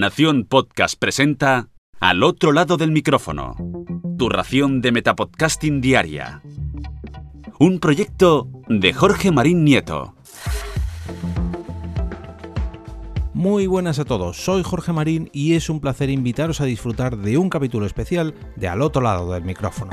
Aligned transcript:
Nación 0.00 0.46
Podcast 0.48 0.98
presenta 0.98 1.68
Al 2.00 2.22
otro 2.22 2.52
lado 2.52 2.78
del 2.78 2.90
micrófono. 2.90 3.54
Tu 4.16 4.30
ración 4.30 4.80
de 4.80 4.92
Metapodcasting 4.92 5.82
Diaria. 5.82 6.40
Un 7.58 7.80
proyecto 7.80 8.48
de 8.70 8.94
Jorge 8.94 9.30
Marín 9.30 9.62
Nieto. 9.62 10.14
Muy 13.34 13.66
buenas 13.66 13.98
a 13.98 14.06
todos, 14.06 14.42
soy 14.42 14.62
Jorge 14.62 14.94
Marín 14.94 15.28
y 15.34 15.52
es 15.52 15.68
un 15.68 15.80
placer 15.80 16.08
invitaros 16.08 16.62
a 16.62 16.64
disfrutar 16.64 17.18
de 17.18 17.36
un 17.36 17.50
capítulo 17.50 17.84
especial 17.84 18.34
de 18.56 18.68
Al 18.68 18.80
otro 18.80 19.02
lado 19.02 19.30
del 19.34 19.44
micrófono. 19.44 19.90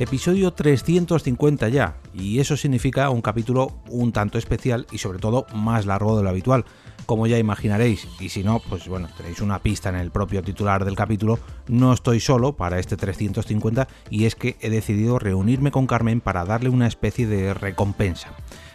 Episodio 0.00 0.50
350 0.54 1.68
ya, 1.68 1.98
y 2.14 2.38
eso 2.38 2.56
significa 2.56 3.10
un 3.10 3.20
capítulo 3.20 3.82
un 3.90 4.12
tanto 4.12 4.38
especial 4.38 4.86
y 4.90 4.96
sobre 4.96 5.18
todo 5.18 5.44
más 5.52 5.84
largo 5.84 6.16
de 6.16 6.22
lo 6.22 6.30
habitual, 6.30 6.64
como 7.10 7.26
ya 7.26 7.38
imaginaréis, 7.38 8.06
y 8.20 8.28
si 8.28 8.44
no, 8.44 8.60
pues 8.60 8.86
bueno, 8.86 9.08
tenéis 9.16 9.40
una 9.40 9.58
pista 9.58 9.88
en 9.88 9.96
el 9.96 10.12
propio 10.12 10.44
titular 10.44 10.84
del 10.84 10.94
capítulo, 10.94 11.40
no 11.66 11.92
estoy 11.92 12.20
solo 12.20 12.52
para 12.52 12.78
este 12.78 12.96
350 12.96 13.88
y 14.10 14.26
es 14.26 14.36
que 14.36 14.56
he 14.60 14.70
decidido 14.70 15.18
reunirme 15.18 15.72
con 15.72 15.88
Carmen 15.88 16.20
para 16.20 16.44
darle 16.44 16.68
una 16.68 16.86
especie 16.86 17.26
de 17.26 17.52
recompensa. 17.52 18.28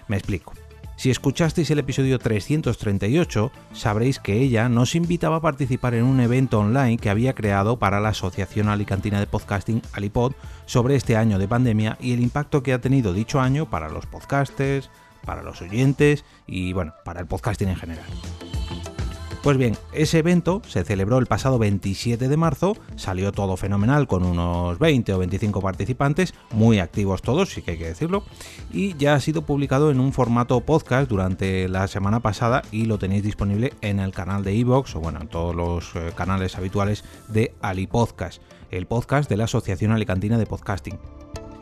Me 0.10 0.18
explico. 0.18 0.52
Si 0.98 1.10
escuchasteis 1.10 1.72
el 1.72 1.80
episodio 1.80 2.20
338, 2.20 3.54
sabréis 3.72 4.20
que 4.20 4.42
ella 4.42 4.68
nos 4.68 4.96
invitaba 4.96 5.38
a 5.38 5.42
participar 5.42 5.94
en 5.94 6.04
un 6.04 6.20
evento 6.20 6.60
online 6.60 6.98
que 6.98 7.10
había 7.10 7.36
creado 7.36 7.80
para 7.80 8.02
la 8.02 8.10
Asociación 8.10 8.68
Alicantina 8.68 9.22
de 9.22 9.28
Podcasting, 9.28 9.82
Alipod, 9.94 10.34
sobre 10.66 10.98
este 10.98 11.16
año 11.16 11.40
de 11.40 11.48
pandemia 11.48 11.98
y 12.02 12.12
el 12.12 12.20
impacto 12.20 12.64
que 12.64 12.74
ha 12.74 12.82
tenido 12.82 13.14
dicho 13.14 13.40
año 13.40 13.70
para 13.70 13.88
los 13.88 14.06
podcasters, 14.06 14.90
para 15.26 15.44
los 15.44 15.62
oyentes 15.62 16.24
y 16.48 16.74
bueno, 16.74 16.94
para 17.04 17.20
el 17.20 17.28
podcasting 17.28 17.70
en 17.70 17.76
general. 17.76 18.06
Pues 19.46 19.58
bien, 19.58 19.78
ese 19.94 20.18
evento 20.18 20.64
se 20.68 20.84
celebró 20.84 21.20
el 21.20 21.28
pasado 21.28 21.60
27 21.60 22.30
de 22.30 22.36
marzo, 22.36 22.76
salió 22.96 23.32
todo 23.32 23.58
fenomenal 23.58 24.08
con 24.08 24.26
unos 24.26 24.80
20 24.80 25.14
o 25.14 25.20
25 25.20 25.62
participantes, 25.62 26.34
muy 26.52 26.80
activos 26.80 27.22
todos, 27.22 27.50
sí 27.50 27.62
que 27.62 27.70
hay 27.70 27.78
que 27.78 27.86
decirlo, 27.86 28.24
y 28.74 28.98
ya 28.98 29.14
ha 29.14 29.20
sido 29.20 29.44
publicado 29.44 29.92
en 29.92 30.00
un 30.00 30.14
formato 30.14 30.60
podcast 30.62 31.08
durante 31.08 31.70
la 31.70 31.88
semana 31.88 32.22
pasada 32.22 32.64
y 32.72 32.86
lo 32.86 32.98
tenéis 32.98 33.22
disponible 33.22 33.74
en 33.82 34.00
el 34.00 34.14
canal 34.14 34.44
de 34.44 34.60
Evox 34.60 34.96
o 34.96 35.00
bueno, 35.00 35.22
en 35.22 35.28
todos 35.28 35.56
los 35.56 35.96
eh, 35.96 36.12
canales 36.16 36.58
habituales 36.58 37.04
de 37.28 37.54
Ali 37.62 37.86
Podcast, 37.86 38.42
el 38.72 38.88
podcast 38.88 39.30
de 39.30 39.38
la 39.38 39.44
Asociación 39.44 39.92
Alicantina 39.92 40.40
de 40.40 40.48
Podcasting. 40.48 40.98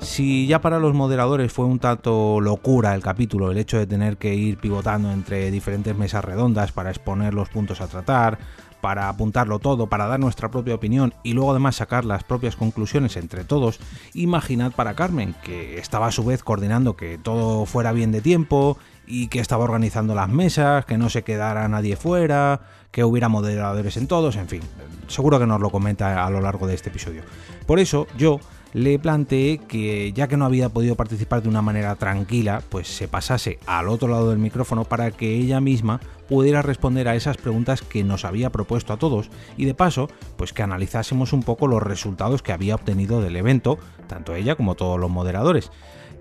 Si 0.04 0.48
ya 0.48 0.62
para 0.62 0.80
los 0.80 0.94
moderadores 0.94 1.52
fue 1.52 1.66
un 1.66 1.80
tanto 1.80 2.42
locura 2.42 2.94
el 2.94 3.02
capítulo, 3.02 3.52
el 3.52 3.58
hecho 3.58 3.78
de 3.78 3.88
tener 3.88 4.18
que 4.18 4.36
ir 4.36 4.58
pivotando 4.58 5.12
entre 5.12 5.50
diferentes 5.50 5.96
mesas 5.96 6.24
redondas 6.24 6.72
para 6.72 6.90
exponer 6.90 7.34
los 7.34 7.50
puntos 7.50 7.82
a 7.82 7.88
tratar, 7.88 8.38
para 8.82 9.08
apuntarlo 9.08 9.60
todo, 9.60 9.88
para 9.88 10.08
dar 10.08 10.20
nuestra 10.20 10.52
propia 10.52 10.76
opinión 10.76 11.14
y 11.24 11.32
luego 11.32 11.52
además 11.52 11.78
sacar 11.78 12.04
las 12.04 12.26
propias 12.26 12.58
conclusiones 12.58 13.16
entre 13.16 13.46
todos, 13.46 13.80
imaginad 14.14 14.74
para 14.74 14.94
Carmen, 14.94 15.36
que 15.42 15.78
estaba 15.78 16.08
a 16.08 16.12
su 16.12 16.26
vez 16.26 16.44
coordinando 16.44 16.98
que 16.98 17.18
todo 17.18 17.66
fuera 17.66 17.94
bien 17.94 18.12
de 18.12 18.20
tiempo 18.20 18.78
y 19.08 19.28
que 19.28 19.40
estaba 19.40 19.64
organizando 19.64 20.16
las 20.16 20.28
mesas, 20.28 20.86
que 20.86 20.98
no 20.98 21.10
se 21.10 21.24
quedara 21.24 21.68
nadie 21.70 21.96
fuera, 21.96 22.60
que 22.92 23.06
hubiera 23.06 23.30
moderadores 23.30 23.96
en 23.96 24.08
todos, 24.08 24.36
en 24.36 24.50
fin, 24.50 24.62
seguro 25.08 25.40
que 25.40 25.48
nos 25.48 25.62
lo 25.62 25.70
comenta 25.70 26.26
a 26.26 26.30
lo 26.30 26.42
largo 26.42 26.68
de 26.68 26.76
este 26.76 26.90
episodio. 26.90 27.24
Por 27.66 27.80
eso 27.80 28.08
yo 28.18 28.42
le 28.74 29.00
planteé 29.00 29.60
que 29.60 30.12
ya 30.14 30.28
que 30.28 30.38
no 30.38 30.46
había 30.46 30.70
podido 30.70 30.96
participar 30.96 31.42
de 31.42 31.50
una 31.50 31.62
manera 31.62 31.96
tranquila, 31.96 32.62
pues 32.70 32.88
se 32.88 33.08
pasase 33.08 33.60
al 33.66 33.88
otro 33.88 34.08
lado 34.08 34.30
del 34.30 34.40
micrófono 34.40 34.84
para 34.84 35.12
que 35.12 35.36
ella 35.36 35.62
misma 35.62 36.02
pudiera 36.28 36.62
responder 36.62 37.08
a 37.08 37.16
esas 37.16 37.38
preguntas 37.38 37.82
que 37.82 38.04
nos 38.04 38.26
había 38.26 38.50
propuesto 38.50 38.94
a 38.94 38.98
todos 38.98 39.30
y 39.58 39.66
de 39.66 39.76
paso, 39.76 40.10
pues 40.38 40.54
que 40.54 40.64
analizásemos 40.64 41.34
un 41.34 41.44
poco 41.44 41.68
los 41.68 41.84
resultados 41.84 42.42
que 42.42 42.52
había 42.52 42.76
obtenido 42.76 43.22
del 43.22 43.36
evento, 43.36 43.78
tanto 44.08 44.36
ella 44.36 44.56
como 44.56 44.76
todos 44.76 45.00
los 45.00 45.12
moderadores. 45.12 45.72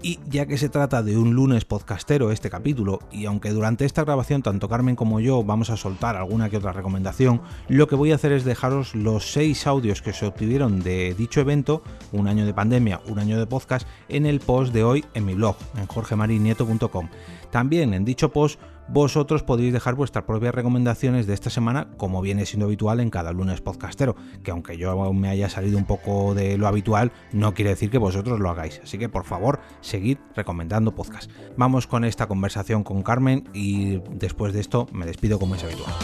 Y 0.04 0.18
ya 0.28 0.46
que 0.46 0.58
se 0.58 0.68
trata 0.68 1.00
de 1.04 1.16
un 1.16 1.34
lunes 1.34 1.64
podcastero 1.64 2.32
este 2.32 2.50
capítulo, 2.50 2.98
y 3.12 3.26
aunque 3.26 3.50
durante 3.50 3.84
esta 3.84 4.02
grabación 4.02 4.42
tanto 4.42 4.68
Carmen 4.68 4.96
como 4.96 5.20
yo 5.20 5.44
vamos 5.44 5.70
a 5.70 5.76
soltar 5.76 6.16
alguna 6.16 6.50
que 6.50 6.56
otra 6.56 6.72
recomendación, 6.72 7.40
lo 7.68 7.86
que 7.86 7.94
voy 7.94 8.10
a 8.10 8.16
hacer 8.16 8.32
es 8.32 8.44
dejaros 8.44 8.96
los 8.96 9.30
seis 9.30 9.64
audios 9.68 10.02
que 10.02 10.12
se 10.12 10.26
obtuvieron 10.26 10.80
de 10.80 11.14
dicho 11.14 11.40
evento, 11.40 11.84
un 12.10 12.26
año 12.26 12.44
de 12.44 12.52
pandemia, 12.52 13.00
un 13.06 13.20
año 13.20 13.38
de 13.38 13.46
podcast, 13.46 13.86
en 14.08 14.26
el 14.26 14.40
post 14.40 14.72
de 14.72 14.82
hoy 14.82 15.04
en 15.14 15.24
mi 15.24 15.34
blog, 15.34 15.54
en 15.76 15.86
jorgemarinieto.com. 15.86 17.08
También 17.52 17.94
en 17.94 18.04
dicho 18.04 18.32
post 18.32 18.58
vosotros 18.92 19.42
podéis 19.42 19.72
dejar 19.72 19.94
vuestras 19.94 20.24
propias 20.24 20.54
recomendaciones 20.54 21.26
de 21.26 21.32
esta 21.32 21.48
semana, 21.48 21.88
como 21.96 22.20
viene 22.20 22.44
siendo 22.44 22.66
habitual 22.66 23.00
en 23.00 23.08
cada 23.08 23.32
lunes 23.32 23.62
podcastero, 23.62 24.16
que 24.42 24.50
aunque 24.50 24.76
yo 24.76 25.12
me 25.14 25.30
haya 25.30 25.48
salido 25.48 25.78
un 25.78 25.86
poco 25.86 26.34
de 26.34 26.58
lo 26.58 26.66
habitual, 26.66 27.10
no 27.32 27.54
quiere 27.54 27.70
decir 27.70 27.90
que 27.90 27.96
vosotros 27.96 28.38
lo 28.38 28.50
hagáis. 28.50 28.80
Así 28.84 28.98
que 28.98 29.08
por 29.08 29.24
favor, 29.24 29.60
seguid 29.80 30.18
recomendando 30.36 30.94
podcast. 30.94 31.30
Vamos 31.56 31.86
con 31.86 32.04
esta 32.04 32.26
conversación 32.26 32.84
con 32.84 33.02
Carmen 33.02 33.48
y 33.54 34.00
después 34.10 34.52
de 34.52 34.60
esto 34.60 34.86
me 34.92 35.06
despido 35.06 35.38
como 35.38 35.54
es 35.54 35.64
habitual. 35.64 35.94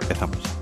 Empezamos. 0.00 0.55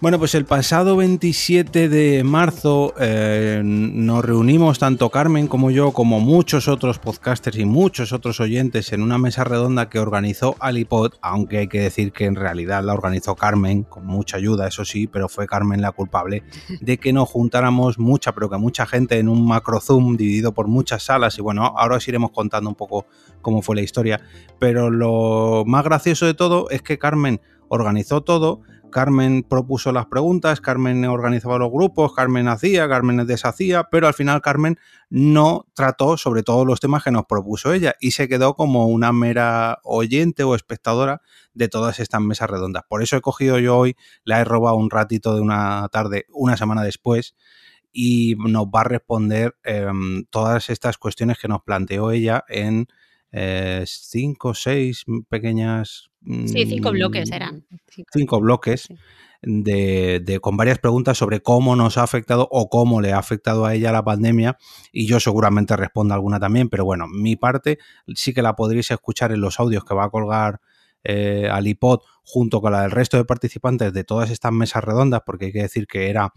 Bueno, 0.00 0.20
pues 0.20 0.36
el 0.36 0.44
pasado 0.44 0.94
27 0.94 1.88
de 1.88 2.22
marzo 2.22 2.94
eh, 3.00 3.62
nos 3.64 4.24
reunimos 4.24 4.78
tanto 4.78 5.10
Carmen 5.10 5.48
como 5.48 5.72
yo, 5.72 5.90
como 5.90 6.20
muchos 6.20 6.68
otros 6.68 7.00
podcasters 7.00 7.58
y 7.58 7.64
muchos 7.64 8.12
otros 8.12 8.38
oyentes 8.38 8.92
en 8.92 9.02
una 9.02 9.18
mesa 9.18 9.42
redonda 9.42 9.88
que 9.88 9.98
organizó 9.98 10.54
Alipod, 10.60 11.14
aunque 11.20 11.58
hay 11.58 11.66
que 11.66 11.80
decir 11.80 12.12
que 12.12 12.26
en 12.26 12.36
realidad 12.36 12.84
la 12.84 12.92
organizó 12.92 13.34
Carmen, 13.34 13.82
con 13.82 14.06
mucha 14.06 14.36
ayuda, 14.36 14.68
eso 14.68 14.84
sí, 14.84 15.08
pero 15.08 15.28
fue 15.28 15.48
Carmen 15.48 15.82
la 15.82 15.90
culpable 15.90 16.44
de 16.80 16.98
que 16.98 17.12
nos 17.12 17.28
juntáramos 17.28 17.98
mucha, 17.98 18.32
pero 18.32 18.48
que 18.48 18.56
mucha 18.56 18.86
gente 18.86 19.18
en 19.18 19.28
un 19.28 19.44
macro 19.44 19.80
Zoom 19.80 20.16
dividido 20.16 20.54
por 20.54 20.68
muchas 20.68 21.02
salas. 21.02 21.36
Y 21.38 21.42
bueno, 21.42 21.74
ahora 21.76 21.96
os 21.96 22.06
iremos 22.06 22.30
contando 22.30 22.70
un 22.70 22.76
poco 22.76 23.06
cómo 23.42 23.62
fue 23.62 23.74
la 23.74 23.82
historia. 23.82 24.20
Pero 24.60 24.90
lo 24.90 25.64
más 25.66 25.82
gracioso 25.82 26.24
de 26.24 26.34
todo 26.34 26.70
es 26.70 26.82
que 26.82 26.98
Carmen 26.98 27.40
organizó 27.68 28.22
todo 28.22 28.62
Carmen 28.90 29.42
propuso 29.42 29.92
las 29.92 30.06
preguntas, 30.06 30.60
Carmen 30.60 31.04
organizaba 31.04 31.58
los 31.58 31.70
grupos, 31.70 32.14
Carmen 32.14 32.48
hacía, 32.48 32.88
Carmen 32.88 33.26
deshacía, 33.26 33.84
pero 33.90 34.06
al 34.06 34.14
final 34.14 34.40
Carmen 34.40 34.78
no 35.10 35.66
trató 35.74 36.16
sobre 36.16 36.42
todos 36.42 36.66
los 36.66 36.80
temas 36.80 37.04
que 37.04 37.10
nos 37.10 37.26
propuso 37.26 37.72
ella 37.72 37.94
y 38.00 38.12
se 38.12 38.28
quedó 38.28 38.54
como 38.54 38.86
una 38.86 39.12
mera 39.12 39.78
oyente 39.84 40.42
o 40.42 40.54
espectadora 40.54 41.22
de 41.54 41.68
todas 41.68 42.00
estas 42.00 42.20
mesas 42.20 42.50
redondas. 42.50 42.84
Por 42.88 43.02
eso 43.02 43.16
he 43.16 43.20
cogido 43.20 43.58
yo 43.58 43.76
hoy, 43.76 43.96
la 44.24 44.40
he 44.40 44.44
robado 44.44 44.76
un 44.76 44.90
ratito 44.90 45.34
de 45.34 45.40
una 45.40 45.88
tarde, 45.92 46.26
una 46.30 46.56
semana 46.56 46.82
después, 46.82 47.34
y 47.92 48.36
nos 48.38 48.66
va 48.66 48.82
a 48.82 48.84
responder 48.84 49.56
em, 49.64 50.24
todas 50.30 50.70
estas 50.70 50.98
cuestiones 50.98 51.38
que 51.38 51.48
nos 51.48 51.62
planteó 51.62 52.10
ella 52.10 52.44
en 52.48 52.88
eh, 53.32 53.84
cinco 53.86 54.48
o 54.50 54.54
seis 54.54 55.04
pequeñas... 55.28 56.10
Sí, 56.46 56.66
cinco 56.66 56.90
bloques 56.90 57.30
eran. 57.30 57.64
Cinco, 58.12 58.40
bloques. 58.40 58.88
De, 59.40 60.38
con 60.42 60.56
varias 60.56 60.80
preguntas 60.80 61.16
sobre 61.16 61.40
cómo 61.40 61.76
nos 61.76 61.96
ha 61.96 62.02
afectado 62.02 62.48
o 62.50 62.68
cómo 62.68 63.00
le 63.00 63.12
ha 63.12 63.18
afectado 63.18 63.66
a 63.66 63.74
ella 63.74 63.92
la 63.92 64.04
pandemia 64.04 64.58
y 64.90 65.06
yo 65.06 65.20
seguramente 65.20 65.76
respondo 65.76 66.12
alguna 66.12 66.40
también, 66.40 66.68
pero 66.68 66.84
bueno, 66.84 67.06
mi 67.06 67.36
parte 67.36 67.78
sí 68.16 68.34
que 68.34 68.42
la 68.42 68.56
podréis 68.56 68.90
escuchar 68.90 69.30
en 69.30 69.40
los 69.40 69.60
audios 69.60 69.84
que 69.84 69.94
va 69.94 70.06
a 70.06 70.10
colgar 70.10 70.60
eh, 71.04 71.48
al 71.50 71.68
iPod 71.68 72.00
junto 72.24 72.60
con 72.60 72.72
la 72.72 72.82
del 72.82 72.90
resto 72.90 73.16
de 73.16 73.24
participantes 73.24 73.92
de 73.92 74.02
todas 74.04 74.30
estas 74.30 74.52
mesas 74.52 74.82
redondas, 74.82 75.22
porque 75.24 75.46
hay 75.46 75.52
que 75.52 75.62
decir 75.62 75.86
que 75.86 76.10
era 76.10 76.32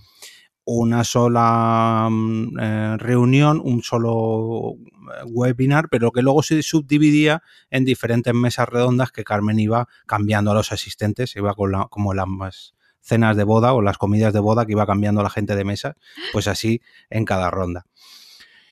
una 0.74 1.04
sola 1.04 2.08
mm, 2.10 2.60
eh, 2.60 2.98
reunión, 2.98 3.62
un 3.64 3.82
solo 3.84 4.74
eh, 4.76 5.24
webinar, 5.26 5.90
pero 5.90 6.12
que 6.12 6.22
luego 6.22 6.44
se 6.44 6.62
subdividía 6.64 7.44
en 7.70 7.86
diferentes 7.86 8.34
mesas 8.34 8.70
redondas 8.70 9.12
que 9.12 9.24
Carmen 9.24 9.60
iba 9.60 9.88
cambiando 10.06 10.52
a 10.52 10.54
los 10.54 10.72
asistentes, 10.72 11.36
iba 11.36 11.54
con 11.54 11.72
la, 11.72 11.88
como 11.90 12.14
las 12.14 12.74
cenas 13.02 13.36
de 13.36 13.44
boda 13.44 13.74
o 13.74 13.82
las 13.82 13.98
comidas 13.98 14.34
de 14.34 14.40
boda 14.40 14.66
que 14.66 14.74
iba 14.74 14.86
cambiando 14.86 15.24
la 15.24 15.30
gente 15.30 15.56
de 15.56 15.64
mesa, 15.64 15.96
pues 16.32 16.48
así 16.48 16.82
en 17.10 17.26
cada 17.26 17.50
ronda. 17.50 17.86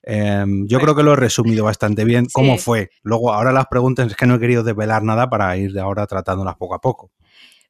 Em, 0.03 0.65
yo 0.67 0.79
creo 0.79 0.95
que 0.95 1.03
lo 1.03 1.13
he 1.13 1.15
resumido 1.15 1.65
bastante 1.65 2.05
bien 2.05 2.27
cómo 2.31 2.57
fue. 2.57 2.89
Luego, 3.03 3.33
ahora 3.33 3.51
las 3.51 3.67
preguntas 3.67 4.07
es 4.07 4.15
que 4.15 4.25
no 4.25 4.35
he 4.35 4.39
querido 4.39 4.63
desvelar 4.63 5.03
nada 5.03 5.29
para 5.29 5.55
ir 5.57 5.73
de 5.73 5.81
ahora 5.81 6.07
tratándolas 6.07 6.55
poco 6.55 6.75
a 6.75 6.81
poco. 6.81 7.11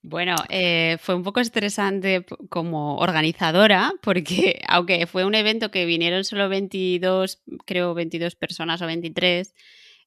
Bueno, 0.01 0.35
eh, 0.47 0.97
fue 1.01 1.15
un 1.15 1.23
poco 1.23 1.41
estresante 1.41 2.25
como 2.49 2.97
organizadora, 2.97 3.91
porque 4.01 4.61
aunque 4.67 5.05
fue 5.07 5.25
un 5.25 5.35
evento 5.35 5.71
que 5.71 5.85
vinieron 5.85 6.23
solo 6.23 6.47
22, 6.47 7.41
creo 7.65 7.93
22 7.93 8.35
personas 8.35 8.81
o 8.81 8.85
23, 8.87 9.53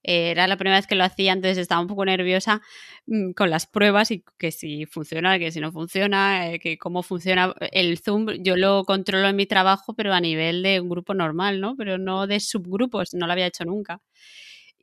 eh, 0.05 0.31
era 0.31 0.49
la 0.49 0.57
primera 0.57 0.79
vez 0.79 0.87
que 0.87 0.95
lo 0.95 1.05
hacía, 1.05 1.33
entonces 1.33 1.59
estaba 1.59 1.83
un 1.83 1.89
poco 1.89 2.07
nerviosa 2.07 2.63
mm, 3.07 3.33
con 3.33 3.51
las 3.51 3.67
pruebas 3.67 4.11
y 4.11 4.25
que 4.39 4.51
si 4.51 4.87
funciona, 4.87 5.39
que 5.39 5.53
si 5.53 5.61
no 5.61 5.73
funciona, 5.73 6.53
eh, 6.53 6.59
que 6.59 6.79
cómo 6.79 7.03
funciona 7.03 7.55
el 7.73 7.99
Zoom. 7.99 8.29
Yo 8.43 8.57
lo 8.57 8.85
controlo 8.85 9.29
en 9.29 9.37
mi 9.37 9.47
trabajo, 9.47 9.95
pero 9.95 10.15
a 10.15 10.21
nivel 10.21 10.63
de 10.63 10.81
un 10.81 10.89
grupo 10.89 11.13
normal, 11.15 11.61
¿no? 11.61 11.77
Pero 11.77 11.99
no 11.99 12.27
de 12.27 12.41
subgrupos, 12.41 13.13
no 13.15 13.27
lo 13.27 13.33
había 13.33 13.47
hecho 13.47 13.65
nunca. 13.67 14.01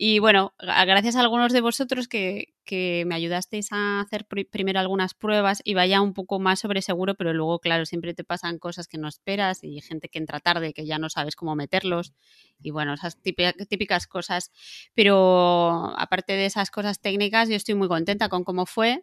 Y 0.01 0.19
bueno, 0.19 0.53
gracias 0.59 1.17
a 1.17 1.19
algunos 1.19 1.51
de 1.51 1.59
vosotros 1.62 2.07
que, 2.07 2.53
que 2.69 3.04
me 3.07 3.16
ayudasteis 3.16 3.71
a 3.71 4.00
hacer 4.00 4.27
primero 4.27 4.80
algunas 4.80 5.16
pruebas 5.16 5.60
y 5.63 5.74
vaya 5.74 6.01
un 6.01 6.13
poco 6.13 6.38
más 6.38 6.60
sobre 6.60 6.83
seguro, 6.83 7.16
pero 7.16 7.33
luego, 7.33 7.57
claro, 7.57 7.88
siempre 7.88 8.13
te 8.13 8.24
pasan 8.24 8.60
cosas 8.60 8.88
que 8.88 9.00
no 9.00 9.07
esperas 9.07 9.63
y 9.63 9.81
gente 9.81 10.07
que 10.07 10.19
entra 10.19 10.39
tarde 10.39 10.71
que 10.71 10.86
ya 10.86 11.00
no 11.00 11.10
sabes 11.10 11.36
cómo 11.36 11.56
meterlos 11.56 12.13
y 12.62 12.69
bueno, 12.69 12.94
esas 12.94 13.18
típicas 13.24 14.06
cosas. 14.06 14.51
Pero 14.94 15.95
aparte 15.98 16.33
de 16.33 16.45
esas 16.45 16.69
cosas 16.69 17.00
técnicas, 17.00 17.50
yo 17.50 17.56
estoy 17.56 17.74
muy 17.74 17.88
contenta 17.88 18.30
con 18.30 18.44
cómo 18.44 18.68
fue. 18.68 19.01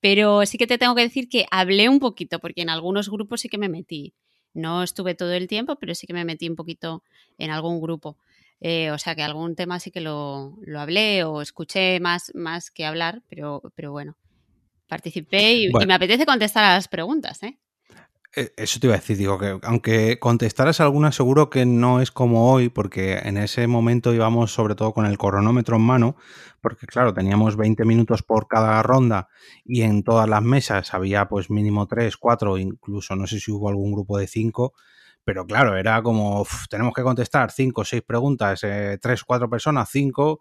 Pero 0.00 0.44
sí 0.44 0.58
que 0.58 0.66
te 0.66 0.76
tengo 0.76 0.96
que 0.96 1.02
decir 1.02 1.28
que 1.28 1.46
hablé 1.52 1.88
un 1.88 2.00
poquito, 2.00 2.40
porque 2.40 2.62
en 2.62 2.70
algunos 2.70 3.08
grupos 3.08 3.42
sí 3.42 3.48
que 3.48 3.58
me 3.58 3.68
metí. 3.68 4.12
No 4.54 4.82
estuve 4.82 5.14
todo 5.14 5.32
el 5.34 5.46
tiempo, 5.46 5.76
pero 5.76 5.94
sí 5.94 6.08
que 6.08 6.14
me 6.14 6.24
metí 6.24 6.48
un 6.48 6.56
poquito 6.56 7.04
en 7.38 7.52
algún 7.52 7.80
grupo. 7.80 8.16
Eh, 8.60 8.90
o 8.90 8.98
sea 8.98 9.14
que 9.14 9.22
algún 9.22 9.54
tema 9.54 9.78
sí 9.78 9.90
que 9.90 10.00
lo, 10.00 10.58
lo, 10.62 10.80
hablé 10.80 11.22
o 11.24 11.42
escuché 11.42 12.00
más, 12.00 12.32
más 12.34 12.70
que 12.70 12.84
hablar, 12.84 13.22
pero, 13.28 13.62
pero 13.76 13.92
bueno, 13.92 14.16
participé 14.88 15.52
y, 15.54 15.66
y, 15.66 15.86
me 15.86 15.94
apetece 15.94 16.26
contestar 16.26 16.64
a 16.64 16.74
las 16.74 16.88
preguntas. 16.88 17.42
¿eh? 17.44 17.58
Eh, 18.36 18.52
eso 18.56 18.78
te 18.78 18.86
iba 18.86 18.94
a 18.94 18.98
decir, 18.98 19.16
digo 19.16 19.38
que 19.38 19.58
aunque 19.62 20.18
contestaras 20.18 20.80
alguna, 20.80 21.12
seguro 21.12 21.48
que 21.48 21.64
no 21.64 22.00
es 22.00 22.10
como 22.10 22.52
hoy, 22.52 22.68
porque 22.68 23.18
en 23.18 23.38
ese 23.38 23.66
momento 23.66 24.12
íbamos 24.12 24.52
sobre 24.52 24.74
todo 24.74 24.92
con 24.92 25.06
el 25.06 25.16
cronómetro 25.18 25.76
en 25.76 25.82
mano, 25.82 26.16
porque 26.60 26.86
claro, 26.86 27.14
teníamos 27.14 27.56
20 27.56 27.84
minutos 27.84 28.22
por 28.22 28.46
cada 28.46 28.82
ronda 28.82 29.28
y 29.64 29.82
en 29.82 30.02
todas 30.02 30.28
las 30.28 30.42
mesas 30.42 30.92
había 30.92 31.28
pues 31.28 31.48
mínimo 31.48 31.86
3, 31.86 32.16
4, 32.16 32.58
incluso 32.58 33.16
no 33.16 33.26
sé 33.26 33.40
si 33.40 33.50
hubo 33.50 33.68
algún 33.70 33.92
grupo 33.92 34.18
de 34.18 34.26
5, 34.26 34.74
pero 35.28 35.44
claro, 35.44 35.76
era 35.76 36.02
como, 36.02 36.46
tenemos 36.70 36.94
que 36.94 37.02
contestar 37.02 37.50
5 37.50 37.82
o 37.82 37.84
6 37.84 38.02
preguntas, 38.02 38.64
eh, 38.64 38.96
3 38.98 39.22
o 39.22 39.26
4 39.26 39.50
personas, 39.50 39.90
5, 39.90 40.40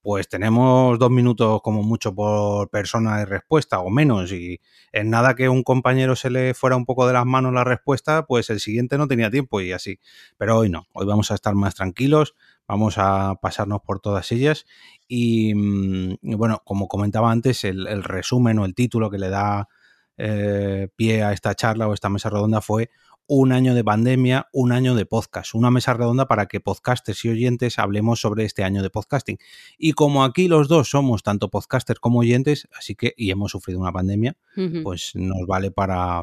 pues 0.00 0.28
tenemos 0.28 0.96
dos 0.96 1.10
minutos 1.10 1.60
como 1.60 1.82
mucho 1.82 2.14
por 2.14 2.70
persona 2.70 3.18
de 3.18 3.26
respuesta 3.26 3.80
o 3.80 3.90
menos 3.90 4.30
y 4.30 4.60
en 4.92 5.10
nada 5.10 5.34
que 5.34 5.48
un 5.48 5.64
compañero 5.64 6.14
se 6.14 6.30
le 6.30 6.54
fuera 6.54 6.76
un 6.76 6.86
poco 6.86 7.08
de 7.08 7.14
las 7.14 7.26
manos 7.26 7.52
la 7.52 7.64
respuesta, 7.64 8.26
pues 8.26 8.48
el 8.50 8.60
siguiente 8.60 8.96
no 8.96 9.08
tenía 9.08 9.28
tiempo 9.28 9.60
y 9.60 9.72
así. 9.72 9.98
Pero 10.36 10.58
hoy 10.58 10.70
no, 10.70 10.86
hoy 10.92 11.04
vamos 11.04 11.32
a 11.32 11.34
estar 11.34 11.56
más 11.56 11.74
tranquilos, 11.74 12.36
vamos 12.68 12.94
a 12.96 13.34
pasarnos 13.42 13.80
por 13.80 13.98
todas 13.98 14.30
ellas 14.30 14.66
y, 15.08 15.52
mm, 15.52 16.14
bueno, 16.36 16.62
como 16.64 16.86
comentaba 16.86 17.32
antes, 17.32 17.64
el, 17.64 18.04
resumen 18.04 18.60
o 18.60 18.66
el 18.66 18.76
título 18.76 19.10
que 19.10 19.18
le 19.18 19.30
da 19.30 19.68
eh, 20.16 20.88
pie 20.94 21.24
a 21.24 21.32
esta 21.32 21.56
charla 21.56 21.88
o 21.88 21.94
esta 21.94 22.08
mesa 22.08 22.30
redonda 22.30 22.60
fue 22.60 22.90
un 23.28 23.52
año 23.52 23.74
de 23.74 23.84
pandemia, 23.84 24.48
un 24.52 24.72
año 24.72 24.94
de 24.94 25.04
podcast, 25.04 25.54
una 25.54 25.70
mesa 25.70 25.92
redonda 25.92 26.26
para 26.26 26.46
que 26.46 26.60
podcasters 26.60 27.24
y 27.26 27.28
oyentes 27.28 27.78
hablemos 27.78 28.20
sobre 28.20 28.44
este 28.44 28.64
año 28.64 28.82
de 28.82 28.88
podcasting. 28.88 29.38
Y 29.76 29.92
como 29.92 30.24
aquí 30.24 30.48
los 30.48 30.66
dos 30.66 30.88
somos 30.88 31.22
tanto 31.22 31.50
podcasters 31.50 32.00
como 32.00 32.20
oyentes, 32.20 32.68
así 32.76 32.94
que, 32.94 33.12
y 33.16 33.30
hemos 33.30 33.52
sufrido 33.52 33.78
una 33.78 33.92
pandemia, 33.92 34.36
pues 34.82 35.12
nos 35.14 35.46
vale 35.46 35.70
para, 35.70 36.22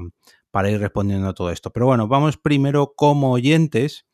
para 0.49 0.71
ir 0.71 0.79
respondiendo 0.79 1.29
a 1.29 1.33
todo 1.33 1.51
esto. 1.51 1.71
Pero 1.71 1.85
bueno, 1.85 2.07
vamos 2.07 2.37
primero 2.37 2.93
como 2.95 3.31
oyentes 3.31 4.05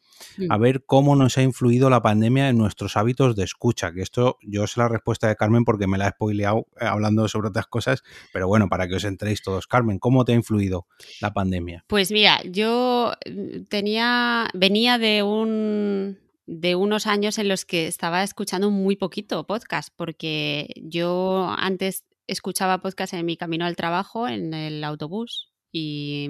a 0.49 0.57
mm. 0.57 0.61
ver 0.61 0.85
cómo 0.85 1.15
nos 1.15 1.37
ha 1.37 1.43
influido 1.43 1.89
la 1.89 2.01
pandemia 2.01 2.49
en 2.49 2.57
nuestros 2.57 2.97
hábitos 2.97 3.35
de 3.35 3.43
escucha. 3.43 3.93
Que 3.93 4.01
esto 4.01 4.37
yo 4.41 4.67
sé 4.67 4.79
la 4.79 4.87
respuesta 4.87 5.27
de 5.27 5.35
Carmen 5.35 5.65
porque 5.65 5.87
me 5.87 5.97
la 5.97 6.07
he 6.07 6.11
spoileado 6.11 6.67
eh, 6.79 6.85
hablando 6.85 7.27
sobre 7.27 7.49
otras 7.49 7.67
cosas, 7.67 8.03
pero 8.33 8.47
bueno, 8.47 8.69
para 8.69 8.87
que 8.87 8.95
os 8.95 9.03
entréis 9.03 9.41
todos. 9.41 9.67
Carmen, 9.67 9.99
¿cómo 9.99 10.25
te 10.25 10.33
ha 10.33 10.35
influido 10.35 10.87
la 11.19 11.33
pandemia? 11.33 11.83
Pues 11.87 12.11
mira, 12.11 12.39
yo 12.45 13.13
mm, 13.25 13.63
tenía, 13.69 14.47
venía 14.53 14.97
de 14.97 15.23
un 15.23 16.19
de 16.47 16.75
unos 16.75 17.07
años 17.07 17.37
en 17.37 17.47
los 17.47 17.65
que 17.65 17.87
estaba 17.87 18.23
escuchando 18.23 18.71
muy 18.71 18.97
poquito 18.97 19.45
podcast, 19.47 19.89
porque 19.95 20.67
yo 20.75 21.53
antes 21.57 22.03
escuchaba 22.27 22.81
podcast 22.81 23.13
en 23.13 23.25
mi 23.25 23.37
camino 23.37 23.65
al 23.65 23.75
trabajo, 23.75 24.27
en 24.27 24.53
el 24.53 24.83
autobús, 24.83 25.51
y, 25.71 26.29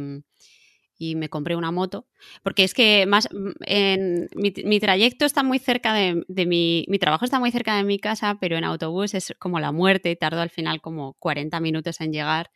y 1.01 1.15
me 1.15 1.29
compré 1.29 1.55
una 1.55 1.71
moto, 1.71 2.05
porque 2.43 2.63
es 2.63 2.75
que 2.75 3.07
más 3.07 3.27
mm, 3.31 3.49
en, 3.65 4.29
mi, 4.35 4.79
trayecto 4.79 5.25
está 5.25 5.41
muy 5.41 5.57
cerca 5.57 5.95
de, 5.95 6.23
mi, 6.45 6.85
mi 6.87 6.99
trabajo 6.99 7.25
está 7.25 7.39
muy 7.39 7.49
cerca 7.49 7.75
de 7.75 7.83
mi 7.83 7.97
casa, 7.97 8.37
pero 8.39 8.55
en 8.55 8.63
autobús 8.63 9.15
es 9.15 9.33
como 9.39 9.59
la 9.59 9.71
muerte 9.71 10.11
y 10.11 10.15
tardo 10.15 10.41
al 10.41 10.51
final 10.51 10.79
como 10.79 11.13
40 11.13 11.59
minutos 11.59 12.01
en 12.01 12.13
llegar 12.13 12.51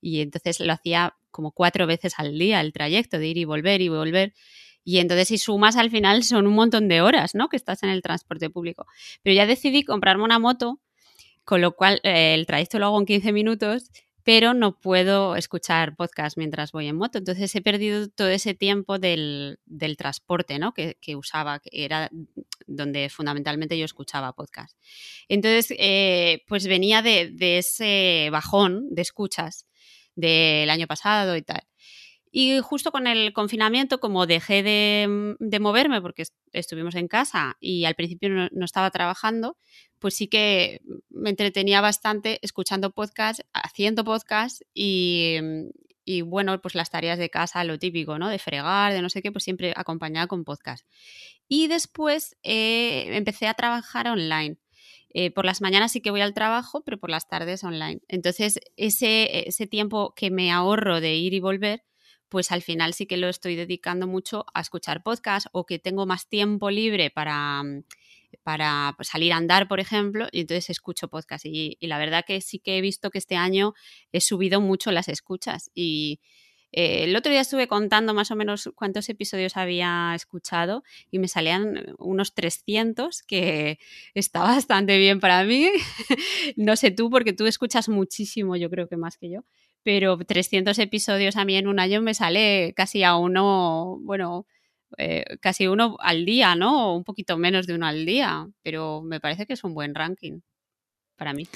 y 0.00 0.22
entonces 0.22 0.60
lo 0.60 0.72
hacía 0.72 1.14
como 1.30 1.52
cuatro 1.52 1.86
veces 1.86 2.14
al 2.16 2.38
día 2.38 2.62
el 2.62 2.72
trayecto 2.72 3.18
de 3.18 3.26
ir 3.26 3.36
y 3.36 3.44
volver 3.44 3.82
y 3.82 3.90
volver. 3.90 4.32
Y 4.82 4.96
entonces 4.96 5.28
si 5.28 5.36
sumas 5.36 5.76
al 5.76 5.90
final 5.90 6.24
son 6.24 6.46
un 6.46 6.54
montón 6.54 6.88
de 6.88 7.02
horas, 7.02 7.34
¿no? 7.34 7.50
Que 7.50 7.58
estás 7.58 7.82
en 7.82 7.90
el 7.90 8.00
transporte 8.00 8.48
público. 8.48 8.86
Pero 9.22 9.36
ya 9.36 9.44
decidí 9.44 9.84
comprarme 9.84 10.24
una 10.24 10.38
moto, 10.38 10.80
con 11.44 11.60
lo 11.60 11.76
cual 11.76 12.00
eh, 12.02 12.32
el 12.32 12.46
trayecto 12.46 12.78
lo 12.78 12.86
hago 12.86 12.98
en 12.98 13.04
15 13.04 13.32
minutos 13.32 13.90
pero 14.24 14.54
no 14.54 14.78
puedo 14.78 15.36
escuchar 15.36 15.96
podcast 15.96 16.36
mientras 16.36 16.72
voy 16.72 16.88
en 16.88 16.96
moto. 16.96 17.18
Entonces 17.18 17.54
he 17.54 17.62
perdido 17.62 18.08
todo 18.08 18.28
ese 18.28 18.54
tiempo 18.54 18.98
del, 18.98 19.58
transporte 19.96 20.58
¿no? 20.58 20.72
que, 20.74 20.96
usaba, 21.16 21.60
que 21.60 21.70
era 21.72 22.10
donde 22.66 23.08
fundamentalmente 23.08 23.78
yo 23.78 23.84
escuchaba 23.84 24.32
podcast. 24.32 24.76
Entonces, 25.28 25.74
eh, 25.78 26.42
pues 26.46 26.66
venía 26.66 27.02
de, 27.02 27.58
ese 27.58 28.28
bajón 28.30 28.94
de 28.94 29.02
escuchas 29.02 29.66
del 30.14 30.70
año 30.70 30.86
pasado 30.86 31.36
y 31.36 31.42
tal. 31.42 31.62
Y 32.32 32.60
justo 32.60 32.92
con 32.92 33.08
el 33.08 33.32
confinamiento, 33.32 33.98
como 33.98 34.26
dejé 34.26 34.62
de, 34.62 35.34
de 35.40 35.58
moverme 35.58 36.00
porque 36.00 36.24
estuvimos 36.52 36.94
en 36.94 37.08
casa 37.08 37.56
y 37.58 37.86
al 37.86 37.96
principio 37.96 38.28
no, 38.28 38.64
estaba 38.64 38.90
trabajando, 38.90 39.56
pues 40.00 40.14
sí 40.14 40.26
que 40.26 40.80
me 41.10 41.30
entretenía 41.30 41.80
bastante 41.80 42.40
escuchando 42.42 42.90
podcast, 42.90 43.40
haciendo 43.52 44.02
podcast 44.02 44.62
y, 44.74 45.36
y, 46.04 46.22
bueno, 46.22 46.60
pues 46.60 46.74
las 46.74 46.90
tareas 46.90 47.18
de 47.18 47.30
casa, 47.30 47.62
lo 47.64 47.78
típico, 47.78 48.18
¿no? 48.18 48.28
De 48.28 48.38
fregar, 48.38 48.92
de 48.92 49.02
no 49.02 49.10
sé 49.10 49.22
qué, 49.22 49.30
pues 49.30 49.44
siempre 49.44 49.72
acompañada 49.76 50.26
con 50.26 50.44
podcast. 50.44 50.86
Y 51.46 51.68
después 51.68 52.36
eh, 52.42 53.14
empecé 53.16 53.46
a 53.46 53.54
trabajar 53.54 54.08
online. 54.08 54.56
Eh, 55.12 55.30
por 55.30 55.44
las 55.44 55.60
mañanas 55.60 55.92
sí 55.92 56.00
que 56.00 56.10
voy 56.10 56.20
al 56.22 56.34
trabajo, 56.34 56.82
pero 56.82 56.98
por 56.98 57.10
las 57.10 57.28
tardes 57.28 57.62
online. 57.62 58.00
Entonces, 58.08 58.60
ese, 58.76 59.48
ese 59.48 59.66
tiempo 59.66 60.14
que 60.14 60.30
me 60.30 60.50
ahorro 60.50 61.00
de 61.00 61.16
ir 61.16 61.34
y 61.34 61.40
volver, 61.40 61.84
pues 62.28 62.52
al 62.52 62.62
final 62.62 62.94
sí 62.94 63.06
que 63.06 63.16
lo 63.16 63.28
estoy 63.28 63.56
dedicando 63.56 64.06
mucho 64.06 64.46
a 64.54 64.60
escuchar 64.60 65.02
podcast 65.02 65.48
o 65.52 65.66
que 65.66 65.78
tengo 65.78 66.06
más 66.06 66.28
tiempo 66.28 66.70
libre 66.70 67.10
para, 67.10 67.62
mm, 67.62 67.82
para 68.50 68.94
pues, 68.96 69.06
salir 69.06 69.32
a 69.32 69.36
andar, 69.36 69.68
por 69.68 69.78
ejemplo, 69.78 70.26
y 70.32 70.40
entonces 70.40 70.70
escucho 70.70 71.06
podcast. 71.06 71.46
Y, 71.46 71.78
la 71.82 71.98
verdad 71.98 72.24
que 72.26 72.40
sí 72.40 72.58
que 72.58 72.78
he 72.78 72.80
visto 72.80 73.08
que 73.08 73.18
este 73.18 73.36
año 73.36 73.74
he 74.10 74.20
subido 74.20 74.60
mucho 74.60 74.90
las 74.90 75.06
escuchas. 75.06 75.70
Y 75.72 76.18
eh, 76.72 77.04
el 77.04 77.14
otro 77.14 77.30
día 77.30 77.42
estuve 77.42 77.68
contando 77.68 78.12
más 78.12 78.32
o 78.32 78.34
menos 78.34 78.68
cuántos 78.74 79.08
episodios 79.08 79.56
había 79.56 80.14
escuchado 80.16 80.82
y 81.12 81.20
me 81.20 81.28
salían 81.28 81.94
unos 81.98 82.34
300, 82.34 83.22
que 83.22 83.78
está 84.14 84.40
bastante 84.40 84.98
bien 84.98 85.20
para 85.20 85.44
mí. 85.44 85.70
no 86.56 86.74
sé 86.74 86.90
tú, 86.90 87.08
porque 87.08 87.32
tú 87.32 87.46
escuchas 87.46 87.88
muchísimo, 87.88 88.56
yo 88.56 88.68
creo 88.68 88.88
que 88.88 88.96
más 88.96 89.16
que 89.16 89.30
yo 89.30 89.44
pero 89.82 90.18
300 90.18 90.78
episodios 90.78 91.36
a 91.36 91.46
mí 91.46 91.56
en 91.56 91.66
un 91.66 91.80
año 91.80 92.02
me 92.02 92.12
sale 92.12 92.74
casi 92.76 93.02
a 93.02 93.16
uno, 93.16 93.98
bueno, 94.02 94.44
eh, 94.98 95.24
casi 95.40 95.66
uno 95.66 95.96
al 96.00 96.24
día, 96.24 96.54
¿no? 96.54 96.94
un 96.94 97.04
poquito 97.04 97.36
menos 97.38 97.66
de 97.66 97.74
uno 97.74 97.86
al 97.86 98.06
día, 98.06 98.48
pero 98.62 99.02
me 99.02 99.20
parece 99.20 99.46
que 99.46 99.54
es 99.54 99.64
un 99.64 99.74
buen 99.74 99.94
ranking 99.94 100.40
para 101.16 101.32
mí. 101.32 101.46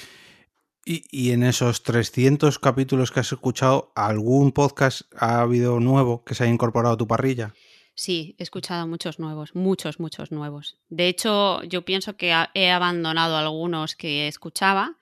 Y, 0.85 1.03
y, 1.09 1.31
en 1.31 1.41
esos 1.41 1.81
300 1.81 2.59
capítulos 2.59 3.11
que 3.11 3.19
has 3.19 3.31
escuchado, 3.31 3.91
¿algún 3.95 4.51
podcast 4.51 5.01
ha 5.17 5.41
habido 5.41 5.79
nuevo 5.79 6.23
que 6.23 6.35
se 6.35 6.43
haya 6.43 6.53
incorporado 6.53 6.93
a 6.93 6.97
tu 6.97 7.07
parrilla? 7.07 7.53
Sí, 7.95 8.35
he 8.37 8.43
escuchado 8.43 8.85
muchos 8.87 9.19
nuevos, 9.19 9.55
muchos, 9.55 9.99
muchos 9.99 10.31
nuevos. 10.31 10.77
De 10.89 11.07
hecho, 11.07 11.63
yo 11.63 11.85
pienso 11.85 12.17
que 12.17 12.35
he 12.53 12.69
abandonado 12.69 13.37
algunos 13.37 13.95
que 13.95 14.27
escuchaba 14.27 14.97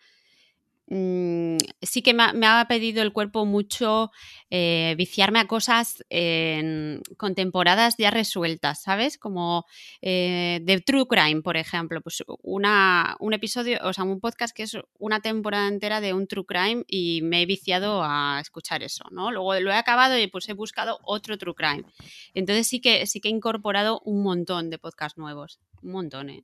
Mm, 0.88 1.58
sí 1.82 2.02
que 2.02 2.14
me 2.14 2.46
ha, 2.46 2.66
pedido 2.68 3.02
el 3.02 3.14
cuerpo 3.14 3.46
mucho 3.46 4.12
eh, 4.50 4.96
viciarme 4.98 5.40
a 5.40 5.48
cosas 5.48 6.04
con 7.18 7.36
temporadas 7.36 7.96
ya 7.98 8.12
resueltas, 8.12 8.82
¿sabes? 8.82 9.18
Como 9.18 9.66
eh, 10.02 10.60
de 10.64 10.82
True 10.82 11.08
Crime, 11.08 11.42
por 11.42 11.58
ejemplo. 11.58 12.02
Pues 12.02 12.24
una, 12.42 13.16
un 13.20 13.34
episodio, 13.34 13.80
o 13.84 13.94
sea, 13.94 14.04
un 14.04 14.20
podcast 14.20 14.56
que 14.56 14.64
es 14.64 14.78
una 15.00 15.22
temporada 15.22 15.68
entera 15.68 16.02
de 16.02 16.14
un 16.14 16.28
True 16.28 16.46
Crime 16.46 16.84
y 16.88 17.22
me 17.22 17.42
he 17.42 17.46
viciado 17.46 18.04
a 18.04 18.40
escuchar 18.42 18.84
eso, 18.84 19.06
¿no? 19.12 19.32
Luego 19.32 19.60
lo 19.60 19.72
he 19.72 19.76
acabado 19.76 20.18
y 20.18 20.28
pues 20.28 20.50
he 20.50 20.54
buscado 20.54 21.00
otro 21.04 21.38
True 21.38 21.56
Crime. 21.56 21.86
Entonces 22.34 22.68
sí 22.68 22.82
que, 22.82 23.06
sí 23.08 23.22
que 23.22 23.30
he 23.30 23.32
incorporado 23.32 24.02
un 24.06 24.24
montón 24.24 24.70
de 24.70 24.80
podcasts 24.80 25.18
nuevos. 25.18 25.60
Un 25.82 25.92
montón, 25.92 26.30
¿eh? 26.30 26.44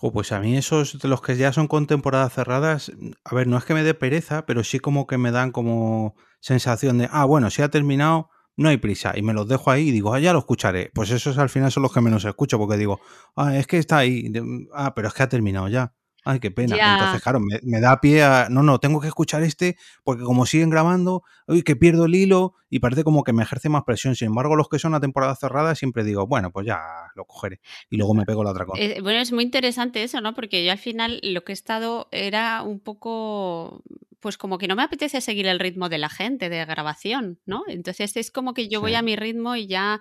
Pues 0.00 0.32
a 0.32 0.40
mí 0.40 0.56
esos 0.56 0.98
de 0.98 1.08
los 1.08 1.20
que 1.20 1.36
ya 1.36 1.52
son 1.52 1.68
con 1.68 1.86
temporadas 1.86 2.32
cerradas, 2.32 2.90
a 3.24 3.34
ver, 3.34 3.46
no 3.46 3.58
es 3.58 3.64
que 3.64 3.74
me 3.74 3.82
dé 3.82 3.92
pereza, 3.92 4.46
pero 4.46 4.64
sí 4.64 4.78
como 4.80 5.06
que 5.06 5.18
me 5.18 5.30
dan 5.30 5.52
como 5.52 6.14
sensación 6.40 6.98
de, 6.98 7.08
ah, 7.12 7.26
bueno, 7.26 7.50
si 7.50 7.60
ha 7.60 7.68
terminado, 7.68 8.30
no 8.56 8.68
hay 8.68 8.78
prisa. 8.78 9.12
Y 9.16 9.22
me 9.22 9.34
los 9.34 9.48
dejo 9.48 9.70
ahí 9.70 9.88
y 9.88 9.92
digo, 9.92 10.14
ah, 10.14 10.20
ya 10.20 10.32
lo 10.32 10.38
escucharé. 10.38 10.90
Pues 10.94 11.10
esos 11.10 11.38
al 11.38 11.50
final 11.50 11.70
son 11.70 11.82
los 11.82 11.92
que 11.92 12.00
menos 12.00 12.24
escucho 12.24 12.58
porque 12.58 12.76
digo, 12.76 13.00
ah, 13.36 13.56
es 13.56 13.66
que 13.66 13.78
está 13.78 13.98
ahí. 13.98 14.32
Ah, 14.72 14.94
pero 14.94 15.08
es 15.08 15.14
que 15.14 15.22
ha 15.22 15.28
terminado 15.28 15.68
ya. 15.68 15.94
Ay, 16.30 16.38
qué 16.38 16.52
pena. 16.52 16.76
Entonces, 16.76 17.22
claro, 17.22 17.40
me, 17.40 17.80
da 17.80 18.00
pie 18.00 18.22
a. 18.22 18.48
No, 18.48 18.62
no, 18.62 18.78
tengo 18.78 19.00
que 19.00 19.08
escuchar 19.08 19.42
este, 19.42 19.76
porque 20.04 20.22
como 20.22 20.46
siguen 20.46 20.70
grabando, 20.70 21.24
uy, 21.48 21.62
que 21.62 21.74
pierdo 21.74 22.04
el 22.04 22.14
hilo 22.14 22.54
y 22.68 22.78
parece 22.78 23.02
como 23.02 23.24
que 23.24 23.32
me 23.32 23.42
ejerce 23.42 23.68
más 23.68 23.82
presión. 23.82 24.14
Sin 24.14 24.28
embargo, 24.28 24.54
los 24.54 24.68
que 24.68 24.78
son 24.78 24.94
a 24.94 25.00
temporada 25.00 25.34
cerrada, 25.34 25.74
siempre 25.74 26.04
digo, 26.04 26.28
bueno, 26.28 26.52
pues 26.52 26.66
ya 26.66 26.78
lo 27.16 27.24
cogeré. 27.24 27.60
Y 27.90 27.96
luego 27.96 28.14
me 28.14 28.24
pego 28.24 28.44
la 28.44 28.50
otra 28.50 28.64
cosa. 28.64 28.80
Eh, 28.80 29.00
bueno, 29.02 29.18
es 29.18 29.32
muy 29.32 29.42
interesante 29.42 30.04
eso, 30.04 30.20
¿no? 30.20 30.34
Porque 30.34 30.64
yo 30.64 30.70
al 30.70 30.78
final 30.78 31.20
lo 31.24 31.42
que 31.42 31.50
he 31.50 31.54
estado 31.54 32.08
era 32.12 32.62
un 32.62 32.78
poco. 32.78 33.82
Pues 34.20 34.36
como 34.36 34.58
que 34.58 34.68
no 34.68 34.76
me 34.76 34.82
apetece 34.82 35.22
seguir 35.22 35.46
el 35.46 35.58
ritmo 35.58 35.88
de 35.88 35.96
la 35.96 36.10
gente 36.10 36.50
de 36.50 36.62
grabación, 36.66 37.40
¿no? 37.46 37.64
Entonces 37.68 38.14
es 38.18 38.30
como 38.30 38.52
que 38.52 38.68
yo 38.68 38.82
voy 38.82 38.94
a 38.94 39.00
mi 39.00 39.16
ritmo 39.16 39.56
y 39.56 39.66
ya 39.66 39.98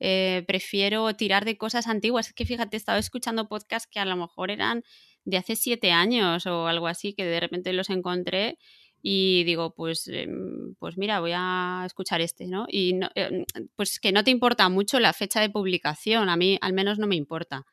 eh, 0.00 0.44
prefiero 0.46 1.14
tirar 1.14 1.44
de 1.44 1.56
cosas 1.58 1.86
antiguas. 1.86 2.28
Es 2.28 2.32
que 2.32 2.46
fíjate, 2.46 2.76
he 2.76 2.78
estado 2.78 2.98
escuchando 2.98 3.48
podcasts 3.48 3.88
que 3.90 4.00
a 4.00 4.04
lo 4.04 4.16
mejor 4.16 4.50
eran 4.50 4.84
de 5.28 5.36
hace 5.36 5.56
siete 5.56 5.92
años 5.92 6.46
o 6.46 6.66
algo 6.66 6.86
así, 6.86 7.12
que 7.12 7.24
de 7.24 7.40
repente 7.40 7.72
los 7.72 7.90
encontré 7.90 8.58
y 9.02 9.44
digo, 9.44 9.74
pues, 9.74 10.08
em, 10.08 10.74
pues 10.78 10.96
mira, 10.96 11.20
voy 11.20 11.32
a 11.34 11.84
escuchar 11.86 12.20
este, 12.20 12.46
¿no? 12.46 12.66
Y 12.68 12.94
no, 12.94 13.10
em, 13.14 13.44
pues 13.76 14.00
que 14.00 14.10
no 14.10 14.24
te 14.24 14.30
importa 14.30 14.68
mucho 14.68 14.98
la 14.98 15.12
fecha 15.12 15.40
de 15.40 15.50
publicación, 15.50 16.28
a 16.28 16.36
mí 16.36 16.58
al 16.60 16.72
menos 16.72 16.98
no 16.98 17.06
me 17.06 17.16
importa. 17.16 17.64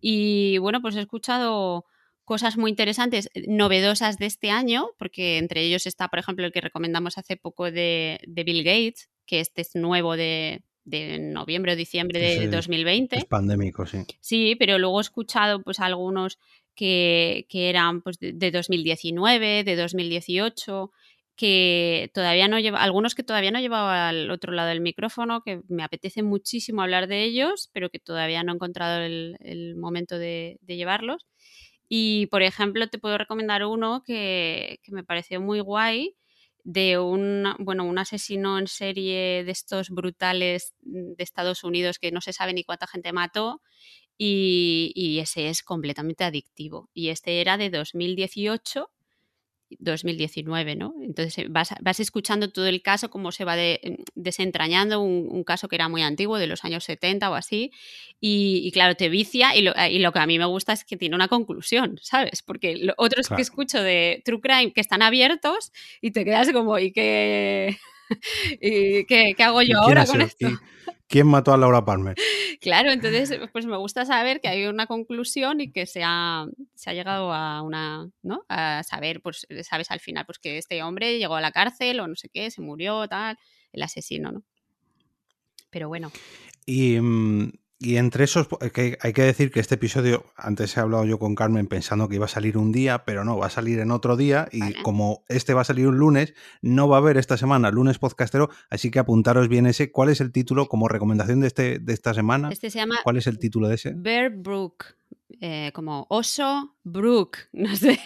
Y 0.00 0.58
bueno, 0.58 0.80
pues 0.80 0.94
he 0.96 1.00
escuchado 1.00 1.86
cosas 2.24 2.56
muy 2.56 2.70
interesantes, 2.70 3.30
eh, 3.34 3.44
novedosas 3.48 4.18
de 4.18 4.26
este 4.26 4.50
año, 4.50 4.90
porque 4.98 5.38
entre 5.38 5.62
ellos 5.62 5.86
está, 5.86 6.08
por 6.08 6.18
ejemplo, 6.18 6.46
el 6.46 6.52
que 6.52 6.60
recomendamos 6.60 7.18
hace 7.18 7.36
poco 7.36 7.70
de, 7.70 8.20
Bill 8.26 8.62
Gates, 8.62 9.08
que 9.26 9.40
este 9.40 9.62
es 9.62 9.74
nuevo 9.74 10.16
de, 10.16 10.62
noviembre 10.84 11.72
o 11.72 11.76
diciembre 11.76 12.20
de 12.20 12.48
2020. 12.48 13.16
Es 13.16 13.24
pandémico, 13.24 13.86
sí. 13.86 13.98
Sí, 14.20 14.56
pero 14.58 14.78
luego 14.78 14.98
he 14.98 15.02
escuchado 15.02 15.62
pues 15.62 15.78
algunos 15.78 16.38
que, 16.74 17.46
eran 17.50 18.02
pues, 18.02 18.18
de, 18.20 18.50
2019, 18.50 19.64
de 19.64 19.76
2018, 19.76 20.90
que 21.36 22.10
todavía 22.14 22.48
no 22.48 22.58
lleva, 22.58 22.82
algunos 22.82 23.14
que 23.14 23.22
todavía 23.22 23.50
no 23.50 23.60
llevaba 23.60 24.08
al 24.08 24.30
otro 24.30 24.52
lado 24.52 24.68
del 24.68 24.80
micrófono, 24.80 25.42
que 25.42 25.62
me 25.68 25.82
apetece 25.82 26.22
muchísimo 26.22 26.82
hablar 26.82 27.06
de 27.06 27.24
ellos, 27.24 27.70
pero 27.72 27.90
que 27.90 27.98
todavía 27.98 28.42
no 28.44 28.52
he 28.52 28.54
encontrado 28.56 29.02
el, 29.02 29.74
momento 29.76 30.18
de, 30.18 30.58
llevarlos. 30.66 31.26
Y, 31.88 32.26
por 32.26 32.42
ejemplo, 32.42 32.88
te 32.88 32.98
puedo 32.98 33.18
recomendar 33.18 33.64
uno 33.64 34.02
que, 34.04 34.80
que, 34.82 34.92
me 34.92 35.04
pareció 35.04 35.40
muy 35.40 35.60
guay, 35.60 36.14
de 36.64 36.98
un, 36.98 37.44
bueno, 37.58 37.84
un 37.84 37.98
asesino 37.98 38.58
en 38.58 38.66
serie 38.66 39.44
de 39.44 39.50
estos 39.50 39.90
brutales 39.90 40.74
de 40.82 41.22
Estados 41.22 41.64
Unidos 41.64 41.98
que 41.98 42.12
no 42.12 42.20
se 42.20 42.32
sabe 42.32 42.52
ni 42.52 42.64
cuánta 42.64 42.86
gente 42.86 43.12
mató 43.12 43.62
y, 44.22 45.18
ese 45.18 45.48
es 45.48 45.62
completamente 45.62 46.24
adictivo. 46.24 46.90
Y 46.92 47.08
este 47.08 47.40
era 47.40 47.56
de 47.56 47.70
2018 47.70 48.90
2019, 49.78 50.74
¿no? 50.74 50.94
Entonces 51.00 51.38
eh, 51.38 51.46
vas, 51.48 51.72
vas, 51.80 52.00
escuchando 52.00 52.50
todo 52.50 52.66
el 52.66 52.82
caso, 52.82 53.08
cómo 53.08 53.30
se 53.30 53.44
va 53.44 53.54
mm, 53.54 54.02
desentrañando, 54.16 55.00
un, 55.00 55.44
caso 55.44 55.68
que 55.68 55.76
era 55.76 55.88
muy 55.88 56.02
antiguo, 56.02 56.38
de 56.38 56.48
los 56.48 56.64
años 56.64 56.82
70 56.82 57.30
o 57.30 57.34
así, 57.34 57.70
y, 58.20 58.68
claro, 58.72 58.96
te 58.96 59.08
vicia 59.08 59.54
y 59.54 59.62
lo, 59.62 59.72
y 59.88 60.00
lo, 60.00 60.12
que 60.12 60.18
a 60.18 60.26
mí 60.26 60.40
me 60.40 60.44
gusta 60.44 60.72
es 60.72 60.84
que 60.84 60.96
tiene 60.96 61.14
una 61.14 61.28
conclusión, 61.28 62.00
¿sabes? 62.02 62.42
Porque 62.42 62.88
otros 62.96 63.28
que 63.28 63.40
escucho 63.40 63.80
de 63.80 64.22
True 64.24 64.40
Crime 64.40 64.72
que 64.72 64.80
están 64.80 65.02
abiertos 65.02 65.70
y 66.00 66.10
te 66.10 66.24
quedas 66.24 66.50
como, 66.50 66.76
¿y 66.80 66.90
qué, 66.90 67.78
¿Y 68.60 69.04
qué, 69.06 69.36
hago 69.38 69.62
yo 69.62 69.78
ahora 69.78 70.04
con 70.04 70.20
esto? 70.20 70.48
¿Quién 71.10 71.26
mató 71.26 71.52
a 71.52 71.56
Laura 71.56 71.84
Palmer? 71.84 72.14
Claro, 72.60 72.92
entonces 72.92 73.36
pues 73.52 73.66
me 73.66 73.76
gusta 73.76 74.04
saber 74.04 74.40
que 74.40 74.46
hay 74.46 74.66
una 74.66 74.86
conclusión 74.86 75.60
y 75.60 75.72
que 75.72 75.86
se 75.86 76.02
ha, 76.04 76.46
se 76.76 76.88
ha 76.88 76.94
llegado 76.94 77.32
a 77.32 77.62
una, 77.62 78.08
¿no? 78.22 78.44
A 78.48 78.84
saber, 78.84 79.20
pues 79.20 79.44
sabes 79.64 79.90
al 79.90 79.98
final, 79.98 80.24
pues 80.24 80.38
que 80.38 80.56
este 80.56 80.82
hombre 80.84 81.18
llegó 81.18 81.34
a 81.34 81.40
la 81.40 81.50
cárcel 81.50 81.98
o 81.98 82.06
no 82.06 82.14
sé 82.14 82.28
qué, 82.28 82.52
se 82.52 82.60
murió, 82.60 83.08
tal, 83.08 83.36
el 83.72 83.82
asesino, 83.82 84.30
¿no? 84.30 84.44
Pero 85.70 85.88
bueno. 85.88 86.12
Y 86.64 87.00
mm, 87.00 87.54
y 87.82 87.96
entre 87.96 88.24
esos, 88.24 88.46
que 88.74 88.98
hay 89.00 89.12
que 89.14 89.22
decir 89.22 89.50
que 89.50 89.58
este 89.58 89.76
episodio, 89.76 90.26
antes 90.36 90.76
he 90.76 90.80
hablado 90.80 91.06
yo 91.06 91.18
con 91.18 91.34
Carmen 91.34 91.66
pensando 91.66 92.10
que 92.10 92.16
iba 92.16 92.26
a 92.26 92.28
salir 92.28 92.58
un 92.58 92.72
día, 92.72 93.06
pero 93.06 93.24
no, 93.24 93.38
va 93.38 93.46
a 93.46 93.50
salir 93.50 93.78
en 93.78 93.90
otro 93.90 94.18
día. 94.18 94.48
Y 94.52 94.74
como 94.82 95.24
este 95.28 95.54
va 95.54 95.62
a 95.62 95.64
salir 95.64 95.88
un 95.88 95.96
lunes, 95.96 96.34
no 96.60 96.88
va 96.88 96.96
a 96.96 97.00
haber 97.00 97.16
esta 97.16 97.38
semana 97.38 97.70
lunes 97.70 97.98
podcastero, 97.98 98.50
así 98.68 98.90
que 98.90 98.98
apuntaros 98.98 99.48
bien 99.48 99.64
ese. 99.64 99.90
¿Cuál 99.90 100.10
es 100.10 100.20
el 100.20 100.30
título 100.30 100.68
como 100.68 100.88
recomendación 100.88 101.40
de, 101.40 101.46
este, 101.46 101.78
de 101.78 101.94
esta 101.94 102.12
semana? 102.12 102.50
Este 102.52 102.68
se 102.68 102.80
llama. 102.80 102.98
¿Cuál 103.02 103.16
es 103.16 103.26
el 103.26 103.38
título 103.38 103.66
de 103.66 103.76
ese? 103.76 103.94
Bear 103.96 104.28
Brook. 104.28 104.99
Eh, 105.42 105.70
como 105.72 106.06
oso 106.10 106.76
Brook, 106.82 107.38
no 107.52 107.74
sé, 107.74 107.98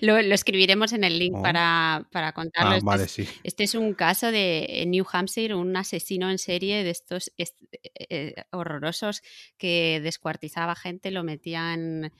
lo, 0.00 0.16
escribiremos 0.16 0.92
en 0.92 1.02
el 1.02 1.18
link 1.18 1.34
oh. 1.36 1.42
para, 1.42 2.06
para, 2.12 2.32
contarlo. 2.32 2.78
Ah, 2.88 2.96
este, 2.96 3.22
es, 3.22 3.30
este, 3.42 3.64
es, 3.64 3.74
un 3.74 3.94
caso 3.94 4.30
de 4.30 4.84
New 4.86 5.04
Hampshire, 5.10 5.54
un 5.54 5.76
asesino 5.76 6.30
en 6.30 6.38
serie 6.38 6.84
de 6.84 6.90
estos 6.90 7.32
eh, 7.36 8.34
horrorosos 8.52 9.22
que 9.56 10.00
descuartizaba 10.04 10.76
gente, 10.76 11.10
lo 11.10 11.24
metía 11.24 11.74
en, 11.74 12.12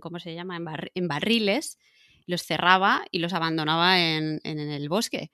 ¿cómo 0.00 0.20
se 0.20 0.34
llama? 0.34 0.58
En, 0.94 1.08
barriles, 1.08 1.78
los 2.26 2.42
cerraba 2.42 3.04
y 3.10 3.18
los 3.18 3.34
abandonaba 3.34 4.00
en, 4.00 4.40
en 4.44 4.58
el 4.58 4.88
bosque. 4.88 5.32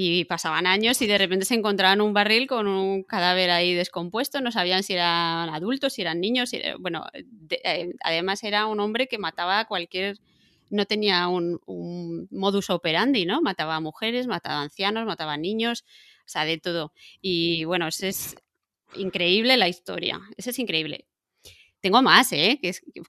Y 0.00 0.26
pasaban 0.26 0.68
años 0.68 1.02
y 1.02 1.08
de 1.08 1.18
repente 1.18 1.44
se 1.44 1.56
encontraban 1.56 2.00
un 2.00 2.12
barril 2.12 2.46
con 2.46 2.68
un 2.68 3.02
cadáver 3.02 3.50
ahí 3.50 3.74
descompuesto, 3.74 4.40
no 4.40 4.52
sabían 4.52 4.84
si 4.84 4.92
eran 4.92 5.48
adultos, 5.48 5.94
si 5.94 6.02
eran 6.02 6.20
niños, 6.20 6.52
bueno, 6.78 7.06
eh, 7.64 7.90
además 8.04 8.44
era 8.44 8.66
un 8.66 8.78
hombre 8.78 9.08
que 9.08 9.18
mataba 9.18 9.58
a 9.58 9.64
cualquier, 9.64 10.16
no 10.70 10.86
tenía 10.86 11.26
un, 11.26 11.58
modus 12.30 12.70
operandi, 12.70 13.26
¿no? 13.26 13.40
Mataba 13.42 13.74
a 13.74 13.80
mujeres, 13.80 14.28
mataba 14.28 14.60
a 14.60 14.62
ancianos, 14.62 15.04
mataba 15.04 15.32
a 15.32 15.36
niños, 15.36 15.84
o 16.20 16.28
sea, 16.28 16.44
de 16.44 16.58
todo. 16.58 16.92
Y 17.20 17.64
bueno, 17.64 17.88
es 17.88 18.36
increíble 18.94 19.56
la 19.56 19.66
historia, 19.66 20.20
ese 20.36 20.50
es 20.50 20.60
increíble. 20.60 21.08
Tengo 21.80 22.02
más, 22.02 22.30
¿eh? 22.30 22.60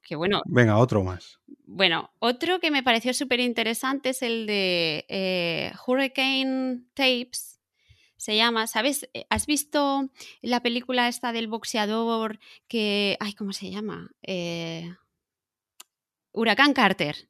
Que 0.01 0.15
bueno. 0.15 0.41
Venga, 0.47 0.79
otro 0.79 1.03
más. 1.03 1.39
Bueno, 1.71 2.09
otro 2.17 2.59
que 2.59 2.71
me 2.71 2.81
pareció 2.81 3.13
súper 3.13 3.39
interesante 3.39 4.09
es 4.09 4.23
el 4.23 4.47
de 4.47 5.05
eh, 5.07 5.71
Hurricane 5.85 6.81
Tapes. 6.95 7.59
Se 8.17 8.35
llama, 8.35 8.65
¿sabes? 8.65 9.07
Eh, 9.13 9.27
¿Has 9.29 9.45
visto 9.45 10.09
la 10.41 10.63
película 10.63 11.07
esta 11.07 11.31
del 11.31 11.47
boxeador 11.47 12.39
que. 12.67 13.17
Ay, 13.19 13.33
¿cómo 13.33 13.53
se 13.53 13.69
llama? 13.69 14.09
Eh, 14.23 14.95
Huracán 16.31 16.73
Carter. 16.73 17.29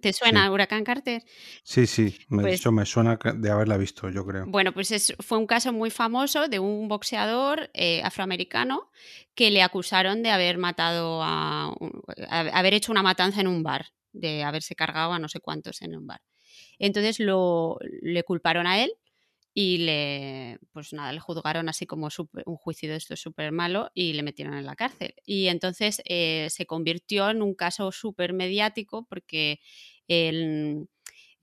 ¿Te 0.00 0.12
suena 0.12 0.50
Huracán 0.50 0.82
Carter? 0.82 1.22
Sí, 1.62 1.86
sí, 1.86 2.18
me, 2.28 2.42
pues 2.42 2.66
me 2.66 2.86
suena 2.86 3.18
de 3.34 3.50
haberla 3.50 3.76
visto, 3.76 4.08
yo 4.08 4.24
creo. 4.24 4.46
Bueno, 4.46 4.72
pues 4.72 5.14
fue 5.20 5.38
un 5.38 5.46
caso 5.46 5.72
muy 5.72 5.90
famoso 5.90 6.48
de 6.48 6.58
un 6.58 6.88
boxeador 6.88 7.70
eh, 7.74 8.02
afroamericano 8.02 8.90
que 9.34 9.50
le 9.50 9.62
acusaron 9.62 10.22
de 10.22 10.30
haber 10.30 10.58
matado 10.58 11.20
a, 11.22 11.74
haber 12.28 12.74
hecho 12.74 12.92
una 12.92 13.02
matanza 13.02 13.40
en 13.40 13.46
un 13.46 13.62
bar, 13.62 13.86
de 14.12 14.42
haberse 14.42 14.74
cargado 14.74 15.12
a 15.12 15.18
no 15.18 15.28
sé 15.28 15.40
cuántos 15.40 15.82
en 15.82 15.96
un 15.96 16.06
bar. 16.06 16.20
Entonces 16.78 17.20
lo, 17.20 17.78
le 18.00 18.22
culparon 18.24 18.66
a 18.66 18.82
él 18.82 18.92
y 19.54 19.78
le, 19.78 20.58
pues 20.72 20.92
nada, 20.92 21.12
le 21.12 21.20
juzgaron 21.20 21.68
así 21.68 21.86
como 21.86 22.08
un 22.46 22.56
juicio 22.56 22.90
de 22.90 22.96
esto 22.96 23.16
súper 23.16 23.52
malo 23.52 23.90
y 23.94 24.14
le 24.14 24.22
metieron 24.22 24.54
en 24.54 24.64
la 24.66 24.76
cárcel. 24.76 25.14
Y 25.26 25.48
entonces 25.48 26.02
eh, 26.06 26.48
se 26.50 26.66
convirtió 26.66 27.30
en 27.30 27.42
un 27.42 27.54
caso 27.54 27.92
súper 27.92 28.32
mediático 28.32 29.06
porque 29.08 29.60
el, 30.08 30.88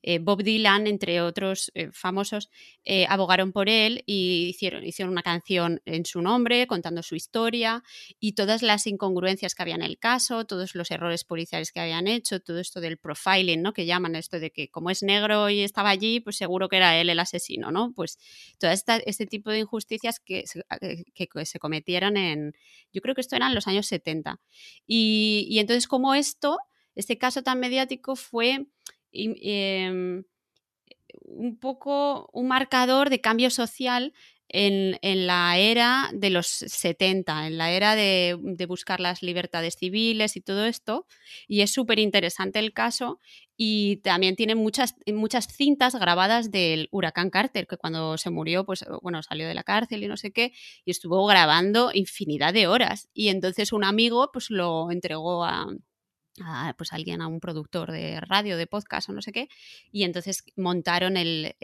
eh, 0.02 0.20
Bob 0.20 0.44
Dylan, 0.44 0.88
entre 0.88 1.22
otros 1.22 1.72
eh, 1.74 1.90
famosos, 1.92 2.50
eh, 2.86 3.06
abogaron 3.10 3.52
por 3.52 3.70
él 3.70 4.04
y 4.06 4.48
hicieron, 4.50 5.12
una 5.12 5.24
canción 5.24 5.82
en 5.86 6.06
su 6.06 6.22
nombre 6.22 6.68
contando 6.68 7.04
su 7.04 7.16
historia 7.16 7.84
y 8.20 8.34
todas 8.34 8.62
las 8.62 8.88
incongruencias 8.88 9.56
que 9.56 9.62
había 9.62 9.76
en 9.76 9.82
el 9.82 9.98
caso, 9.98 10.46
todos 10.46 10.76
los 10.76 10.92
errores 10.92 11.24
policiales 11.24 11.72
que 11.72 11.80
habían 11.80 12.08
hecho, 12.08 12.40
todo 12.40 12.60
esto 12.60 12.82
del 12.82 12.98
profiling, 12.98 13.62
¿no? 13.62 13.74
Que 13.74 13.86
llaman 13.86 14.16
esto 14.16 14.40
de 14.40 14.52
que 14.52 14.70
como 14.70 14.90
es 14.90 15.04
negro 15.04 15.50
y 15.50 15.62
estaba 15.62 15.90
allí, 15.90 16.20
pues 16.20 16.38
seguro 16.38 16.70
que 16.70 16.78
era 16.78 17.00
él 17.00 17.10
el 17.10 17.20
asesino, 17.20 17.72
¿no? 17.72 17.94
Pues 17.94 18.18
todo 18.58 18.72
este 18.72 19.26
tipo 19.26 19.52
de 19.52 19.60
injusticias 19.60 20.20
que 20.20 20.46
se, 20.48 21.60
cometieron 21.60 22.18
en, 22.18 22.54
yo 22.94 23.02
creo 23.02 23.16
que 23.16 23.22
esto 23.22 23.36
eran 23.36 23.56
los 23.56 23.68
años 23.68 23.88
70. 23.88 24.40
Y, 24.88 25.48
y 25.50 25.60
entonces 25.60 25.88
como 25.88 26.16
esto, 26.16 26.58
este 26.96 27.18
caso 27.18 27.44
tan 27.44 27.60
mediático 27.60 28.16
fue 28.16 28.68
Em, 29.12 30.24
un 31.24 31.60
poco 31.60 32.30
un 32.34 32.48
marcador 32.48 33.10
de 33.10 33.22
cambio 33.22 33.50
social 33.50 34.14
en, 34.50 34.98
la 35.28 35.58
era 35.58 36.10
de 36.14 36.30
los 36.32 36.48
70, 36.48 37.48
en 37.48 37.58
la 37.58 37.72
era 37.72 37.96
de, 37.96 38.36
buscar 38.68 39.00
las 39.00 39.22
libertades 39.22 39.76
civiles 39.76 40.36
y 40.36 40.42
todo 40.42 40.66
esto. 40.66 41.06
Y 41.48 41.62
es 41.62 41.72
súper 41.72 42.00
interesante 42.00 42.60
el 42.60 42.74
caso. 42.74 43.20
Y 43.56 43.98
también 43.98 44.36
tiene 44.36 44.56
muchas, 44.56 44.96
muchas 45.14 45.48
cintas 45.48 45.94
grabadas 45.96 46.50
del 46.50 46.88
huracán 46.92 47.30
Carter, 47.30 47.68
que 47.68 47.78
cuando 47.78 48.18
se 48.18 48.30
murió, 48.30 48.66
pues 48.66 48.86
bueno, 49.02 49.22
salió 49.22 49.48
de 49.48 49.54
la 49.54 49.64
cárcel 49.64 50.04
y 50.04 50.08
no 50.08 50.18
sé 50.18 50.32
qué, 50.32 50.54
y 50.86 50.92
estuvo 50.92 51.26
grabando 51.28 51.92
infinidad 51.94 52.54
de 52.54 52.68
horas. 52.68 53.10
Y 53.14 53.30
entonces 53.30 53.74
un 53.74 53.84
amigo 53.84 54.32
pues 54.32 54.50
lo 54.50 54.92
entregó 54.92 55.44
a, 55.44 55.68
a 56.44 56.74
pues 56.78 56.94
alguien, 56.94 57.22
a 57.22 57.28
un 57.28 57.40
productor 57.40 57.92
de 57.92 58.20
radio, 58.22 58.58
de 58.58 58.68
podcast 58.68 59.10
o 59.10 59.14
no 59.14 59.22
sé 59.22 59.32
qué, 59.32 59.50
y 59.92 60.04
entonces 60.04 60.44
montaron 60.56 61.18
el, 61.18 61.56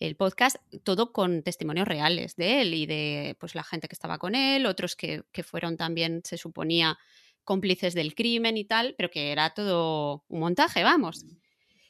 el 0.00 0.16
podcast, 0.16 0.56
todo 0.82 1.12
con 1.12 1.42
testimonios 1.42 1.86
reales 1.86 2.34
de 2.36 2.62
él 2.62 2.74
y 2.74 2.86
de 2.86 3.36
pues, 3.38 3.54
la 3.54 3.62
gente 3.62 3.86
que 3.86 3.94
estaba 3.94 4.18
con 4.18 4.34
él, 4.34 4.66
otros 4.66 4.96
que, 4.96 5.22
fueron 5.44 5.76
también, 5.76 6.22
se 6.24 6.38
suponía, 6.38 6.98
cómplices 7.44 7.94
del 7.94 8.14
crimen 8.14 8.56
y 8.56 8.64
tal, 8.64 8.94
pero 8.96 9.10
que 9.10 9.30
era 9.30 9.50
todo 9.50 10.24
un 10.28 10.40
montaje, 10.40 10.82
vamos. 10.82 11.24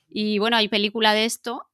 Y 0.08 0.38
bueno, 0.38 0.56
hay 0.56 0.68
película 0.68 1.14
de 1.14 1.24
esto. 1.24 1.69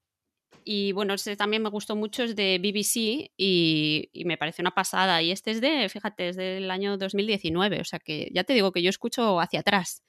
Y 0.68 0.90
bueno, 0.90 1.14
ese 1.14 1.36
también 1.36 1.62
me 1.62 1.70
gustó 1.70 1.94
mucho, 1.94 2.24
es 2.24 2.34
de 2.34 2.58
BBC 2.58 3.30
y, 3.36 4.10
me 4.24 4.36
parece 4.36 4.62
una 4.62 4.72
pasada. 4.72 5.22
Y 5.22 5.30
este 5.30 5.52
es 5.52 5.60
de, 5.60 5.88
fíjate, 5.88 6.30
es 6.30 6.36
del 6.36 6.72
año 6.72 6.98
2019. 6.98 7.80
O 7.80 7.84
sea 7.84 8.00
que 8.00 8.32
ya 8.34 8.42
te 8.42 8.52
digo 8.52 8.72
que 8.72 8.82
yo 8.82 8.90
escucho 8.90 9.38
hacia 9.40 9.60
atrás, 9.60 10.02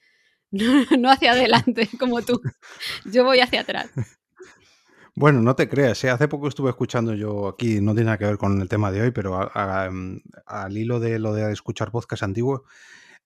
no 0.50 1.12
hacia 1.12 1.30
adelante 1.30 1.88
como 2.00 2.22
tú. 2.22 2.40
Yo 3.04 3.22
voy 3.22 3.38
hacia 3.38 3.60
atrás. 3.60 3.88
Bueno, 5.14 5.40
no 5.40 5.56
te 5.56 5.68
creas, 5.68 6.04
¿eh? 6.04 6.10
hace 6.10 6.28
poco 6.28 6.46
estuve 6.46 6.70
escuchando 6.70 7.12
yo 7.12 7.48
aquí, 7.48 7.80
no 7.80 7.92
tiene 7.92 8.04
nada 8.04 8.18
que 8.18 8.26
ver 8.26 8.38
con 8.38 8.62
el 8.62 8.68
tema 8.68 8.92
de 8.92 9.02
hoy, 9.02 9.10
pero 9.10 9.50
em, 9.52 10.20
al 10.46 10.76
hilo 10.76 11.00
de 11.00 11.18
lo 11.18 11.32
de 11.34 11.50
escuchar 11.50 11.90
podcast 11.90 12.22
antiguos, 12.22 12.60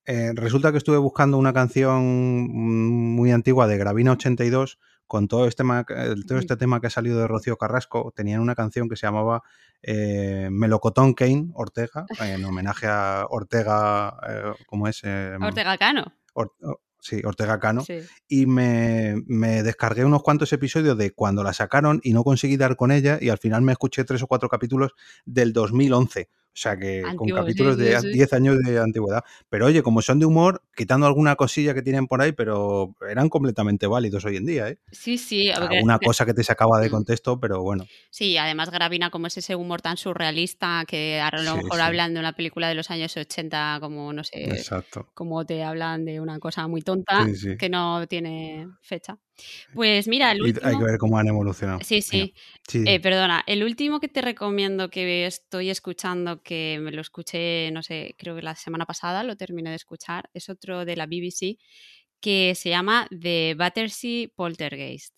eh, 0.06 0.32
resulta 0.34 0.72
que 0.72 0.78
estuve 0.78 0.96
buscando 0.96 1.36
una 1.36 1.52
canción 1.52 2.48
muy 2.50 3.30
antigua 3.30 3.66
de 3.66 3.76
Gravina 3.76 4.12
82 4.12 4.78
con 5.12 5.28
todo 5.28 5.46
este, 5.46 5.62
todo 6.26 6.38
este 6.38 6.56
tema 6.56 6.80
que 6.80 6.86
ha 6.86 6.90
salido 6.90 7.20
de 7.20 7.26
Rocío 7.28 7.58
Carrasco. 7.58 8.14
Tenían 8.16 8.40
una 8.40 8.54
canción 8.54 8.88
que 8.88 8.96
se 8.96 9.06
llamaba 9.06 9.42
eh, 9.82 10.48
Melocotón 10.50 11.12
Kane 11.12 11.50
Ortega, 11.52 12.06
en 12.20 12.42
homenaje 12.46 12.86
a 12.86 13.26
Ortega, 13.28 14.16
¿cómo 14.64 14.88
es? 14.88 15.04
Em, 15.04 15.42
Ortega 15.42 15.76
Cano. 15.76 16.14
Sí, 16.98 17.20
Ortega 17.26 17.60
Cano. 17.60 17.84
Y 18.26 18.46
me, 18.46 19.16
me, 19.26 19.62
descargué 19.62 20.06
unos 20.06 20.22
cuantos 20.22 20.50
episodios 20.54 20.96
de 20.96 21.10
cuando 21.10 21.42
la 21.42 21.52
sacaron 21.52 22.00
y 22.02 22.14
no 22.14 22.24
conseguí 22.24 22.56
dar 22.56 22.76
con 22.76 22.90
ella 22.90 23.18
y 23.20 23.28
al 23.28 23.36
final 23.36 23.60
me 23.60 23.72
escuché 23.72 24.04
tres 24.04 24.22
o 24.22 24.26
cuatro 24.26 24.48
capítulos 24.48 24.92
del 25.26 25.52
2011. 25.52 26.30
O 26.54 26.58
sea 26.62 26.76
que 26.76 27.02
con 27.16 27.30
capítulos 27.30 27.78
de 27.78 27.98
10 28.12 28.32
años 28.34 28.58
de 28.58 28.78
antigüedad. 28.78 29.24
Pero 29.48 29.66
oye, 29.66 29.82
como 29.82 30.02
son 30.02 30.18
de 30.18 30.26
humor, 30.26 30.62
quitando 30.76 31.06
alguna 31.06 31.34
cosilla 31.34 31.72
que 31.72 31.80
tienen 31.80 32.06
por 32.06 32.20
ahí, 32.20 32.32
pero 32.32 32.94
eran 33.08 33.30
completamente 33.30 33.86
válidos 33.86 34.26
hoy 34.26 34.36
en 34.36 34.44
día, 34.44 34.68
¿eh? 34.68 34.78
Sí, 34.90 35.16
sí. 35.16 35.50
Alguna 35.50 35.98
cosa 35.98 36.26
que 36.26 36.34
te 36.34 36.44
sacaba 36.44 36.78
de 36.78 36.90
contexto, 36.90 37.40
pero 37.40 37.62
bueno. 37.62 37.86
Sí, 38.10 38.36
además 38.36 38.70
Gravina 38.70 39.08
como 39.10 39.28
es 39.28 39.36
ese 39.38 39.56
humor 39.56 39.80
tan 39.80 39.96
surrealista 39.96 40.84
que 40.86 41.20
a 41.20 41.30
lo 41.30 41.56
mejor 41.56 41.80
hablan 41.80 42.12
de 42.12 42.20
una 42.20 42.34
película 42.34 42.68
de 42.68 42.74
los 42.74 42.90
años 42.90 43.16
80 43.16 43.78
como, 43.80 44.12
no 44.12 44.22
sé, 44.22 44.44
Exacto. 44.44 45.08
como 45.14 45.46
te 45.46 45.62
hablan 45.62 46.04
de 46.04 46.20
una 46.20 46.38
cosa 46.38 46.68
muy 46.68 46.82
tonta 46.82 47.26
que 47.58 47.68
no 47.70 48.06
tiene 48.06 48.68
fecha. 48.82 49.18
Pues 49.74 50.08
mira, 50.08 50.32
el 50.32 50.42
último... 50.42 50.66
Hay 50.66 50.76
que 50.76 50.84
ver 50.84 50.98
cómo 50.98 51.18
han 51.18 51.28
evolucionado. 51.28 51.80
Sí, 51.82 52.02
sí. 52.02 52.34
Eh, 52.72 53.00
perdona, 53.00 53.42
el 53.46 53.64
último 53.64 54.00
que 54.00 54.08
te 54.08 54.22
recomiendo 54.22 54.90
que 54.90 55.26
estoy 55.26 55.70
escuchando, 55.70 56.42
que 56.42 56.78
me 56.80 56.92
lo 56.92 57.00
escuché, 57.00 57.70
no 57.72 57.82
sé, 57.82 58.14
creo 58.18 58.36
que 58.36 58.42
la 58.42 58.54
semana 58.54 58.86
pasada 58.86 59.22
lo 59.24 59.36
terminé 59.36 59.70
de 59.70 59.76
escuchar, 59.76 60.30
es 60.34 60.48
otro 60.48 60.84
de 60.84 60.96
la 60.96 61.06
BBC 61.06 61.58
que 62.20 62.54
se 62.54 62.70
llama 62.70 63.08
The 63.10 63.54
Battersea 63.56 64.28
Poltergeist. 64.34 65.14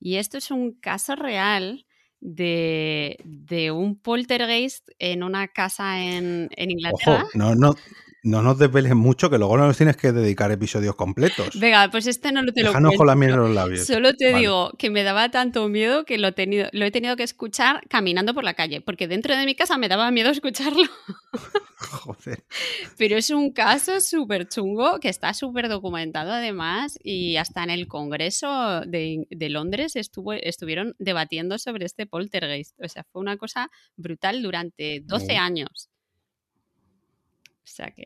Y 0.00 0.16
esto 0.16 0.38
es 0.38 0.50
un 0.50 0.72
caso 0.72 1.14
real 1.14 1.86
de, 2.20 3.70
un 3.72 4.00
poltergeist 4.00 4.88
en 4.98 5.22
una 5.22 5.48
casa 5.48 6.00
en, 6.00 6.48
Inglaterra. 6.56 7.24
Ojo, 7.24 7.30
no, 7.34 7.54
no, 7.54 7.74
no 8.22 8.42
nos 8.42 8.58
desveles 8.58 8.94
mucho, 8.94 9.30
que 9.30 9.38
luego 9.38 9.56
no 9.56 9.66
nos 9.66 9.76
tienes 9.76 9.96
que 9.96 10.12
dedicar 10.12 10.50
episodios 10.50 10.96
completos. 10.96 11.58
Venga, 11.58 11.88
pues 11.90 12.06
este 12.06 12.32
no 12.32 12.42
lo 12.42 12.52
te 12.52 12.62
lo 12.62 12.72
cuento. 12.72 12.90
con 12.96 13.06
la 13.06 13.14
miel 13.14 13.32
en 13.32 13.38
los 13.38 13.54
labios. 13.54 13.86
Solo 13.86 14.14
te 14.14 14.34
digo 14.34 14.72
que 14.78 14.90
me 14.90 15.02
daba 15.02 15.30
tanto 15.30 15.68
miedo 15.68 16.04
que 16.04 16.18
lo, 16.18 16.32
tenido, 16.32 16.68
lo 16.72 16.84
he 16.84 16.90
tenido 16.90 17.16
que 17.16 17.22
escuchar 17.22 17.86
caminando 17.88 18.34
por 18.34 18.44
la 18.44 18.54
calle, 18.54 18.80
porque 18.80 19.08
dentro 19.08 19.36
de 19.36 19.44
mi 19.44 19.54
casa 19.54 19.78
me 19.78 19.88
daba 19.88 20.10
miedo 20.10 20.30
escucharlo. 20.30 20.88
Joder. 21.78 22.44
Pero 22.96 23.16
es 23.16 23.30
un 23.30 23.52
caso 23.52 24.00
súper 24.00 24.48
chungo 24.48 24.98
que 24.98 25.08
está 25.08 25.32
súper 25.32 25.68
documentado 25.68 26.32
además 26.32 26.98
y 27.02 27.36
hasta 27.36 27.62
en 27.62 27.70
el 27.70 27.86
Congreso 27.86 28.80
de, 28.80 29.26
Londres 29.48 29.94
estuvo, 29.94 30.32
estuvieron 30.32 30.94
debatiendo 30.98 31.58
sobre 31.58 31.86
este 31.86 32.06
poltergeist. 32.06 32.74
O 32.82 32.88
sea, 32.88 33.04
fue 33.04 33.22
una 33.22 33.36
cosa 33.36 33.70
brutal 33.96 34.42
durante 34.42 35.02
12 35.04 35.36
años. 35.36 35.88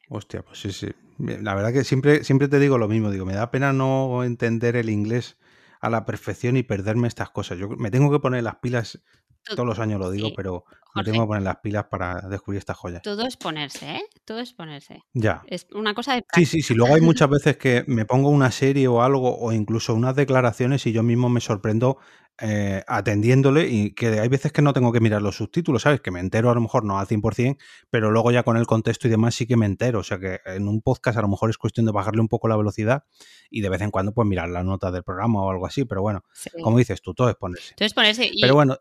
Hostia, 0.09 0.42
pues 0.42 0.61
sí, 0.61 0.72
sí. 0.72 0.88
La 1.18 1.55
verdad 1.55 1.72
que 1.72 1.85
siempre, 1.85 2.25
siempre 2.25 2.48
te 2.48 2.59
digo 2.59 2.79
lo 2.79 2.88
mismo. 2.88 3.11
Digo, 3.11 3.25
me 3.25 3.35
da 3.35 3.51
pena 3.51 3.72
no 3.72 4.25
entender 4.25 4.77
el 4.77 4.90
inglés 4.90 5.38
a 5.81 5.90
la 5.90 6.05
perfección 6.05 6.57
y 6.57 6.62
perderme 6.62 7.09
estas 7.09 7.31
cosas. 7.31 7.59
Yo 7.59 7.68
me 7.68 7.90
tengo 7.90 8.11
que 8.11 8.20
poner 8.20 8.42
las 8.44 8.57
pilas, 8.57 9.03
todos 9.44 9.66
los 9.66 9.79
años 9.79 9.98
lo 9.98 10.11
digo, 10.11 10.31
pero 10.37 10.64
me 10.94 11.03
tengo 11.03 11.22
que 11.22 11.27
poner 11.27 11.42
las 11.42 11.57
pilas 11.57 11.87
para 11.90 12.20
descubrir 12.29 12.59
estas 12.59 12.77
joyas. 12.77 13.03
Todo 13.03 13.27
es 13.27 13.37
ponerse, 13.37 13.96
¿eh? 13.96 14.03
Todo 14.25 14.38
es 14.38 14.53
ponerse. 14.53 15.03
Ya. 15.12 15.42
Es 15.46 15.66
una 15.72 15.94
cosa 15.94 16.14
de... 16.14 16.25
Sí, 16.35 16.46
sí, 16.46 16.62
sí. 16.62 16.75
Luego 16.75 16.94
hay 16.94 17.01
muchas 17.01 17.29
veces 17.29 17.57
que 17.57 17.85
me 17.88 18.05
pongo 18.05 18.29
una 18.29 18.53
serie 18.53 18.87
o 18.87 19.03
algo, 19.03 19.38
o 19.38 19.53
incluso 19.53 19.94
unas 19.94 20.14
declaraciones 20.14 20.87
y 20.87 20.92
yo 20.92 21.03
mismo 21.03 21.29
me 21.29 21.40
sorprendo 21.40 21.98
eh, 22.45 22.83
atendiéndole 22.89 23.69
y 23.69 23.93
que 23.95 24.19
hay 24.19 24.27
veces 24.27 24.51
que 24.51 24.63
no 24.63 24.73
tengo 24.73 24.91
que 24.91 24.99
mirar 24.99 25.23
los 25.23 25.37
subtítulos, 25.37 25.83
¿sabes? 25.83 26.01
Que 26.01 26.11
me 26.11 26.19
entero 26.19 26.51
a 26.51 26.55
lo 26.55 26.61
mejor 26.61 26.85
no 26.85 26.99
al 26.99 27.07
100%, 27.07 27.57
pero 27.89 28.11
luego 28.11 28.33
ya 28.33 28.43
con 28.43 28.57
el 28.57 28.67
contexto 28.67 29.07
y 29.07 29.13
demás 29.13 29.37
sí 29.37 29.47
que 29.47 29.57
me 29.57 29.65
entero. 29.65 30.01
O 30.01 30.03
sea 30.03 30.19
que 30.19 30.41
en 30.47 30.67
un 30.67 30.83
podcast 30.83 31.17
a 31.17 31.23
lo 31.23 31.29
mejor 31.29 31.51
es 31.51 31.57
cuestión 31.57 31.87
de 31.87 31.93
bajarle 31.93 32.21
un 32.21 32.27
poco 32.27 32.49
la 32.49 32.57
velocidad 32.57 33.05
y 33.49 33.61
de 33.61 33.69
vez 33.69 33.81
en 33.83 33.93
cuando 33.93 34.13
pues 34.13 34.27
mirar 34.27 34.49
la 34.49 34.65
nota 34.65 34.91
del 34.91 35.05
programa 35.05 35.41
o 35.41 35.51
algo 35.51 35.67
así, 35.67 35.85
pero 35.85 36.03
bueno, 36.03 36.25
como 36.65 36.79
dices 36.79 37.01
tú, 37.01 37.15
todo 37.15 37.29
es 37.29 37.37
ponerse. 37.37 37.75
Todo 37.77 37.87
es 37.87 37.95
ponerse. 37.95 38.33
Pero 38.41 38.55
bueno, 38.55 38.77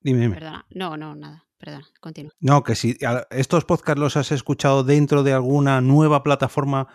dime, 0.00 0.20
dime. 0.20 0.34
Perdona, 0.34 0.66
no, 0.70 0.96
no, 0.96 1.14
nada. 1.14 1.46
Perdona, 1.58 1.86
continúa. 2.00 2.32
No, 2.40 2.64
que 2.64 2.74
si 2.74 2.96
estos 3.30 3.64
podcasts 3.64 4.00
los 4.00 4.16
has 4.16 4.32
escuchado 4.32 4.82
dentro 4.82 5.22
de 5.22 5.32
alguna 5.32 5.80
nueva 5.80 6.24
plataforma 6.24 6.88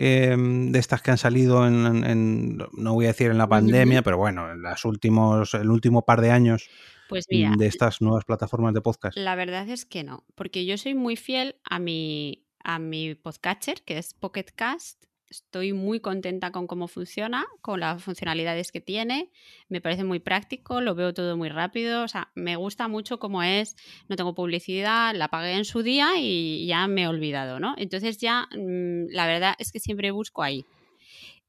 Em, 0.00 0.70
de 0.70 0.78
estas 0.78 1.02
que 1.02 1.10
han 1.10 1.18
salido 1.18 1.66
en, 1.66 2.56
no 2.56 2.94
voy 2.94 3.06
a 3.06 3.08
decir 3.08 3.32
en 3.32 3.38
la 3.38 3.48
pandemia, 3.48 4.02
pero 4.02 4.16
bueno, 4.16 4.52
en 4.52 4.62
las 4.62 4.84
últimos, 4.84 5.54
el 5.54 5.68
último 5.68 6.04
par 6.04 6.20
de 6.20 6.30
años 6.30 6.70
pues 7.08 7.26
de 7.26 7.66
estas 7.66 8.00
nuevas 8.00 8.24
plataformas 8.24 8.74
de 8.74 8.80
podcast? 8.80 9.16
La 9.16 9.34
verdad 9.34 9.68
es 9.68 9.84
que 9.84 10.04
no, 10.04 10.24
porque 10.36 10.64
yo 10.66 10.78
soy 10.78 10.94
muy 10.94 11.16
fiel 11.16 11.56
a 11.64 11.80
mi, 11.80 12.46
a 12.62 12.78
mi 12.78 13.16
podcatcher, 13.16 13.82
que 13.82 13.98
es 13.98 14.14
Pocket 14.14 14.46
Cast, 14.54 15.06
Estoy 15.30 15.74
muy 15.74 16.00
contenta 16.00 16.52
con 16.52 16.66
cómo 16.66 16.88
funciona, 16.88 17.46
con 17.60 17.80
las 17.80 18.02
funcionalidades 18.02 18.72
que 18.72 18.80
tiene. 18.80 19.30
Me 19.68 19.82
parece 19.82 20.02
muy 20.02 20.20
práctico, 20.20 20.80
lo 20.80 20.94
veo 20.94 21.12
todo 21.12 21.36
muy 21.36 21.50
rápido. 21.50 22.02
O 22.02 22.08
sea, 22.08 22.30
me 22.34 22.56
gusta 22.56 22.88
mucho 22.88 23.18
cómo 23.18 23.42
es. 23.42 23.76
No 24.08 24.16
tengo 24.16 24.34
publicidad, 24.34 25.14
la 25.14 25.28
pagué 25.28 25.52
en 25.52 25.66
su 25.66 25.82
día 25.82 26.12
y 26.18 26.66
ya 26.66 26.86
me 26.86 27.02
he 27.02 27.08
olvidado, 27.08 27.60
¿no? 27.60 27.74
Entonces 27.76 28.16
ya 28.16 28.48
mm, 28.56 29.08
la 29.10 29.26
verdad 29.26 29.54
es 29.58 29.70
que 29.70 29.80
siempre 29.80 30.10
busco 30.12 30.42
ahí. 30.42 30.64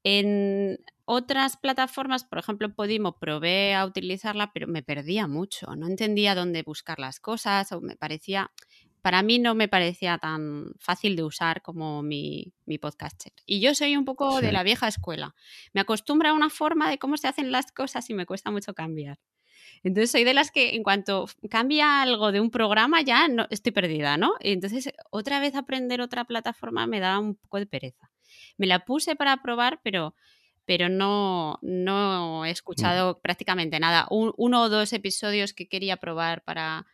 En 0.03 0.79
otras 1.05 1.57
plataformas, 1.57 2.23
por 2.23 2.39
ejemplo, 2.39 2.73
Podimo, 2.73 3.17
probé 3.17 3.73
a 3.75 3.85
utilizarla, 3.85 4.51
pero 4.53 4.67
me 4.67 4.83
perdía 4.83 5.27
mucho. 5.27 5.75
No 5.75 5.87
entendía 5.87 6.35
dónde 6.35 6.63
buscar 6.63 6.99
las 6.99 7.19
cosas 7.19 7.71
o 7.71 7.81
me 7.81 7.95
parecía 7.95 8.51
para 9.01 9.23
mí 9.23 9.39
no 9.39 9.55
me 9.55 9.67
parecía 9.67 10.17
tan 10.17 10.73
fácil 10.79 11.15
de 11.15 11.23
usar 11.23 11.61
como 11.61 12.01
mi, 12.01 12.53
mi 12.65 12.77
podcaster. 12.77 13.31
Y 13.45 13.61
yo 13.61 13.73
soy 13.75 13.95
un 13.95 14.05
poco 14.05 14.41
de 14.41 14.51
la 14.51 14.63
vieja 14.63 14.87
escuela. 14.87 15.35
Me 15.73 15.81
acostumbro 15.81 16.29
a 16.29 16.33
una 16.33 16.49
forma 16.49 16.89
de 16.89 16.99
cómo 16.99 17.17
se 17.17 17.27
hacen 17.27 17.51
las 17.51 17.71
cosas 17.71 18.09
y 18.09 18.13
me 18.13 18.25
cuesta 18.25 18.51
mucho 18.51 18.73
cambiar. 18.73 19.19
Entonces 19.83 20.11
soy 20.11 20.23
de 20.23 20.33
las 20.33 20.51
que 20.51 20.75
en 20.75 20.83
cuanto 20.83 21.27
cambia 21.49 22.01
algo 22.01 22.31
de 22.31 22.41
un 22.41 22.51
programa 22.51 23.01
ya 23.01 23.27
no, 23.27 23.47
estoy 23.49 23.71
perdida, 23.71 24.17
¿no? 24.17 24.33
entonces 24.41 24.91
otra 25.09 25.39
vez 25.39 25.55
aprender 25.55 26.01
otra 26.01 26.25
plataforma 26.25 26.85
me 26.85 26.99
da 26.99 27.17
un 27.19 27.35
poco 27.35 27.59
de 27.59 27.65
pereza. 27.65 28.11
Me 28.57 28.67
la 28.67 28.83
puse 28.83 29.15
para 29.15 29.41
probar, 29.41 29.79
pero, 29.83 30.15
pero 30.65 30.89
no, 30.89 31.59
no 31.61 32.45
he 32.45 32.49
mm. 32.49 32.51
escuchado 32.51 33.21
prácticamente 33.21 33.79
nada. 33.79 34.05
uno 34.09 34.61
o 34.61 34.69
dos 34.69 34.91
episodios 34.91 35.53
que 35.53 35.67
quería 35.67 35.97
probar 35.97 36.43
para, 36.43 36.85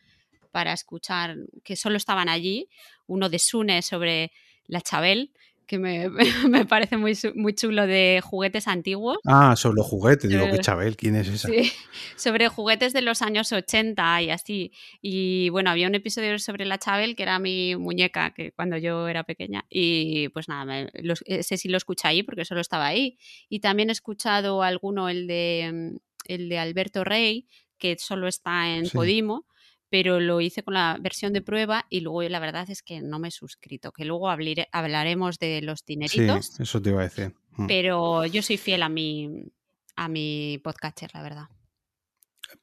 para 0.56 0.72
escuchar, 0.72 1.36
que 1.66 1.76
solo 1.76 1.98
estaban 1.98 2.30
allí, 2.30 2.70
uno 3.08 3.28
de 3.28 3.40
Sune 3.40 3.82
sobre 3.82 4.32
la 4.68 4.80
Chabel, 4.80 5.34
que 5.68 5.78
me, 5.78 6.08
me 6.50 6.66
parece 6.66 6.96
muy, 6.96 7.12
muy 7.36 7.54
chulo 7.54 7.86
de 7.86 8.22
juguetes 8.24 8.70
antiguos. 8.70 9.18
Ah, 9.26 9.58
sobre 9.58 9.76
los 9.76 9.86
juguetes, 9.86 10.30
digo, 10.30 10.50
que 10.50 10.60
Chabel, 10.60 10.96
¿quién 10.96 11.18
es 11.18 11.28
esa? 11.28 11.50
Sí, 11.50 11.74
sobre 12.16 12.48
juguetes 12.48 12.94
de 12.94 13.02
los 13.02 13.22
años 13.22 13.52
80 13.52 14.22
y 14.22 14.30
así. 14.30 14.72
Y 15.02 15.50
bueno, 15.50 15.72
había 15.72 15.90
un 15.90 15.96
episodio 15.96 16.40
sobre 16.40 16.64
la 16.64 16.80
Chabel, 16.80 17.18
que 17.18 17.24
era 17.24 17.38
mi 17.38 17.76
muñeca, 17.76 18.34
que 18.34 18.54
cuando 18.54 18.78
yo 18.78 19.10
era 19.10 19.26
pequeña. 19.26 19.66
Y 19.70 20.30
pues 20.30 20.48
nada, 20.48 20.88
ese 21.26 21.58
sí 21.58 21.68
lo 21.68 21.76
escuché 21.76 22.08
ahí 22.08 22.24
porque 22.24 22.46
solo 22.46 22.62
estaba 22.62 22.86
ahí. 22.86 23.18
Y 23.50 23.60
también 23.60 23.90
he 23.90 23.92
escuchado 23.92 24.64
alguno, 24.64 25.10
el 25.10 25.28
de, 25.28 26.00
el 26.30 26.48
de 26.48 26.60
Alberto 26.60 27.04
Rey, 27.04 27.46
que 27.78 27.98
solo 28.00 28.30
está 28.30 28.74
en 28.78 28.90
Podimo 28.90 29.46
pero 29.90 30.20
lo 30.20 30.42
hice 30.42 30.64
con 30.64 30.74
la 30.74 30.98
versión 31.00 31.34
de 31.34 31.42
prueba 31.42 31.86
y 31.90 32.02
luego 32.02 32.24
la 32.24 32.40
verdad 32.40 32.70
es 32.70 32.82
que 32.82 33.02
no 33.02 33.20
me 33.20 33.30
he 33.30 33.32
suscrito, 33.32 33.92
que 33.92 34.06
luego 34.06 34.30
hablaremos 34.30 35.40
de 35.40 35.62
los 35.62 35.86
dineritos. 35.86 36.48
Sí, 36.48 36.64
eso 36.64 36.82
te 36.82 36.90
iba 36.90 37.02
a 37.02 37.06
decir. 37.06 37.34
Mm. 37.58 37.68
Pero 37.68 38.26
yo 38.26 38.42
soy 38.42 38.58
fiel 38.58 38.84
a 38.84 38.90
mi, 38.90 39.52
a 39.96 40.08
mi 40.08 40.60
podcaster, 40.64 41.10
la 41.14 41.22
verdad. 41.22 41.48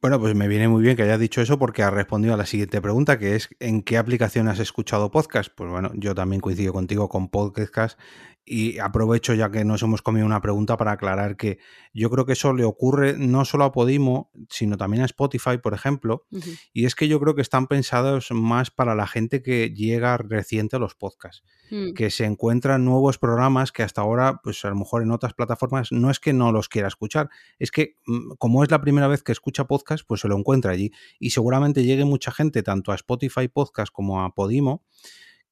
Bueno, 0.01 0.19
pues 0.21 0.35
me 0.35 0.49
viene 0.49 0.69
muy 0.69 0.83
bien 0.83 0.97
que 0.97 1.03
hayas 1.03 1.21
dicho 1.21 1.41
eso 1.41 1.59
porque 1.59 1.83
ha 1.83 1.91
respondido 1.91 2.35
a 2.35 2.37
la 2.37 2.47
siguiente 2.47 2.81
pregunta, 2.81 3.19
que 3.19 3.35
es 3.37 3.51
¿en 3.61 3.83
qué 3.83 3.99
aplicación 3.99 4.49
has 4.49 4.59
escuchado 4.59 5.11
podcast? 5.11 5.53
Pues 5.55 5.71
bueno, 5.71 5.91
yo 5.95 6.15
también 6.15 6.41
coincido 6.41 6.73
contigo 6.73 7.09
con 7.09 7.29
podcast 7.29 7.99
y 8.45 8.79
aprovecho 8.79 9.35
ya 9.35 9.51
que 9.51 9.65
nos 9.65 9.83
hemos 9.83 10.03
comido 10.03 10.27
una 10.27 10.41
pregunta 10.41 10.77
para 10.77 10.93
aclarar 10.93 11.37
que 11.37 11.59
yo 11.95 12.11
creo 12.11 12.27
que 12.27 12.33
eso 12.33 12.53
le 12.53 12.65
ocurre 12.65 13.17
no 13.17 13.45
solo 13.45 13.65
a 13.65 13.73
Podimo, 13.73 14.33
sino 14.49 14.77
también 14.77 15.03
a 15.03 15.07
Spotify, 15.07 15.59
por 15.59 15.75
ejemplo. 15.75 16.27
Y 16.73 16.87
es 16.87 16.95
que 16.95 17.07
yo 17.07 17.21
creo 17.21 17.35
que 17.35 17.43
están 17.43 17.69
pensados 17.69 18.31
más 18.33 18.71
para 18.71 18.95
la 18.95 19.07
gente 19.07 19.43
que 19.43 19.71
llega 19.71 20.17
reciente 20.17 20.77
a 20.77 20.79
los 20.81 20.97
podcasts, 20.97 21.45
mm. 21.71 21.93
que 21.95 22.11
se 22.11 22.25
encuentran 22.25 22.85
nuevos 22.85 23.19
programas 23.19 23.71
que 23.71 23.85
hasta 23.85 24.01
ahora, 24.01 24.41
pues 24.43 24.65
a 24.65 24.71
lo 24.71 24.77
mejor 24.77 25.03
en 25.03 25.13
otras 25.13 25.35
plataformas, 25.35 25.93
no 25.93 26.11
es 26.11 26.19
que 26.19 26.33
no 26.33 26.51
los 26.51 26.69
quiera 26.69 26.89
escuchar, 26.89 27.29
es 27.61 27.71
que 27.71 27.97
mm, 28.07 28.35
como 28.39 28.65
es 28.65 28.71
la 28.71 28.81
primera 28.81 29.07
vez 29.07 29.23
que 29.23 29.33
escucha 29.33 29.67
podcast, 29.67 30.05
pues 30.07 30.21
se 30.21 30.29
lo 30.29 30.37
encuentra 30.37 30.73
allí. 30.73 30.91
Y 31.21 31.31
seguramente 31.31 31.85
llegue 31.85 32.05
mucha 32.05 32.33
gente, 32.33 32.63
tanto 32.65 32.91
a 32.91 32.97
Spotify 32.97 33.47
Podcast 33.47 33.93
como 33.93 34.23
a 34.25 34.35
Podimo, 34.35 34.83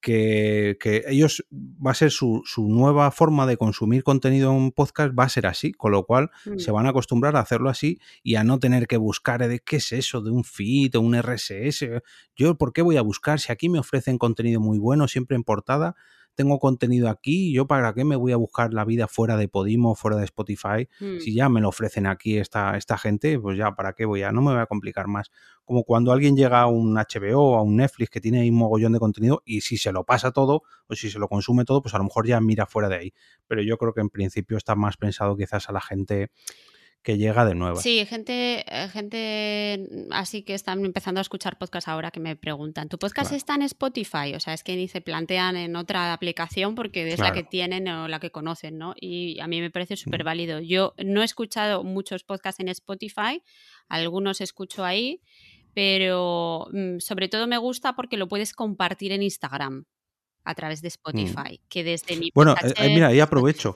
que, 0.01 0.77
ellos 1.07 1.45
va 1.53 1.93
a 1.93 1.95
ser 1.95 2.11
su, 2.11 2.43
nueva 2.57 3.11
forma 3.11 3.47
de 3.47 3.57
consumir 3.57 4.03
contenido 4.03 4.53
en 4.57 4.73
podcast, 4.73 5.13
va 5.19 5.25
a 5.25 5.29
ser 5.29 5.47
así, 5.47 5.73
con 5.73 5.93
lo 5.93 6.05
cual 6.05 6.31
se 6.57 6.71
mm. 6.71 6.75
van 6.75 6.87
a 6.87 6.91
acostumbrar 6.91 7.37
a 7.37 7.41
hacerlo 7.41 7.69
así 7.69 8.01
y 8.23 8.37
a 8.37 8.45
no 8.45 8.59
tener 8.59 8.87
que 8.87 8.97
buscar 8.97 9.47
de 9.47 9.61
qué 9.61 9.77
es 9.77 9.93
eso, 9.93 10.21
de 10.21 10.31
un 10.31 10.45
feed, 10.45 10.97
o 10.97 11.01
un 11.01 11.21
RSS. 11.21 11.87
Yo, 12.35 12.57
¿por 12.57 12.73
qué 12.73 12.83
voy 12.83 12.97
a 12.97 13.03
buscar 13.03 13.41
si 13.41 13.53
aquí 13.53 13.69
me 13.69 13.79
ofrecen 13.79 14.19
contenido 14.19 14.61
muy 14.61 14.79
bueno, 14.79 15.09
siempre 15.09 15.37
en 15.37 15.45
portada? 15.45 15.97
Tengo 16.35 16.59
contenido 16.59 17.09
aquí, 17.09 17.53
yo 17.53 17.67
para 17.67 17.93
qué 17.93 18.05
me 18.05 18.17
voy 18.17 18.33
a 18.33 18.37
buscar 18.37 18.73
la 18.73 18.85
vida 18.85 19.09
fuera 19.09 19.37
de 19.37 19.49
Podimo, 19.49 19.95
fuera 19.95 20.17
de 20.17 20.25
Spotify, 20.25 20.89
mm. 21.01 21.19
si 21.21 21.35
ya 21.35 21.49
me 21.49 21.61
lo 21.61 21.69
ofrecen 21.69 22.07
aquí 22.07 22.39
esta, 22.39 22.77
esta 22.77 22.97
gente, 22.99 23.39
pues 23.39 23.59
ya 23.59 23.73
para 23.73 23.93
qué 23.93 24.05
voy 24.05 24.23
a, 24.23 24.33
no 24.33 24.43
me 24.43 24.53
voy 24.53 24.61
a 24.61 24.67
complicar 24.67 25.07
más. 25.07 25.31
Como 25.65 25.85
cuando 25.85 26.13
alguien 26.13 26.37
llega 26.37 26.63
a 26.63 26.67
un 26.67 26.95
HBO 26.95 27.53
o 27.53 27.57
a 27.57 27.63
un 27.63 27.77
Netflix 27.77 28.11
que 28.11 28.21
tiene 28.21 28.49
un 28.49 28.57
mogollón 28.57 28.93
de 28.93 28.99
contenido 28.99 29.43
y 29.45 29.61
si 29.61 29.77
se 29.77 29.93
lo 29.93 30.05
pasa 30.05 30.33
todo 30.33 30.63
o 30.89 30.95
si 30.95 31.11
se 31.11 31.19
lo 31.19 31.29
consume 31.29 31.65
todo, 31.65 31.83
pues 31.83 31.95
a 31.95 31.99
lo 31.99 32.05
mejor 32.05 32.27
ya 32.27 32.41
mira 32.41 32.67
fuera 32.67 32.89
de 32.89 32.97
ahí. 32.97 33.15
Pero 33.47 33.63
yo 33.63 33.77
creo 33.79 33.93
que 33.93 34.01
en 34.01 34.11
principio 34.11 34.57
está 34.57 34.75
más 34.75 34.97
pensado 34.97 35.37
quizás 35.37 35.69
a 35.69 35.73
la 35.73 35.81
gente 35.81 36.31
que 37.03 37.17
llega 37.17 37.47
de 37.47 37.55
nuevo. 37.55 37.77
Sí, 37.81 38.05
gente, 38.05 38.65
eh, 38.69 38.89
gente 38.89 39.89
así 40.11 40.43
que 40.43 40.55
están 40.55 40.85
empezando 40.85 41.19
a 41.19 41.23
escuchar 41.23 41.57
podcast 41.59 41.89
ahora 41.89 42.11
que 42.11 42.21
me 42.21 42.37
preguntan, 42.37 42.89
¿tu 42.89 42.99
podcast 42.99 43.33
está 43.33 43.55
en 43.55 43.63
Spotify? 43.63 44.35
O 44.35 44.41
sea, 44.41 44.53
es 44.53 44.63
que 44.63 44.77
ni 44.77 44.87
se 44.87 45.01
plantean 45.01 45.57
en 45.57 45.77
otra 45.77 46.13
aplicación 46.13 46.75
porque 46.75 47.09
es 47.11 47.19
la 47.19 47.33
que 47.33 47.43
tienen 47.43 47.89
o 47.89 48.07
la 48.07 48.21
que 48.21 48.31
conocen, 48.31 48.77
¿no? 48.77 48.95
Y 49.01 49.41
a 49.41 49.47
mí 49.47 49.61
me 49.61 49.71
parece 49.71 49.97
súper 49.97 50.25
válido. 50.25 50.61
Yo 50.61 50.95
no 51.03 51.23
he 51.23 51.25
escuchado 51.25 51.85
muchos 51.85 52.23
podcasts 52.23 52.61
en 52.61 52.69
Spotify, 52.69 53.43
algunos 53.89 54.43
escucho 54.43 54.85
ahí, 54.85 55.23
pero 55.73 56.69
mm, 56.73 56.99
sobre 56.99 57.29
todo 57.29 57.47
me 57.47 57.57
gusta 57.57 57.95
porque 57.95 58.19
lo 58.19 58.29
puedes 58.29 58.53
compartir 58.53 59.13
en 59.13 59.23
Instagram 59.23 59.85
a 60.45 60.55
través 60.55 60.83
de 60.83 60.89
mm. 60.89 60.91
Spotify, 60.91 61.61
que 61.71 61.83
desde 61.83 62.17
mi... 62.17 62.31
Bueno, 62.35 62.55
eh, 62.77 62.89
mira, 62.91 63.09
ahí 63.09 63.21
aprovecho 63.21 63.75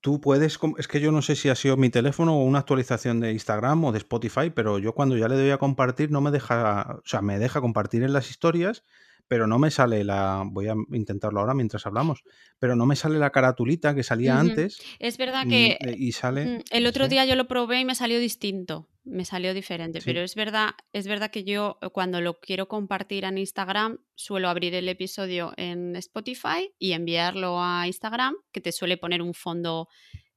tú 0.00 0.20
puedes, 0.20 0.58
es 0.78 0.88
que 0.88 1.00
yo 1.00 1.12
no 1.12 1.22
sé 1.22 1.36
si 1.36 1.48
ha 1.48 1.54
sido 1.54 1.76
mi 1.76 1.90
teléfono 1.90 2.36
o 2.36 2.44
una 2.44 2.60
actualización 2.60 3.20
de 3.20 3.32
Instagram 3.32 3.84
o 3.84 3.92
de 3.92 3.98
Spotify, 3.98 4.50
pero 4.50 4.78
yo 4.78 4.94
cuando 4.94 5.16
ya 5.16 5.28
le 5.28 5.36
doy 5.36 5.50
a 5.50 5.58
compartir 5.58 6.10
no 6.10 6.20
me 6.20 6.30
deja, 6.30 6.98
o 7.04 7.06
sea, 7.06 7.22
me 7.22 7.38
deja 7.38 7.60
compartir 7.60 8.02
en 8.02 8.12
las 8.12 8.30
historias, 8.30 8.84
pero 9.30 9.46
no 9.46 9.60
me 9.60 9.70
sale 9.70 10.02
la, 10.02 10.42
voy 10.44 10.66
a 10.66 10.74
intentarlo 10.90 11.38
ahora 11.38 11.54
mientras 11.54 11.86
hablamos, 11.86 12.24
pero 12.58 12.74
no 12.74 12.84
me 12.84 12.96
sale 12.96 13.16
la 13.16 13.30
caratulita 13.30 13.94
que 13.94 14.02
salía 14.02 14.40
antes. 14.40 14.82
Es 14.98 15.18
verdad 15.18 15.46
que 15.48 15.78
y 15.96 16.10
sale, 16.10 16.64
el 16.72 16.84
otro 16.84 17.06
día 17.06 17.24
yo 17.24 17.36
lo 17.36 17.46
probé 17.46 17.78
y 17.78 17.84
me 17.84 17.94
salió 17.94 18.18
distinto 18.18 18.88
me 19.04 19.24
salió 19.24 19.54
diferente, 19.54 20.00
pero 20.04 20.20
es 20.20 20.34
verdad, 20.34 20.70
es 20.92 21.06
verdad 21.06 21.30
que 21.30 21.42
yo 21.42 21.78
eh, 21.80 21.88
cuando 21.90 22.20
lo 22.20 22.38
quiero 22.38 22.68
compartir 22.68 23.24
en 23.24 23.38
Instagram 23.38 23.98
suelo 24.14 24.48
abrir 24.48 24.74
el 24.74 24.88
episodio 24.88 25.52
en 25.56 25.96
Spotify 25.96 26.74
y 26.78 26.92
enviarlo 26.92 27.62
a 27.62 27.86
Instagram, 27.86 28.34
que 28.52 28.60
te 28.60 28.72
suele 28.72 28.98
poner 28.98 29.22
un 29.22 29.32
fondo 29.32 29.88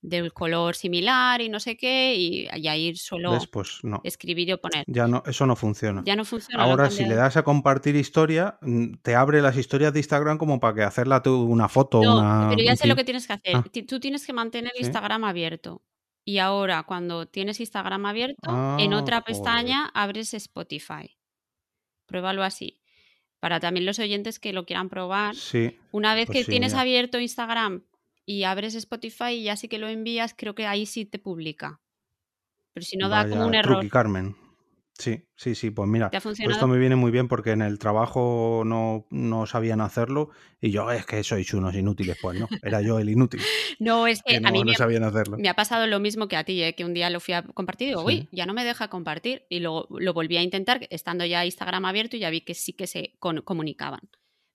del 0.04 0.34
color 0.34 0.76
similar 0.76 1.42
y 1.42 1.48
no 1.48 1.60
sé 1.62 1.78
qué, 1.78 2.13
y, 2.16 2.48
ahí 2.68 2.94
suelo 2.96 3.39
no. 3.84 4.02
escribir 4.04 4.54
o 4.54 4.58
poner. 4.60 4.84
Ya 4.86 5.08
no, 5.08 5.24
eso 5.26 5.48
no 5.48 5.56
funciona. 5.56 6.04
Ya 6.06 6.16
no 6.18 6.26
funciona. 6.26 6.62
Ahora, 6.62 6.92
si 6.92 7.06
le 7.06 7.16
das 7.16 7.38
a 7.38 7.44
compartir 7.44 7.96
historia, 7.96 8.58
mm, 8.62 8.96
te 9.02 9.16
abre 9.16 9.42
las 9.42 9.58
historias 9.58 9.94
de 9.94 10.00
Instagram 10.00 10.38
como 10.38 10.60
para 10.60 10.76
que 10.76 10.84
hacerla 10.84 11.24
tú 11.24 11.44
una 11.44 11.70
foto. 11.70 12.04
No, 12.04 12.50
pero 12.50 12.62
ya 12.62 12.76
sé 12.76 12.88
lo 12.88 12.98
que 12.98 13.06
tienes 13.06 13.26
que 13.26 13.34
hacer. 13.34 13.56
Ah. 13.56 13.66
Tú 13.88 14.00
tienes 14.00 14.28
que 14.28 14.34
mantener 14.34 14.74
Instagram 14.78 15.24
abierto. 15.24 15.82
Y 16.26 16.38
ahora, 16.38 16.84
cuando 16.84 17.26
tienes 17.26 17.60
Instagram 17.62 18.06
abierto, 18.06 18.78
en 18.78 18.94
ah, 18.94 19.00
otra 19.00 19.22
pestaña 19.22 19.89
abres 19.94 20.34
Spotify. 20.34 21.18
Pruébalo 22.06 22.44
así. 22.44 22.82
Para 23.39 23.60
también 23.60 23.86
los 23.86 24.00
oyentes 24.00 24.39
que 24.39 24.54
lo 24.54 24.66
quieran 24.66 24.89
probar. 24.89 25.36
Sí, 25.36 25.78
Una 25.92 26.13
vez 26.16 26.28
pues 26.28 26.46
que 26.46 26.52
tienes 26.52 26.74
abierto 26.74 27.20
Instagram 27.20 27.84
y 28.25 28.43
abres 28.43 28.75
Spotify 28.75 29.31
y 29.31 29.43
ya 29.43 29.55
sí 29.55 29.67
que 29.67 29.79
lo 29.79 29.88
envías, 29.88 30.33
creo 30.38 30.55
que 30.55 30.65
ahí 30.65 30.86
sí 30.86 31.05
te 31.05 31.19
publica. 31.19 31.81
Pero 32.73 32.86
si 32.86 32.97
no 32.97 33.09
da 33.09 33.27
como 33.29 33.45
un 33.45 33.55
error. 33.55 33.88
Carmen. 33.89 34.36
Sí, 34.95 35.23
sí, 35.36 35.55
sí, 35.55 35.71
pues 35.71 35.89
mira, 35.89 36.12
pues 36.12 36.39
esto 36.39 36.67
me 36.67 36.77
viene 36.77 36.95
muy 36.95 37.09
bien 37.09 37.27
porque 37.27 37.51
en 37.51 37.63
el 37.63 37.79
trabajo 37.79 38.62
no, 38.63 39.07
no, 39.09 39.47
sabían 39.47 39.81
hacerlo 39.81 40.29
y 40.62 40.69
yo 40.69 40.91
es 40.91 41.03
que 41.07 41.23
sois 41.23 41.51
unos 41.55 41.73
inútiles, 41.73 42.15
pues 42.21 42.39
no, 42.39 42.47
era 42.62 42.79
yo 42.79 42.99
el 42.99 43.09
inútil. 43.09 43.41
no, 43.79 44.05
es 44.05 44.21
que, 44.21 44.38
a 44.38 44.51
mí 44.51 44.63
me, 44.63 44.75
sabían 44.75 45.03
hacerlo. 45.03 45.38
Me 45.39 45.49
ha 45.49 45.55
pasado 45.55 45.88
lo 45.88 45.99
mismo 45.99 46.27
que 46.27 46.36
a 46.36 46.43
ti, 46.43 46.62
¿eh? 46.62 46.75
que 46.75 46.86
un 46.86 46.93
día 46.93 47.09
lo 47.09 47.19
fui 47.19 47.33
a 47.33 47.41
compartir 47.41 47.88
y 47.88 47.91
digo, 47.91 48.03
uy, 48.03 48.29
ya 48.31 48.45
no 48.45 48.53
me 48.53 48.63
deja 48.63 48.88
compartir 48.89 49.47
y 49.49 49.62
luego 49.62 49.88
lo 49.89 50.13
volví 50.13 50.38
a 50.38 50.43
intentar 50.43 50.88
estando 50.91 51.25
ya 51.25 51.43
Instagram 51.43 51.86
abierto 51.86 52.15
y 52.15 52.19
ya 52.19 52.29
vi 52.29 52.41
que 52.41 52.53
sí 52.53 52.73
que 52.73 52.86
se 52.86 53.15
comunicaban. 53.19 54.01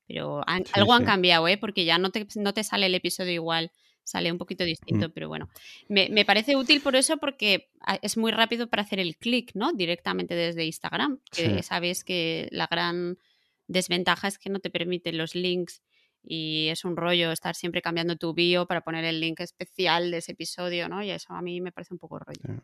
Pero 0.09 0.43
algo 0.47 0.95
han 0.95 1.05
cambiado, 1.05 1.47
¿eh? 1.47 1.59
porque 1.59 1.85
ya 1.85 1.99
no 1.99 2.11
te, 2.11 2.27
no 2.35 2.53
te 2.55 2.65
sale 2.65 2.87
el 2.87 2.95
episodio 2.95 3.33
igual 3.33 3.71
sale 4.09 4.33
un 4.33 4.39
poquito 4.39 4.65
distinto, 4.65 5.09
mm. 5.09 5.13
pero 5.13 5.29
bueno. 5.29 5.49
Me, 5.89 6.25
parece 6.25 6.57
útil 6.57 6.81
por 6.81 6.97
eso 6.97 7.19
porque 7.19 7.71
es 8.03 8.17
muy 8.17 8.33
rápido 8.33 8.69
para 8.69 8.83
hacer 8.83 8.99
el 8.99 9.17
clic, 9.17 9.53
¿no? 9.55 9.73
Directamente 9.73 10.35
desde 10.35 10.65
Instagram, 10.65 11.21
que 11.31 11.63
sabes 11.63 12.05
que 12.05 12.49
la 12.51 12.67
gran 12.67 13.19
desventaja 13.67 14.29
es 14.29 14.39
que 14.39 14.49
no 14.49 14.61
te 14.61 14.71
permiten 14.71 15.19
los 15.19 15.35
links 15.35 15.83
y 16.23 16.69
es 16.69 16.85
un 16.85 16.97
rollo 16.97 17.31
estar 17.33 17.55
siempre 17.55 17.83
cambiando 17.83 18.17
tu 18.17 18.33
bio 18.33 18.67
para 18.67 18.81
poner 18.81 19.05
el 19.05 19.21
link 19.21 19.41
especial 19.41 20.11
de 20.11 20.19
ese 20.19 20.33
episodio, 20.33 20.89
¿no? 20.89 21.03
Y 21.03 21.11
eso 21.11 21.35
a 21.35 21.43
mí 21.43 21.61
me 21.61 21.71
parece 21.71 21.95
un 21.95 21.99
poco 21.99 22.19
rollo. 22.19 22.63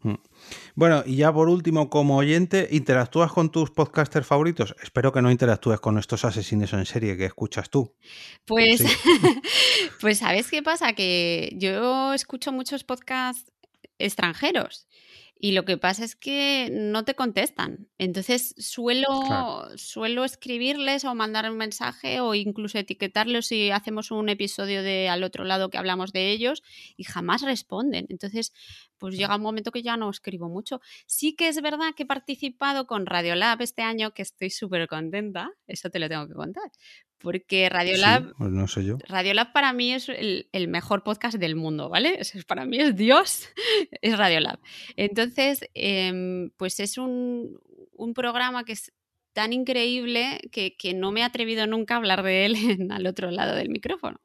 Mm. 0.00 0.14
Bueno, 0.74 1.02
y 1.04 1.16
ya 1.16 1.32
por 1.32 1.48
último, 1.48 1.90
como 1.90 2.16
oyente, 2.16 2.68
¿interactúas 2.70 3.32
con 3.32 3.50
tus 3.50 3.70
podcasters 3.70 4.26
favoritos? 4.26 4.74
Espero 4.82 5.12
que 5.12 5.22
no 5.22 5.30
interactúes 5.30 5.80
con 5.80 5.98
estos 5.98 6.24
asesinos 6.24 6.72
en 6.72 6.86
serie 6.86 7.16
que 7.16 7.24
escuchas 7.26 7.68
tú. 7.68 7.92
Pues, 8.44 8.82
pues 10.00 10.18
¿sabes 10.18 10.50
qué 10.50 10.62
pasa? 10.62 10.92
Que 10.92 11.52
yo 11.56 12.14
escucho 12.14 12.52
muchos 12.52 12.84
podcasts 12.84 13.50
extranjeros 13.98 14.86
y 15.40 15.52
lo 15.52 15.64
que 15.64 15.78
pasa 15.78 16.04
es 16.04 16.16
que 16.16 16.68
no 16.72 17.04
te 17.04 17.14
contestan. 17.14 17.88
Entonces 17.98 18.54
suelo, 18.58 19.06
suelo 19.76 20.24
escribirles 20.24 21.04
o 21.04 21.14
mandar 21.14 21.50
un 21.50 21.56
mensaje 21.56 22.20
o 22.20 22.34
incluso 22.34 22.78
etiquetarlos 22.78 23.46
si 23.46 23.70
hacemos 23.70 24.10
un 24.10 24.28
episodio 24.28 24.82
de 24.82 25.08
al 25.08 25.22
otro 25.22 25.44
lado 25.44 25.70
que 25.70 25.78
hablamos 25.78 26.12
de 26.12 26.30
ellos 26.32 26.62
y 26.96 27.04
jamás 27.04 27.42
responden. 27.42 28.06
Entonces, 28.08 28.52
pues 28.98 29.16
llega 29.16 29.36
un 29.36 29.42
momento 29.42 29.70
que 29.70 29.82
ya 29.82 29.96
no 29.96 30.10
escribo 30.10 30.48
mucho. 30.48 30.80
Sí 31.06 31.36
que 31.36 31.48
es 31.48 31.62
verdad 31.62 31.94
que 31.96 32.02
he 32.02 32.06
participado 32.06 32.86
con 32.86 33.06
Radiolab 33.06 33.62
este 33.62 33.82
año, 33.82 34.12
que 34.12 34.22
estoy 34.22 34.50
súper 34.50 34.88
contenta, 34.88 35.50
eso 35.66 35.88
te 35.90 36.00
lo 36.00 36.08
tengo 36.08 36.26
que 36.26 36.34
contar, 36.34 36.70
porque 37.18 37.68
Radiolab, 37.68 38.34
pues 38.36 38.50
no 38.50 38.68
sé 38.68 38.84
yo. 38.84 38.98
Radiolab 39.08 39.52
para 39.52 39.72
mí 39.72 39.92
es 39.92 40.08
el, 40.08 40.68
mejor 40.68 41.02
podcast 41.02 41.36
del 41.36 41.56
mundo, 41.56 41.88
¿vale? 41.88 42.20
para 42.46 42.64
mí 42.64 42.78
es 42.78 42.96
Dios, 42.96 43.48
es 44.02 44.16
Radiolab. 44.16 44.58
Entonces, 44.96 45.68
em, 45.74 46.50
pues 46.56 46.80
es 46.80 46.98
un, 46.98 47.60
programa 48.14 48.64
que 48.64 48.74
tan 49.38 49.52
increíble 49.52 50.40
que, 50.50 50.94
no 50.94 51.12
me 51.12 51.20
he 51.20 51.22
atrevido 51.22 51.68
nunca 51.68 51.94
a 51.94 51.98
hablar 51.98 52.24
de 52.24 52.44
él 52.44 52.56
al 52.90 53.06
otro 53.06 53.30
lado 53.30 53.54
del 53.54 53.68
micrófono 53.68 54.20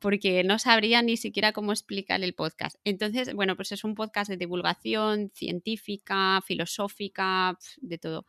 porque 0.00 0.42
no 0.42 0.58
sabría 0.58 1.02
ni 1.02 1.16
siquiera 1.16 1.52
cómo 1.52 1.70
explicar 1.70 2.20
el 2.24 2.34
podcast. 2.34 2.74
Entonces, 2.84 3.32
bueno, 3.34 3.54
pues 3.54 3.70
es 3.70 3.84
un 3.84 3.94
podcast 3.94 4.28
de 4.28 4.38
divulgación 4.38 5.30
científica, 5.34 6.40
filosófica, 6.44 7.58
de 7.82 7.98
todo. 7.98 8.26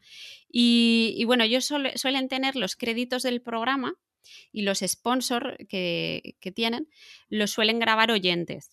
Y, 0.51 1.23
bueno, 1.25 1.45
ellos 1.45 1.65
suelen 1.95 2.27
tener 2.27 2.57
los 2.57 2.75
créditos 2.75 3.23
del 3.23 3.41
programa 3.41 3.95
y 4.51 4.63
los 4.63 4.79
sponsors 4.79 5.55
que, 5.69 6.35
que 6.41 6.51
tienen, 6.51 6.89
los 7.29 7.51
suelen 7.51 7.79
grabar 7.79 8.11
oyentes. 8.11 8.69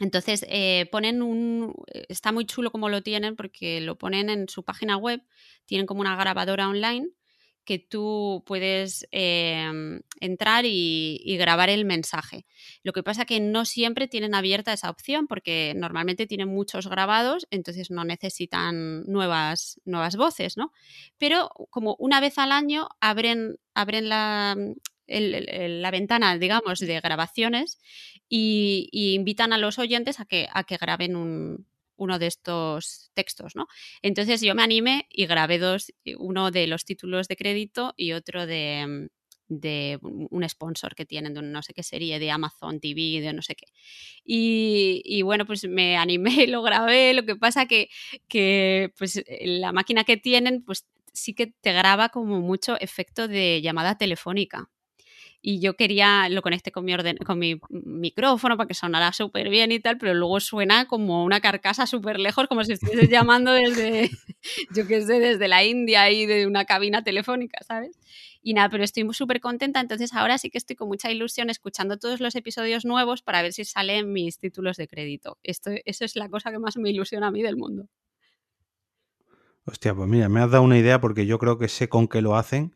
Entonces, 0.00 0.44
eh, 0.48 0.88
ponen 0.90 1.22
un. 1.22 1.74
Está 2.08 2.32
muy 2.32 2.46
chulo 2.46 2.70
como 2.72 2.88
lo 2.88 3.02
tienen, 3.02 3.36
porque 3.36 3.80
lo 3.80 3.98
ponen 3.98 4.30
en 4.30 4.48
su 4.48 4.64
página 4.64 4.96
web. 4.96 5.22
Tienen 5.66 5.86
como 5.86 6.00
una 6.00 6.16
grabadora 6.16 6.68
online 6.68 7.08
que 7.64 7.78
tú 7.78 8.42
puedes 8.46 9.06
em, 9.12 10.00
entrar 10.20 10.64
y, 10.66 11.36
grabar 11.38 11.70
el 11.70 11.84
mensaje. 11.84 12.44
Lo 12.82 12.92
que 12.92 13.02
pasa 13.02 13.24
que 13.24 13.40
no 13.40 13.64
siempre 13.64 14.08
tienen 14.08 14.34
abierta 14.34 14.72
esa 14.72 14.90
opción 14.90 15.26
porque 15.26 15.72
normalmente 15.76 16.26
tienen 16.26 16.48
muchos 16.48 16.88
grabados, 16.88 17.46
entonces 17.50 17.90
no 17.90 18.04
necesitan 18.04 19.04
nuevas, 19.04 19.80
nuevas 19.84 20.16
voces, 20.16 20.56
¿no? 20.56 20.72
Pero 21.18 21.50
como 21.70 21.96
una 21.98 22.20
vez 22.20 22.38
al 22.38 22.52
año 22.52 22.88
abren, 23.00 23.58
abren 23.74 24.08
la, 24.08 24.56
la 25.20 25.90
ventana, 25.90 26.38
digamos, 26.38 26.78
de 26.78 27.00
grabaciones 27.00 27.78
y, 28.28 28.88
invitan 28.92 29.52
a 29.52 29.58
los 29.58 29.78
oyentes 29.78 30.20
a 30.20 30.24
que, 30.24 30.48
a 30.52 30.64
que 30.64 30.76
graben 30.76 31.16
un, 31.16 31.66
uno 31.96 32.18
de 32.18 32.26
estos 32.26 33.10
textos, 33.14 33.54
¿no? 33.56 33.66
Entonces 34.02 34.40
yo 34.40 34.54
me 34.54 34.62
animé 34.62 35.06
y 35.10 35.26
grabé 35.26 35.58
dos, 35.58 35.92
uno 36.18 36.50
de 36.50 36.66
los 36.66 36.84
títulos 36.84 37.28
de 37.28 37.36
crédito 37.36 37.94
y 37.96 38.12
otro 38.12 38.46
de, 38.46 39.08
de 39.48 39.98
un 40.02 40.48
sponsor 40.48 40.94
que 40.94 41.06
tienen 41.06 41.34
de 41.34 41.42
no 41.42 41.62
sé 41.62 41.74
qué 41.74 41.82
serie, 41.82 42.18
de 42.18 42.30
Amazon 42.30 42.80
TV, 42.80 43.20
de 43.20 43.32
no 43.32 43.42
sé 43.42 43.54
qué. 43.54 43.66
Y, 44.24 45.22
bueno, 45.22 45.46
pues 45.46 45.64
me 45.68 45.96
animé, 45.96 46.46
lo 46.48 46.62
grabé, 46.62 47.14
lo 47.14 47.24
que 47.24 47.36
pasa 47.36 47.66
que, 47.66 47.88
que 48.28 48.92
pues 48.98 49.22
la 49.42 49.72
máquina 49.72 50.04
que 50.04 50.16
tienen, 50.16 50.62
pues 50.64 50.86
sí 51.12 51.34
que 51.34 51.48
te 51.48 51.72
graba 51.72 52.08
como 52.08 52.40
mucho 52.40 52.78
efecto 52.80 53.28
de 53.28 53.60
llamada 53.62 53.98
telefónica 53.98 54.70
y 55.44 55.58
yo 55.58 55.74
quería, 55.74 56.28
lo 56.28 56.40
conecté 56.40 56.70
con 56.70 56.84
mi, 56.84 56.94
orden, 56.94 57.16
con 57.16 57.36
mi 57.36 57.60
micrófono 57.68 58.56
para 58.56 58.68
que 58.68 58.74
sonara 58.74 59.12
súper 59.12 59.50
bien 59.50 59.72
y 59.72 59.80
tal, 59.80 59.98
pero 59.98 60.14
luego 60.14 60.38
suena 60.38 60.86
como 60.86 61.24
una 61.24 61.40
carcasa 61.40 61.84
súper 61.88 62.20
lejos, 62.20 62.46
como 62.46 62.62
si 62.62 62.74
estuvieses 62.74 63.10
llamando 63.10 63.52
desde, 63.52 64.08
yo 64.74 64.86
qué 64.86 65.02
sé, 65.02 65.18
desde 65.18 65.48
la 65.48 65.64
India 65.64 66.08
y 66.12 66.26
de 66.26 66.46
una 66.46 66.64
cabina 66.64 67.02
telefónica, 67.02 67.58
¿sabes? 67.66 67.98
Y 68.40 68.54
nada, 68.54 68.68
pero 68.68 68.84
estoy 68.84 69.04
súper 69.12 69.40
contenta, 69.40 69.80
entonces 69.80 70.14
ahora 70.14 70.38
sí 70.38 70.48
que 70.48 70.58
estoy 70.58 70.76
con 70.76 70.86
mucha 70.86 71.10
ilusión 71.10 71.50
escuchando 71.50 71.98
todos 71.98 72.20
los 72.20 72.36
episodios 72.36 72.84
nuevos 72.84 73.22
para 73.22 73.42
ver 73.42 73.52
si 73.52 73.64
salen 73.64 74.12
mis 74.12 74.38
títulos 74.38 74.76
de 74.76 74.86
crédito. 74.86 75.38
Esto, 75.42 75.72
eso 75.84 76.04
es 76.04 76.14
la 76.14 76.28
cosa 76.28 76.52
que 76.52 76.60
más 76.60 76.76
me 76.76 76.90
ilusiona 76.90 77.26
a 77.26 77.30
mí 77.32 77.42
del 77.42 77.56
mundo. 77.56 77.88
Hostia, 79.64 79.92
pues 79.92 80.08
mira, 80.08 80.28
me 80.28 80.40
has 80.40 80.50
dado 80.50 80.62
una 80.62 80.78
idea 80.78 81.00
porque 81.00 81.26
yo 81.26 81.38
creo 81.38 81.58
que 81.58 81.68
sé 81.68 81.88
con 81.88 82.06
qué 82.06 82.20
lo 82.20 82.36
hacen 82.36 82.74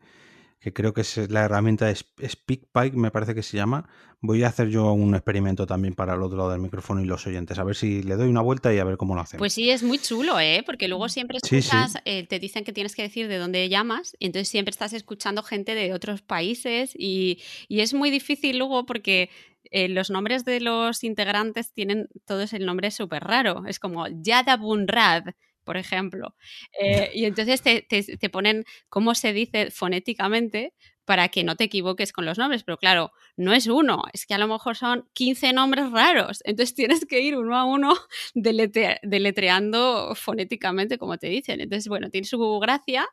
que 0.61 0.73
creo 0.73 0.93
que 0.95 1.03
es 1.03 1.31
la 1.31 1.45
herramienta 1.45 1.87
de 1.87 1.95
SpeakPipe, 1.95 2.97
me 2.97 3.11
parece 3.11 3.35
que 3.35 3.43
se 3.43 3.57
llama. 3.57 3.89
Voy 4.21 4.43
a 4.43 4.49
hacer 4.49 4.69
yo 4.69 4.93
un 4.93 5.15
experimento 5.15 5.67
también 5.67 5.95
para 5.95 6.15
el 6.15 6.23
otro 6.23 6.39
lado 6.39 6.51
del 6.51 6.61
micrófono 6.61 7.03
y 7.03 7.05
los 7.05 7.27
oyentes, 7.27 7.59
a 7.59 7.65
ver 7.65 7.77
si 7.77 8.03
le 8.03 8.17
doy 8.17 8.29
una 8.29 8.41
vuelta 8.41 8.73
y 8.73 8.79
a 8.79 8.85
ver 8.85 8.97
cómo 8.97 9.15
lo 9.15 9.21
hacen. 9.21 9.39
Pues 9.39 9.53
sí, 9.53 9.71
es 9.71 9.83
muy 9.83 9.99
chulo, 9.99 10.41
¿eh? 10.41 10.63
Porque 10.65 10.89
luego 10.89 11.09
siempre 11.09 11.39
escuchas, 11.43 11.97
eh, 12.05 12.27
te 12.27 12.39
dicen 12.39 12.65
que 12.65 12.73
tienes 12.73 12.97
que 12.97 13.03
decir 13.03 13.29
de 13.29 13.37
dónde 13.37 13.69
llamas, 13.69 14.17
y 14.19 14.27
entonces 14.27 14.49
siempre 14.49 14.71
estás 14.71 14.93
escuchando 14.93 15.43
gente 15.43 15.75
de 15.75 15.93
otros 15.93 16.23
países 16.23 16.93
y, 16.97 17.43
es 17.69 17.95
muy 17.95 18.11
difícil 18.11 18.59
luego 18.59 18.87
porque 18.87 19.31
eh, 19.71 19.89
los 19.89 20.11
nombres 20.11 20.45
de 20.45 20.61
los 20.61 21.05
integrantes 21.05 21.73
tienen 21.73 22.09
todos 22.25 22.53
el 22.55 22.67
nombre 22.67 22.91
súper 22.91 23.23
raro. 23.23 23.65
Es 23.67 23.79
como 23.79 24.07
Yada 24.09 24.57
Bunrad, 24.57 25.25
por 25.67 25.77
ejemplo. 25.77 26.37
Eh, 26.81 27.11
y 27.13 27.25
entonces 27.25 27.61
te, 27.61 28.31
ponen 28.31 28.65
cómo 28.89 29.17
se 29.17 29.33
dice 29.33 29.73
fonéticamente 29.73 30.73
para 31.05 31.29
que 31.29 31.45
no 31.45 31.57
te 31.57 31.65
equivoques 31.65 32.13
con 32.13 32.25
los 32.25 32.39
nombres. 32.39 32.63
Pero 32.63 32.79
claro, 32.79 33.13
no 33.37 33.53
es 33.53 33.67
uno, 33.67 34.05
es 34.13 34.27
que 34.27 34.35
a 34.35 34.39
lo 34.39 34.47
mejor 34.47 34.77
son 34.77 35.09
15 35.13 35.53
nombres 35.53 35.91
raros. 35.91 36.41
Entonces 36.45 36.75
tienes 36.77 37.05
que 37.05 37.21
ir 37.21 37.37
uno 37.37 37.57
a 37.57 37.65
uno 37.65 37.95
deletreando 38.35 40.15
fonéticamente, 40.15 40.99
como 40.99 41.19
te 41.19 41.27
dicen. 41.29 41.61
Entonces, 41.61 41.89
bueno, 41.89 42.11
tiene 42.11 42.29
su 42.29 42.39
gracia, 42.61 43.09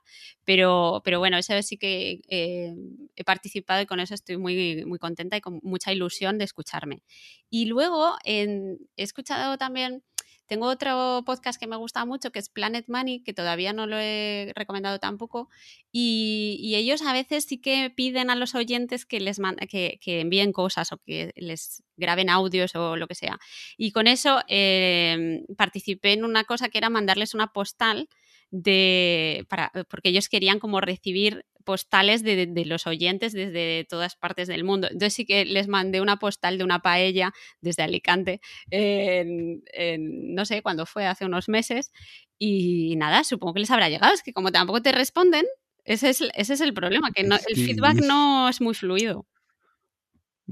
pero, 0.45 1.01
pero 1.03 1.17
bueno, 1.17 1.37
esa 1.37 1.55
vez 1.55 1.67
sí 1.67 1.77
que 1.77 2.21
eh, 2.27 2.75
he 3.15 3.23
participado 3.23 3.81
y 3.81 3.87
con 3.87 3.99
eso 3.99 4.13
estoy 4.13 4.37
muy, 4.37 4.85
muy 4.85 4.99
contenta 4.99 5.37
y 5.37 5.41
con 5.41 5.59
mucha 5.63 5.91
ilusión 5.91 6.37
de 6.37 6.45
escucharme. 6.45 7.01
Y 7.49 7.65
luego 7.65 8.15
he 8.25 8.77
escuchado 8.95 9.57
también 9.57 10.03
tengo 10.47 10.67
otro 10.67 11.23
podcast 11.25 11.59
que 11.59 11.67
me 11.67 11.77
gusta 11.77 12.05
mucho, 12.05 12.31
que 12.31 12.39
es 12.39 12.49
Planet 12.49 12.85
Money, 12.87 13.23
que 13.23 13.33
todavía 13.33 13.73
no 13.73 13.87
lo 13.87 13.97
he 13.97 14.51
recomendado 14.55 14.99
tampoco, 14.99 15.49
y, 15.91 16.73
ellos 16.75 17.01
a 17.03 17.13
veces 17.13 17.45
sí 17.45 17.61
que 17.61 17.91
piden 17.95 18.29
a 18.29 18.35
los 18.35 18.55
oyentes 18.55 19.05
que 19.05 19.19
les 19.19 19.39
que, 19.69 19.99
que, 20.01 20.21
envíen 20.21 20.51
cosas 20.51 20.91
o 20.91 20.97
que 20.97 21.31
les 21.35 21.83
graben 21.97 22.29
audios 22.29 22.75
o 22.75 22.95
lo 22.97 23.07
que 23.07 23.15
sea. 23.15 23.39
Y 23.77 23.91
con 23.91 24.07
eso 24.07 24.41
em, 24.47 25.45
participé 25.55 26.13
en 26.13 26.25
una 26.25 26.43
cosa 26.43 26.69
que 26.69 26.79
era 26.79 26.89
mandarles 26.89 27.33
una 27.33 27.47
postal 27.47 28.09
de 28.49 29.45
para, 29.49 29.71
porque 29.89 30.09
ellos 30.09 30.29
querían 30.29 30.59
como 30.59 30.81
recibir 30.81 31.45
postales 31.63 32.23
de, 32.23 32.63
los 32.65 32.87
oyentes 32.87 33.33
desde 33.33 33.85
todas 33.89 34.15
partes 34.15 34.47
del 34.47 34.63
mundo. 34.63 34.87
Entonces 34.87 35.13
sí 35.13 35.25
que 35.25 35.45
les 35.45 35.67
mandé 35.67 36.01
una 36.01 36.17
postal 36.17 36.57
de 36.57 36.63
una 36.63 36.79
paella 36.79 37.33
desde 37.61 37.83
Alicante, 37.83 38.41
no 38.71 40.45
sé 40.45 40.61
cuándo 40.61 40.85
fue, 40.85 41.05
hace 41.05 41.25
unos 41.25 41.49
meses, 41.49 41.91
y 42.37 42.95
nada, 42.97 43.23
supongo 43.23 43.55
que 43.55 43.61
les 43.61 43.71
habrá 43.71 43.89
llegado. 43.89 44.13
Es 44.13 44.23
que 44.23 44.33
como 44.33 44.51
tampoco 44.51 44.81
te 44.81 44.91
responden, 44.91 45.45
ese 45.85 46.09
es, 46.09 46.21
ese 46.35 46.53
es 46.53 46.61
el 46.61 46.73
problema, 46.73 47.11
que 47.11 47.21
el 47.21 47.55
feedback 47.55 48.01
no 48.01 48.49
es 48.49 48.61
muy 48.61 48.73
fluido. 48.73 49.25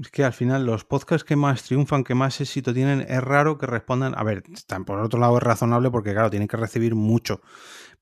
Es 0.00 0.10
que 0.10 0.24
al 0.24 0.32
final 0.32 0.64
los 0.64 0.84
podcasts 0.86 1.24
que 1.24 1.36
más 1.36 1.64
triunfan, 1.64 2.02
que 2.02 2.14
más 2.14 2.40
éxito 2.40 2.72
tienen, 2.72 3.02
es 3.02 3.22
raro 3.22 3.58
que 3.58 3.66
respondan. 3.66 4.14
A 4.16 4.24
ver, 4.24 4.42
por 4.86 4.98
otro 5.00 5.20
lado 5.20 5.36
es 5.36 5.42
razonable 5.42 5.90
porque, 5.90 6.12
claro, 6.12 6.30
tienen 6.30 6.48
que 6.48 6.56
recibir 6.56 6.94
mucho 6.94 7.42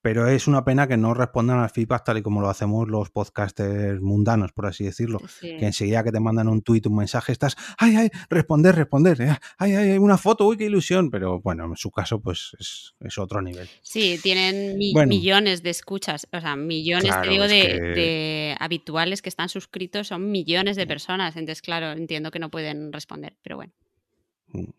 pero 0.03 0.29
es 0.29 0.47
una 0.47 0.65
pena 0.65 0.89
que 0.89 0.97
no 0.97 1.15
respondan 1.15 1.59
al 1.59 1.71
feedback 1.71 2.05
tal 2.05 2.19
y 2.19 2.23
como 2.23 2.41
lo 2.41 2.49
hacemos 2.49 2.89
los 2.89 3.11
podcasters 3.11 4.01
mundanos, 4.01 4.53
por 4.53 4.67
así 4.67 4.85
decirlo. 4.85 5.21
Que 5.41 5.67
enseguida 5.67 6.03
que 6.03 6.13
te 6.13 6.21
mandan 6.21 6.49
un 6.49 6.63
tuit, 6.63 6.87
un 6.87 6.97
mensaje, 6.97 7.33
estás, 7.33 7.57
ay, 7.79 7.97
ay, 7.97 8.11
responder, 8.29 8.75
responder, 8.75 9.21
eh, 9.21 9.37
ay, 9.59 9.75
ay, 9.75 9.99
una 9.99 10.17
foto, 10.17 10.47
uy, 10.47 10.57
qué 10.57 10.65
ilusión. 10.65 11.11
Pero 11.11 11.41
bueno, 11.41 11.67
en 11.67 11.77
su 11.77 11.91
caso, 11.91 12.21
pues 12.21 12.57
es, 12.59 13.19
otro 13.19 13.43
nivel. 13.43 13.69
Sí, 13.83 14.19
tienen 14.23 14.79
millones 14.79 15.63
de 15.63 15.71
escuchas, 15.71 16.27
o 16.33 16.41
sea, 16.41 16.57
millones, 16.57 17.13
te 17.23 17.29
digo, 17.29 17.47
de, 17.47 18.57
habituales 18.59 19.21
que 19.21 19.29
están 19.29 19.49
suscritos, 19.49 20.09
son 20.09 20.31
millones 20.31 20.77
de 20.77 20.87
personas. 20.87 21.37
Entonces, 21.37 21.61
claro, 21.61 21.93
entiendo 21.93 22.31
que 22.31 22.39
no 22.39 22.51
pueden 22.51 22.93
responder, 22.93 23.37
pero 23.43 23.57
bueno. 23.57 23.73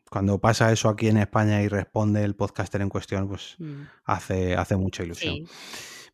Cuando 0.10 0.40
pasa 0.40 0.72
eso 0.72 0.90
aquí 0.90 1.08
en 1.08 1.18
España 1.18 1.62
y 1.62 1.68
responde 1.68 2.24
el 2.24 2.36
podcaster 2.36 2.82
en 2.82 2.90
cuestión, 2.90 3.28
pues 3.28 3.56
mm. 3.60 3.82
hace, 4.06 4.56
hace 4.56 4.76
mucha 4.76 5.04
ilusión. 5.04 5.48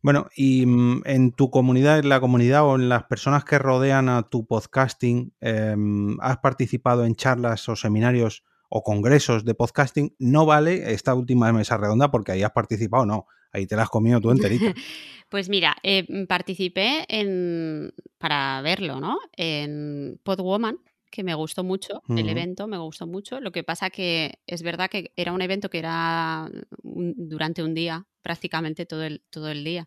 Bueno, 0.00 0.28
y 0.36 0.64
mm, 0.64 1.02
en 1.06 1.32
tu 1.32 1.50
comunidad, 1.50 1.98
en 1.98 2.08
la 2.08 2.20
comunidad 2.20 2.64
o 2.64 2.76
en 2.76 2.88
las 2.88 3.04
personas 3.04 3.44
que 3.44 3.58
rodean 3.58 4.08
a 4.08 4.28
tu 4.28 4.46
podcasting, 4.46 5.32
em, 5.40 6.16
¿has 6.20 6.38
participado 6.38 7.04
en 7.04 7.16
charlas 7.16 7.68
o 7.68 7.74
seminarios 7.74 8.44
o 8.68 8.82
congresos 8.82 9.44
de 9.44 9.54
podcasting? 9.54 10.14
No 10.18 10.46
vale 10.46 10.92
esta 10.92 11.14
última 11.14 11.52
mesa 11.52 11.76
redonda 11.76 12.10
porque 12.10 12.32
ahí 12.32 12.42
has 12.42 12.52
participado, 12.52 13.06
no. 13.06 13.26
Ahí 13.50 13.66
te 13.66 13.76
la 13.76 13.82
has 13.82 13.88
comido 13.88 14.20
tú 14.20 14.30
enterito. 14.30 14.66
pues 15.30 15.48
mira, 15.48 15.76
eh, 15.82 16.26
participé 16.26 17.04
en, 17.08 17.92
para 18.18 18.60
verlo, 18.62 19.00
¿no? 19.00 19.18
En 19.36 20.20
Podwoman, 20.22 20.78
que 21.10 21.24
me 21.24 21.34
gustó 21.34 21.64
mucho, 21.64 22.02
el 22.08 22.28
evento 22.28 22.66
me 22.66 22.78
gustó 22.78 23.06
mucho. 23.06 23.40
Lo 23.40 23.52
que 23.52 23.64
pasa 23.64 23.90
que 23.90 24.40
es 24.46 24.62
verdad 24.62 24.90
que 24.90 25.12
era 25.16 25.32
un 25.32 25.42
evento 25.42 25.70
que 25.70 25.78
era 25.78 26.50
durante 26.82 27.62
un 27.62 27.74
día, 27.74 28.06
prácticamente 28.22 28.86
todo 28.86 29.04
el, 29.04 29.22
todo 29.30 29.48
el 29.50 29.64
día. 29.64 29.86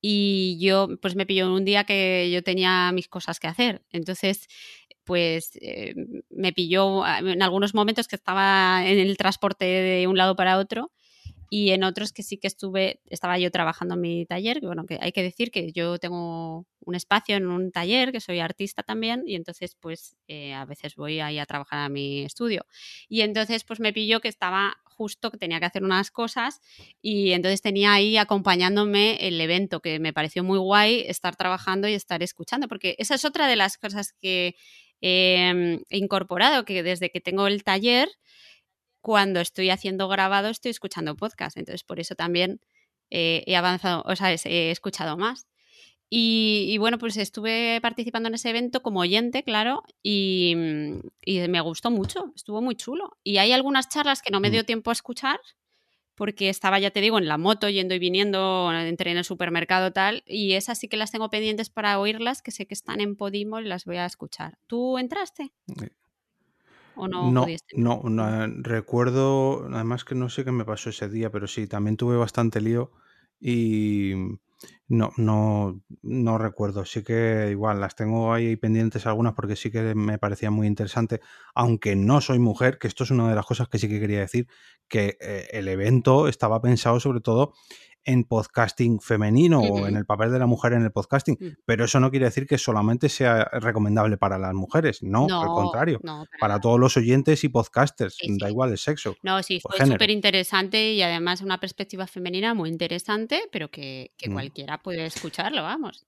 Y 0.00 0.58
yo, 0.60 0.88
pues 1.02 1.16
me 1.16 1.26
pilló 1.26 1.52
un 1.52 1.64
día 1.64 1.84
que 1.84 2.30
yo 2.32 2.42
tenía 2.42 2.92
mis 2.92 3.08
cosas 3.08 3.40
que 3.40 3.48
hacer. 3.48 3.82
Entonces, 3.90 4.46
pues 5.04 5.52
eh, 5.60 5.94
me 6.30 6.52
pilló 6.52 7.04
en 7.06 7.42
algunos 7.42 7.74
momentos 7.74 8.08
que 8.08 8.16
estaba 8.16 8.86
en 8.86 8.98
el 8.98 9.16
transporte 9.16 9.64
de 9.64 10.06
un 10.06 10.16
lado 10.16 10.36
para 10.36 10.58
otro 10.58 10.92
y 11.50 11.70
en 11.70 11.84
otros 11.84 12.12
que 12.12 12.22
sí 12.22 12.38
que 12.38 12.46
estuve, 12.46 13.00
estaba 13.06 13.38
yo 13.38 13.50
trabajando 13.50 13.94
en 13.94 14.00
mi 14.00 14.26
taller, 14.26 14.60
que 14.60 14.66
bueno, 14.66 14.84
que 14.86 14.98
hay 15.00 15.12
que 15.12 15.22
decir 15.22 15.50
que 15.50 15.72
yo 15.72 15.98
tengo 15.98 16.66
un 16.80 16.94
espacio 16.94 17.36
en 17.36 17.48
un 17.48 17.72
taller, 17.72 18.12
que 18.12 18.20
soy 18.20 18.40
artista 18.40 18.82
también, 18.82 19.22
y 19.26 19.34
entonces 19.34 19.74
pues 19.80 20.16
eh, 20.28 20.54
a 20.54 20.64
veces 20.64 20.94
voy 20.96 21.20
ahí 21.20 21.38
a 21.38 21.46
trabajar 21.46 21.80
a 21.80 21.88
mi 21.88 22.22
estudio. 22.22 22.66
Y 23.08 23.22
entonces 23.22 23.64
pues 23.64 23.80
me 23.80 23.92
pilló 23.92 24.20
que 24.20 24.28
estaba 24.28 24.76
justo 24.84 25.30
que 25.30 25.38
tenía 25.38 25.60
que 25.60 25.66
hacer 25.66 25.84
unas 25.84 26.10
cosas 26.10 26.60
y 27.00 27.30
entonces 27.32 27.62
tenía 27.62 27.92
ahí 27.92 28.16
acompañándome 28.16 29.16
el 29.28 29.40
evento, 29.40 29.80
que 29.80 30.00
me 30.00 30.12
pareció 30.12 30.42
muy 30.42 30.58
guay 30.58 31.04
estar 31.06 31.36
trabajando 31.36 31.88
y 31.88 31.94
estar 31.94 32.22
escuchando, 32.22 32.68
porque 32.68 32.96
esa 32.98 33.14
es 33.14 33.24
otra 33.24 33.46
de 33.46 33.56
las 33.56 33.78
cosas 33.78 34.12
que 34.12 34.54
he 35.00 35.78
incorporado, 35.90 36.64
que 36.64 36.82
desde 36.82 37.10
que 37.10 37.20
tengo 37.20 37.46
el 37.46 37.62
taller, 37.62 38.08
cuando 39.00 39.40
estoy 39.40 39.70
haciendo 39.70 40.08
grabado, 40.08 40.48
estoy 40.48 40.70
escuchando 40.70 41.16
podcast. 41.16 41.56
Entonces, 41.56 41.84
por 41.84 42.00
eso 42.00 42.14
también 42.14 42.60
eh, 43.10 43.44
he 43.46 43.56
avanzado, 43.56 44.02
o 44.06 44.16
sea, 44.16 44.32
he 44.32 44.70
escuchado 44.70 45.16
más. 45.16 45.46
Y, 46.10 46.78
bueno, 46.78 46.98
pues 46.98 47.18
estuve 47.18 47.80
participando 47.82 48.28
en 48.28 48.34
ese 48.34 48.48
evento 48.48 48.82
como 48.82 49.00
oyente, 49.00 49.42
claro, 49.42 49.82
y, 50.02 50.54
me 50.56 51.60
gustó 51.60 51.90
mucho, 51.90 52.32
estuvo 52.34 52.62
muy 52.62 52.76
chulo. 52.76 53.18
Y 53.22 53.36
hay 53.36 53.52
algunas 53.52 53.88
charlas 53.88 54.22
que 54.22 54.30
no 54.30 54.40
me 54.40 54.48
mm. 54.48 54.52
dio 54.52 54.64
tiempo 54.64 54.90
a 54.90 54.94
escuchar, 54.94 55.38
porque 56.14 56.48
estaba, 56.48 56.78
ya 56.78 56.90
te 56.90 57.02
digo, 57.02 57.18
en 57.18 57.28
la 57.28 57.36
moto, 57.36 57.68
yendo 57.68 57.94
y 57.94 57.98
viniendo, 57.98 58.72
entré 58.72 59.10
en 59.10 59.18
el 59.18 59.24
supermercado 59.24 59.92
tal, 59.92 60.24
y 60.26 60.54
esas 60.54 60.78
sí 60.78 60.88
que 60.88 60.96
las 60.96 61.12
tengo 61.12 61.28
pendientes 61.28 61.68
para 61.68 62.00
oírlas, 62.00 62.40
que 62.40 62.52
sé 62.52 62.66
que 62.66 62.74
están 62.74 63.00
en 63.02 63.14
Podimo 63.14 63.60
y 63.60 63.64
las 63.64 63.84
voy 63.84 63.96
a 63.98 64.06
escuchar. 64.06 64.58
¿Tú 64.66 64.96
entraste? 64.96 65.52
¿O 66.98 67.06
no, 67.06 67.30
no, 67.30 67.46
no, 67.76 68.02
no, 68.04 68.46
recuerdo, 68.62 69.68
además 69.72 70.04
que 70.04 70.14
no 70.14 70.28
sé 70.28 70.44
qué 70.44 70.50
me 70.50 70.64
pasó 70.64 70.90
ese 70.90 71.08
día, 71.08 71.30
pero 71.30 71.46
sí, 71.46 71.66
también 71.68 71.96
tuve 71.96 72.16
bastante 72.16 72.60
lío 72.60 72.90
y 73.40 74.14
no, 74.88 75.12
no, 75.16 75.80
no 76.02 76.38
recuerdo. 76.38 76.84
Sí 76.84 77.04
que 77.04 77.48
igual 77.50 77.80
las 77.80 77.94
tengo 77.94 78.32
ahí 78.32 78.56
pendientes 78.56 79.06
algunas 79.06 79.34
porque 79.34 79.54
sí 79.54 79.70
que 79.70 79.94
me 79.94 80.18
parecía 80.18 80.50
muy 80.50 80.66
interesante, 80.66 81.20
aunque 81.54 81.94
no 81.94 82.20
soy 82.20 82.38
mujer, 82.38 82.78
que 82.78 82.88
esto 82.88 83.04
es 83.04 83.10
una 83.10 83.28
de 83.28 83.36
las 83.36 83.46
cosas 83.46 83.68
que 83.68 83.78
sí 83.78 83.88
que 83.88 84.00
quería 84.00 84.20
decir, 84.20 84.48
que 84.88 85.16
eh, 85.20 85.46
el 85.52 85.68
evento 85.68 86.26
estaba 86.26 86.60
pensado 86.60 86.98
sobre 86.98 87.20
todo 87.20 87.52
en 88.08 88.24
podcasting 88.24 89.00
femenino 89.00 89.60
o 89.60 89.86
en 89.86 89.94
el 89.94 90.06
papel 90.06 90.32
de 90.32 90.38
la 90.38 90.46
mujer 90.46 90.72
en 90.72 90.82
el 90.82 90.90
podcasting, 90.90 91.36
mm. 91.38 91.46
pero 91.66 91.84
eso 91.84 92.00
no 92.00 92.10
quiere 92.10 92.24
decir 92.24 92.46
que 92.46 92.56
solamente 92.56 93.10
sea 93.10 93.44
recomendable 93.52 94.16
para 94.16 94.38
las 94.38 94.54
mujeres, 94.54 95.02
no, 95.02 95.26
al 95.28 95.48
contrario, 95.48 96.00
para, 96.40 96.58
todos 96.58 96.80
los 96.80 96.96
oyentes 96.96 97.44
y 97.44 97.50
podcasters, 97.50 98.16
da 98.40 98.48
igual 98.48 98.70
el 98.70 98.78
sexo. 98.78 99.14
No, 99.22 99.42
sí, 99.42 99.60
fue 99.60 99.86
súper 99.86 100.08
interesante 100.08 100.92
y 100.92 101.02
además 101.02 101.42
una 101.42 101.60
perspectiva 101.60 102.06
femenina 102.06 102.54
muy 102.54 102.70
interesante, 102.70 103.42
pero 103.52 103.70
que, 103.70 104.12
mm. 104.26 104.32
cualquiera 104.32 104.78
puede 104.78 105.04
escucharlo, 105.04 105.62
vamos. 105.62 106.06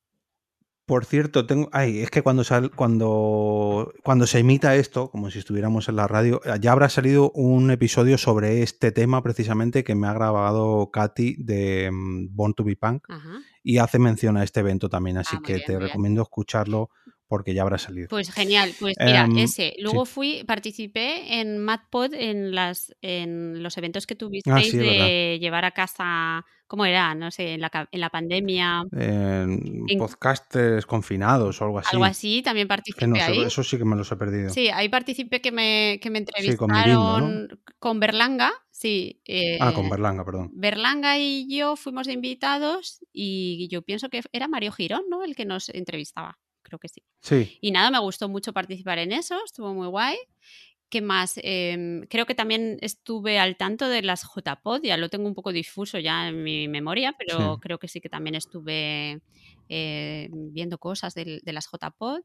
Por 0.91 1.05
cierto, 1.05 1.47
tengo. 1.47 1.69
Ay, 1.71 2.01
es 2.01 2.11
que 2.11 2.21
cuando 2.21 2.43
sal, 2.43 2.73
cuando, 2.73 3.95
cuando 4.03 4.27
se 4.27 4.41
emita 4.41 4.75
esto, 4.75 5.09
como 5.09 5.31
si 5.31 5.39
estuviéramos 5.39 5.89
en 5.89 5.95
la 5.95 6.09
radio, 6.09 6.41
eh, 6.45 6.59
ya 6.61 6.73
habrá 6.73 6.89
salido 6.89 7.31
un 7.31 7.71
episodio 7.71 8.19
sobre 8.19 8.65
este 8.65 8.91
tema 8.91 9.23
precisamente 9.23 9.85
que 9.85 9.95
me 9.95 10.09
ha 10.09 10.13
grabado 10.15 10.91
Katy 10.91 11.37
de 11.39 11.93
mm, 11.93 12.35
Born 12.35 12.55
to 12.55 12.65
be 12.65 12.75
Punk 12.75 13.05
y 13.63 13.79
hace 13.79 14.01
mención 14.01 14.37
a 14.37 14.43
este 14.43 14.59
evento 14.59 14.89
también, 14.89 15.19
así 15.19 15.37
ah, 15.39 15.43
que 15.47 15.61
te 15.61 15.79
recomiendo 15.79 16.23
escucharlo 16.23 16.91
porque 17.29 17.55
ya 17.55 17.63
habrá 17.63 17.79
salido. 17.79 18.09
Pues 18.09 18.33
genial, 18.33 18.75
pues 18.81 18.97
mira, 18.99 19.27
em, 19.27 19.39
ese. 19.39 19.77
Luego 19.79 20.07
fui, 20.07 20.43
participé 20.45 21.39
en 21.41 21.59
MadPod 21.59 22.15
en 22.15 22.53
las 22.53 22.93
en 23.01 23.63
los 23.63 23.79
eventos 23.79 24.09
que 24.09 24.15
ah, 24.15 24.19
tuvisteis 24.19 24.73
de 24.73 25.39
llevar 25.41 25.65
a 25.65 25.71
casa, 25.71 26.45
¿cómo 26.71 26.85
era? 26.85 27.17
No 27.17 27.33
sé, 27.33 27.55
en 27.55 27.61
la, 27.63 27.89
en 27.91 28.01
la 28.01 28.11
pandemia. 28.11 28.85
En, 28.93 29.85
podcasters 29.99 30.87
confinados 30.87 31.61
o 31.61 31.65
algo 31.65 31.81
así. 31.81 31.89
Algo 31.93 32.05
así, 32.05 32.43
también 32.43 32.69
participé 32.69 33.21
ahí. 33.21 33.41
Eso 33.41 33.65
sí 33.65 33.77
que 33.77 33.85
me 33.85 33.97
los 33.97 34.11
he 34.13 34.17
perdido. 34.17 34.51
Sí, 34.51 34.69
ahí 34.69 34.89
participé 34.89 35.41
que 35.41 35.51
me, 35.51 35.99
que 36.01 36.11
me 36.11 36.21
entrevistaron 36.21 37.49
con, 37.81 37.99
Berlanga, 37.99 38.53
sí. 38.71 39.21
ah, 39.59 39.73
con 39.75 39.87
eh, 39.87 39.91
Berlanga, 39.91 40.25
perdón. 40.25 40.51
Berlanga 40.53 41.19
y 41.19 41.53
yo 41.53 41.75
fuimos 41.75 42.07
invitados 42.07 43.01
y 43.13 43.67
yo 43.69 43.83
pienso 43.83 44.09
que 44.09 44.23
era 44.31 44.47
Mario 44.47 44.71
Girón, 44.71 45.03
¿no? 45.11 45.25
El 45.25 45.35
que 45.35 45.47
nos 45.47 45.71
entrevistaba 45.71 46.39
creo 46.63 46.79
que 46.79 46.89
sí. 46.89 47.03
Sí. 47.21 47.59
Y 47.61 47.73
nada, 47.73 47.91
me 47.91 47.99
gustó 47.99 48.29
mucho 48.29 48.53
participar 48.53 48.99
en 48.99 49.11
eso, 49.11 49.37
estuvo 49.45 49.75
muy 49.75 49.89
guay. 49.89 50.17
¿Qué 50.91 51.01
más? 51.01 51.35
Em, 51.45 52.03
creo 52.09 52.27
que 52.27 52.35
también 52.35 52.77
estuve 52.81 53.39
al 53.39 53.57
tanto 53.57 53.89
de 53.89 54.03
las 54.03 54.23
JPod, 54.25 54.83
ya 54.83 54.97
lo 54.97 55.09
tengo 55.09 55.29
un 55.29 55.35
poco 55.35 55.53
difuso 55.53 56.01
ya 56.01 56.29
en 56.29 56.43
mi 56.43 56.67
memoria, 56.67 57.15
pero 57.17 57.59
creo 57.61 57.79
que 57.79 57.87
sí 57.87 58.01
que 58.01 58.09
también 58.09 58.35
estuve 58.35 59.21
eh, 59.69 60.29
viendo 60.33 60.79
cosas 60.79 61.15
de, 61.15 61.41
las 61.45 61.69
JPod 61.71 62.23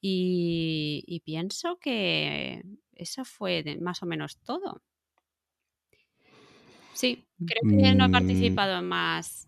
y, 0.00 1.04
y, 1.06 1.20
pienso 1.20 1.78
que 1.78 2.62
eso 2.94 3.26
fue 3.26 3.62
más 3.82 4.02
o 4.02 4.06
menos 4.06 4.38
todo. 4.38 4.80
Sí, 6.94 7.26
creo 7.46 7.60
que 7.68 7.94
no 7.94 8.06
he 8.06 8.08
mm. 8.08 8.12
participado 8.12 8.78
en 8.78 8.88
más, 8.88 9.46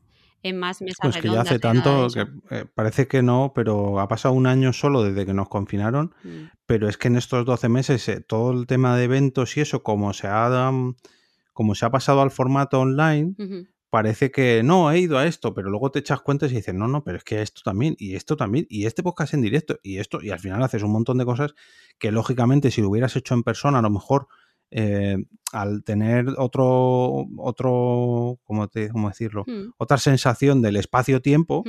en 0.49 0.59
más 0.59 0.81
mesas 0.81 0.99
Pues 1.01 1.17
que 1.17 1.29
ya 1.29 1.43
hace 1.43 1.59
tanto 1.59 2.09
que 2.09 2.27
eh, 2.51 2.65
parece 2.75 3.07
que 3.07 3.23
no, 3.23 3.53
pero 3.55 4.01
ha 4.01 4.09
pasado 4.09 4.35
un 4.35 4.47
año 4.47 4.73
solo 4.73 5.03
desde 5.03 5.27
que 5.27 5.35
nos 5.35 5.49
confinaron, 5.49 6.15
mm. 6.25 6.45
pero 6.67 6.89
es 6.89 6.97
que 6.97 7.09
en 7.09 7.17
estos 7.17 7.45
12 7.45 7.69
meses 7.69 8.09
eh, 8.09 8.21
todo 8.21 8.53
el 8.53 8.67
tema 8.67 8.97
de 8.97 9.05
eventos 9.05 9.57
y 9.57 9.61
eso, 9.61 9.83
como 9.83 10.13
se 10.13 10.27
ha, 10.29 10.73
como 11.53 11.75
se 11.75 11.87
ha 11.87 11.91
pasado 11.91 12.23
al 12.23 12.31
formato 12.31 12.81
online, 12.81 13.35
parece 13.91 14.31
que 14.31 14.63
no, 14.63 14.91
he 14.91 14.99
ido 14.99 15.19
a 15.19 15.27
esto, 15.27 15.55
pero 15.55 15.71
luego 15.71 15.91
te 15.91 16.01
echas 16.01 16.21
cuentas 16.21 16.53
y 16.53 16.57
dices, 16.57 16.75
no, 16.75 16.89
no, 16.89 17.05
pero 17.05 17.19
es 17.19 17.25
que 17.25 17.43
esto 17.43 17.63
también, 17.65 17.97
y 17.99 18.17
esto 18.17 18.37
también, 18.37 18.67
y 18.69 18.87
este 18.87 19.03
podcast 19.03 19.35
en 19.35 19.43
directo, 19.43 19.79
y 19.83 19.99
esto, 19.99 20.21
y 20.23 20.31
al 20.31 20.41
final 20.41 20.63
haces 20.63 20.83
un 20.83 20.93
montón 20.93 21.19
de 21.19 21.25
cosas 21.25 21.55
que 21.99 22.13
lógicamente 22.13 22.71
si 22.71 22.83
lo 22.83 22.91
hubieras 22.91 23.17
hecho 23.17 23.35
en 23.35 23.43
persona, 23.43 23.79
a 23.79 23.83
lo 23.83 23.91
mejor 23.91 24.29
eh, 24.71 25.17
al 25.53 25.83
tener 25.83 26.27
otro, 26.37 27.27
otro, 27.39 28.39
¿cómo, 28.45 28.69
te, 28.69 28.91
cómo 28.91 29.09
decirlo? 29.09 29.45
Hmm. 29.47 29.71
Otra 29.79 29.99
sensación 29.99 30.63
del 30.63 30.77
espacio-tiempo. 30.77 31.65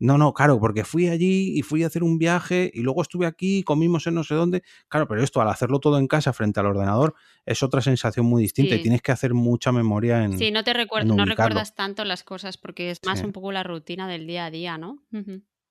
No, 0.00 0.16
no, 0.16 0.32
claro, 0.32 0.60
porque 0.60 0.84
fui 0.84 1.08
allí 1.08 1.58
y 1.58 1.62
fui 1.62 1.82
a 1.82 1.88
hacer 1.88 2.04
un 2.04 2.18
viaje 2.18 2.70
y 2.72 2.82
luego 2.82 3.02
estuve 3.02 3.26
aquí, 3.26 3.64
comimos 3.64 4.06
en 4.06 4.14
no 4.14 4.22
sé 4.22 4.36
dónde. 4.36 4.62
Claro, 4.88 5.08
pero 5.08 5.24
esto 5.24 5.40
al 5.40 5.48
hacerlo 5.48 5.80
todo 5.80 5.98
en 5.98 6.06
casa 6.06 6.32
frente 6.32 6.60
al 6.60 6.66
ordenador 6.66 7.14
es 7.44 7.62
otra 7.64 7.80
sensación 7.80 8.24
muy 8.24 8.42
distinta 8.42 8.76
y 8.76 8.82
tienes 8.82 9.02
que 9.02 9.10
hacer 9.10 9.34
mucha 9.34 9.72
memoria 9.72 10.24
en. 10.24 10.38
Sí, 10.38 10.52
no 10.52 10.62
te 10.62 10.72
recuerdas, 10.72 11.16
no 11.16 11.24
recuerdas 11.24 11.74
tanto 11.74 12.04
las 12.04 12.22
cosas 12.22 12.56
porque 12.56 12.90
es 12.90 13.00
más 13.04 13.22
un 13.22 13.32
poco 13.32 13.50
la 13.50 13.64
rutina 13.64 14.06
del 14.06 14.26
día 14.26 14.46
a 14.46 14.50
día, 14.52 14.78
¿no? 14.78 15.02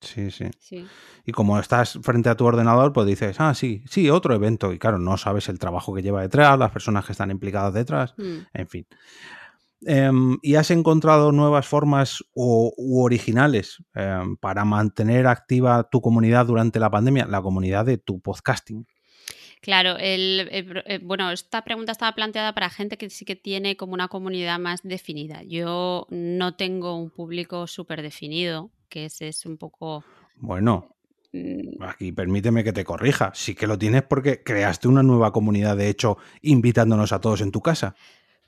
Sí, 0.00 0.30
sí, 0.30 0.46
Y 1.26 1.32
como 1.32 1.58
estás 1.58 1.98
frente 2.02 2.28
a 2.28 2.36
tu 2.36 2.44
ordenador, 2.44 2.92
pues 2.92 3.06
dices, 3.06 3.40
ah, 3.40 3.52
sí, 3.52 3.82
sí, 3.88 4.08
otro 4.10 4.34
evento. 4.34 4.72
Y 4.72 4.78
claro, 4.78 4.98
no 4.98 5.16
sabes 5.16 5.48
el 5.48 5.58
trabajo 5.58 5.92
que 5.92 6.02
lleva 6.02 6.22
detrás, 6.22 6.58
las 6.58 6.70
personas 6.70 7.04
que 7.04 7.12
están 7.12 7.30
implicadas 7.32 7.74
detrás, 7.74 8.14
mm. 8.16 8.38
en 8.54 8.68
fin. 8.68 8.86
Em, 9.86 10.38
¿Y 10.42 10.56
has 10.56 10.70
encontrado 10.70 11.32
nuevas 11.32 11.66
formas 11.66 12.24
u, 12.34 12.72
originales 13.04 13.82
em, 13.94 14.36
para 14.36 14.64
mantener 14.64 15.26
activa 15.26 15.88
tu 15.90 16.00
comunidad 16.00 16.46
durante 16.46 16.80
la 16.80 16.90
pandemia, 16.90 17.26
la 17.26 17.42
comunidad 17.42 17.84
de 17.84 17.98
tu 17.98 18.20
podcasting? 18.20 18.86
Claro, 19.60 19.96
el, 19.98 20.48
eh, 20.52 21.00
bueno, 21.02 21.32
esta 21.32 21.62
pregunta 21.62 21.90
estaba 21.90 22.14
planteada 22.14 22.54
para 22.54 22.70
gente 22.70 22.96
que 22.96 23.10
sí 23.10 23.24
que 23.24 23.34
tiene 23.34 23.76
como 23.76 23.94
una 23.94 24.06
comunidad 24.08 24.58
más 24.60 24.82
definida. 24.84 25.42
Yo 25.42 26.06
no 26.10 26.54
tengo 26.54 26.96
un 26.96 27.10
público 27.10 27.66
súper 27.66 28.02
definido, 28.02 28.70
que 28.88 29.06
ese 29.06 29.28
es 29.28 29.46
un 29.46 29.58
poco... 29.58 30.04
Bueno, 30.36 30.96
mm. 31.32 31.82
aquí 31.82 32.12
permíteme 32.12 32.64
que 32.64 32.72
te 32.72 32.84
corrija. 32.84 33.32
Sí 33.34 33.54
que 33.54 33.66
lo 33.66 33.78
tienes 33.78 34.02
porque 34.02 34.42
creaste 34.42 34.88
una 34.88 35.02
nueva 35.02 35.32
comunidad, 35.32 35.76
de 35.76 35.88
hecho, 35.88 36.18
invitándonos 36.42 37.12
a 37.12 37.20
todos 37.20 37.40
en 37.40 37.52
tu 37.52 37.60
casa. 37.60 37.94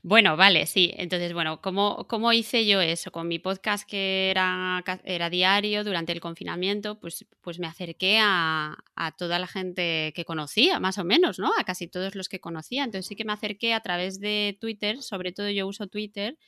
Bueno, 0.03 0.35
vale, 0.35 0.65
sí. 0.65 0.95
Entonces, 0.97 1.35
bueno, 1.35 1.61
¿cómo, 1.61 2.07
¿cómo, 2.09 2.33
hice 2.33 2.65
yo 2.65 2.81
eso? 2.81 3.13
Con 3.13 3.29
mi 3.29 3.39
podcast 3.39 3.87
que 3.87 4.31
era, 4.31 4.83
era 5.05 5.29
diario 5.29 5.85
durante 5.85 6.13
el 6.13 6.21
confinamiento, 6.21 6.99
pues, 6.99 7.27
pues 7.43 7.59
me 7.59 7.67
acerqué 7.67 8.19
a, 8.19 8.79
a, 8.97 9.13
toda 9.13 9.39
la 9.39 9.47
gente 9.47 10.15
que 10.17 10.25
conocía, 10.25 10.81
más 10.81 10.97
o 10.97 11.05
menos, 11.05 11.39
¿no? 11.39 11.51
A 11.59 11.65
casi 11.65 11.87
todos 11.87 12.15
los 12.15 12.31
que 12.31 12.41
conocía. 12.41 12.85
Entonces 12.85 13.09
sí 13.09 13.15
que 13.15 13.27
me 13.27 13.35
acerqué 13.35 13.75
a 13.75 13.81
través 13.81 14.21
de 14.21 14.57
Twitter, 14.59 15.03
sobre 15.03 15.33
todo 15.33 15.51
yo 15.51 15.67
uso 15.67 15.87
Twitter, 15.87 16.39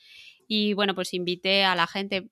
y 0.49 0.73
bueno, 0.73 0.95
pues 0.95 1.13
invité 1.15 1.65
a 1.65 1.75
la 1.75 1.87
gente 1.87 2.31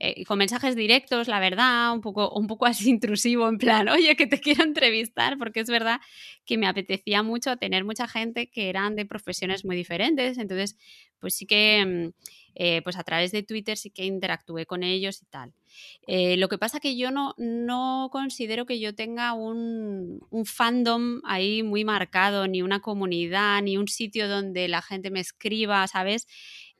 eh, 0.00 0.24
con 0.24 0.38
mensajes 0.38 0.74
directos, 0.76 1.28
la 1.28 1.40
verdad, 1.40 1.92
un 1.92 2.00
poco, 2.00 2.30
un 2.32 2.46
poco 2.46 2.66
así 2.66 2.90
intrusivo, 2.90 3.48
en 3.48 3.58
plan, 3.58 3.88
oye, 3.88 4.16
que 4.16 4.26
te 4.26 4.40
quiero 4.40 4.64
entrevistar, 4.64 5.38
porque 5.38 5.60
es 5.60 5.68
verdad 5.70 6.00
que 6.46 6.58
me 6.58 6.66
apetecía 6.66 7.22
mucho 7.22 7.56
tener 7.58 7.84
mucha 7.84 8.08
gente 8.08 8.50
que 8.50 8.70
eran 8.70 8.96
de 8.96 9.06
profesiones 9.06 9.64
muy 9.64 9.76
diferentes, 9.76 10.38
entonces, 10.38 10.76
pues 11.20 11.34
sí 11.34 11.46
que, 11.46 11.84
mm, 11.86 12.12
eh, 12.56 12.82
pues 12.82 12.96
a 12.96 13.04
través 13.04 13.30
de 13.32 13.42
Twitter 13.42 13.76
sí 13.76 13.90
que 13.90 14.04
interactué 14.04 14.66
con 14.66 14.82
ellos 14.82 15.22
y 15.22 15.26
tal. 15.26 15.52
Eh, 16.06 16.36
lo 16.36 16.48
que 16.48 16.58
pasa 16.58 16.80
que 16.80 16.96
yo 16.96 17.10
no, 17.10 17.34
no 17.38 18.08
considero 18.10 18.66
que 18.66 18.80
yo 18.80 18.94
tenga 18.94 19.32
un, 19.34 20.20
un 20.30 20.44
fandom 20.46 21.20
ahí 21.24 21.62
muy 21.62 21.84
marcado, 21.84 22.48
ni 22.48 22.62
una 22.62 22.80
comunidad, 22.80 23.62
ni 23.62 23.76
un 23.76 23.88
sitio 23.88 24.28
donde 24.28 24.66
la 24.68 24.82
gente 24.82 25.10
me 25.10 25.20
escriba, 25.20 25.86
¿sabes? 25.86 26.26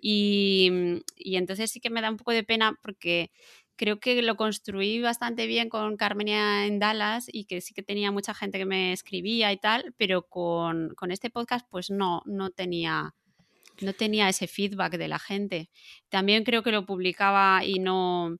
Mm, 0.02 0.98
y, 1.16 1.36
entonces 1.36 1.70
sí 1.70 1.80
que 1.80 1.90
me 1.90 2.00
da 2.00 2.10
un 2.10 2.16
poco 2.16 2.32
de 2.32 2.44
pena 2.44 2.78
porque 2.82 3.30
creo 3.76 4.00
que 4.00 4.22
lo 4.22 4.36
construí 4.36 5.00
bastante 5.00 5.46
bien 5.46 5.68
con 5.68 5.96
Carmenia 5.96 6.66
en 6.66 6.78
Dallas 6.78 7.26
y 7.32 7.44
que 7.44 7.60
sí 7.60 7.74
que 7.74 7.82
tenía 7.82 8.10
mucha 8.10 8.34
gente 8.34 8.58
que 8.58 8.66
me 8.66 8.92
escribía 8.92 9.52
y 9.52 9.58
tal, 9.58 9.94
pero 9.96 10.22
con, 10.22 10.94
este 11.10 11.30
podcast 11.30 11.66
pues 11.70 11.90
no, 11.90 12.22
no 12.26 12.50
tenía 12.50 13.14
no 13.80 13.94
tenía 13.94 14.28
ese 14.28 14.46
feedback 14.46 14.98
de 14.98 15.08
la 15.08 15.18
gente. 15.18 15.70
También 16.10 16.44
creo 16.44 16.62
que 16.62 16.72
lo 16.72 16.84
publicaba 16.84 17.64
y 17.64 17.78
no, 17.78 18.36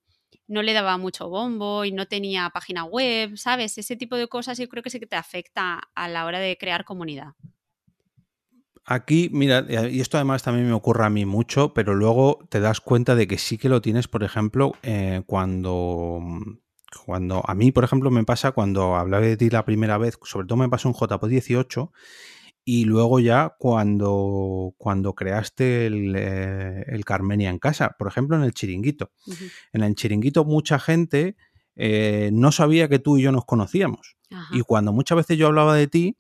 no 0.49 0.63
le 0.63 0.75
daba 0.75 0.99
mucho 0.99 1.31
bombo 1.31 1.85
y 1.87 1.93
no 1.93 2.07
tenía 2.07 2.51
página 2.51 2.85
web, 2.85 3.39
¿sabes? 3.39 3.79
Ese 3.79 3.97
tipo 3.97 4.17
de 4.17 4.29
cosas 4.29 4.59
yo 4.59 4.69
creo 4.69 4.83
que 4.83 4.91
sí 4.91 5.01
que 5.01 5.07
te 5.07 5.17
afecta 5.17 5.81
a 5.95 6.09
la 6.09 6.27
hora 6.27 6.41
de 6.41 6.59
crear 6.59 6.85
comunidad. 6.85 7.33
Aquí, 8.85 9.31
mira, 9.33 9.67
y 9.89 10.01
esto 10.01 10.17
además 10.17 10.43
también 10.43 10.67
me 10.67 10.73
ocurre 10.73 11.05
a 11.05 11.11
mí 11.11 11.25
mucho, 11.25 11.75
pero 11.75 11.95
luego 11.95 12.41
te 12.49 12.61
das 12.61 12.81
cuenta 12.81 13.15
de 13.15 13.27
que 13.29 13.39
sí 13.39 13.59
que 13.59 13.69
lo 13.69 13.81
tienes, 13.81 14.09
por 14.09 14.25
ejemplo, 14.25 14.73
eh, 14.83 15.23
cuando, 15.27 16.21
cuando 17.05 17.43
a 17.47 17.55
mí, 17.55 17.73
por 17.73 17.85
ejemplo, 17.85 18.11
me 18.11 18.25
pasa 18.25 18.53
cuando 18.53 18.97
hablaba 18.97 19.25
de 19.25 19.37
ti 19.37 19.51
la 19.51 19.65
primera 19.65 19.99
vez, 19.99 20.19
sobre 20.23 20.47
todo 20.47 20.59
me 20.59 20.69
pasó 20.69 20.89
en 20.89 20.95
JPO 20.95 21.29
18 21.29 21.93
y 22.65 22.85
luego 22.85 23.21
ya 23.21 23.55
cuando, 23.59 24.75
cuando 24.77 25.15
creaste 25.15 25.87
el, 25.87 26.15
eh, 26.17 26.85
el, 26.89 27.05
Carmenia 27.05 27.51
en 27.51 27.59
casa, 27.59 27.97
por 27.99 28.09
ejemplo, 28.09 28.37
en 28.37 28.43
el 28.43 28.55
chiringuito. 28.55 29.13
En 29.73 29.83
el 29.83 29.95
chiringuito 29.95 30.45
mucha 30.45 30.79
gente 30.79 31.37
eh, 31.77 32.31
no 32.33 32.53
sabía 32.53 32.89
que 32.89 32.99
tú 32.99 33.19
y 33.19 33.23
yo 33.23 33.33
nos 33.33 33.45
conocíamos. 33.45 34.17
Y 34.53 34.61
cuando 34.61 34.93
muchas 34.93 35.17
veces 35.17 35.39
yo 35.39 35.49
hablaba 35.49 35.75
de 35.75 35.89
ti, 35.89 36.17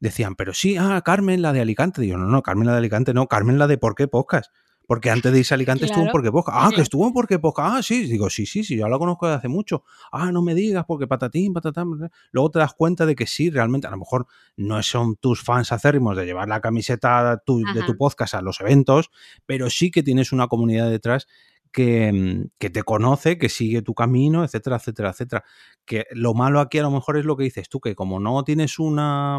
decían, 0.00 0.34
pero 0.34 0.54
sí, 0.54 0.76
ah, 0.76 1.00
Carmen, 1.04 1.42
la 1.42 1.52
de 1.52 1.60
Alicante. 1.60 2.02
Digo, 2.02 2.16
no, 2.18 2.26
no, 2.26 2.42
Carmen, 2.42 2.66
la 2.66 2.72
de 2.72 2.78
Alicante, 2.78 3.14
no, 3.14 3.26
Carmen, 3.26 3.58
la 3.58 3.66
de 3.66 3.78
¿Por 3.78 3.94
qué 3.94 4.08
Podcast? 4.08 4.50
Porque 4.86 5.10
antes 5.10 5.32
de 5.32 5.40
irse 5.40 5.52
a 5.52 5.56
Alicante 5.56 5.86
estuvo 5.86 6.04
en 6.04 6.12
Porque 6.12 6.30
Podcast. 6.30 6.58
Ah, 6.60 6.70
que 6.74 6.80
estuvo 6.80 7.06
en 7.06 7.12
Porque 7.12 7.38
Podcast. 7.38 7.76
Ah, 7.76 7.82
sí. 7.82 8.06
Digo, 8.06 8.30
sí, 8.30 8.46
sí, 8.46 8.62
sí, 8.62 8.76
yo 8.76 8.88
la 8.88 8.98
conozco 8.98 9.26
desde 9.26 9.38
hace 9.38 9.48
mucho. 9.48 9.82
Ah, 10.12 10.30
no 10.30 10.42
me 10.42 10.54
digas, 10.54 10.84
porque 10.86 11.08
patatín, 11.08 11.52
patatán. 11.52 11.88
Luego 12.30 12.50
te 12.50 12.60
das 12.60 12.72
cuenta 12.74 13.04
de 13.04 13.16
que 13.16 13.26
sí, 13.26 13.50
realmente, 13.50 13.88
a 13.88 13.90
lo 13.90 13.98
mejor 13.98 14.26
no 14.56 14.80
son 14.82 15.16
tus 15.16 15.42
fans 15.42 15.72
acérrimos 15.72 16.16
de 16.16 16.24
llevar 16.24 16.48
la 16.48 16.60
camiseta 16.60 17.42
de 17.44 17.82
tu 17.84 17.96
podcast 17.96 18.34
a 18.34 18.42
los 18.42 18.60
eventos, 18.60 19.10
pero 19.44 19.70
sí 19.70 19.90
que 19.90 20.04
tienes 20.04 20.32
una 20.32 20.46
comunidad 20.46 20.88
detrás 20.88 21.26
que, 21.72 22.12
mm, 22.12 22.50
que, 22.58 22.70
te 22.70 22.82
conoce, 22.84 23.38
que 23.38 23.48
sigue 23.48 23.82
tu 23.82 23.92
camino, 23.92 24.44
etcétera, 24.44 24.76
etcétera, 24.76 25.10
etcétera. 25.10 25.44
Que 25.86 26.04
lo 26.10 26.34
malo 26.34 26.60
aquí 26.60 26.78
a 26.78 26.82
lo 26.82 26.90
mejor 26.90 27.16
es 27.16 27.24
lo 27.24 27.36
que 27.36 27.44
dices 27.44 27.68
tú, 27.68 27.80
que 27.80 27.94
como 27.94 28.20
no 28.20 28.44
tienes 28.44 28.78
una 28.78 29.38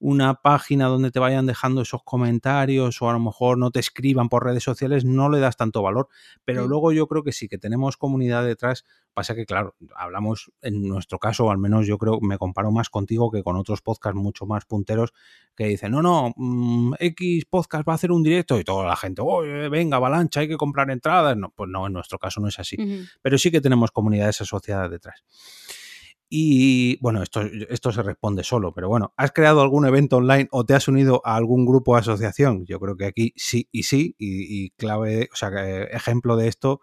una 0.00 0.34
página 0.34 0.86
donde 0.86 1.10
te 1.10 1.20
vayan 1.20 1.46
dejando 1.46 1.82
esos 1.82 2.02
comentarios 2.02 3.00
o 3.02 3.10
a 3.10 3.12
lo 3.12 3.20
mejor 3.20 3.58
no 3.58 3.70
te 3.70 3.80
escriban 3.80 4.30
por 4.30 4.44
redes 4.44 4.64
sociales, 4.64 5.04
no 5.04 5.28
le 5.28 5.40
das 5.40 5.58
tanto 5.58 5.82
valor. 5.82 6.08
Pero 6.44 6.66
luego 6.66 6.90
yo 6.92 7.06
creo 7.06 7.22
que 7.22 7.32
sí, 7.32 7.48
que 7.48 7.58
tenemos 7.58 7.98
comunidad 7.98 8.44
detrás. 8.44 8.86
Pasa 9.12 9.34
que, 9.34 9.44
claro, 9.44 9.76
hablamos 9.94 10.50
en 10.62 10.88
nuestro 10.88 11.18
caso, 11.18 11.44
o 11.46 11.50
al 11.50 11.58
menos 11.58 11.86
yo 11.86 11.98
creo, 11.98 12.18
me 12.22 12.38
comparo 12.38 12.70
más 12.70 12.88
contigo 12.88 13.30
que 13.30 13.42
con 13.42 13.56
otros 13.56 13.82
podcasts 13.82 14.18
mucho 14.18 14.46
más 14.46 14.64
punteros 14.64 15.12
que 15.54 15.66
dicen, 15.66 15.92
no, 15.92 16.00
no, 16.00 16.32
mm, 16.34 16.94
X 16.98 17.44
podcast 17.44 17.86
va 17.86 17.92
a 17.92 17.96
hacer 17.96 18.10
un 18.10 18.22
directo 18.22 18.58
y 18.58 18.64
toda 18.64 18.86
la 18.86 18.96
gente, 18.96 19.20
oye, 19.22 19.68
venga, 19.68 19.98
avalancha, 19.98 20.40
hay 20.40 20.48
que 20.48 20.56
comprar 20.56 20.90
entradas. 20.90 21.36
No, 21.36 21.50
pues 21.54 21.68
no, 21.68 21.86
en 21.86 21.92
nuestro 21.92 22.18
caso 22.18 22.40
no 22.40 22.48
es 22.48 22.58
así. 22.58 22.78
Pero 23.20 23.36
sí 23.36 23.50
que 23.50 23.60
tenemos 23.60 23.90
comunidades 23.90 24.40
asociadas 24.40 24.90
detrás. 24.90 25.22
Y 26.32 26.96
bueno, 27.00 27.24
esto, 27.24 27.42
esto 27.42 27.90
se 27.90 28.04
responde 28.04 28.44
solo, 28.44 28.72
pero 28.72 28.88
bueno, 28.88 29.12
¿has 29.16 29.32
creado 29.32 29.62
algún 29.62 29.84
evento 29.84 30.18
online 30.18 30.46
o 30.52 30.64
te 30.64 30.74
has 30.74 30.86
unido 30.86 31.22
a 31.24 31.34
algún 31.34 31.66
grupo 31.66 31.90
o 31.90 31.96
asociación? 31.96 32.64
Yo 32.66 32.78
creo 32.78 32.96
que 32.96 33.06
aquí 33.06 33.32
sí 33.34 33.68
y 33.72 33.82
sí, 33.82 34.14
y, 34.16 34.70
clave, 34.70 35.28
o 35.32 35.36
sea, 35.36 35.50
ejemplo 35.86 36.36
de 36.36 36.46
esto 36.46 36.82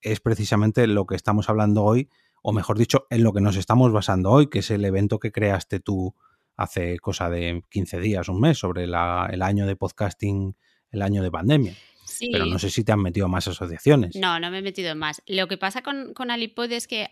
es 0.00 0.18
precisamente 0.18 0.84
lo 0.88 1.06
que 1.06 1.14
estamos 1.14 1.48
hablando 1.48 1.84
hoy, 1.84 2.10
o 2.42 2.52
mejor 2.52 2.76
dicho, 2.76 3.06
en 3.10 3.22
lo 3.22 3.32
que 3.32 3.40
nos 3.40 3.54
estamos 3.54 3.92
basando 3.92 4.32
hoy, 4.32 4.48
que 4.48 4.58
es 4.58 4.70
el 4.72 4.84
evento 4.84 5.20
que 5.20 5.30
creaste 5.30 5.78
tú 5.78 6.16
hace 6.56 6.98
cosa 6.98 7.30
de 7.30 7.62
15 7.70 8.00
días, 8.00 8.28
un 8.28 8.40
mes, 8.40 8.58
sobre 8.58 8.82
el 8.82 8.94
año 8.96 9.64
de 9.64 9.76
podcasting, 9.76 10.56
el 10.90 11.02
año 11.02 11.22
de 11.22 11.30
pandemia. 11.30 11.76
Pero 12.32 12.46
no 12.46 12.58
sé 12.58 12.70
si 12.70 12.84
te 12.84 12.92
han 12.92 13.00
metido 13.00 13.28
más 13.28 13.48
asociaciones. 13.48 14.16
No, 14.16 14.38
no 14.40 14.50
me 14.50 14.58
he 14.58 14.62
metido 14.62 14.94
más. 14.94 15.22
Lo 15.26 15.48
que 15.48 15.58
pasa 15.58 15.82
con, 15.82 16.14
con 16.14 16.30
Alipod 16.30 16.70
es 16.72 16.86
que 16.88 17.08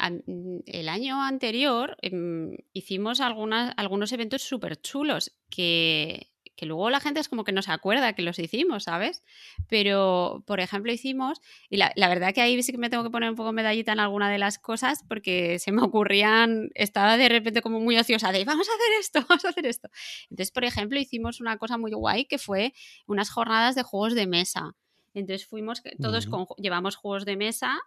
el 0.67 0.89
año 0.89 1.23
anterior 1.23 1.97
em, 2.03 2.57
hicimos 2.73 3.21
algunas, 3.21 3.73
algunos 3.77 4.13
eventos 4.13 4.43
súper 4.43 4.81
chulos 4.81 5.37
que, 5.51 6.31
que 6.57 6.67
luego 6.67 6.91
la 6.91 7.01
gente 7.01 7.21
es 7.21 7.29
como 7.29 7.45
que 7.45 7.53
no 7.53 7.63
se 7.63 7.71
acuerda 7.71 8.15
que 8.15 8.23
los 8.23 8.39
hicimos, 8.39 8.85
¿sabes? 8.85 9.23
Pero, 9.69 10.43
por 10.47 10.61
ejemplo, 10.61 10.91
hicimos, 10.91 11.41
y 11.69 11.77
la, 11.77 11.93
la, 11.97 12.09
verdad 12.09 12.35
que 12.35 12.41
ahí 12.41 12.61
sí 12.63 12.73
que 12.73 12.79
me 12.79 12.89
tengo 12.89 13.05
que 13.05 13.11
poner 13.11 13.31
un 13.31 13.37
poco 13.37 13.53
medallita 13.53 13.93
en 13.93 14.01
alguna 14.01 14.31
de 14.31 14.39
las 14.39 14.59
cosas 14.59 15.05
porque 15.07 15.59
se 15.59 15.71
me 15.71 15.83
ocurrían, 15.83 16.71
estaba 16.75 17.19
de 17.19 17.29
repente 17.29 17.61
como 17.61 17.79
muy 17.79 17.99
ociosa 17.99 18.33
de, 18.33 18.45
vamos 18.45 18.69
a 18.69 18.73
hacer 18.73 18.93
esto, 18.99 19.21
vamos 19.29 19.45
a 19.45 19.51
hacer 19.51 19.67
esto. 19.67 19.89
Entonces, 20.31 20.51
por 20.51 20.65
ejemplo, 20.65 20.99
hicimos 20.99 21.41
una 21.41 21.59
cosa 21.59 21.77
muy 21.77 21.93
guay 21.93 22.25
que 22.25 22.39
fue 22.39 22.73
unas 23.07 23.31
jornadas 23.31 23.75
de 23.75 23.83
juegos 23.83 24.15
de 24.15 24.27
mesa. 24.27 24.75
Entonces 25.17 25.47
fuimos, 25.47 25.83
todos 26.01 26.29
llevamos 26.59 26.97
juegos 26.97 27.25
de 27.25 27.37
mesa 27.37 27.81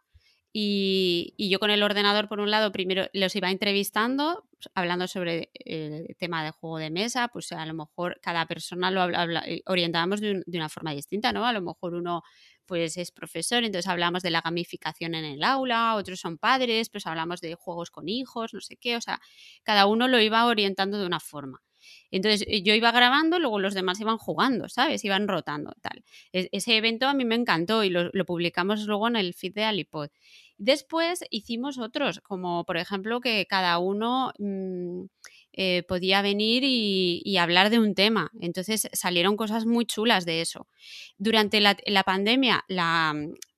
y, 0.51 1.36
yo 1.38 1.59
con 1.59 1.69
el 1.69 1.84
ordenador, 1.84 2.27
por 2.27 2.39
un 2.39 2.49
lado, 2.49 2.71
primero 2.71 3.07
los 3.13 3.36
iba 3.36 3.51
entrevistando, 3.51 4.47
pues, 4.51 4.67
hablando 4.73 5.07
sobre 5.07 5.51
el 5.53 6.15
tema 6.17 6.43
de 6.43 6.49
juego 6.49 6.80
de 6.80 6.89
mesa, 6.89 7.27
pues 7.27 7.51
a 7.51 7.63
lo 7.67 7.75
mejor 7.75 8.19
cada 8.21 8.47
persona 8.47 8.89
lo 8.89 9.01
habla, 9.01 9.43
eh, 9.45 9.61
orientábamos 9.67 10.21
de, 10.21 10.43
una 10.47 10.69
forma 10.69 10.91
distinta, 10.93 11.32
¿no? 11.32 11.45
A 11.45 11.53
lo 11.53 11.61
mejor 11.61 11.93
uno 11.93 12.23
pues 12.65 12.97
es 12.97 13.11
profesor, 13.11 13.63
entonces 13.63 13.88
hablamos 13.88 14.21
de 14.23 14.32
la 14.32 14.41
gamificación 14.41 15.15
en 15.15 15.25
el 15.25 15.43
aula, 15.43 15.95
otros 15.95 16.19
son 16.19 16.38
padres, 16.38 16.89
pues 16.89 17.07
hablamos 17.07 17.41
de 17.41 17.55
juegos 17.55 17.89
con 17.91 18.09
hijos, 18.09 18.53
no 18.53 18.61
sé 18.61 18.75
qué, 18.77 18.95
o 18.95 19.01
sea, 19.01 19.19
cada 19.63 19.88
uno 19.88 20.07
lo 20.07 20.19
iba 20.19 20.45
orientando 20.45 20.99
de 20.99 21.05
una 21.07 21.19
forma. 21.19 21.61
Entonces 22.11 22.45
eh, 22.47 22.61
yo 22.63 22.73
iba 22.73 22.91
grabando, 22.91 23.39
luego 23.39 23.59
los 23.59 23.73
demás 23.73 23.99
iban 23.99 24.17
jugando, 24.17 24.69
¿sabes? 24.69 25.03
Iban 25.05 25.27
rotando, 25.27 25.73
tal. 25.81 26.03
ese 26.31 26.77
evento 26.77 27.07
a 27.07 27.13
mí 27.13 27.25
me 27.25 27.35
encantó 27.35 27.83
y 27.83 27.89
lo, 27.89 28.11
publicamos 28.25 28.85
luego 28.85 29.07
en 29.07 29.15
el 29.15 29.33
feed 29.33 29.53
de 29.53 29.63
Alipod. 29.63 30.09
Después 30.57 31.23
hicimos 31.29 31.77
otros, 31.77 32.19
como 32.19 32.65
por 32.65 32.77
ejemplo 32.77 33.21
que 33.21 33.45
cada 33.47 33.77
uno 33.79 34.33
mm, 34.39 35.05
eh, 35.53 35.83
podía 35.87 36.21
venir 36.21 36.63
y, 36.65 37.37
hablar 37.37 37.69
de 37.69 37.79
un 37.79 37.95
tema. 37.95 38.31
Entonces 38.41 38.89
salieron 38.93 39.37
cosas 39.37 39.65
muy 39.65 39.85
chulas 39.85 40.25
de 40.25 40.41
eso. 40.41 40.67
Durante 41.17 41.61
la, 41.61 42.03
pandemia, 42.03 42.65
la, 42.67 43.15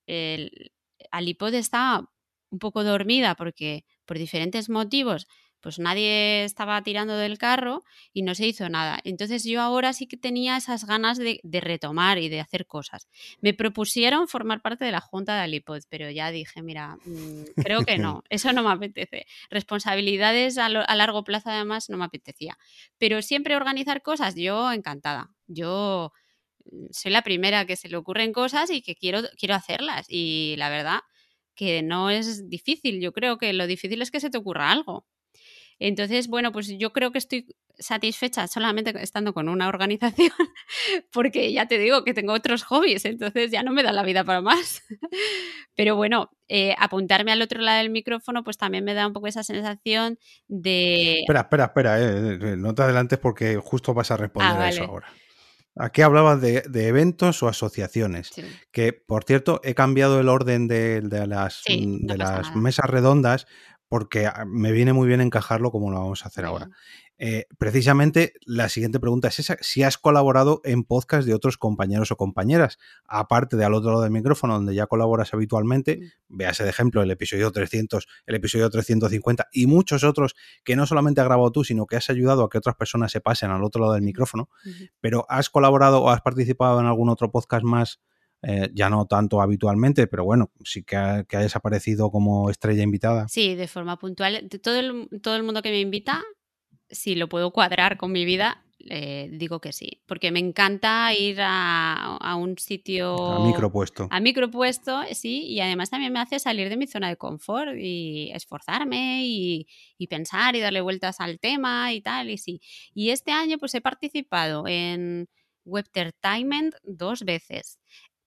el, 0.07 0.71
Alipod 1.11 1.53
estaba 1.53 2.09
un 2.49 2.59
poco 2.59 2.83
dormida 2.83 3.35
porque 3.35 3.85
por 4.05 4.17
diferentes 4.17 4.69
motivos 4.69 5.27
pues 5.61 5.79
nadie 5.79 6.43
estaba 6.43 6.81
tirando 6.81 7.15
del 7.15 7.37
carro 7.37 7.83
y 8.13 8.23
no 8.23 8.35
se 8.35 8.47
hizo 8.47 8.67
nada. 8.69 8.99
Entonces 9.03 9.43
yo 9.43 9.61
ahora 9.61 9.93
sí 9.93 10.07
que 10.07 10.17
tenía 10.17 10.57
esas 10.57 10.85
ganas 10.85 11.17
de, 11.17 11.39
retomar 11.43 12.17
y 12.17 12.29
de 12.29 12.39
hacer 12.39 12.65
cosas. 12.65 13.07
Me 13.41 13.53
propusieron 13.53 14.27
formar 14.27 14.61
parte 14.61 14.83
de 14.85 14.91
la 14.91 14.99
Junta 14.99 15.35
de 15.35 15.41
Alipod, 15.41 15.81
pero 15.89 16.09
ya 16.09 16.31
dije, 16.31 16.61
mira, 16.61 16.97
mm, 17.05 17.61
creo 17.63 17.83
que 17.85 17.97
no, 17.97 18.23
eso 18.29 18.51
no 18.53 18.63
me 18.63 18.71
apetece. 18.71 19.25
Responsabilidades 19.49 20.57
a, 20.57 20.69
largo 20.69 21.23
plazo 21.23 21.49
además 21.49 21.89
no 21.89 21.97
me 21.97 22.05
apetecía. 22.05 22.57
Pero 22.97 23.21
siempre 23.21 23.55
organizar 23.55 24.01
cosas, 24.01 24.35
yo 24.35 24.71
encantada. 24.71 25.29
Yo 25.47 26.11
mm, 26.65 26.87
soy 26.91 27.11
la 27.11 27.21
primera 27.21 27.65
que 27.65 27.75
se 27.75 27.89
le 27.89 27.97
ocurren 27.97 28.33
cosas 28.33 28.71
y 28.71 28.81
que 28.81 28.95
quiero, 28.95 29.21
quiero 29.37 29.55
hacerlas. 29.55 30.07
Y 30.09 30.55
la 30.57 30.69
verdad 30.69 31.01
que 31.55 31.83
no 31.83 32.09
es 32.09 32.49
difícil. 32.49 33.01
Yo 33.01 33.11
creo 33.13 33.37
que 33.37 33.53
lo 33.53 33.67
difícil 33.67 34.01
es 34.01 34.11
que 34.11 34.19
se 34.19 34.29
te 34.29 34.37
ocurra 34.37 34.71
algo. 34.71 35.05
Entonces, 35.83 36.27
bueno, 36.27 36.51
pues 36.51 36.67
yo 36.77 36.93
creo 36.93 37.11
que 37.11 37.17
estoy 37.17 37.47
satisfecha 37.79 38.47
solamente 38.47 38.93
estando 39.01 39.33
con 39.33 39.49
una 39.49 39.67
organización, 39.67 40.29
porque 41.11 41.51
ya 41.51 41.67
te 41.67 41.79
digo 41.79 42.03
que 42.03 42.13
tengo 42.13 42.33
otros 42.33 42.61
hobbies, 42.63 43.03
entonces 43.05 43.49
ya 43.49 43.63
no 43.63 43.71
me 43.71 43.81
da 43.81 43.91
la 43.91 44.03
vida 44.03 44.23
para 44.23 44.41
más. 44.41 44.83
Pero 45.75 45.95
bueno, 45.95 46.29
eh, 46.47 46.75
apuntarme 46.77 47.31
al 47.31 47.41
otro 47.41 47.61
lado 47.61 47.79
del 47.79 47.89
micrófono, 47.89 48.43
pues 48.43 48.57
también 48.57 48.83
me 48.83 48.93
da 48.93 49.07
un 49.07 49.13
poco 49.13 49.25
esa 49.25 49.41
sensación 49.41 50.19
de... 50.47 51.21
Espera, 51.21 51.41
espera, 51.41 51.65
espera, 51.65 51.99
eh, 51.99 52.39
eh, 52.39 52.55
no 52.57 52.75
te 52.75 52.83
adelantes 52.83 53.17
porque 53.17 53.57
justo 53.57 53.95
vas 53.95 54.11
a 54.11 54.17
responder 54.17 54.57
ah, 54.57 54.65
a 54.65 54.69
eso 54.69 54.83
ahora. 54.83 55.07
Aquí 55.75 56.03
hablabas 56.03 56.41
de, 56.41 56.61
eventos 56.87 57.41
o 57.41 57.47
asociaciones, 57.47 58.29
que 58.71 58.93
por 58.93 59.23
cierto 59.23 59.61
he 59.63 59.73
cambiado 59.73 60.19
el 60.19 60.27
orden 60.29 60.67
de, 60.67 61.01
las, 61.27 61.63
de 61.65 62.17
las 62.17 62.55
mesas 62.55 62.87
redondas 62.87 63.47
porque 63.91 64.25
ah, 64.25 64.45
me 64.47 64.71
viene 64.71 64.93
muy 64.93 65.05
bien 65.05 65.19
encajarlo 65.19 65.69
como 65.69 65.91
lo 65.91 65.99
vamos 65.99 66.23
a 66.23 66.29
hacer 66.29 66.45
ahora. 66.45 66.69
Eh, 67.17 67.45
precisamente 67.57 68.35
la 68.45 68.69
siguiente 68.69 69.01
pregunta 69.01 69.27
es 69.27 69.39
esa, 69.39 69.57
si 69.59 69.83
has 69.83 69.97
colaborado 69.97 70.61
en 70.63 70.85
podcast 70.85 71.27
de 71.27 71.33
otros 71.33 71.57
compañeros 71.57 72.09
o 72.09 72.15
compañeras, 72.15 72.79
aparte 73.05 73.57
de 73.57 73.65
al 73.65 73.73
otro 73.73 73.91
lado 73.91 74.03
del 74.03 74.13
micrófono 74.13 74.53
donde 74.53 74.73
ya 74.73 74.87
colaboras 74.87 75.33
habitualmente, 75.33 76.13
veas 76.29 76.57
el 76.61 76.69
ejemplo, 76.69 77.03
el 77.03 77.11
episodio 77.11 77.51
300, 77.51 78.07
el 78.27 78.35
episodio 78.35 78.69
350 78.69 79.49
y 79.51 79.67
muchos 79.67 80.05
otros 80.05 80.35
que 80.63 80.77
no 80.77 80.87
solamente 80.87 81.19
has 81.19 81.27
grabado 81.27 81.51
tú, 81.51 81.65
sino 81.65 81.85
que 81.85 81.97
has 81.97 82.09
ayudado 82.09 82.45
a 82.45 82.49
que 82.49 82.59
otras 82.59 82.77
personas 82.77 83.11
se 83.11 83.19
pasen 83.19 83.51
al 83.51 83.61
otro 83.61 83.81
lado 83.81 83.95
del 83.95 84.03
micrófono, 84.03 84.49
pero 85.01 85.25
has 85.27 85.49
colaborado 85.49 86.01
o 86.01 86.09
has 86.09 86.21
participado 86.21 86.79
en 86.79 86.85
algún 86.85 87.09
otro 87.09 87.29
podcast 87.29 87.65
más 87.65 87.99
eh, 88.43 88.69
ya 88.73 88.89
no 88.89 89.05
tanto 89.05 89.41
habitualmente, 89.41 90.07
pero 90.07 90.23
bueno, 90.23 90.51
sí 90.63 90.83
que 90.83 90.95
ha, 90.95 91.23
que 91.23 91.37
desaparecido 91.37 92.09
como 92.11 92.49
estrella 92.49 92.81
invitada. 92.81 93.27
Sí, 93.27 93.55
de 93.55 93.67
forma 93.67 93.97
puntual. 93.99 94.49
Todo 94.61 94.79
el, 94.79 95.09
todo 95.21 95.35
el 95.35 95.43
mundo 95.43 95.61
que 95.61 95.69
me 95.69 95.79
invita, 95.79 96.23
si 96.89 97.15
lo 97.15 97.29
puedo 97.29 97.51
cuadrar 97.51 97.97
con 97.97 98.11
mi 98.11 98.25
vida, 98.25 98.63
eh, 98.89 99.29
digo 99.33 99.61
que 99.61 99.73
sí, 99.73 100.01
porque 100.07 100.31
me 100.31 100.39
encanta 100.39 101.13
ir 101.13 101.37
a, 101.39 102.35
un 102.35 102.57
sitio... 102.57 103.15
A 103.15 103.45
micropuesto. 103.45 104.07
A 104.09 104.19
micropuesto, 104.19 105.01
sí, 105.13 105.45
y 105.45 105.59
además 105.59 105.91
también 105.91 106.11
me 106.11 106.19
hace 106.19 106.39
salir 106.39 106.69
de 106.69 106.77
mi 106.77 106.87
zona 106.87 107.09
de 107.09 107.17
confort 107.17 107.73
y 107.77 108.31
esforzarme 108.33 109.23
y, 109.23 109.67
y, 109.99 110.07
pensar 110.07 110.55
y 110.55 110.61
darle 110.61 110.81
vueltas 110.81 111.19
al 111.19 111.39
tema 111.39 111.93
y 111.93 112.01
tal, 112.01 112.29
y 112.29 112.37
sí. 112.37 112.61
Y 112.93 113.11
este 113.11 113.31
año 113.31 113.59
pues 113.59 113.75
he 113.75 113.81
participado 113.81 114.67
en 114.67 115.29
Webtertainment 115.65 116.75
dos 116.83 117.23
veces, 117.23 117.79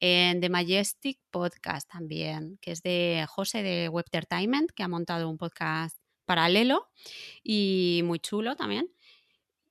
en 0.07 0.43
The 0.43 0.51
Majestic 0.51 1.19
Podcast 1.31 1.91
también, 1.91 2.59
que 2.61 2.73
es 2.73 2.83
de 2.83 3.25
José 3.27 3.63
de 3.63 3.89
Webtertainment, 3.89 4.71
que 4.73 4.83
ha 4.83 4.89
montado 4.89 5.31
un 5.31 5.39
podcast 5.39 5.97
paralelo 6.27 6.91
y 7.43 8.03
muy 8.05 8.19
chulo 8.19 8.55
también. 8.55 8.91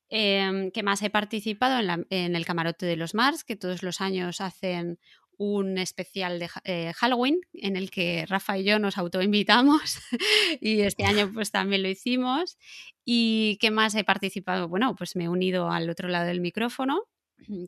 Eh, 0.09 0.71
¿Qué 0.73 0.81
más? 0.81 1.03
He 1.03 1.11
participado 1.11 1.79
en, 2.09 2.35
el 2.35 2.45
Camarote 2.47 2.87
de 2.87 2.95
los 2.95 3.13
Mars, 3.13 3.43
que 3.43 3.55
todos 3.55 3.83
los 3.83 4.01
años 4.01 4.41
hacen 4.41 4.97
un 5.37 5.77
especial 5.77 6.39
de 6.39 6.49
eh, 6.63 6.93
Halloween 6.95 7.39
en 7.53 7.75
el 7.75 7.91
que 7.91 8.25
Rafa 8.25 8.57
y 8.57 8.63
yo 8.63 8.79
nos 8.79 8.97
autoinvitamos 8.97 9.99
y 10.61 10.81
este 10.81 11.05
año 11.05 11.29
pues 11.31 11.51
también 11.51 11.83
lo 11.83 11.89
hicimos. 11.89 12.57
¿Y 13.05 13.59
qué 13.61 13.69
más 13.69 13.93
he 13.93 14.03
participado? 14.03 14.67
Bueno, 14.67 14.95
pues 14.95 15.15
me 15.15 15.25
he 15.25 15.29
unido 15.29 15.69
al 15.69 15.91
otro 15.91 16.09
lado 16.09 16.25
del 16.25 16.41
micrófono, 16.41 17.03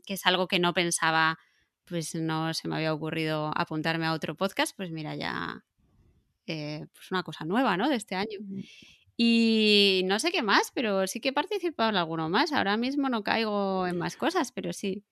que 0.04 0.14
es 0.14 0.26
algo 0.26 0.48
que 0.48 0.58
no 0.58 0.74
pensaba, 0.74 1.38
pues 1.86 2.14
no 2.14 2.52
se 2.54 2.68
me 2.68 2.76
había 2.76 2.92
ocurrido 2.92 3.50
apuntarme 3.54 4.06
a 4.06 4.12
otro 4.12 4.34
podcast, 4.34 4.76
pues 4.76 4.90
mira, 4.90 5.14
ya 5.14 5.64
eh, 6.46 6.86
pues 6.92 7.10
una 7.10 7.22
cosa 7.22 7.44
nueva, 7.44 7.76
¿no? 7.76 7.88
De 7.88 7.96
este 7.96 8.14
año. 8.14 8.38
Y 9.16 10.02
no 10.04 10.18
sé 10.18 10.30
qué 10.30 10.42
más, 10.42 10.70
pero 10.74 11.06
sí 11.06 11.20
que 11.20 11.30
he 11.30 11.32
participado 11.32 11.90
en 11.90 11.96
alguno 11.96 12.28
más. 12.28 12.52
Ahora 12.52 12.76
mismo 12.76 13.08
no 13.08 13.22
caigo 13.22 13.86
en 13.86 13.96
más 13.96 14.16
cosas, 14.16 14.52
pero 14.52 14.72
sí. 14.72 15.04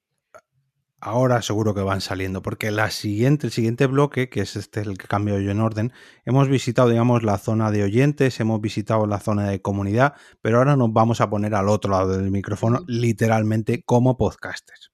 Ahora 1.01 1.41
seguro 1.41 1.75
que 1.75 1.81
van 1.81 2.01
saliendo, 2.01 2.41
porque 2.41 2.71
la 2.71 2.89
siguiente, 2.89 3.47
el 3.47 3.53
siguiente 3.53 3.85
bloque, 3.85 4.29
que 4.29 4.41
es 4.41 4.55
este 4.55 4.79
el 4.81 4.97
que 4.97 5.07
cambio 5.07 5.39
yo 5.39 5.51
en 5.51 5.59
orden, 5.59 5.91
hemos 6.23 6.47
visitado, 6.47 6.89
digamos, 6.89 7.21
la 7.21 7.37
zona 7.37 7.69
de 7.69 7.83
oyentes, 7.83 8.39
hemos 8.39 8.61
visitado 8.61 9.05
la 9.05 9.19
zona 9.19 9.49
de 9.49 9.61
comunidad, 9.61 10.13
pero 10.41 10.57
ahora 10.57 10.75
nos 10.75 10.93
vamos 10.93 11.21
a 11.21 11.29
poner 11.29 11.53
al 11.53 11.69
otro 11.69 11.91
lado 11.91 12.17
del 12.17 12.31
micrófono, 12.31 12.83
literalmente 12.87 13.83
como 13.83 14.17
podcasters. 14.17 14.93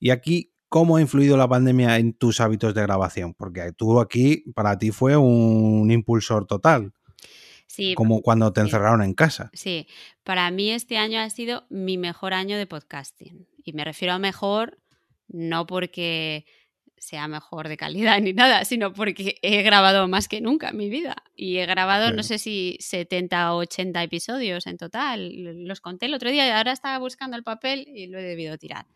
Y 0.00 0.10
aquí, 0.10 0.52
¿cómo 0.68 0.96
ha 0.96 1.00
influido 1.00 1.36
la 1.36 1.48
pandemia 1.48 1.98
en 1.98 2.12
tus 2.12 2.40
hábitos 2.40 2.74
de 2.74 2.82
grabación? 2.82 3.34
Porque 3.34 3.72
tú 3.76 4.00
aquí, 4.00 4.44
para 4.54 4.78
ti 4.78 4.90
fue 4.90 5.16
un 5.16 5.90
impulsor 5.90 6.46
total. 6.46 6.92
Como 7.94 8.22
cuando 8.22 8.52
te 8.52 8.60
encerraron 8.60 9.02
en 9.02 9.14
casa. 9.14 9.50
Sí, 9.52 9.86
para 10.24 10.50
mí 10.50 10.70
este 10.70 10.98
año 10.98 11.20
ha 11.20 11.30
sido 11.30 11.64
mi 11.70 11.96
mejor 11.96 12.34
año 12.34 12.56
de 12.58 12.66
podcasting. 12.66 13.46
Y 13.62 13.72
me 13.72 13.84
refiero 13.84 14.14
a 14.14 14.18
mejor 14.18 14.78
no 15.28 15.66
porque 15.66 16.46
sea 16.96 17.28
mejor 17.28 17.68
de 17.68 17.76
calidad 17.76 18.20
ni 18.20 18.32
nada, 18.32 18.64
sino 18.64 18.92
porque 18.92 19.36
he 19.42 19.62
grabado 19.62 20.08
más 20.08 20.26
que 20.26 20.40
nunca 20.40 20.70
en 20.70 20.76
mi 20.76 20.88
vida. 20.88 21.16
Y 21.36 21.58
he 21.58 21.66
grabado, 21.66 22.12
no 22.12 22.22
sé 22.22 22.38
si 22.38 22.76
70 22.80 23.54
o 23.54 23.58
80 23.58 24.02
episodios 24.02 24.66
en 24.66 24.76
total. 24.76 25.30
Los 25.66 25.80
conté 25.80 26.06
el 26.06 26.14
otro 26.14 26.30
día 26.30 26.46
y 26.46 26.50
ahora 26.50 26.72
estaba 26.72 26.98
buscando 26.98 27.36
el 27.36 27.44
papel 27.44 27.86
y 27.86 28.08
lo 28.08 28.18
he 28.18 28.22
debido 28.22 28.58
tirar. 28.58 28.86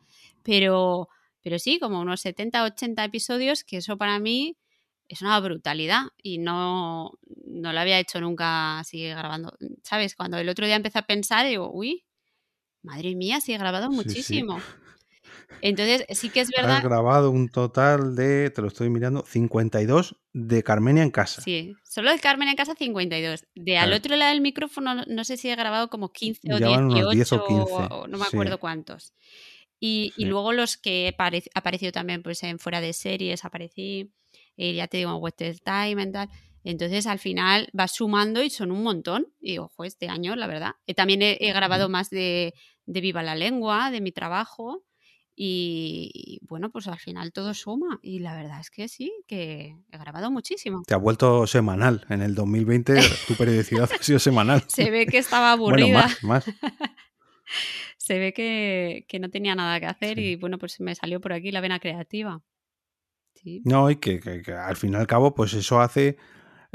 Pero, 0.42 1.08
pero 1.42 1.58
sí, 1.58 1.78
como 1.78 2.00
unos 2.00 2.20
70 2.20 2.62
o 2.62 2.66
80 2.66 3.04
episodios, 3.04 3.64
que 3.64 3.78
eso 3.78 3.96
para 3.96 4.18
mí 4.18 4.56
es 5.08 5.20
una 5.20 5.38
brutalidad 5.40 6.04
y 6.22 6.38
no, 6.38 7.18
no 7.46 7.72
lo 7.72 7.80
había 7.80 7.98
hecho 7.98 8.20
nunca 8.20 8.78
así 8.78 9.08
grabando. 9.08 9.56
¿Sabes? 9.82 10.14
Cuando 10.14 10.38
el 10.38 10.48
otro 10.48 10.66
día 10.66 10.76
empecé 10.76 10.98
a 10.98 11.06
pensar, 11.06 11.46
digo, 11.46 11.70
uy, 11.72 12.04
madre 12.82 13.14
mía, 13.14 13.40
sí 13.40 13.52
he 13.52 13.58
grabado 13.58 13.90
muchísimo. 13.90 14.58
Entonces, 15.60 16.04
sí 16.10 16.30
que 16.30 16.40
es 16.40 16.50
verdad. 16.50 16.78
Has 16.78 16.82
grabado 16.82 17.30
un 17.30 17.48
total 17.48 18.16
de, 18.16 18.50
te 18.50 18.62
lo 18.62 18.68
estoy 18.68 18.90
mirando, 18.90 19.24
52 19.24 20.16
de 20.32 20.62
Carmenia 20.62 21.02
en 21.02 21.10
casa. 21.10 21.42
Sí, 21.42 21.76
solo 21.84 22.10
de 22.10 22.18
Carmenia 22.18 22.52
en 22.52 22.56
casa 22.56 22.74
52. 22.74 23.44
De 23.54 23.78
al 23.78 23.92
otro 23.92 24.16
lado 24.16 24.32
del 24.32 24.40
micrófono, 24.40 25.04
no 25.06 25.24
sé 25.24 25.36
si 25.36 25.48
he 25.50 25.56
grabado 25.56 25.88
como 25.88 26.10
15 26.10 26.52
o 26.54 27.10
18 27.10 27.44
o, 27.44 28.08
no 28.08 28.18
me 28.18 28.24
acuerdo 28.24 28.58
cuántos. 28.58 29.12
Y, 29.84 30.12
y, 30.16 30.26
luego 30.26 30.52
los 30.52 30.76
que 30.76 31.08
he 31.08 31.16
aparecido 31.54 31.90
también 31.90 32.22
pues 32.22 32.44
en 32.44 32.60
fuera 32.60 32.80
de 32.80 32.92
series, 32.92 33.44
aparecí 33.44 34.12
eh, 34.56 34.74
ya 34.74 34.86
te 34.86 34.98
digo, 34.98 35.10
en 35.10 35.22
Western 35.22 35.58
Time 35.58 36.02
y 36.02 36.12
tal. 36.12 36.28
Entonces 36.64 37.06
al 37.06 37.18
final 37.18 37.68
vas 37.72 37.92
sumando 37.92 38.42
y 38.42 38.50
son 38.50 38.70
un 38.70 38.82
montón. 38.82 39.26
Y 39.40 39.58
ojo, 39.58 39.84
este 39.84 40.08
año, 40.08 40.36
la 40.36 40.46
verdad. 40.46 40.72
Eh, 40.86 40.94
también 40.94 41.20
he, 41.22 41.52
grabado 41.52 41.88
más 41.88 42.10
de, 42.10 42.54
Viva 42.86 43.22
la 43.22 43.34
Lengua, 43.34 43.90
de 43.90 44.00
mi 44.00 44.12
trabajo. 44.12 44.84
Y, 45.34 46.38
bueno, 46.42 46.70
pues 46.70 46.86
al 46.86 46.98
final 46.98 47.32
todo 47.32 47.54
suma. 47.54 47.98
Y 48.02 48.20
la 48.20 48.36
verdad 48.36 48.60
es 48.60 48.70
que 48.70 48.86
sí, 48.86 49.12
que 49.26 49.76
he 49.90 49.98
grabado 49.98 50.30
muchísimo. 50.30 50.82
Te 50.86 50.94
ha 50.94 50.98
vuelto 50.98 51.46
semanal. 51.46 52.06
En 52.10 52.20
el 52.20 52.34
2020 52.34 53.00
tu 53.26 53.34
periodicidad 53.34 53.90
ha 53.90 54.02
sido 54.02 54.18
semanal. 54.18 54.62
Se 54.68 54.90
ve 54.90 55.06
que 55.06 55.18
estaba 55.18 55.52
aburrida. 55.52 56.08
más, 56.22 56.44
Se 57.96 58.18
ve 58.18 58.32
que, 58.32 59.18
no 59.20 59.30
tenía 59.30 59.54
nada 59.54 59.78
que 59.80 59.86
hacer 59.86 60.18
y 60.18 60.36
bueno, 60.36 60.58
pues 60.58 60.80
me 60.80 60.94
salió 60.94 61.20
por 61.20 61.32
aquí 61.32 61.50
la 61.50 61.60
vena 61.60 61.80
creativa. 61.80 62.42
No, 63.64 63.90
y 63.90 63.96
que, 63.96 64.20
al 64.52 64.76
fin 64.76 64.92
y 64.92 64.96
al 64.96 65.06
cabo, 65.06 65.34
pues 65.34 65.52
eso 65.54 65.80
hace 65.80 66.16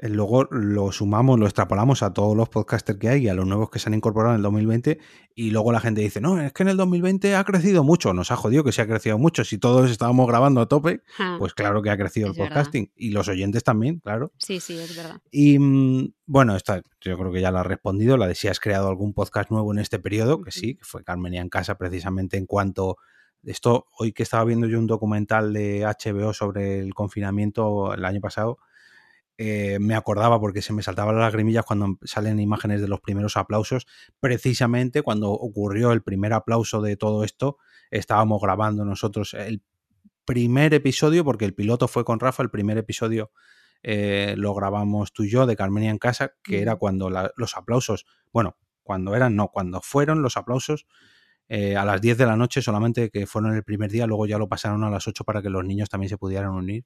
luego 0.01 0.45
lo 0.51 0.91
sumamos, 0.91 1.39
lo 1.39 1.45
extrapolamos 1.45 2.03
a 2.03 2.13
todos 2.13 2.37
los 2.37 2.49
podcasters 2.49 2.99
que 2.99 3.09
hay 3.09 3.25
y 3.25 3.29
a 3.29 3.33
los 3.33 3.47
nuevos 3.47 3.69
que 3.69 3.79
se 3.79 3.89
han 3.89 3.95
incorporado 3.95 4.33
en 4.33 4.37
el 4.37 4.43
2020 4.43 4.99
y 5.33 5.49
luego 5.51 5.71
la 5.71 5.79
gente 5.79 6.01
dice, 6.01 6.21
no, 6.21 6.39
es 6.39 6.53
que 6.53 6.63
en 6.63 6.69
el 6.69 6.77
2020 6.77 7.35
ha 7.35 7.43
crecido 7.43 7.83
mucho, 7.83 8.13
nos 8.13 8.31
ha 8.31 8.35
jodido 8.35 8.63
que 8.63 8.71
se 8.71 8.81
ha 8.81 8.87
crecido 8.87 9.17
mucho, 9.17 9.43
si 9.43 9.57
todos 9.57 9.89
estábamos 9.89 10.27
grabando 10.27 10.61
a 10.61 10.67
tope, 10.67 11.01
pues 11.39 11.53
claro 11.53 11.81
que 11.81 11.89
ha 11.89 11.97
crecido 11.97 12.27
el 12.27 12.35
podcasting 12.35 12.91
y 12.95 13.11
los 13.11 13.27
oyentes 13.27 13.63
también, 13.63 13.99
claro. 13.99 14.31
Sí, 14.37 14.59
sí, 14.59 14.77
es 14.77 14.95
verdad. 14.95 15.19
Y 15.31 15.57
mm, 15.57 16.13
bueno, 16.25 16.55
esta 16.55 16.81
yo 17.01 17.17
creo 17.17 17.31
que 17.31 17.41
ya 17.41 17.51
la 17.51 17.61
ha 17.61 17.63
respondido, 17.63 18.17
la 18.17 18.27
de 18.27 18.35
si 18.35 18.47
has 18.47 18.59
creado 18.59 18.89
algún 18.89 19.13
podcast 19.13 19.49
nuevo 19.49 19.71
en 19.73 19.79
este 19.79 19.97
periodo, 19.97 20.41
que 20.41 20.51
sí, 20.51 20.75
que 20.75 20.83
fue 20.83 21.03
Carmenia 21.03 21.41
en 21.41 21.49
casa 21.49 21.77
precisamente 21.77 22.37
en 22.37 22.45
cuanto 22.45 22.97
esto, 23.43 23.87
hoy 23.97 24.11
que 24.11 24.23
estaba 24.23 24.43
viendo 24.43 24.67
yo 24.67 24.77
un 24.77 24.87
documental 24.87 25.53
de 25.53 25.85
HBO 25.85 26.33
sobre 26.33 26.79
el 26.79 26.93
confinamiento 26.93 27.93
el 27.93 28.03
año 28.03 28.19
pasado, 28.19 28.59
eh, 29.37 29.77
me 29.79 29.95
acordaba 29.95 30.39
porque 30.39 30.61
se 30.61 30.73
me 30.73 30.81
saltaban 30.81 31.15
las 31.15 31.25
lagrimillas 31.25 31.65
cuando 31.65 31.97
salen 32.03 32.39
imágenes 32.39 32.81
de 32.81 32.87
los 32.87 33.01
primeros 33.01 33.37
aplausos. 33.37 33.85
Precisamente 34.19 35.03
cuando 35.03 35.31
ocurrió 35.31 35.91
el 35.91 36.01
primer 36.01 36.33
aplauso 36.33 36.81
de 36.81 36.97
todo 36.97 37.23
esto, 37.23 37.57
estábamos 37.91 38.41
grabando 38.41 38.83
nosotros 38.83 39.33
el 39.33 39.61
primer 40.25 40.73
episodio, 40.73 41.23
porque 41.23 41.45
el 41.45 41.53
piloto 41.53 41.87
fue 41.87 42.03
con 42.03 42.19
Rafa, 42.19 42.43
el 42.43 42.49
primer 42.49 42.77
episodio 42.77 43.31
eh, 43.83 44.33
lo 44.37 44.53
grabamos 44.53 45.13
tú 45.13 45.23
y 45.23 45.29
yo 45.29 45.45
de 45.45 45.55
Carmenia 45.55 45.91
en 45.91 45.99
casa, 45.99 46.33
que 46.43 46.61
era 46.61 46.75
cuando 46.75 47.09
los 47.09 47.55
aplausos, 47.55 48.05
bueno, 48.33 48.57
cuando 48.83 49.15
eran, 49.15 49.35
no, 49.35 49.49
cuando 49.49 49.81
fueron 49.81 50.21
los 50.21 50.35
aplausos 50.35 50.87
eh, 51.47 51.77
a 51.77 51.85
las 51.85 52.01
10 52.01 52.17
de 52.17 52.25
la 52.25 52.35
noche 52.35 52.61
solamente, 52.61 53.09
que 53.09 53.25
fueron 53.27 53.55
el 53.55 53.63
primer 53.63 53.91
día, 53.91 54.07
luego 54.07 54.25
ya 54.25 54.37
lo 54.37 54.49
pasaron 54.49 54.83
a 54.83 54.89
las 54.89 55.07
8 55.07 55.23
para 55.23 55.41
que 55.41 55.49
los 55.49 55.63
niños 55.63 55.89
también 55.89 56.09
se 56.09 56.17
pudieran 56.17 56.51
unir. 56.51 56.85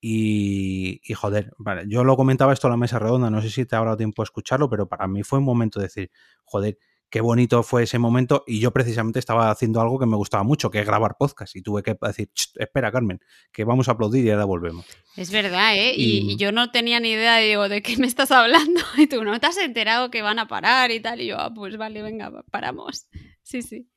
Y, 0.00 1.00
joder, 1.14 1.52
vale, 1.58 1.84
yo 1.86 2.04
lo 2.04 2.16
comentaba 2.16 2.52
esto 2.52 2.68
en 2.68 2.72
la 2.72 2.76
mesa 2.78 2.98
redonda, 2.98 3.28
no 3.30 3.42
sé 3.42 3.50
si 3.50 3.66
te 3.66 3.76
habrá 3.76 3.96
tiempo 3.96 4.22
a 4.22 4.24
escucharlo, 4.24 4.70
pero 4.70 4.88
para 4.88 5.06
mí 5.06 5.22
fue 5.22 5.40
un 5.40 5.44
momento 5.44 5.78
de 5.78 5.86
decir, 5.86 6.10
joder, 6.44 6.78
qué 7.10 7.20
bonito 7.20 7.62
fue 7.62 7.82
ese 7.82 7.98
momento 7.98 8.44
y 8.46 8.60
yo 8.60 8.70
precisamente 8.70 9.18
estaba 9.18 9.50
haciendo 9.50 9.80
algo 9.80 9.98
que 9.98 10.06
me 10.06 10.16
gustaba 10.16 10.42
mucho, 10.42 10.70
que 10.70 10.78
es 10.78 10.86
grabar 10.86 11.16
podcast 11.18 11.54
y 11.56 11.60
tuve 11.60 11.82
que 11.82 11.96
decir, 12.00 12.30
espera 12.54 12.90
Carmen, 12.90 13.20
que 13.52 13.64
vamos 13.64 13.88
a 13.88 13.92
aplaudir 13.92 14.24
y 14.24 14.30
ahora 14.30 14.44
volvemos. 14.44 14.86
Es 15.16 15.30
verdad, 15.30 15.76
¿eh? 15.76 15.92
Y, 15.96 16.36
yo 16.36 16.52
no 16.52 16.70
tenía 16.70 17.00
ni 17.00 17.10
idea, 17.10 17.36
digo, 17.38 17.68
de 17.68 17.82
qué 17.82 17.96
me 17.98 18.06
estás 18.06 18.30
hablando 18.30 18.80
y 18.96 19.06
tú 19.06 19.22
no 19.24 19.38
te 19.38 19.48
has 19.48 19.58
enterado 19.58 20.10
que 20.10 20.22
van 20.22 20.38
a 20.38 20.48
parar 20.48 20.92
y 20.92 21.00
tal 21.00 21.20
y 21.20 21.26
yo, 21.26 21.38
ah, 21.38 21.52
pues 21.52 21.76
vale, 21.76 22.00
venga, 22.00 22.30
paramos. 22.50 23.06
Sí, 23.42 23.60
sí. 23.60 23.88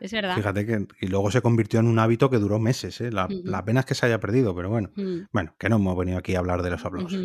Es 0.00 0.12
verdad. 0.12 0.34
Fíjate 0.34 0.66
que 0.66 0.86
y 1.00 1.06
luego 1.08 1.30
se 1.30 1.42
convirtió 1.42 1.80
en 1.80 1.86
un 1.86 1.98
hábito 1.98 2.30
que 2.30 2.38
duró 2.38 2.58
meses. 2.58 3.00
¿eh? 3.00 3.10
La, 3.12 3.28
pena 3.64 3.80
es 3.80 3.86
que 3.86 3.94
se 3.94 4.06
haya 4.06 4.18
perdido, 4.18 4.54
pero 4.54 4.70
bueno. 4.70 4.90
Bueno, 5.32 5.54
que 5.58 5.68
no 5.68 5.76
hemos 5.76 5.96
venido 5.96 6.18
aquí 6.18 6.34
a 6.34 6.38
hablar 6.38 6.62
de 6.62 6.70
los 6.70 6.84
aplausos. 6.84 7.20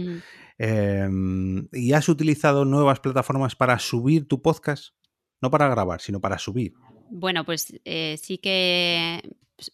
Em, 0.57 1.67
¿Y 1.71 1.93
has 1.93 2.07
utilizado 2.07 2.65
nuevas 2.65 2.99
plataformas 2.99 3.55
para 3.55 3.79
subir 3.79 4.27
tu 4.27 4.41
podcast? 4.41 4.93
No 5.41 5.51
para 5.51 5.67
grabar, 5.67 6.01
sino 6.01 6.21
para 6.21 6.37
subir. 6.37 6.73
Bueno, 7.09 7.45
pues 7.45 7.73
eh, 7.85 8.17
sí 8.21 8.37
que 8.37 9.21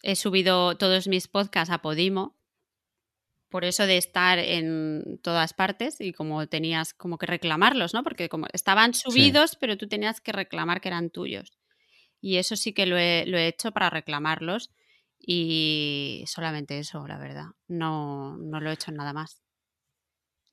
he 0.02 0.16
subido 0.16 0.76
todos 0.76 1.08
mis 1.08 1.28
podcasts 1.28 1.72
a 1.72 1.78
Podimo, 1.78 2.36
por 3.52 3.64
eso 3.64 3.86
de 3.86 3.98
estar 3.98 4.38
en 4.38 5.20
todas 5.22 5.52
partes 5.52 6.00
y 6.00 6.12
como 6.12 6.46
tenías 6.46 6.94
como 6.94 7.18
que 7.18 7.26
reclamarlos, 7.26 7.94
¿no? 7.94 8.02
Porque 8.02 8.28
como 8.28 8.46
estaban 8.52 8.94
subidos, 8.94 9.56
pero 9.60 9.76
tú 9.76 9.88
tenías 9.88 10.20
que 10.20 10.32
reclamar 10.32 10.80
que 10.80 10.88
eran 10.88 11.10
tuyos. 11.10 11.61
Y 12.22 12.36
eso 12.36 12.56
sí 12.56 12.72
que 12.72 12.86
lo 12.86 12.96
he, 12.96 13.26
lo 13.26 13.36
he, 13.36 13.48
hecho 13.48 13.72
para 13.72 13.90
reclamarlos 13.90 14.70
y 15.18 16.24
solamente 16.26 16.78
eso, 16.78 17.06
la 17.06 17.18
verdad. 17.18 17.46
No, 17.66 18.38
no 18.38 18.60
lo 18.60 18.70
he 18.70 18.74
hecho 18.74 18.92
nada 18.92 19.12
más. 19.12 19.42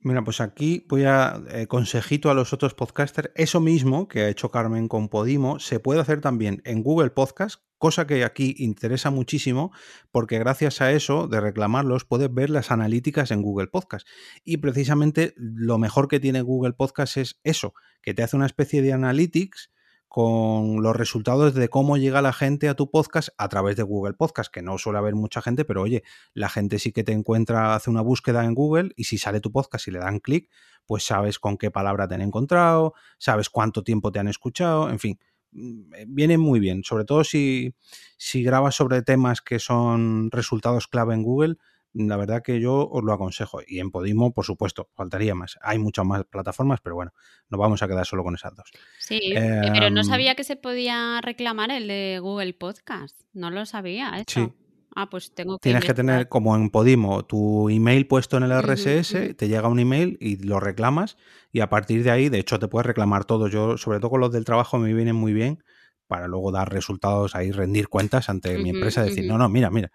Mira, 0.01 0.23
pues 0.23 0.41
aquí 0.41 0.85
voy 0.87 1.03
a 1.03 1.43
eh, 1.51 1.67
consejito 1.67 2.31
a 2.31 2.33
los 2.33 2.53
otros 2.53 2.73
podcasters. 2.73 3.31
Eso 3.35 3.59
mismo 3.59 4.07
que 4.07 4.21
ha 4.21 4.29
hecho 4.29 4.49
Carmen 4.49 4.87
con 4.87 5.09
Podimo 5.09 5.59
se 5.59 5.79
puede 5.79 5.99
hacer 5.99 6.21
también 6.21 6.61
en 6.65 6.81
Google 6.81 7.11
Podcast, 7.11 7.61
cosa 7.77 8.07
que 8.07 8.23
aquí 8.23 8.55
interesa 8.57 9.11
muchísimo 9.11 9.71
porque 10.09 10.39
gracias 10.39 10.81
a 10.81 10.91
eso 10.93 11.27
de 11.27 11.41
reclamarlos 11.41 12.05
puedes 12.05 12.33
ver 12.33 12.49
las 12.49 12.71
analíticas 12.71 13.29
en 13.29 13.43
Google 13.43 13.67
Podcast. 13.67 14.07
Y 14.43 14.57
precisamente 14.57 15.35
lo 15.37 15.77
mejor 15.77 16.07
que 16.07 16.19
tiene 16.19 16.41
Google 16.41 16.73
Podcast 16.73 17.17
es 17.17 17.39
eso, 17.43 17.73
que 18.01 18.15
te 18.15 18.23
hace 18.23 18.37
una 18.37 18.47
especie 18.47 18.81
de 18.81 18.93
analytics 18.93 19.69
con 20.09 20.81
los 20.81 20.95
resultados 20.95 21.53
de 21.53 21.69
cómo 21.69 21.95
llega 21.95 22.23
la 22.23 22.33
gente 22.33 22.67
a 22.67 22.73
tu 22.73 22.89
podcast 22.89 23.29
a 23.37 23.47
través 23.47 23.75
de 23.75 23.83
Google 23.83 24.15
Podcast, 24.15 24.51
que 24.51 24.63
no 24.63 24.79
suele 24.79 24.97
haber 24.97 25.13
mucha 25.13 25.39
gente, 25.39 25.65
pero 25.65 25.83
oye, 25.83 26.03
la 26.33 26.49
gente 26.49 26.79
sí 26.79 26.91
que 26.91 27.03
te 27.03 27.11
encuentra, 27.11 27.75
hace 27.75 27.91
una 27.91 28.01
búsqueda 28.01 28.43
en 28.43 28.55
Google 28.55 28.89
y 28.95 29.03
si 29.03 29.19
sale 29.19 29.39
tu 29.39 29.51
podcast 29.51 29.87
y 29.87 29.91
le 29.91 29.99
dan 29.99 30.19
clic, 30.19 30.49
pues 30.87 31.05
sabes 31.05 31.37
con 31.37 31.57
qué 31.57 31.69
palabra 31.69 32.07
te 32.07 32.15
han 32.15 32.21
encontrado, 32.21 32.95
sabes 33.19 33.51
cuánto 33.51 33.83
tiempo 33.83 34.11
te 34.11 34.17
han 34.17 34.27
escuchado, 34.27 34.89
en 34.89 34.97
fin, 34.97 35.19
mm, 35.51 35.93
viene 36.07 36.39
muy 36.39 36.59
bien, 36.59 36.83
sobre 36.83 37.05
todo 37.05 37.23
si, 37.23 37.75
si 38.17 38.41
grabas 38.41 38.73
sobre 38.73 39.03
temas 39.03 39.41
que 39.41 39.59
son 39.59 40.31
resultados 40.31 40.87
clave 40.87 41.13
en 41.13 41.21
Google, 41.21 41.57
la 41.93 42.17
verdad 42.17 42.41
que 42.43 42.59
yo 42.59 42.87
os 42.87 43.03
lo 43.03 43.13
aconsejo. 43.13 43.59
Y 43.65 43.79
en 43.79 43.91
Podimo, 43.91 44.33
por 44.33 44.45
supuesto, 44.45 44.89
faltaría 44.93 45.35
más. 45.35 45.57
Hay 45.61 45.79
muchas 45.79 46.05
más 46.05 46.23
plataformas, 46.25 46.79
pero 46.81 46.95
bueno, 46.95 47.11
nos 47.49 47.59
vamos 47.59 47.81
a 47.81 47.87
quedar 47.87 48.05
solo 48.05 48.23
con 48.23 48.35
esas 48.35 48.55
dos. 48.55 48.69
Sí, 48.99 49.19
pero 49.33 49.89
no 49.89 50.01
Em, 50.01 50.05
sabía 50.05 50.35
que 50.35 50.43
se 50.43 50.55
podía 50.55 51.19
reclamar 51.21 51.71
el 51.71 51.87
de 51.87 52.19
Google 52.21 52.53
Podcast. 52.53 53.19
No 53.33 53.49
lo 53.49 53.65
sabía 53.65 54.11
sí, 54.27 54.41
eso. 54.41 54.55
Ah, 54.95 55.09
pues 55.09 55.33
tengo 55.33 55.57
que 55.57 55.63
tienes 55.63 55.85
que 55.85 55.93
tener, 55.93 56.27
como 56.29 56.55
en 56.55 56.69
Podimo, 56.69 57.23
tu 57.23 57.69
email 57.69 58.07
puesto 58.07 58.37
en 58.37 58.43
el 58.43 58.51
RSS, 58.51 59.35
te 59.35 59.47
llega 59.47 59.67
un 59.67 59.79
email 59.79 60.17
y 60.19 60.37
lo 60.37 60.59
reclamas. 60.59 61.17
Y 61.51 61.61
a 61.61 61.69
partir 61.69 62.03
de 62.03 62.11
ahí, 62.11 62.29
de 62.29 62.39
hecho, 62.39 62.59
te 62.59 62.67
puedes 62.67 62.85
reclamar 62.85 63.25
todo. 63.25 63.47
Yo, 63.47 63.77
sobre 63.77 63.99
todo 63.99 64.11
con 64.11 64.21
los 64.21 64.31
del 64.31 64.45
trabajo, 64.45 64.77
me 64.77 64.93
vienen 64.93 65.15
muy 65.15 65.33
bien 65.33 65.63
para 66.09 66.27
luego 66.27 66.51
dar 66.51 66.73
resultados 66.73 67.35
ahí, 67.35 67.51
rendir 67.51 67.87
cuentas 67.87 68.29
ante 68.29 68.57
mi 68.57 68.71
empresa, 68.71 69.03
decir, 69.03 69.25
no, 69.25 69.37
no, 69.37 69.47
mira, 69.47 69.69
mira. 69.69 69.91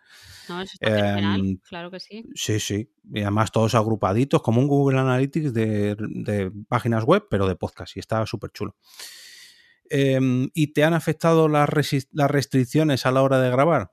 No, 0.48 0.62
eso 0.62 0.74
está 0.74 0.88
fenomenal. 0.88 1.40
Em, 1.40 1.56
Claro 1.68 1.90
que 1.90 1.98
sí. 1.98 2.24
Sí, 2.36 2.60
sí. 2.60 2.88
Y 3.12 3.22
además 3.22 3.50
todos 3.50 3.74
agrupaditos, 3.74 4.40
como 4.40 4.60
un 4.60 4.68
Google 4.68 5.00
Analytics 5.00 5.52
de, 5.52 5.96
de 5.98 6.52
páginas 6.68 7.02
web, 7.02 7.26
pero 7.28 7.48
de 7.48 7.56
podcast. 7.56 7.96
Y 7.96 8.00
está 8.00 8.24
súper 8.26 8.52
chulo. 8.52 8.76
Em, 9.90 10.50
¿Y 10.54 10.68
te 10.68 10.84
han 10.84 10.94
afectado 10.94 11.48
las 11.48 11.68
restricciones 11.68 13.06
a 13.06 13.10
la 13.10 13.22
hora 13.22 13.40
de 13.40 13.50
grabar? 13.50 13.90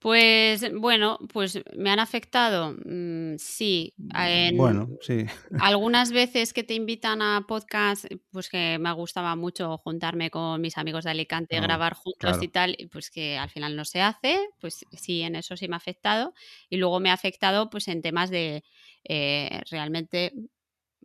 Pues 0.00 0.64
bueno, 0.74 1.18
pues 1.32 1.60
me 1.76 1.90
han 1.90 1.98
afectado, 1.98 2.72
mm, 2.84 3.34
sí, 3.38 3.96
en 4.14 4.52
Bueno, 4.56 4.88
sí. 5.00 5.24
algunas 5.58 6.12
veces 6.12 6.52
que 6.52 6.64
te 6.64 6.74
invitan 6.74 7.22
a 7.22 7.46
podcast, 7.48 8.06
pues 8.30 8.48
que 8.50 8.78
me 8.78 8.92
gustaba 8.92 9.36
mucho 9.36 9.78
juntarme 9.78 10.30
con 10.30 10.60
mis 10.60 10.78
amigos 10.78 11.04
de 11.04 11.10
Alicante, 11.10 11.56
Ah, 11.56 11.60
grabar 11.60 11.94
juntos 11.94 12.42
y 12.42 12.48
tal, 12.48 12.76
pues 12.92 13.10
que 13.10 13.38
al 13.38 13.50
final 13.50 13.76
no 13.76 13.84
se 13.84 14.00
hace, 14.02 14.38
pues 14.60 14.86
sí, 14.92 15.22
en 15.22 15.36
eso 15.36 15.56
sí 15.56 15.68
me 15.68 15.74
ha 15.76 15.78
afectado. 15.78 16.34
Y 16.70 16.76
luego 16.78 17.00
me 17.00 17.10
ha 17.10 17.14
afectado 17.14 17.70
pues 17.70 17.88
en 17.88 18.02
temas 18.02 18.30
de 18.30 18.64
eh, 19.04 19.62
realmente, 19.70 20.32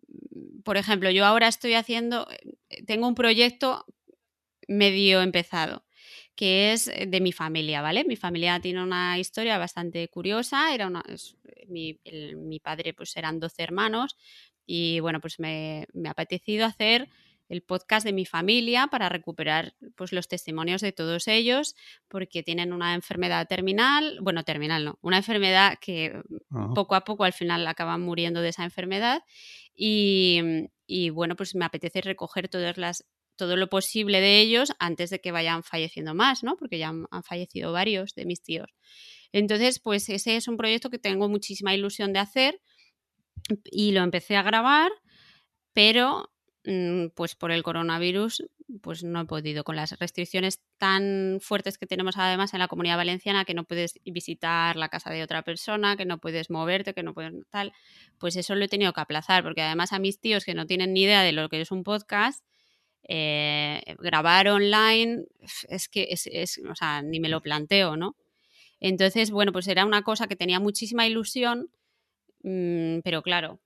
mm, 0.09 0.61
por 0.63 0.77
ejemplo, 0.77 1.09
yo 1.09 1.25
ahora 1.25 1.47
estoy 1.47 1.73
haciendo, 1.75 2.27
eh, 2.69 2.83
tengo 2.85 3.07
un 3.07 3.15
proyecto 3.15 3.85
medio 4.67 5.21
empezado, 5.21 5.85
que 6.35 6.73
es 6.73 6.87
eh, 6.87 7.05
de 7.07 7.21
mi 7.21 7.31
familia, 7.31 7.81
¿vale? 7.81 8.03
Mi 8.05 8.15
familia 8.15 8.59
tiene 8.59 8.81
una 8.83 9.19
historia 9.19 9.57
bastante 9.57 10.07
curiosa, 10.09 10.73
era 10.73 10.87
una, 10.87 11.03
es- 11.07 11.35
mi, 11.67 11.99
el- 12.03 12.37
mi 12.37 12.59
padre 12.59 12.93
pues 12.93 13.15
eran 13.17 13.39
12 13.39 13.63
hermanos 13.63 14.17
y 14.65 14.99
bueno, 14.99 15.19
pues 15.21 15.39
me, 15.39 15.87
me 15.93 16.09
ha 16.09 16.11
apetecido 16.13 16.65
hacer 16.65 17.09
el 17.49 17.61
podcast 17.61 18.05
de 18.05 18.13
mi 18.13 18.25
familia 18.25 18.87
para 18.87 19.09
recuperar 19.09 19.75
pues 19.95 20.11
los 20.13 20.27
testimonios 20.27 20.81
de 20.81 20.93
todos 20.93 21.27
ellos 21.27 21.75
porque 22.07 22.41
tienen 22.41 22.73
una 22.73 22.95
enfermedad 22.95 23.47
terminal, 23.47 24.17
bueno, 24.21 24.43
terminal 24.43 24.85
no, 24.85 24.97
una 25.01 25.17
enfermedad 25.17 25.77
que 25.79 26.21
Ajá. 26.49 26.73
poco 26.73 26.95
a 26.95 27.03
poco 27.03 27.25
al 27.25 27.33
final 27.33 27.67
acaban 27.67 28.01
muriendo 28.01 28.41
de 28.41 28.49
esa 28.49 28.63
enfermedad 28.63 29.21
y, 29.75 30.41
y, 30.87 31.09
bueno, 31.09 31.35
pues 31.35 31.55
me 31.55 31.65
apetece 31.65 32.01
recoger 32.01 32.47
todas 32.49 32.77
las 32.77 33.05
todo 33.35 33.55
lo 33.55 33.69
posible 33.69 34.21
de 34.21 34.39
ellos 34.39 34.73
antes 34.79 35.09
de 35.09 35.19
que 35.19 35.31
vayan 35.31 35.63
falleciendo 35.63 36.13
más, 36.13 36.43
¿no? 36.43 36.55
Porque 36.57 36.77
ya 36.77 36.89
han, 36.89 37.23
fallecido 37.23 37.71
varios 37.71 38.13
de 38.15 38.25
mis 38.25 38.41
tíos. 38.41 38.69
Entonces, 39.31 39.79
pues 39.79 40.09
ese 40.09 40.35
es 40.35 40.47
un 40.47 40.57
proyecto 40.57 40.89
que 40.89 40.99
tengo 40.99 41.29
muchísima 41.29 41.73
ilusión 41.73 42.13
de 42.13 42.19
hacer 42.19 42.61
y 43.65 43.91
lo 43.91 44.01
empecé 44.01 44.35
a 44.35 44.43
grabar, 44.43 44.91
pero 45.73 46.31
mm, 46.65 47.07
pues 47.15 47.35
por 47.35 47.51
el 47.51 47.63
coronavirus 47.63 48.43
pues 48.81 49.03
no 49.03 49.21
he 49.21 49.25
podido 49.25 49.63
con 49.63 49.75
las 49.75 49.97
restricciones 49.99 50.61
tan 50.77 51.39
fuertes 51.41 51.77
que 51.77 51.85
tenemos 51.85 52.17
además 52.17 52.53
en 52.53 52.59
la 52.59 52.67
comunidad 52.67 52.97
valenciana 52.97 53.45
que 53.45 53.53
no 53.53 53.65
puedes 53.65 53.99
visitar 54.05 54.75
la 54.77 54.89
casa 54.89 55.11
de 55.11 55.21
otra 55.23 55.43
persona, 55.43 55.97
que 55.97 56.05
no 56.05 56.19
puedes 56.19 56.49
moverte, 56.49 56.93
que 56.93 57.03
no 57.03 57.13
puedes 57.13 57.33
tal, 57.49 57.73
pues 58.17 58.35
eso 58.35 58.55
lo 58.55 58.65
he 58.65 58.69
tenido 58.69 58.93
que 58.93 59.01
aplazar 59.01 59.43
porque 59.43 59.61
además 59.61 59.93
a 59.93 59.99
mis 59.99 60.19
tíos 60.19 60.45
que 60.45 60.53
no 60.55 60.65
tienen 60.65 60.93
ni 60.93 61.03
idea 61.03 61.21
de 61.21 61.33
lo 61.33 61.49
que 61.49 61.61
es 61.61 61.71
un 61.71 61.83
podcast 61.83 62.43
eh, 63.07 63.83
grabar 63.99 64.47
online 64.49 65.25
es 65.69 65.89
que 65.89 66.07
es, 66.11 66.27
es, 66.27 66.61
o 66.69 66.75
sea, 66.75 67.01
ni 67.01 67.19
me 67.19 67.29
lo 67.29 67.41
planteo, 67.41 67.97
¿no? 67.97 68.15
Entonces, 68.79 69.31
bueno, 69.31 69.51
pues 69.53 69.67
era 69.67 69.85
una 69.85 70.03
cosa 70.03 70.27
que 70.27 70.35
tenía 70.35 70.59
muchísima 70.59 71.07
ilusión, 71.07 71.69
mmm, 72.43 72.99
pero 73.03 73.21
claro, 73.23 73.59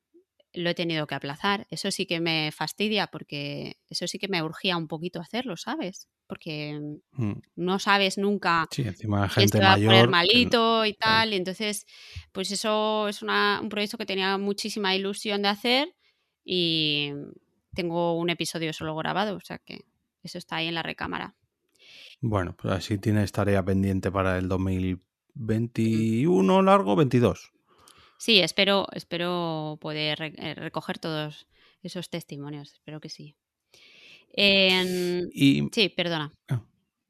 lo 0.53 0.69
he 0.69 0.75
tenido 0.75 1.07
que 1.07 1.15
aplazar. 1.15 1.67
Eso 1.71 1.91
sí 1.91 2.05
que 2.07 2.19
me 2.19 2.51
fastidia 2.51 3.07
porque 3.07 3.77
eso 3.89 4.07
sí 4.07 4.19
que 4.19 4.27
me 4.29 4.43
urgía 4.43 4.77
un 4.77 4.87
poquito 4.87 5.19
hacerlo, 5.21 5.57
¿sabes? 5.57 6.07
Porque 6.27 6.79
Mm. 7.11 7.33
no 7.55 7.79
sabes 7.79 8.17
nunca 8.17 8.67
Sí, 8.71 8.83
encima 8.83 9.27
gente 9.29 9.57
se 9.59 9.63
va 9.63 9.73
a 9.73 9.77
poner 9.77 10.07
malito 10.09 10.85
y 10.85 10.93
tal. 10.93 11.33
Y 11.33 11.37
entonces, 11.37 11.85
pues 12.31 12.51
eso 12.51 13.07
es 13.09 13.21
una- 13.21 13.59
un 13.61 13.69
proyecto 13.69 13.97
que 13.97 14.05
tenía 14.05 14.37
muchísima 14.37 14.95
ilusión 14.95 15.41
de 15.43 15.49
hacer 15.49 15.95
y 16.45 17.11
tengo 17.77 18.17
un 18.17 18.29
episodio 18.29 18.73
solo 18.73 18.93
grabado, 18.95 19.37
o 19.37 19.39
sea 19.39 19.59
que 19.59 19.85
eso 20.23 20.37
está 20.37 20.57
ahí 20.57 20.67
en 20.67 20.75
la 20.75 20.83
recámara. 20.83 21.35
Bueno, 22.19 22.55
pues 22.57 22.73
así 22.73 22.97
tienes 22.97 23.31
tarea 23.31 23.63
pendiente 23.63 24.11
para 24.11 24.37
el 24.39 24.49
2021 24.49 26.61
largo, 26.63 26.95
22. 26.95 27.51
Sí, 28.17 28.39
espero, 28.39 28.87
espero 28.93 29.77
poder 29.79 30.19
eh, 30.21 30.55
recoger 30.55 30.97
todos 30.97 31.47
esos 31.83 32.09
testimonios, 32.09 32.73
espero 32.73 32.99
que 32.99 33.09
sí. 33.09 33.35
En- 34.33 35.29
Y 35.33 35.69
Sí, 35.71 35.89
perdona. 35.89 36.31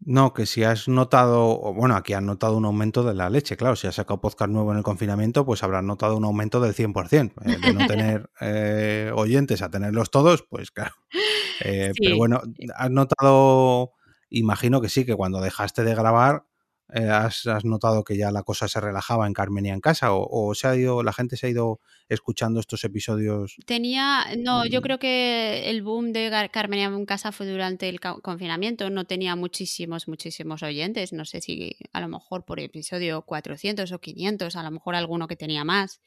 No, 0.08 0.34
que 0.34 0.46
si 0.46 0.64
has 0.64 0.88
notado, 0.88 1.74
bueno, 1.74 1.96
aquí 1.98 2.14
has 2.14 2.24
notado 2.24 2.56
un 2.56 2.64
aumento 2.64 3.04
de 3.04 3.14
la 3.14 3.30
leche, 3.30 3.58
claro, 3.58 3.76
si 3.76 3.88
has 3.88 3.96
sacado 3.96 4.22
podcast 4.22 4.50
nuevo 4.50 4.72
en 4.72 4.78
el 4.78 4.84
confinamiento, 4.84 5.46
pues 5.46 5.64
habrás 5.64 5.84
notado 5.84 6.16
un 6.16 6.24
aumento 6.24 6.62
del 6.62 6.74
100%. 6.74 7.34
eh, 7.46 7.58
de 7.62 7.74
no 7.74 7.86
tener 7.88 8.30
eh, 8.40 9.12
oyentes 9.14 9.62
a 9.62 9.70
tenerlos 9.70 10.10
todos, 10.10 10.44
pues 10.50 10.72
claro. 10.72 10.96
Eh, 11.60 11.92
Pero 12.00 12.16
bueno, 12.16 12.42
has 12.76 12.90
notado, 12.90 13.92
imagino 14.30 14.80
que 14.80 14.88
sí, 14.90 15.06
que 15.06 15.16
cuando 15.16 15.42
dejaste 15.42 15.84
de 15.84 15.94
grabar, 15.94 16.46
eh, 16.94 17.08
has, 17.10 17.46
has 17.48 17.66
notado 17.66 18.04
que 18.04 18.16
ya 18.18 18.32
la 18.32 18.44
cosa 18.44 18.68
se 18.68 18.80
relajaba 18.80 19.28
en 19.28 19.34
Carmenia 19.34 19.74
en 19.74 19.82
casa, 19.82 20.14
o, 20.14 20.28
o 20.50 20.56
se 20.56 20.68
ha 20.68 20.76
ido, 20.76 21.04
la 21.04 21.14
gente 21.14 21.36
se 21.38 21.48
ha 21.48 21.50
ido 21.50 21.80
escuchando 22.10 22.60
estos 22.60 22.84
episodios. 22.84 23.58
Tenía, 23.66 24.26
no, 24.38 24.66
yo 24.66 24.80
Mm. 24.80 24.84
creo 24.84 25.00
que 25.00 25.70
el 25.70 25.82
boom 25.82 26.14
de 26.14 26.30
Gar- 26.32 26.50
Carmen 26.52 26.80
en 26.80 27.06
casa 27.06 27.32
fue 27.32 27.46
durante 27.48 27.90
el 27.90 28.00
confinamiento, 28.00 28.90
no 28.90 29.06
tenía 29.06 29.36
muchísimos, 29.36 30.08
muchísimos 30.08 30.64
oyentes, 30.64 31.12
no 31.14 31.26
sé 31.26 31.42
si 31.42 31.76
a 31.92 32.00
lo 32.02 32.08
mejor 32.08 32.46
por 32.46 32.60
episodio 32.60 33.22
400 33.24 33.92
o 33.92 34.00
500, 34.00 34.56
a 34.56 34.64
lo 34.64 34.72
mejor 34.72 34.96
alguno 34.96 35.28
que 35.28 35.36
tenía 35.36 35.64
más, 35.66 36.00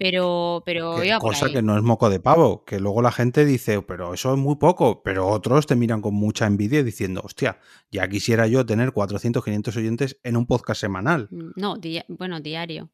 pero, 0.00 0.62
pero 0.64 0.96
Que, 0.96 1.16
cosa 1.18 1.46
ahí. 1.46 1.52
que 1.52 1.62
no 1.62 1.76
es 1.76 1.82
moco 1.82 2.08
de 2.08 2.18
pavo, 2.20 2.64
que 2.64 2.80
luego 2.80 3.02
la 3.02 3.12
gente 3.12 3.44
dice, 3.44 3.82
pero 3.82 4.14
eso 4.14 4.32
es 4.32 4.38
muy 4.38 4.56
poco, 4.56 5.02
pero 5.02 5.28
otros 5.28 5.66
te 5.66 5.76
miran 5.76 6.00
con 6.00 6.14
mucha 6.14 6.46
envidia 6.46 6.82
diciendo, 6.82 7.20
hostia, 7.22 7.58
ya 7.92 8.08
quisiera 8.08 8.46
yo 8.46 8.64
tener 8.64 8.92
400, 8.92 9.44
500 9.44 9.76
oyentes 9.76 10.18
en 10.24 10.36
un 10.38 10.46
podcast 10.46 10.80
semanal. 10.80 11.28
Mm, 11.30 11.50
No, 11.54 11.76
di- 11.76 12.02
bueno, 12.08 12.40
diario. 12.40 12.90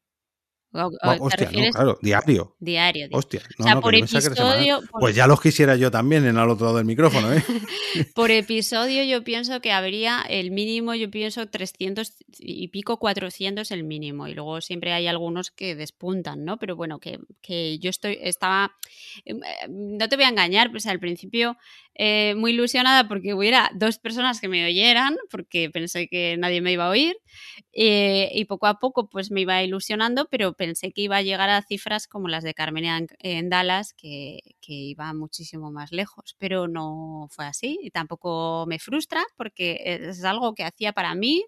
O- 0.73 0.79
o 0.87 0.91
Va, 1.07 1.15
¿Te 1.15 1.21
hostia, 1.23 1.49
no, 1.51 1.69
claro, 1.71 1.99
diario. 2.01 2.55
Diario, 2.59 3.07
di- 3.07 3.15
Hostia, 3.15 3.39
O 3.41 3.43
no, 3.59 3.63
sea, 3.65 3.75
no, 3.75 3.81
por 3.81 3.95
episodio, 3.95 4.81
por, 4.91 4.99
Pues 5.01 5.15
ya 5.15 5.25
los 5.25 5.39
quisiera 5.41 5.75
yo 5.77 5.89
también 5.89 6.25
en 6.25 6.37
al 6.37 6.49
otro 6.49 6.65
lado 6.65 6.77
del 6.77 6.85
micrófono, 6.85 7.31
¿eh? 7.33 7.41
por 8.13 8.31
episodio 8.31 9.03
yo 9.03 9.23
pienso 9.23 9.61
que 9.61 9.71
habría 9.71 10.21
el 10.29 10.51
mínimo, 10.51 10.93
yo 10.93 11.09
pienso 11.09 11.47
300 11.47 12.13
y 12.39 12.67
pico, 12.67 12.97
400 12.99 13.71
el 13.71 13.83
mínimo. 13.85 14.27
Y 14.27 14.33
luego 14.33 14.59
siempre 14.61 14.91
hay 14.91 15.07
algunos 15.07 15.51
que 15.51 15.73
despuntan, 15.75 16.43
¿no? 16.43 16.57
Pero 16.57 16.75
bueno, 16.75 16.99
que, 16.99 17.19
que 17.41 17.79
yo 17.79 17.89
estoy, 17.89 18.19
estaba, 18.21 18.75
em, 19.25 19.37
eh, 19.43 19.67
no 19.69 20.09
te 20.09 20.15
voy 20.17 20.25
a 20.25 20.29
engañar, 20.29 20.69
pues 20.71 20.85
al 20.85 20.99
principio 20.99 21.57
eh, 21.97 22.35
muy 22.35 22.51
ilusionada 22.51 23.07
porque 23.07 23.33
hubiera 23.33 23.71
dos 23.73 23.97
personas 23.97 24.39
que 24.39 24.47
me 24.47 24.65
oyeran, 24.65 25.17
porque 25.31 25.69
pensé 25.71 26.07
que 26.07 26.37
nadie 26.37 26.61
me 26.61 26.71
iba 26.71 26.85
a 26.85 26.89
oír. 26.89 27.17
Eh, 27.73 28.29
y 28.33 28.45
poco 28.45 28.67
a 28.67 28.79
poco 28.79 29.09
pues 29.09 29.31
me 29.31 29.41
iba 29.41 29.61
ilusionando, 29.63 30.27
pero 30.29 30.53
pensé 30.53 30.91
que 30.91 31.01
iba 31.01 31.17
a 31.17 31.21
llegar 31.21 31.49
a 31.49 31.61
cifras 31.63 32.07
como 32.07 32.27
las 32.27 32.43
de 32.43 32.53
Carmen 32.53 33.07
en, 33.19 33.49
Dallas, 33.49 33.93
que, 33.93 34.39
que 34.61 34.73
iba 34.73 35.13
muchísimo 35.13 35.71
más 35.71 35.91
lejos. 35.91 36.35
Pero 36.39 36.67
no 36.67 37.27
fue 37.31 37.45
así 37.45 37.79
y 37.81 37.91
tampoco 37.91 38.65
me 38.67 38.79
frustra 38.79 39.23
porque 39.35 39.81
es 39.83 40.23
algo 40.23 40.53
que 40.55 40.63
hacía 40.63 40.93
para 40.93 41.15
mí 41.15 41.45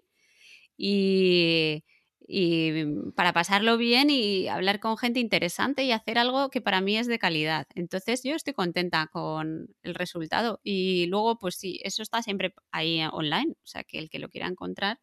y 0.76 1.84
y 2.26 2.84
para 3.14 3.32
pasarlo 3.32 3.76
bien 3.76 4.08
y 4.10 4.48
hablar 4.48 4.80
con 4.80 4.96
gente 4.96 5.20
interesante 5.20 5.84
y 5.84 5.92
hacer 5.92 6.18
algo 6.18 6.50
que 6.50 6.60
para 6.60 6.80
mí 6.80 6.96
es 6.96 7.06
de 7.06 7.18
calidad. 7.18 7.66
Entonces 7.74 8.22
yo 8.22 8.34
estoy 8.34 8.54
contenta 8.54 9.08
con 9.12 9.68
el 9.82 9.94
resultado 9.94 10.60
y 10.62 11.06
luego 11.06 11.38
pues 11.38 11.56
sí, 11.56 11.80
eso 11.84 12.02
está 12.02 12.22
siempre 12.22 12.54
ahí 12.70 13.02
online, 13.12 13.52
o 13.52 13.66
sea 13.66 13.84
que 13.84 13.98
el 13.98 14.10
que 14.10 14.18
lo 14.18 14.28
quiera 14.28 14.46
encontrar 14.46 14.98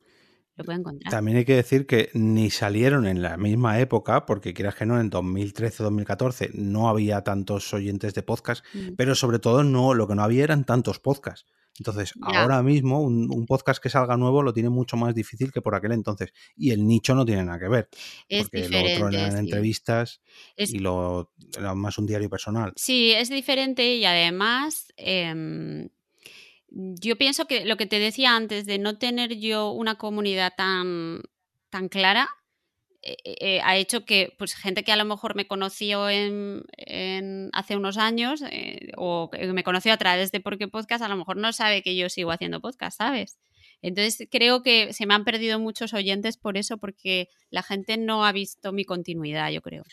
lo 0.57 0.63
puede 0.63 0.79
encontrar. 0.79 1.11
También 1.11 1.37
hay 1.37 1.45
que 1.45 1.55
decir 1.55 1.85
que 1.85 2.09
ni 2.13 2.49
salieron 2.49 3.05
en 3.05 3.21
la 3.21 3.37
misma 3.37 3.79
época, 3.79 4.25
porque 4.25 4.53
quieras 4.53 4.75
que 4.75 4.85
no, 4.85 4.99
en 4.99 5.11
2013-2014 5.11 6.51
no 6.53 6.89
había 6.89 7.23
tantos 7.23 7.71
oyentes 7.73 8.15
de 8.15 8.23
podcast, 8.23 8.65
mm. 8.73 8.95
pero 8.97 9.13
sobre 9.13 9.39
todo 9.39 9.63
no, 9.63 9.93
lo 9.93 10.07
que 10.07 10.15
no 10.15 10.23
había 10.23 10.43
eran 10.43 10.65
tantos 10.65 10.99
podcasts. 10.99 11.45
Entonces, 11.77 12.13
ahora 12.21 12.63
mismo 12.63 13.01
un, 13.01 13.45
podcast 13.45 13.81
que 13.81 13.89
salga 13.89 14.17
nuevo 14.17 14.41
lo 14.41 14.53
tiene 14.53 14.69
mucho 14.69 14.97
más 14.97 15.13
difícil 15.13 15.51
que 15.51 15.61
por 15.61 15.75
aquel 15.75 15.91
entonces. 15.91 16.33
Y 16.55 16.71
el 16.71 16.85
nicho 16.85 17.15
no 17.15 17.25
tiene 17.25 17.43
nada 17.43 17.59
que 17.59 17.67
ver. 17.67 17.89
porque 18.29 18.69
lo 18.69 18.79
otro 18.79 19.09
eran 19.09 19.37
entrevistas 19.37 20.21
y 20.57 20.79
lo, 20.79 21.31
más 21.75 21.97
un 21.97 22.05
diario 22.05 22.29
personal. 22.29 22.73
Sí, 22.75 23.11
es 23.11 23.29
diferente 23.29 23.95
y 23.95 24.05
además 24.05 24.91
em, 24.97 25.89
yo 26.69 27.17
pienso 27.17 27.45
que 27.45 27.65
lo 27.65 27.77
que 27.77 27.85
te 27.85 27.99
decía 27.99 28.35
antes 28.35 28.65
de 28.65 28.79
no 28.79 28.97
tener 28.97 29.37
yo 29.37 29.71
una 29.71 29.95
comunidad 29.95 30.53
tan, 30.57 31.21
tan 31.69 31.89
clara, 31.89 32.29
eh, 33.07 33.35
eh, 33.39 33.61
ha 33.63 33.77
hecho 33.77 34.03
que 34.03 34.35
pues 34.37 34.53
gente 34.53 34.83
que 34.83 34.91
a 34.91 34.97
lo 34.97 35.05
mejor 35.05 35.33
me 35.33 35.47
conoció 35.47 36.09
en, 36.09 36.65
hace 37.53 37.77
unos 37.77 37.97
años 37.97 38.43
eh, 38.51 38.91
o 38.97 39.29
me 39.53 39.63
conoció 39.63 39.93
a 39.93 39.97
través 39.97 40.31
de 40.33 40.41
Porque 40.41 40.67
Podcast, 40.67 41.01
a 41.03 41.07
lo 41.07 41.15
mejor 41.15 41.37
no 41.37 41.53
sabe 41.53 41.81
que 41.81 41.95
yo 41.95 42.09
sigo 42.09 42.31
haciendo 42.31 42.59
podcast, 42.59 42.97
¿sabes? 42.97 43.37
Entonces 43.81 44.27
creo 44.29 44.61
que 44.61 44.91
se 44.91 45.05
me 45.05 45.13
han 45.13 45.23
perdido 45.23 45.57
muchos 45.57 45.93
oyentes 45.93 46.35
por 46.35 46.57
eso, 46.57 46.77
porque 46.77 47.29
la 47.49 47.63
gente 47.63 47.97
no 47.97 48.25
ha 48.25 48.33
visto 48.33 48.73
mi 48.73 48.83
continuidad, 48.83 49.51
yo 49.51 49.61
creo. 49.61 49.83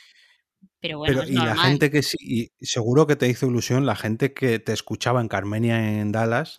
Pero 0.84 0.98
bueno, 0.98 1.22
y 1.26 1.32
la 1.32 1.56
gente 1.56 1.90
que 1.90 2.02
sí, 2.02 2.52
seguro 2.60 3.06
que 3.06 3.16
te 3.16 3.26
hizo 3.26 3.46
ilusión 3.46 3.86
la 3.86 3.96
gente 3.96 4.34
que 4.34 4.58
te 4.58 4.74
escuchaba 4.74 5.22
en 5.22 5.28
Carmenia 5.28 5.98
en 5.98 6.12
Dallas, 6.12 6.58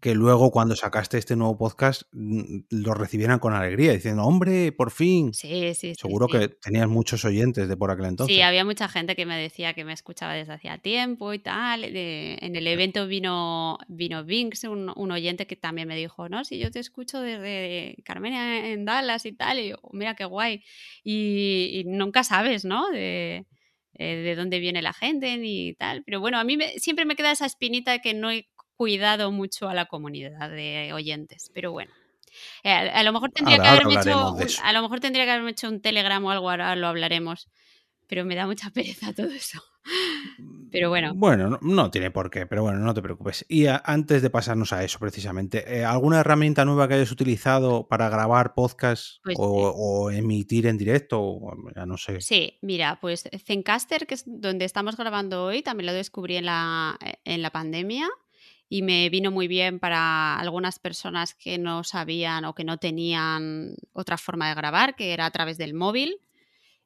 que 0.00 0.14
luego 0.14 0.50
cuando 0.50 0.74
sacaste 0.74 1.18
este 1.18 1.36
nuevo 1.36 1.58
podcast 1.58 2.04
lo 2.12 2.94
recibieran 2.94 3.40
con 3.40 3.52
alegría, 3.52 3.92
diciendo, 3.92 4.24
hombre, 4.24 4.72
por 4.72 4.90
fin. 4.90 5.34
Sí, 5.34 5.74
sí. 5.74 5.92
Seguro 5.96 6.28
que 6.28 6.48
tenías 6.48 6.88
muchos 6.88 7.26
oyentes 7.26 7.68
de 7.68 7.76
por 7.76 7.90
aquel 7.90 8.06
entonces. 8.06 8.34
Sí, 8.34 8.40
había 8.40 8.64
mucha 8.64 8.88
gente 8.88 9.14
que 9.14 9.26
me 9.26 9.36
decía 9.36 9.74
que 9.74 9.84
me 9.84 9.92
escuchaba 9.92 10.32
desde 10.32 10.54
hacía 10.54 10.78
tiempo 10.78 11.34
y 11.34 11.38
tal. 11.38 11.84
en 11.84 12.56
el 12.56 12.66
evento 12.66 13.06
vino, 13.06 13.76
vino 13.88 14.24
Vinx, 14.24 14.64
un, 14.64 15.10
oyente 15.10 15.46
que 15.46 15.56
también 15.56 15.88
me 15.88 15.96
dijo, 15.96 16.30
no, 16.30 16.42
si 16.42 16.58
yo 16.58 16.70
te 16.70 16.78
escucho 16.78 17.20
desde 17.20 17.96
Carmenia 18.02 18.70
en 18.70 18.86
Dallas 18.86 19.26
y 19.26 19.32
tal, 19.32 19.58
y 19.58 19.68
yo, 19.68 19.76
mira 19.92 20.14
qué 20.14 20.24
guay. 20.24 20.64
Y, 21.04 21.68
y 21.74 21.84
nunca 21.84 22.24
sabes, 22.24 22.64
¿no? 22.64 22.88
De, 22.88 23.44
eh, 23.98 24.16
de 24.16 24.34
dónde 24.36 24.60
viene 24.60 24.80
la 24.80 24.92
gente 24.92 25.36
ni 25.36 25.74
tal. 25.74 26.02
Pero 26.04 26.20
bueno, 26.20 26.38
a 26.38 26.44
mí 26.44 26.56
siempre 26.76 27.04
me 27.04 27.16
queda 27.16 27.32
esa 27.32 27.46
espinita 27.46 27.98
que 27.98 28.14
no 28.14 28.30
he 28.30 28.48
cuidado 28.76 29.32
mucho 29.32 29.68
a 29.68 29.74
la 29.74 29.86
comunidad 29.86 30.50
de 30.50 30.92
oyentes. 30.94 31.50
Pero 31.52 31.72
bueno. 31.72 31.92
Eh, 32.62 32.70
a, 32.70 33.02
lo 33.02 33.12
mejor 33.12 33.30
tendría 33.32 33.58
que 33.58 33.66
haberme 33.66 33.94
hecho 33.94 34.36
a 34.62 34.72
lo 34.72 34.82
mejor 34.82 35.00
tendría 35.00 35.24
que 35.24 35.30
haberme 35.32 35.50
hecho 35.50 35.68
un 35.68 35.80
telegram 35.80 36.24
o 36.24 36.30
algo, 36.30 36.50
ahora 36.50 36.76
lo 36.76 36.86
hablaremos. 36.86 37.48
Pero 38.08 38.24
me 38.24 38.34
da 38.34 38.46
mucha 38.46 38.70
pereza 38.74 39.12
todo 39.12 39.28
eso. 39.28 39.62
Pero 40.70 40.90
bueno. 40.90 41.12
Bueno, 41.14 41.58
no, 41.62 41.90
tiene 41.90 42.10
por 42.10 42.30
qué, 42.30 42.46
pero 42.46 42.62
bueno, 42.62 42.78
no 42.80 42.92
te 42.92 43.00
preocupes. 43.00 43.46
Y 43.48 43.66
antes 43.66 44.20
de 44.20 44.30
pasarnos 44.30 44.72
a 44.72 44.84
eso, 44.84 44.98
precisamente, 44.98 45.78
eh, 45.78 45.84
¿alguna 45.84 46.20
herramienta 46.20 46.64
nueva 46.64 46.88
que 46.88 46.94
hayas 46.94 47.10
utilizado 47.10 47.88
para 47.88 48.08
grabar 48.10 48.54
podcast 48.54 49.22
pues 49.24 49.36
o, 49.40 50.10
emitir 50.10 50.66
en 50.66 50.76
directo? 50.76 51.38
ya 51.74 51.86
no 51.86 51.96
sé. 51.96 52.20
Sí, 52.20 52.58
mira, 52.60 52.98
pues 53.00 53.28
Zencaster, 53.44 54.06
que 54.06 54.14
es 54.14 54.24
donde 54.26 54.64
estamos 54.64 54.96
grabando 54.96 55.44
hoy, 55.44 55.62
también 55.62 55.86
lo 55.86 55.92
descubrí 55.94 56.36
en 56.36 56.46
la, 56.46 56.98
en 57.24 57.40
la 57.40 57.50
pandemia 57.50 58.08
y 58.68 58.82
me 58.82 59.08
vino 59.08 59.30
muy 59.30 59.48
bien 59.48 59.78
para 59.78 60.38
algunas 60.38 60.78
personas 60.78 61.34
que 61.34 61.56
no 61.56 61.84
sabían 61.84 62.44
o 62.44 62.54
que 62.54 62.64
no 62.64 62.76
tenían 62.76 63.74
otra 63.92 64.18
forma 64.18 64.48
de 64.48 64.54
grabar, 64.54 64.94
que 64.94 65.14
era 65.14 65.24
a 65.24 65.30
través 65.30 65.56
del 65.56 65.72
móvil 65.72 66.20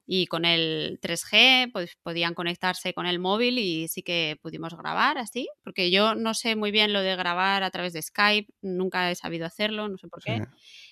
y 0.05 0.27
con 0.27 0.45
el 0.45 0.99
3G 1.01 1.71
pues 1.71 1.97
podían 2.01 2.33
conectarse 2.33 2.93
con 2.93 3.05
el 3.05 3.19
móvil 3.19 3.57
y 3.57 3.87
sí 3.87 4.03
que 4.03 4.37
pudimos 4.41 4.75
grabar 4.75 5.17
así, 5.17 5.47
porque 5.63 5.91
yo 5.91 6.15
no 6.15 6.33
sé 6.33 6.55
muy 6.55 6.71
bien 6.71 6.93
lo 6.93 7.01
de 7.01 7.15
grabar 7.15 7.63
a 7.63 7.71
través 7.71 7.93
de 7.93 8.01
Skype, 8.01 8.51
nunca 8.61 9.09
he 9.09 9.15
sabido 9.15 9.45
hacerlo, 9.45 9.87
no 9.87 9.97
sé 9.97 10.07
por 10.07 10.21
qué. 10.21 10.41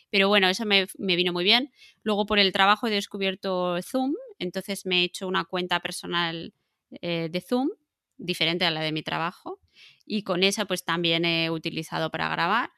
Pero 0.09 0.28
bueno, 0.28 0.47
eso 0.49 0.66
me, 0.66 0.88
vino 0.97 1.32
muy 1.32 1.43
bien. 1.43 1.72
Luego 2.03 2.26
por 2.26 2.38
el 2.38 2.51
trabajo 2.51 2.88
he 2.88 2.91
descubierto 2.91 3.82
Zoom, 3.82 4.14
entonces 4.39 4.86
me 4.86 5.01
he 5.01 5.03
hecho 5.05 5.28
una 5.28 5.45
cuenta 5.45 5.80
personal 5.80 6.53
eh, 7.01 7.30
de 7.32 7.41
Zoom, 7.41 7.70
diferente 8.18 8.66
a 8.66 8.72
la 8.72 8.82
de 8.82 8.91
mi 8.91 9.03
trabajo, 9.03 9.59
y 10.05 10.24
con 10.24 10.43
esa 10.43 10.66
pues 10.66 10.84
también 10.84 11.26
he 11.26 11.49
utilizado 11.49 12.12
para 12.12 12.30
grabar 12.30 12.72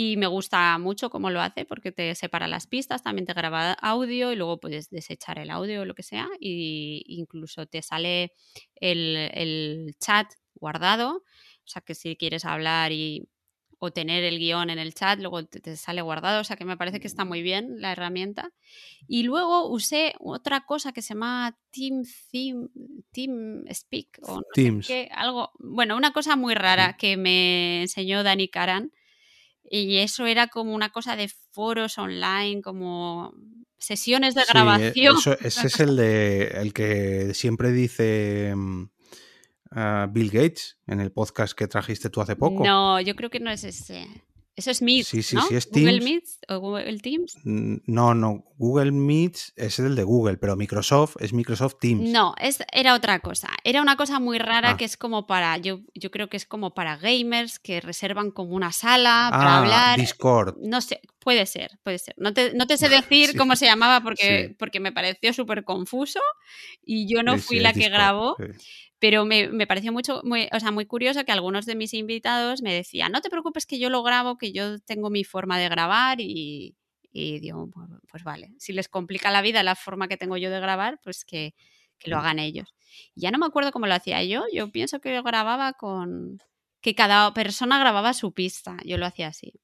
y 0.00 0.16
me 0.16 0.28
gusta 0.28 0.78
mucho 0.78 1.10
cómo 1.10 1.28
lo 1.28 1.40
hace 1.40 1.64
porque 1.64 1.90
te 1.90 2.14
separa 2.14 2.46
las 2.46 2.68
pistas, 2.68 3.02
también 3.02 3.26
te 3.26 3.32
graba 3.32 3.72
audio 3.72 4.30
y 4.32 4.36
luego 4.36 4.60
puedes 4.60 4.90
desechar 4.90 5.40
el 5.40 5.50
audio 5.50 5.80
o 5.80 5.84
lo 5.84 5.96
que 5.96 6.04
sea. 6.04 6.28
Y 6.38 7.02
incluso 7.08 7.66
te 7.66 7.82
sale 7.82 8.32
el, 8.76 9.96
chat 9.98 10.32
guardado. 10.54 11.16
O 11.16 11.66
sea 11.68 11.82
que 11.82 11.96
si 11.96 12.14
quieres 12.14 12.44
hablar 12.44 12.92
y, 12.92 13.28
o 13.80 13.90
tener 13.90 14.22
el 14.22 14.38
guion 14.38 14.70
en 14.70 14.78
el 14.78 14.94
chat, 14.94 15.18
luego 15.18 15.44
te, 15.46 15.76
sale 15.76 16.00
guardado. 16.00 16.42
O 16.42 16.44
sea 16.44 16.56
que 16.56 16.64
me 16.64 16.76
parece 16.76 17.00
que 17.00 17.08
está 17.08 17.24
muy 17.24 17.42
bien 17.42 17.80
la 17.80 17.90
herramienta. 17.90 18.52
Y 19.08 19.24
luego 19.24 19.68
usé 19.68 20.14
otra 20.20 20.64
cosa 20.64 20.92
que 20.92 21.02
se 21.02 21.14
llama 21.14 21.58
Team, 21.72 22.04
Team 23.10 23.64
Speak 23.74 24.20
o 24.22 24.42
Teams. 24.54 24.88
algo, 25.10 25.50
bueno, 25.58 25.96
una 25.96 26.12
cosa 26.12 26.36
muy 26.36 26.54
rara 26.54 26.96
que 26.96 27.16
me 27.16 27.82
enseñó 27.82 28.22
Dani 28.22 28.46
Karan 28.46 28.92
y 29.70 29.98
eso 29.98 30.26
era 30.26 30.48
como 30.48 30.74
una 30.74 30.90
cosa 30.90 31.16
de 31.16 31.30
foros 31.52 31.98
online, 31.98 32.62
como 32.62 33.32
sesiones 33.78 34.34
de 34.34 34.42
grabación. 34.48 35.16
ese 35.40 35.66
es 35.66 35.80
el 35.80 35.96
de 35.96 36.48
el 36.60 36.72
que 36.72 37.32
siempre 37.34 37.72
dice 37.72 38.52
mm, 38.54 38.84
Bill 40.10 40.30
Gates 40.30 40.78
en 40.86 41.00
el 41.00 41.12
podcast 41.12 41.56
que 41.56 41.66
trajiste 41.66 42.10
tú 42.10 42.20
hace 42.20 42.36
poco. 42.36 42.64
No, 42.64 43.00
yo 43.00 43.14
creo 43.14 43.30
que 43.30 43.40
no 43.40 43.50
es 43.50 43.64
ese. 43.64 44.06
Eso 44.58 44.72
es 44.72 44.82
Meet. 44.82 45.06
Sí, 45.06 45.22
sí, 45.22 45.36
¿no? 45.36 45.42
sí, 45.42 45.54
es 45.54 45.70
Teams. 45.70 45.86
Google 45.86 46.04
Meet 46.04 46.24
o 46.48 46.58
Google 46.58 46.98
Teams. 46.98 47.36
No, 47.44 48.12
no. 48.12 48.42
Google 48.56 48.90
Meet 48.90 49.36
es 49.54 49.78
el 49.78 49.94
de 49.94 50.02
Google, 50.02 50.36
pero 50.36 50.56
Microsoft 50.56 51.14
es 51.20 51.32
Microsoft 51.32 51.76
Teams. 51.80 52.10
No, 52.10 52.34
es, 52.40 52.58
era 52.72 52.96
otra 52.96 53.20
cosa. 53.20 53.50
Era 53.62 53.80
una 53.80 53.96
cosa 53.96 54.18
muy 54.18 54.40
rara 54.40 54.70
ah. 54.70 54.76
que 54.76 54.84
es 54.84 54.96
como 54.96 55.28
para. 55.28 55.56
Yo, 55.58 55.78
yo 55.94 56.10
creo 56.10 56.28
que 56.28 56.36
es 56.36 56.44
como 56.44 56.74
para 56.74 56.96
gamers 56.96 57.60
que 57.60 57.80
reservan 57.80 58.32
como 58.32 58.56
una 58.56 58.72
sala 58.72 59.28
para 59.30 59.54
ah, 59.54 59.58
hablar. 59.58 60.00
Discord. 60.00 60.56
No 60.60 60.80
sé, 60.80 61.02
puede 61.28 61.44
ser, 61.44 61.78
puede 61.82 61.98
ser. 61.98 62.14
No 62.16 62.32
te, 62.32 62.54
no 62.54 62.66
te 62.66 62.78
sé 62.78 62.88
decir 62.88 63.36
cómo 63.36 63.54
se 63.54 63.66
llamaba 63.66 64.00
porque, 64.00 64.56
porque 64.58 64.80
me 64.80 64.92
pareció 64.92 65.34
súper 65.34 65.62
confuso 65.62 66.20
y 66.82 67.06
yo 67.06 67.22
no 67.22 67.36
fui 67.36 67.60
la 67.60 67.74
que 67.74 67.90
grabó. 67.90 68.34
Pero 68.98 69.26
me, 69.26 69.48
me, 69.48 69.66
pareció 69.66 69.92
mucho, 69.92 70.22
muy, 70.24 70.48
o 70.50 70.58
sea, 70.58 70.70
muy 70.70 70.86
curioso 70.86 71.26
que 71.26 71.32
algunos 71.32 71.66
de 71.66 71.76
mis 71.76 71.92
invitados 71.92 72.62
me 72.62 72.72
decían, 72.72 73.12
no 73.12 73.20
te 73.20 73.28
preocupes 73.28 73.66
que 73.66 73.78
yo 73.78 73.90
lo 73.90 74.02
grabo, 74.02 74.38
que 74.38 74.52
yo 74.52 74.78
tengo 74.78 75.10
mi 75.10 75.22
forma 75.22 75.58
de 75.58 75.68
grabar 75.68 76.18
y, 76.22 76.74
y 77.12 77.40
digo, 77.40 77.68
pues, 78.10 78.24
vale, 78.24 78.54
si 78.58 78.72
les 78.72 78.88
complica 78.88 79.30
la 79.30 79.42
vida 79.42 79.62
la 79.62 79.74
forma 79.74 80.08
que 80.08 80.16
tengo 80.16 80.38
yo 80.38 80.50
de 80.50 80.60
grabar, 80.60 80.98
pues 81.04 81.26
que, 81.26 81.54
que 81.98 82.08
lo 82.08 82.16
mm. 82.16 82.20
hagan 82.20 82.38
ellos. 82.38 82.74
ya 83.14 83.30
no 83.30 83.36
me 83.36 83.44
acuerdo 83.44 83.70
cómo 83.70 83.86
lo 83.86 83.94
hacía 83.94 84.24
yo, 84.24 84.44
yo 84.50 84.72
pienso 84.72 84.98
que 84.98 85.14
yo 85.14 85.22
grababa 85.22 85.74
con, 85.74 86.38
que 86.80 86.94
cada 86.94 87.34
persona 87.34 87.78
grababa 87.78 88.14
su 88.14 88.32
pista, 88.32 88.78
yo 88.86 88.96
lo 88.96 89.04
hacía 89.04 89.28
así. 89.28 89.60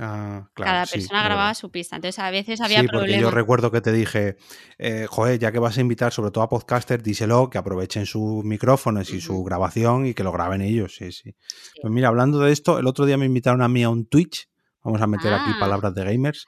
Ah, 0.00 0.48
Cada 0.54 0.86
persona 0.86 1.22
grababa 1.22 1.54
su 1.54 1.70
pista, 1.70 1.96
entonces 1.96 2.18
a 2.18 2.30
veces 2.30 2.60
había 2.62 2.80
sí, 2.80 2.88
porque 2.90 3.20
Yo 3.20 3.30
recuerdo 3.30 3.70
que 3.70 3.82
te 3.82 3.92
dije, 3.92 4.36
eh, 4.78 5.06
joder, 5.08 5.38
ya 5.38 5.52
que 5.52 5.58
vas 5.58 5.76
a 5.76 5.82
invitar 5.82 6.12
sobre 6.12 6.30
todo 6.30 6.44
a 6.44 6.48
podcasters, 6.48 7.02
díselo, 7.02 7.50
que 7.50 7.58
aprovechen 7.58 8.06
sus 8.06 8.42
micrófonos 8.42 9.10
y 9.10 9.20
su 9.20 9.44
grabación 9.44 10.06
y 10.06 10.14
que 10.14 10.24
lo 10.24 10.32
graben 10.32 10.62
ellos. 10.62 10.94
Sí, 10.96 11.12
sí, 11.12 11.34
Pues 11.82 11.92
mira, 11.92 12.08
hablando 12.08 12.38
de 12.38 12.52
esto, 12.52 12.78
el 12.78 12.86
otro 12.86 13.04
día 13.04 13.18
me 13.18 13.26
invitaron 13.26 13.60
a 13.60 13.68
mí 13.68 13.82
a 13.82 13.90
un 13.90 14.06
Twitch, 14.06 14.48
vamos 14.82 15.02
a 15.02 15.06
meter 15.06 15.32
aquí 15.34 15.50
ah. 15.54 15.60
palabras 15.60 15.94
de 15.94 16.04
gamers, 16.04 16.46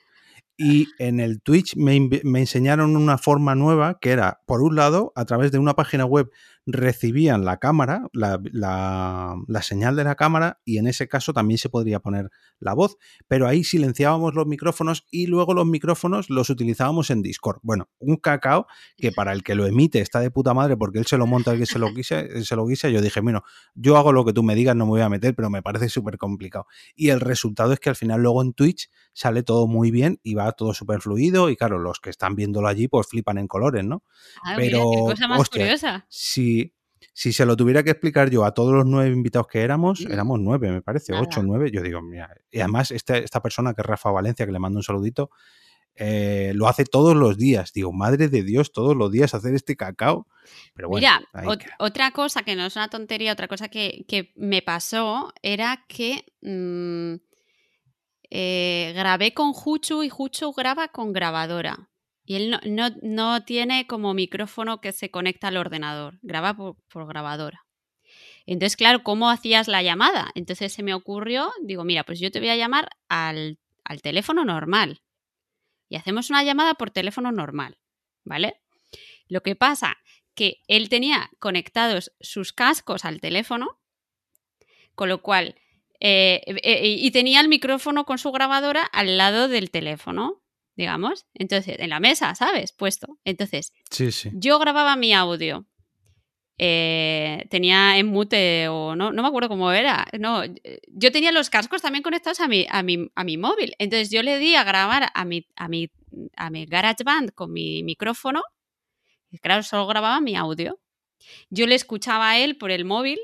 y 0.57 0.87
en 0.99 1.21
el 1.21 1.43
Twitch 1.43 1.77
me, 1.77 2.01
me 2.23 2.41
enseñaron 2.41 2.97
una 2.97 3.19
forma 3.19 3.55
nueva 3.55 3.99
que 4.01 4.13
era, 4.13 4.41
por 4.47 4.63
un 4.63 4.77
lado, 4.77 5.13
a 5.17 5.27
través 5.27 5.53
de 5.53 5.59
una 5.59 5.75
página 5.75 6.07
web 6.07 6.31
recibían 6.67 7.45
la 7.45 7.59
cámara, 7.59 8.09
la, 8.13 8.41
la, 8.53 9.63
señal 9.63 9.97
de 9.97 10.05
la 10.05 10.15
cámara, 10.15 10.61
y 10.65 10.79
en 10.79 10.87
ese 10.87 11.09
caso 11.09 11.33
también 11.33 11.59
se 11.59 11.69
podría 11.69 12.01
poner 12.01 12.31
la 12.59 12.75
voz. 12.75 12.97
Pero 13.29 13.47
ahí 13.47 13.65
silenciábamos 13.65 14.35
los 14.35 14.47
micrófonos 14.47 15.07
y 15.11 15.27
luego 15.27 15.55
los 15.55 15.67
micrófonos 15.67 16.31
los 16.31 16.51
utilizábamos 16.51 17.11
en 17.11 17.23
Discord. 17.23 17.59
Bueno, 17.63 17.89
un 17.99 18.17
cacao 18.17 18.67
que 18.97 19.13
para 19.13 19.33
el 19.33 19.43
que 19.43 19.55
lo 19.55 19.67
emite 19.67 20.01
está 20.01 20.21
de 20.21 20.31
puta 20.31 20.55
madre 20.55 20.77
porque 20.77 20.99
él 20.99 21.07
se 21.07 21.19
lo 21.19 21.27
monta, 21.27 21.53
el 21.53 21.59
que 21.59 21.67
se 21.67 21.79
lo 21.79 21.93
guisa, 21.93 22.25
se 22.43 22.57
lo 22.57 22.67
guisa. 22.67 22.89
Yo 22.89 23.03
dije, 23.03 23.21
bueno, 23.21 23.43
yo 23.75 23.97
hago 23.97 24.13
lo 24.13 24.25
que 24.25 24.33
tú 24.33 24.43
me 24.43 24.55
digas, 24.55 24.75
no 24.75 24.87
me 24.87 24.91
voy 24.91 25.01
a 25.03 25.09
meter, 25.09 25.35
pero 25.35 25.51
me 25.51 25.63
parece 25.63 25.89
súper 25.89 26.19
complicado. 26.19 26.67
Y 26.95 27.11
el 27.11 27.21
resultado 27.21 27.73
es 27.73 27.81
que 27.81 27.91
al 27.91 27.97
final 27.97 28.23
luego 28.23 28.43
en 28.43 28.55
Twitch 28.55 28.89
sale 29.15 29.43
todo 29.43 29.67
muy 29.67 29.91
bien 29.91 30.21
y 30.23 30.35
va 30.35 30.53
todo 30.53 30.75
súper 30.75 31.01
fluido. 31.01 31.49
Y 31.49 31.57
claro, 31.57 31.79
los 31.79 32.01
que 32.01 32.11
están 32.11 32.35
viéndolo 32.35 32.69
allí, 32.69 32.89
pues 32.89 33.07
flipan 33.07 33.39
en 33.39 33.49
colores, 33.49 33.85
¿no? 33.85 34.03
Ah, 34.43 34.55
pero, 34.57 34.85
cosa 34.85 35.29
más 35.29 35.49
curiosa. 35.49 36.05
Si, 36.09 36.75
si 37.15 37.33
se 37.33 37.47
lo 37.47 37.57
tuviera 37.57 37.83
que 37.83 37.91
explicar 37.91 38.29
yo 38.29 38.45
a 38.45 38.53
todos 38.53 38.75
los 38.75 38.85
nueve 38.85 39.11
invitados 39.11 39.47
que 39.47 39.63
éramos, 39.63 40.03
éramos 40.03 40.41
nueve, 40.41 40.71
me 40.71 40.83
parece, 40.83 41.15
ocho, 41.15 41.43
nueve, 41.43 41.71
yo 41.73 41.81
digo, 41.81 42.03
mira, 42.03 42.29
y 42.51 42.61
además 42.61 42.91
este, 42.91 43.25
esta 43.25 43.41
persona 43.41 43.73
que 43.73 43.81
es 43.81 43.87
Rafa 43.87 44.11
Valencia, 44.11 44.45
que 44.45 44.53
le 44.53 44.59
mando 44.59 44.79
un 44.81 44.83
saludito, 44.83 45.31
eh, 45.97 46.53
lo 46.57 46.67
hace 46.67 46.85
todos 46.85 47.15
los 47.15 47.39
días. 47.39 47.73
Digo, 47.73 47.93
madre 47.93 48.29
de 48.29 48.43
Dios, 48.43 48.73
todos 48.73 48.97
los 48.97 49.13
días 49.13 49.35
hacer 49.35 49.55
este 49.55 49.77
cacao. 49.77 50.27
Pero 50.75 50.89
bueno, 50.89 51.07
Mira, 51.33 51.59
otra 51.79 52.11
cosa 52.11 52.43
que 52.43 52.57
no 52.57 52.67
es 52.67 52.77
una 52.77 52.89
tontería, 52.89 53.33
otra 53.33 53.49
cosa 53.49 53.69
que, 53.69 54.33
me 54.35 54.63
pasó 54.63 55.33
era 55.43 55.85
que 55.87 56.27
mm, 56.43 57.15
eh, 58.37 58.93
grabé 58.97 59.33
con 59.33 59.53
Juchu 59.53 60.03
y 60.03 60.09
Juchu 60.09 60.53
graba 60.55 60.89
con 60.89 61.13
grabadora. 61.13 61.89
Y 62.25 62.35
él 62.35 62.59
no, 62.65 63.45
tiene 63.45 63.87
como 63.87 64.13
micrófono 64.13 64.81
que 64.81 64.91
se 64.91 65.13
conecta 65.13 65.47
al 65.49 65.57
ordenador, 65.57 66.19
graba 66.21 66.57
por, 66.57 67.07
grabadora. 67.07 67.65
Entonces, 68.45 68.77
claro, 68.77 69.05
¿cómo 69.05 69.31
hacías 69.31 69.69
la 69.69 69.85
llamada? 69.85 70.33
Entonces 70.35 70.73
se 70.73 70.83
me 70.83 70.95
ocurrió, 70.95 71.53
digo, 71.63 71.85
mira, 71.85 72.03
pues 72.03 72.19
yo 72.19 72.33
te 72.33 72.41
voy 72.41 72.49
a 72.49 72.57
llamar 72.57 72.91
al, 73.09 73.61
al 73.85 74.03
teléfono 74.03 74.45
normal. 74.45 75.03
Y 75.89 75.95
hacemos 75.95 76.29
una 76.29 76.43
llamada 76.43 76.75
por 76.75 76.91
teléfono 76.91 77.31
normal, 77.31 77.79
¿vale? 78.25 78.61
Lo 79.29 79.45
que 79.45 79.55
pasa 79.55 79.97
que 80.35 80.61
él 80.67 80.89
tenía 80.89 81.31
conectados 81.39 82.13
sus 82.19 82.53
cascos 82.53 83.05
al 83.05 83.21
teléfono, 83.21 83.79
con 84.97 85.09
lo 85.09 85.23
cual, 85.23 85.55
eh, 86.07 86.43
eh, 86.47 86.97
y 86.99 87.11
tenía 87.13 87.41
el 87.41 87.49
micrófono 87.49 88.05
con 88.05 88.19
su 88.19 88.31
grabadora 88.31 88.83
al 88.83 89.17
lado 89.17 89.49
del 89.49 89.71
teléfono 89.71 90.43
digamos. 90.77 91.27
Entonces, 91.35 91.77
en 91.79 91.91
la 91.91 92.01
mesa, 92.01 92.35
¿sabes? 92.35 92.73
Puesto. 92.73 93.19
Entonces, 93.25 93.73
sí, 93.91 94.11
sí. 94.13 94.31
yo 94.35 94.59
grababa 94.59 94.97
mi 94.97 95.15
audio. 95.15 95.67
Eh, 96.57 97.47
tenía 97.51 97.99
en 97.99 98.07
mute 98.07 98.69
o 98.69 98.95
no, 98.95 99.11
no 99.13 99.23
me 99.23 99.29
acuerdo 99.29 99.49
cómo 99.49 99.73
era. 99.73 100.07
No, 100.19 100.43
yo 100.89 101.13
tenía 101.13 101.33
los 101.33 101.51
cascos 101.51 101.83
también 101.83 102.03
conectados 102.03 102.41
a 102.41 102.49
mi, 102.49 102.67
a 102.71 102.83
mi, 102.83 103.09
a 103.15 103.25
mi 103.25 103.37
móvil. 103.37 103.75
Entonces 103.79 104.11
yo 104.11 104.23
le 104.23 104.39
di 104.39 104.55
a 104.55 104.65
grabar 104.65 105.11
a 105.15 105.25
mi, 105.25 105.47
a 105.57 105.69
mi, 105.69 105.91
a 106.37 106.51
mi 106.51 106.67
GarageBand 106.67 107.33
con 107.33 107.53
mi 107.53 107.83
micrófono. 107.83 108.43
Y 109.31 109.39
claro, 109.39 109.63
solo 109.63 109.87
grababa 109.87 110.21
mi 110.21 110.37
audio. 110.37 110.81
Yo 111.51 111.67
le 111.67 111.75
escuchaba 111.75 112.31
a 112.31 112.39
él 112.39 112.57
por 112.57 112.71
el 112.71 112.85
móvil. 112.85 113.19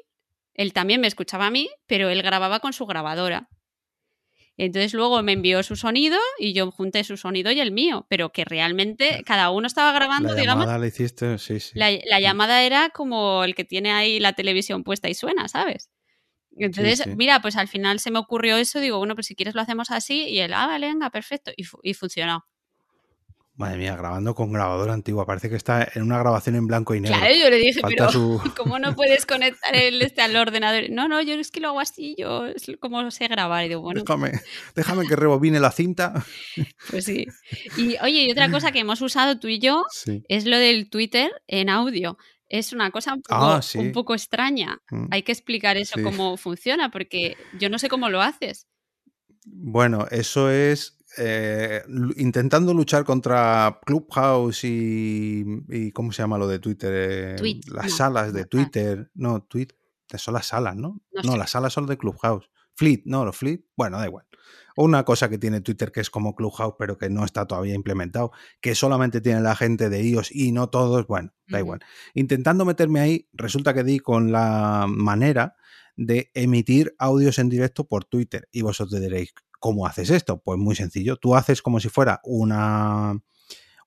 Él 0.54 0.72
también 0.72 1.00
me 1.00 1.06
escuchaba 1.06 1.46
a 1.46 1.50
mí, 1.50 1.68
pero 1.86 2.08
él 2.08 2.22
grababa 2.22 2.60
con 2.60 2.72
su 2.72 2.86
grabadora. 2.86 3.48
Entonces 4.56 4.92
luego 4.92 5.22
me 5.22 5.32
envió 5.32 5.62
su 5.62 5.74
sonido 5.74 6.18
y 6.38 6.52
yo 6.52 6.70
junté 6.70 7.02
su 7.02 7.16
sonido 7.16 7.50
y 7.50 7.60
el 7.60 7.72
mío, 7.72 8.06
pero 8.10 8.30
que 8.30 8.44
realmente 8.44 9.22
cada 9.24 9.50
uno 9.50 9.66
estaba 9.66 9.90
grabando, 9.92 10.34
la 10.34 10.40
digamos. 10.40 10.64
Llamada 10.64 10.78
la 10.78 10.86
hiciste, 10.86 11.38
sí, 11.38 11.60
sí. 11.60 11.72
La, 11.74 12.20
llamada 12.20 12.62
era 12.62 12.90
como 12.90 13.42
el 13.44 13.54
que 13.54 13.64
tiene 13.64 13.90
ahí 13.92 14.20
la 14.20 14.34
televisión 14.34 14.84
puesta 14.84 15.08
y 15.08 15.14
suena, 15.14 15.48
¿sabes? 15.48 15.90
Entonces, 16.58 17.06
mira, 17.16 17.40
pues 17.40 17.56
al 17.56 17.68
final 17.68 18.00
se 18.00 18.10
me 18.10 18.18
ocurrió 18.18 18.58
eso, 18.58 18.80
digo, 18.80 18.98
bueno, 18.98 19.14
pues 19.14 19.28
si 19.28 19.34
quieres 19.34 19.54
lo 19.54 19.62
hacemos 19.62 19.90
así, 19.90 20.28
y 20.28 20.40
él, 20.40 20.52
ah, 20.52 20.66
vale, 20.66 20.88
venga, 20.88 21.08
perfecto, 21.08 21.52
y, 21.56 21.64
y 21.82 21.94
funcionó. 21.94 22.44
Madre 23.60 23.76
mía, 23.76 23.94
grabando 23.94 24.34
con 24.34 24.54
grabadora 24.54 24.94
antigua. 24.94 25.26
Parece 25.26 25.50
que 25.50 25.56
está 25.56 25.86
en 25.94 26.00
una 26.02 26.18
grabación 26.18 26.56
en 26.56 26.66
blanco 26.66 26.94
y 26.94 27.00
negro. 27.02 27.18
Claro, 27.18 27.34
yo 27.34 27.50
le 27.50 27.58
dije, 27.58 27.82
pero 27.86 28.08
¿cómo 28.56 28.78
no 28.78 28.96
puedes 28.96 29.26
conectar 29.26 29.76
el 29.76 30.00
este 30.00 30.22
al 30.22 30.34
ordenador? 30.34 30.84
No, 30.88 31.08
no, 31.08 31.20
yo 31.20 31.34
es 31.34 31.50
que 31.50 31.60
lo 31.60 31.68
hago 31.68 31.80
así, 31.80 32.14
yo 32.16 32.46
es 32.46 32.70
como 32.80 33.10
sé 33.10 33.28
grabar. 33.28 33.66
Y 33.66 33.68
digo, 33.68 33.82
bueno. 33.82 34.00
Déjame, 34.00 34.32
déjame 34.74 35.06
que 35.06 35.14
rebobine 35.14 35.60
la 35.60 35.72
cinta. 35.72 36.24
Pues 36.90 37.04
sí. 37.04 37.26
Y 37.76 37.98
oye, 38.02 38.24
y 38.24 38.32
otra 38.32 38.50
cosa 38.50 38.72
que 38.72 38.78
hemos 38.78 39.02
usado 39.02 39.38
tú 39.38 39.48
y 39.48 39.58
yo 39.58 39.84
es 40.28 40.46
lo 40.46 40.56
del 40.56 40.88
Twitter 40.88 41.30
en 41.46 41.68
audio. 41.68 42.16
Es 42.48 42.72
una 42.72 42.90
cosa 42.90 43.12
un 43.12 43.20
poco, 43.20 43.34
ah, 43.34 43.60
un 43.74 43.92
poco 43.92 44.14
extraña. 44.14 44.80
Mm. 44.90 45.08
Hay 45.10 45.22
que 45.22 45.32
explicar 45.32 45.76
eso 45.76 46.02
cómo 46.02 46.38
funciona, 46.38 46.90
porque 46.90 47.36
yo 47.58 47.68
no 47.68 47.78
sé 47.78 47.90
cómo 47.90 48.08
lo 48.08 48.22
haces. 48.22 48.66
Bueno, 49.44 50.06
eso 50.10 50.50
es 50.50 50.99
eh, 51.18 51.82
intentando 52.16 52.72
luchar 52.72 53.04
contra 53.04 53.80
Clubhouse 53.84 54.64
y, 54.64 55.90
¿cómo 55.92 56.12
se 56.12 56.22
llama 56.22 56.38
lo 56.38 56.46
de 56.46 56.58
Twitter? 56.58 56.92
Eh, 57.42 57.60
las 57.66 57.96
salas 57.96 58.32
de 58.32 58.44
Twitter. 58.44 59.10
No, 59.14 59.42
Twitter, 59.42 59.76
son 60.16 60.34
las 60.34 60.46
salas, 60.46 60.76
¿no? 60.76 61.00
No, 61.24 61.36
las 61.36 61.50
salas 61.50 61.72
son 61.72 61.86
de 61.86 61.98
Clubhouse. 61.98 62.50
Fleet, 62.74 63.02
no, 63.04 63.24
los 63.24 63.36
Fleet, 63.36 63.64
bueno, 63.76 63.98
da 63.98 64.06
igual. 64.06 64.26
Una 64.76 65.04
cosa 65.04 65.28
que 65.28 65.36
tiene 65.36 65.60
Twitter 65.60 65.92
que 65.92 66.00
es 66.00 66.08
como 66.08 66.34
Clubhouse, 66.34 66.74
pero 66.78 66.96
que 66.96 67.10
no 67.10 67.24
está 67.24 67.46
todavía 67.46 67.74
implementado, 67.74 68.32
que 68.60 68.74
solamente 68.74 69.20
tiene 69.20 69.40
la 69.40 69.54
gente 69.56 69.90
de 69.90 70.02
iOS 70.02 70.34
y 70.34 70.52
no 70.52 70.70
todos, 70.70 71.06
bueno, 71.06 71.34
da 71.48 71.58
igual. 71.58 71.80
Intentando 72.14 72.64
meterme 72.64 73.00
ahí, 73.00 73.28
resulta 73.32 73.74
que 73.74 73.84
di 73.84 73.98
con 73.98 74.32
la 74.32 74.86
manera 74.88 75.56
de 75.96 76.30
emitir 76.32 76.94
audios 76.98 77.38
en 77.38 77.50
directo 77.50 77.86
por 77.86 78.04
Twitter. 78.04 78.48
Y 78.52 78.62
vosotros 78.62 78.98
diréis, 79.00 79.34
¿Cómo 79.60 79.86
haces 79.86 80.10
esto? 80.10 80.42
Pues 80.42 80.58
muy 80.58 80.74
sencillo. 80.74 81.16
Tú 81.16 81.36
haces 81.36 81.62
como 81.62 81.78
si 81.78 81.88
fuera 81.88 82.20
una, 82.24 83.20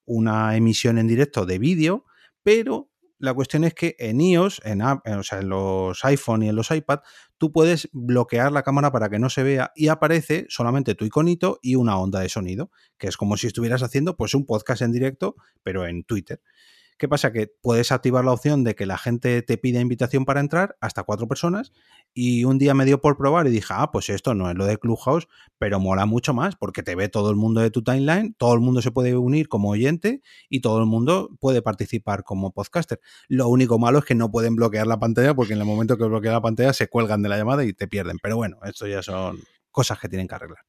una 0.06 0.56
emisión 0.56 0.98
en 0.98 1.08
directo 1.08 1.46
de 1.46 1.60
vídeo, 1.60 2.06
pero 2.44 2.90
la 3.18 3.34
cuestión 3.34 3.64
es 3.64 3.74
que 3.74 3.96
en 4.00 4.22
iOS, 4.22 4.62
en, 4.66 4.82
en 4.82 5.50
los 5.50 6.06
iPhone 6.06 6.44
y 6.44 6.50
en 6.50 6.56
los 6.56 6.72
iPad, 6.72 7.00
tú 7.38 7.52
puedes 7.52 7.90
bloquear 7.94 8.52
la 8.52 8.64
cámara 8.64 8.92
para 8.92 9.10
que 9.10 9.18
no 9.18 9.30
se 9.30 9.44
vea 9.44 9.72
y 9.76 9.88
aparece 9.88 10.46
solamente 10.50 10.94
tu 10.94 11.06
iconito 11.06 11.58
y 11.62 11.76
una 11.76 11.98
onda 11.98 12.20
de 12.20 12.30
sonido, 12.30 12.70
que 12.98 13.08
es 13.08 13.18
como 13.18 13.38
si 13.38 13.48
estuvieras 13.48 13.82
haciendo 13.82 14.18
pues 14.18 14.34
un 14.34 14.46
podcast 14.46 14.82
en 14.82 14.92
directo, 14.92 15.36
pero 15.64 15.88
en 15.88 16.04
Twitter. 16.04 16.42
¿Qué 16.98 17.08
pasa? 17.08 17.32
Que 17.32 17.48
puedes 17.62 17.92
activar 17.92 18.24
la 18.26 18.32
opción 18.32 18.64
de 18.64 18.76
que 18.76 18.86
la 18.86 18.98
gente 18.98 19.42
te 19.42 19.58
pida 19.58 19.80
invitación 19.80 20.26
para 20.26 20.40
entrar 20.40 20.78
hasta 20.80 21.04
cuatro 21.04 21.28
personas 21.28 21.72
y 22.14 22.44
un 22.44 22.60
día 22.60 22.74
me 22.74 22.86
dio 22.86 23.02
por 23.02 23.18
probar 23.18 23.48
y 23.48 23.50
dije, 23.50 23.74
ah, 23.76 23.92
pues 23.92 24.10
esto 24.10 24.36
no 24.36 24.50
es 24.50 24.56
lo 24.56 24.66
de 24.66 24.78
Clubhouse, 24.78 25.28
pero 25.58 25.80
mola 25.80 26.06
mucho 26.06 26.34
más 26.34 26.56
porque 26.56 26.84
te 26.84 26.96
ve 26.96 27.10
todo 27.10 27.30
el 27.30 27.36
mundo 27.36 27.62
de 27.62 27.72
tu 27.72 27.84
timeline, 27.84 28.36
todo 28.38 28.54
el 28.54 28.60
mundo 28.60 28.82
se 28.82 28.92
puede 28.92 29.16
unir 29.18 29.48
como 29.48 29.70
oyente 29.70 30.22
y 30.50 30.62
todo 30.62 30.80
el 30.80 30.86
mundo 30.86 31.30
puede 31.40 31.62
participar 31.62 32.24
como 32.24 32.52
podcaster. 32.52 33.00
Lo 33.28 33.48
único 33.48 33.80
malo 33.80 34.00
es 34.00 34.06
que 34.06 34.16
no 34.16 34.32
pueden 34.32 34.56
bloquear 34.56 34.88
la 34.88 35.00
pantalla 35.00 35.34
porque 35.34 35.54
en 35.54 35.60
el 35.60 35.66
momento 35.66 35.98
que 35.98 36.06
bloquea 36.06 36.32
la 36.32 36.42
pantalla 36.42 36.74
se 36.74 36.88
cuelgan 36.88 37.22
de 37.22 37.30
la 37.30 37.38
llamada 37.38 37.64
y 37.66 37.74
te 37.74 37.88
pierden. 37.88 38.18
Pero 38.22 38.38
bueno, 38.38 38.58
esto 38.64 38.88
ya 38.88 39.02
son 39.02 39.40
cosas 39.72 40.00
que 40.00 40.08
tienen 40.08 40.28
que 40.28 40.36
arreglar. 40.36 40.64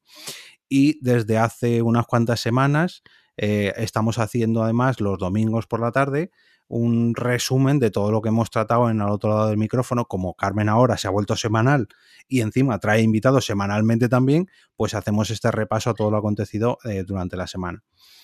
Y 0.67 0.99
desde 1.01 1.37
hace 1.37 1.81
unas 1.81 2.07
cuantas 2.07 2.39
semanas 2.39 3.03
eh, 3.37 3.73
estamos 3.77 4.19
haciendo 4.19 4.63
además 4.63 5.01
los 5.01 5.17
domingos 5.19 5.67
por 5.67 5.81
la 5.81 5.91
tarde 5.91 6.31
un 6.67 7.13
resumen 7.15 7.79
de 7.79 7.91
todo 7.91 8.11
lo 8.11 8.21
que 8.21 8.29
hemos 8.29 8.49
tratado 8.49 8.89
en 8.89 8.99
el 9.01 9.09
otro 9.09 9.29
lado 9.29 9.47
del 9.47 9.57
micrófono, 9.57 10.05
como 10.05 10.33
Carmen 10.33 10.69
ahora 10.69 10.97
se 10.97 11.07
ha 11.07 11.11
vuelto 11.11 11.35
semanal 11.35 11.87
y 12.27 12.41
encima 12.41 12.79
trae 12.79 13.01
invitados 13.01 13.45
semanalmente 13.45 14.09
también, 14.09 14.49
pues 14.75 14.95
hacemos 14.95 15.29
este 15.29 15.51
repaso 15.51 15.91
a 15.91 15.93
todo 15.93 16.09
lo 16.09 16.17
acontecido 16.17 16.79
eh, 16.83 17.03
durante 17.05 17.37
la 17.37 17.47
semana. 17.47 17.83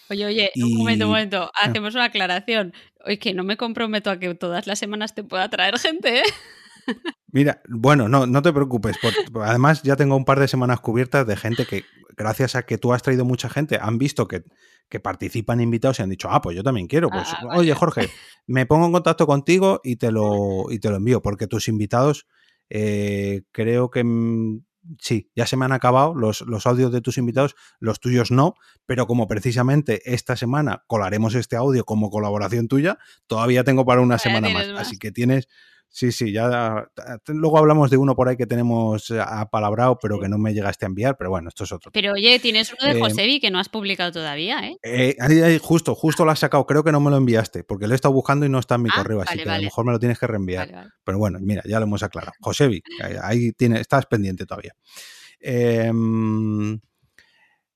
Oye, 0.09 0.25
oye, 0.25 0.51
un 0.55 0.77
momento, 0.77 1.05
un 1.05 1.11
momento, 1.11 1.51
ah. 1.53 1.67
hacemos 1.67 1.95
una 1.95 2.05
aclaración. 2.05 2.73
Oye, 3.05 3.19
que 3.19 3.33
no 3.33 3.43
me 3.43 3.57
comprometo 3.57 4.09
a 4.09 4.19
que 4.19 4.33
todas 4.35 4.67
las 4.67 4.79
semanas 4.79 5.13
te 5.13 5.23
pueda 5.23 5.49
traer 5.49 5.77
gente, 5.79 6.19
¿eh? 6.19 6.23
Mira, 7.31 7.61
bueno, 7.69 8.09
no, 8.09 8.27
no 8.27 8.41
te 8.41 8.51
preocupes. 8.51 8.97
además, 9.41 9.81
ya 9.83 9.95
tengo 9.95 10.15
un 10.15 10.25
par 10.25 10.39
de 10.39 10.47
semanas 10.47 10.81
cubiertas 10.81 11.25
de 11.25 11.37
gente 11.37 11.65
que, 11.65 11.85
gracias 12.17 12.55
a 12.55 12.63
que 12.63 12.77
tú 12.77 12.93
has 12.93 13.01
traído 13.01 13.25
mucha 13.25 13.49
gente, 13.49 13.79
han 13.81 13.97
visto 13.97 14.27
que, 14.27 14.43
participan 15.01 15.61
invitados 15.61 15.99
y 15.99 16.03
han 16.03 16.09
dicho, 16.09 16.27
ah, 16.29 16.41
pues 16.41 16.53
yo 16.53 16.63
también 16.63 16.87
quiero. 16.87 17.09
Pues, 17.09 17.29
ah, 17.31 17.55
oye, 17.55 17.73
Jorge, 17.73 18.09
me 18.45 18.65
pongo 18.65 18.87
en 18.87 18.91
contacto 18.91 19.25
contigo 19.25 19.79
y 19.85 19.95
te 19.95 20.11
lo, 20.11 20.65
y 20.69 20.79
te 20.79 20.89
lo 20.89 20.97
envío, 20.97 21.21
porque 21.21 21.47
tus 21.47 21.69
invitados, 21.69 22.27
eh, 22.69 23.43
creo 23.53 23.89
que 23.89 24.03
mm, 24.03 24.65
sí, 24.99 25.31
ya 25.33 25.45
se 25.47 25.55
me 25.55 25.63
han 25.63 25.71
acabado 25.71 26.13
los, 26.13 26.41
los, 26.41 26.65
audios 26.67 26.91
de 26.91 26.99
tus 26.99 27.17
invitados, 27.17 27.55
los 27.79 28.01
tuyos 28.01 28.31
no, 28.31 28.55
pero 28.85 29.07
como 29.07 29.29
precisamente 29.29 30.01
esta 30.13 30.35
semana 30.35 30.83
colaremos 30.87 31.35
este 31.35 31.55
audio 31.55 31.85
como 31.85 32.09
colaboración 32.09 32.67
tuya, 32.67 32.97
todavía 33.27 33.63
tengo 33.63 33.85
para 33.85 34.01
una 34.01 34.17
semana 34.17 34.49
más. 34.49 34.67
Así 34.77 34.97
que 34.97 35.11
tienes 35.11 35.47
Sí, 35.93 36.13
sí, 36.13 36.31
ya 36.31 36.87
luego 37.27 37.57
hablamos 37.57 37.91
de 37.91 37.97
uno 37.97 38.15
por 38.15 38.29
ahí 38.29 38.37
que 38.37 38.47
tenemos 38.47 39.11
apalabrado, 39.11 39.99
pero 40.01 40.21
que 40.21 40.29
no 40.29 40.37
me 40.37 40.53
llegaste 40.53 40.85
a 40.85 40.87
enviar, 40.87 41.17
pero 41.17 41.29
bueno, 41.29 41.49
esto 41.49 41.65
es 41.65 41.71
otro. 41.73 41.91
Pero 41.91 42.13
oye, 42.13 42.39
tienes 42.39 42.71
uno 42.71 42.93
de 42.93 42.97
eh, 42.97 43.39
que 43.41 43.51
no 43.51 43.59
has 43.59 43.67
publicado 43.67 44.13
todavía, 44.13 44.69
¿eh? 44.69 44.77
eh 44.83 45.17
ahí, 45.19 45.59
justo, 45.61 45.93
justo 45.93 46.23
lo 46.23 46.31
has 46.31 46.39
sacado, 46.39 46.65
creo 46.65 46.85
que 46.85 46.93
no 46.93 47.01
me 47.01 47.11
lo 47.11 47.17
enviaste, 47.17 47.65
porque 47.65 47.87
lo 47.87 47.93
he 47.93 47.95
estado 47.95 48.13
buscando 48.13 48.45
y 48.45 48.49
no 48.49 48.59
está 48.59 48.75
en 48.75 48.83
mi 48.83 48.89
ah, 48.89 48.97
correo, 48.97 49.21
así 49.21 49.37
que 49.37 49.49
a 49.49 49.57
lo 49.57 49.63
mejor 49.63 49.85
me 49.85 49.91
lo 49.91 49.99
tienes 49.99 50.17
que 50.17 50.27
reenviar. 50.27 50.91
pero 51.03 51.17
bueno, 51.17 51.39
mira, 51.41 51.61
ya 51.65 51.77
lo 51.79 51.85
hemos 51.85 52.03
aclarado. 52.03 52.33
Josevi, 52.39 52.81
ahí 53.21 53.51
tiene, 53.51 53.81
estás 53.81 54.05
pendiente 54.05 54.45
todavía. 54.45 54.73
Eh, 55.41 55.91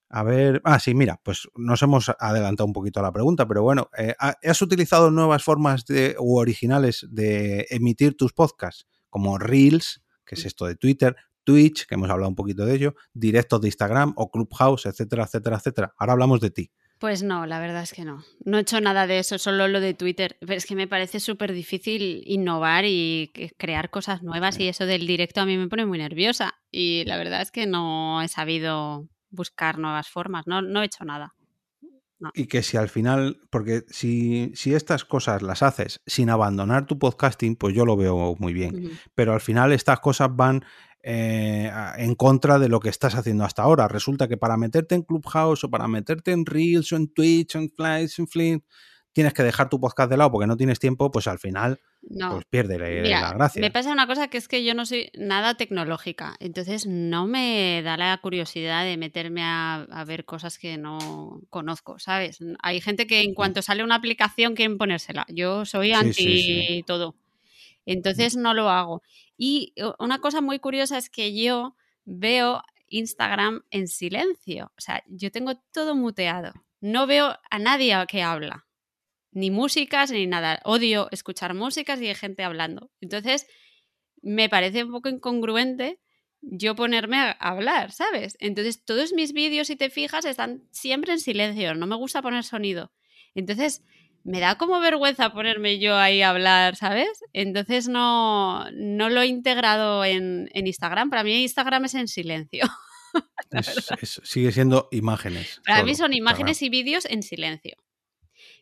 a 0.09 0.23
ver, 0.23 0.61
ah, 0.63 0.79
sí, 0.79 0.93
mira, 0.93 1.19
pues 1.23 1.47
nos 1.55 1.81
hemos 1.81 2.11
adelantado 2.19 2.67
un 2.67 2.73
poquito 2.73 2.99
a 2.99 3.03
la 3.03 3.11
pregunta, 3.11 3.47
pero 3.47 3.63
bueno, 3.63 3.89
eh, 3.97 4.15
¿has 4.19 4.61
utilizado 4.61 5.11
nuevas 5.11 5.43
formas 5.43 5.85
de, 5.85 6.15
u 6.19 6.37
originales 6.37 7.07
de 7.09 7.67
emitir 7.69 8.15
tus 8.15 8.33
podcasts? 8.33 8.87
Como 9.09 9.37
Reels, 9.37 10.03
que 10.25 10.35
es 10.35 10.45
esto 10.45 10.65
de 10.65 10.75
Twitter, 10.75 11.15
Twitch, 11.43 11.85
que 11.85 11.95
hemos 11.95 12.09
hablado 12.09 12.29
un 12.29 12.35
poquito 12.35 12.65
de 12.65 12.75
ello, 12.75 12.95
directos 13.13 13.61
de 13.61 13.67
Instagram 13.67 14.13
o 14.17 14.29
Clubhouse, 14.29 14.85
etcétera, 14.87 15.23
etcétera, 15.23 15.57
etcétera. 15.57 15.93
Ahora 15.97 16.13
hablamos 16.13 16.41
de 16.41 16.49
ti. 16.51 16.71
Pues 16.97 17.23
no, 17.23 17.45
la 17.45 17.59
verdad 17.59 17.83
es 17.83 17.93
que 17.93 18.05
no. 18.05 18.23
No 18.45 18.57
he 18.57 18.61
hecho 18.61 18.79
nada 18.79 19.05
de 19.05 19.19
eso, 19.19 19.37
solo 19.37 19.67
lo 19.67 19.81
de 19.81 19.93
Twitter. 19.93 20.37
Pero 20.39 20.53
es 20.53 20.65
que 20.65 20.75
me 20.75 20.87
parece 20.87 21.19
súper 21.19 21.53
difícil 21.53 22.23
innovar 22.25 22.85
y 22.85 23.31
crear 23.57 23.89
cosas 23.89 24.23
nuevas 24.23 24.59
y 24.59 24.67
eso 24.67 24.85
del 24.85 25.05
directo 25.05 25.41
a 25.41 25.45
mí 25.45 25.57
me 25.57 25.67
pone 25.67 25.85
muy 25.85 25.97
nerviosa. 25.97 26.55
Y 26.71 27.03
la 27.05 27.17
verdad 27.17 27.41
es 27.41 27.51
que 27.51 27.67
no 27.67 28.21
he 28.21 28.27
sabido 28.27 29.09
buscar 29.35 29.77
nuevas 29.77 30.09
formas, 30.09 30.47
no, 30.47 30.61
no 30.61 30.81
he 30.81 30.85
hecho 30.85 31.05
nada. 31.05 31.35
Y 32.33 32.47
que 32.47 32.63
si 32.63 32.77
al 32.77 32.89
final, 32.89 33.41
porque 33.49 33.83
si, 33.89 34.51
si, 34.55 34.73
estas 34.73 35.03
cosas 35.03 35.41
las 35.41 35.61
haces 35.61 36.01
sin 36.07 36.29
abandonar 36.29 36.85
tu 36.85 36.97
podcasting, 36.97 37.55
pues 37.55 37.75
yo 37.75 37.85
lo 37.85 37.97
veo 37.97 38.35
muy 38.39 38.53
bien. 38.53 38.97
Pero 39.13 39.33
al 39.33 39.41
final 39.41 39.73
estas 39.73 39.99
cosas 39.99 40.29
van 40.31 40.63
eh, 41.03 41.71
en 41.97 42.15
contra 42.15 42.57
de 42.57 42.69
lo 42.69 42.79
que 42.79 42.89
estás 42.89 43.15
haciendo 43.15 43.43
hasta 43.43 43.63
ahora. 43.63 43.87
Resulta 43.87 44.27
que 44.27 44.37
para 44.37 44.57
meterte 44.57 44.95
en 44.95 45.03
Clubhouse 45.03 45.65
o 45.65 45.69
para 45.69 45.87
meterte 45.87 46.31
en 46.31 46.45
Reels 46.45 46.91
o 46.93 46.95
en 46.95 47.13
Twitch 47.13 47.55
o 47.55 47.59
en 47.59 47.69
Flights 47.69 48.17
en 48.17 48.27
Flint, 48.27 48.63
tienes 49.15 49.33
que 49.33 49.43
dejar 49.43 49.69
tu 49.69 49.79
podcast 49.79 50.09
de 50.09 50.17
lado 50.17 50.29
porque 50.29 50.45
no 50.45 50.57
tienes 50.57 50.77
tiempo, 50.77 51.09
pues 51.09 51.27
al 51.27 51.39
final 51.39 51.79
pues 52.01 52.43
pierde 52.49 52.77
la 52.77 53.31
gracia. 53.31 53.61
Me 53.61 53.71
pasa 53.71 53.93
una 53.93 54.07
cosa 54.07 54.27
que 54.27 54.37
es 54.37 54.49
que 54.49 54.65
yo 54.65 54.73
no 54.73 54.85
soy 54.85 55.09
nada 55.17 55.55
tecnológica, 55.55 56.35
entonces 56.41 56.85
no 56.85 57.25
me 57.25 57.81
da 57.81 57.95
la 57.95 58.17
curiosidad 58.21 58.83
de 58.83 58.97
meterme 58.97 59.41
a, 59.41 60.03
ver 60.05 60.25
cosas 60.25 60.59
que 60.59 60.77
no 60.77 61.39
conozco, 61.49 61.97
¿sabes? 61.97 62.39
Hay 62.61 62.81
gente 62.81 63.07
que 63.07 63.21
en 63.21 63.33
cuanto 63.33 63.61
sale 63.61 63.85
una 63.85 63.95
aplicación 63.95 64.53
quieren 64.53 64.77
ponérsela. 64.77 65.25
Yo 65.29 65.63
soy 65.63 65.93
anti 65.93 66.83
todo. 66.85 67.15
Entonces 67.85 68.35
no 68.35 68.53
lo 68.53 68.69
hago. 68.69 69.01
Y 69.37 69.73
una 69.97 70.19
cosa 70.19 70.41
muy 70.41 70.59
curiosa 70.59 70.97
es 70.97 71.09
que 71.09 71.33
yo 71.33 71.77
veo 72.03 72.61
Instagram 72.89 73.63
en 73.71 73.87
silencio. 73.87 74.73
O 74.77 74.81
sea, 74.81 75.01
yo 75.07 75.31
tengo 75.31 75.55
todo 75.71 75.95
muteado. 75.95 76.51
No 76.81 77.07
veo 77.07 77.37
a 77.49 77.59
nadie 77.59 77.95
que 78.09 78.21
habla 78.21 78.64
ni 79.35 79.51
músicas 79.51 80.09
ni 80.11 80.25
nada. 80.25 80.59
Odio 80.63 81.09
escuchar 81.11 81.53
músicas 81.53 82.01
y 82.01 82.11
gente 82.15 82.43
hablando. 82.43 82.89
Entonces, 83.01 83.45
me 84.23 84.49
parece 84.49 84.83
un 84.83 84.91
poco 84.91 85.09
incongruente 85.09 85.99
yo 86.41 86.75
ponerme 86.75 87.17
a 87.17 87.31
hablar, 87.31 87.91
¿sabes? 87.91 88.37
Entonces, 88.39 88.83
todos 88.85 89.13
mis 89.13 89.33
vídeos, 89.33 89.67
si 89.67 89.75
te 89.75 89.89
fijas, 89.89 90.25
están 90.25 90.63
siempre 90.71 91.11
en 91.11 91.19
silencio. 91.19 91.75
No 91.75 91.85
me 91.85 91.95
gusta 91.95 92.21
poner 92.21 92.43
sonido. 92.43 92.91
Entonces, 93.33 93.83
me 94.23 94.39
da 94.39 94.57
como 94.57 94.79
vergüenza 94.79 95.33
ponerme 95.33 95.79
yo 95.79 95.97
ahí 95.97 96.21
a 96.21 96.29
hablar, 96.29 96.75
¿sabes? 96.75 97.09
Entonces 97.33 97.87
no, 97.87 98.65
no 98.71 99.09
lo 99.09 99.21
he 99.21 99.27
integrado 99.27 100.03
en, 100.03 100.49
Instagram. 100.53 101.09
Para 101.09 101.23
mí 101.23 101.43
Instagram 101.43 101.85
es 101.85 101.93
en 101.93 102.07
silencio. 102.07 102.65
sigue 104.01 104.51
siendo 104.51 104.87
imágenes. 104.91 105.61
Para 105.65 105.83
mí 105.83 105.93
son 105.93 106.13
imágenes 106.13 106.61
y 106.63 106.69
vídeos 106.69 107.05
en 107.05 107.21
silencio. 107.21 107.75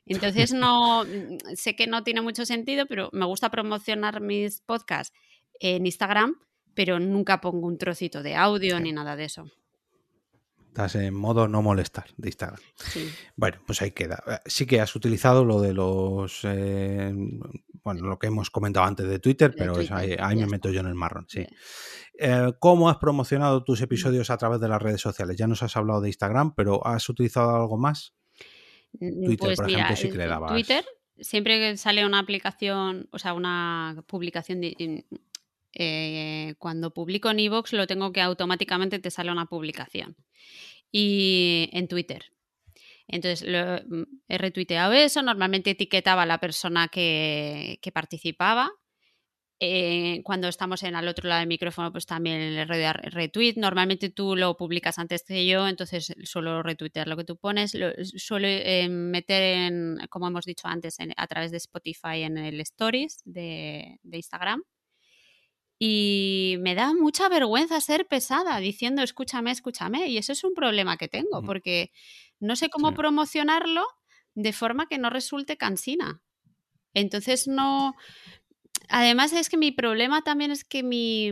Entonces 0.06 0.54
no 0.54 1.04
mm, 1.04 1.56
sé 1.56 1.76
que 1.76 1.88
no 1.88 2.04
tiene 2.04 2.22
mucho 2.22 2.46
sentido, 2.46 2.86
pero 2.86 3.10
me 3.14 3.26
gusta 3.26 3.50
promocionar 3.50 4.22
mis 4.22 4.62
podcasts 4.62 5.16
en 5.60 5.86
Instagram, 5.86 6.36
pero 6.74 7.00
nunca 7.00 7.42
pongo 7.42 7.68
un 7.68 7.78
trocito 7.78 8.24
de 8.24 8.36
audio 8.36 8.80
ni 8.80 8.92
nada 8.92 9.16
de 9.16 9.26
eso. 9.26 9.46
Estás 10.74 10.96
en 10.96 11.14
modo 11.14 11.48
no 11.48 11.62
molestar 11.62 12.06
de 12.18 12.30
Instagram. 12.30 12.60
Bueno, 13.36 13.60
pues 13.68 13.84
ahí 13.84 13.92
queda. 13.92 14.24
Eh, 14.26 14.40
sí 14.48 14.66
que 14.66 14.82
has 14.82 14.96
utilizado 14.96 15.46
lo 15.46 15.62
de 15.62 15.72
los. 15.72 16.40
Eh, 16.46 17.14
bueno, 17.84 18.08
lo 18.08 18.18
que 18.18 18.26
hemos 18.26 18.50
comentado 18.50 18.88
antes 18.88 19.08
de 19.08 19.20
Twitter, 19.20 19.54
pero 19.56 19.76
ahí, 19.92 20.36
me 20.36 20.48
meto 20.48 20.72
yo 20.72 20.80
en 20.80 20.88
el 20.88 20.96
marrón, 20.96 21.28
sí. 21.30 21.46
Eh, 22.18 22.54
¿Cómo 22.58 22.90
has 22.90 22.98
promocionado 22.98 23.64
tus 23.64 23.82
episodios 23.82 24.32
a 24.32 24.38
través 24.38 24.60
de 24.62 24.68
las 24.68 24.82
redes 24.82 25.02
sociales? 25.02 25.38
Ya 25.38 25.46
nos 25.46 25.62
has 25.62 25.78
hablado 25.78 26.02
de 26.02 26.10
Instagram, 26.10 26.56
pero 26.56 26.86
¿has 26.88 27.08
utilizado 27.08 27.56
algo 27.56 27.78
más? 27.78 28.16
Twitter, 29.00 29.38
pues 29.38 29.60
por 29.60 29.70
ejemplo, 29.70 29.96
sí 29.96 30.10
que 30.10 30.18
le 30.18 30.28
dabas. 30.28 30.52
Twitter, 30.52 30.86
siempre 31.20 31.60
que 31.60 31.78
sale 31.78 32.06
una 32.06 32.20
aplicación, 32.20 33.08
o 33.12 33.20
sea, 33.20 33.34
una 33.34 34.04
publicación 34.08 34.62
eh, 35.76 36.56
cuando 36.60 36.94
publico 36.94 37.32
en 37.32 37.40
iVoox 37.40 37.74
lo 37.74 37.88
tengo 37.88 38.12
que 38.12 38.22
automáticamente 38.22 39.00
te 39.00 39.12
sale 39.12 39.32
una 39.32 39.48
publicación. 39.48 40.16
Y 40.92 41.70
en 41.74 41.88
Twitter. 41.88 42.26
Entonces 43.08 43.48
lo, 43.48 43.78
he 44.28 44.38
retuiteado 44.38 44.94
eso, 44.94 45.22
normalmente 45.22 45.72
etiquetaba 45.72 46.24
a 46.24 46.28
la 46.28 46.40
persona 46.40 46.88
que, 46.88 47.80
que 47.82 47.92
participaba 47.92 48.72
eh, 49.66 50.22
cuando 50.24 50.50
estamos 50.50 50.84
en 50.84 50.94
al 50.94 51.08
otro 51.08 51.30
lado 51.30 51.40
del 51.40 51.48
micrófono, 51.48 51.90
pues 51.90 52.06
también 52.06 52.54
le 52.54 52.66
retweet. 52.66 53.54
Normalmente 53.56 54.10
tú 54.10 54.36
lo 54.36 54.58
publicas 54.58 55.00
antes 55.00 55.24
que 55.24 55.48
yo, 55.48 55.70
entonces 55.70 56.14
suelo 56.24 56.62
retuitear 56.62 57.08
lo 57.08 57.16
que 57.16 57.24
tú 57.24 57.38
pones. 57.38 57.74
Lo, 57.74 57.94
suelo 58.04 58.48
eh, 58.50 58.90
meter, 58.90 59.42
en, 59.42 60.00
como 60.10 60.28
hemos 60.28 60.44
dicho 60.44 60.68
antes, 60.68 60.98
a 61.16 61.28
través 61.28 61.52
de 61.52 61.58
Spotify 61.58 62.24
en 62.24 62.38
el 62.38 62.60
Stories 62.60 63.22
de, 63.24 64.00
Instagram. 64.04 64.64
Y 65.80 66.58
me 66.60 66.76
da 66.76 66.94
mucha 66.94 67.30
vergüenza 67.30 67.80
ser 67.80 68.06
pesada 68.06 68.58
diciendo 68.60 69.02
escúchame, 69.02 69.52
escúchame. 69.52 70.10
Y 70.10 70.18
eso 70.18 70.34
es 70.34 70.44
un 70.44 70.56
problema 70.56 70.98
que 70.98 71.08
tengo, 71.08 71.42
porque 71.42 71.92
no 72.42 72.58
sé 72.58 72.70
cómo 72.70 72.94
promocionarlo 72.94 73.86
de 74.36 74.52
forma 74.52 74.88
que 74.88 74.98
no 74.98 75.10
resulte 75.10 75.56
cansina. 75.56 76.22
Entonces 76.94 77.48
no, 77.48 77.96
además 78.90 79.34
es 79.34 79.50
que 79.50 79.58
mi 79.58 79.72
problema 79.72 80.24
también 80.24 80.52
es 80.52 80.64
que 80.64 80.84
mi, 80.84 81.32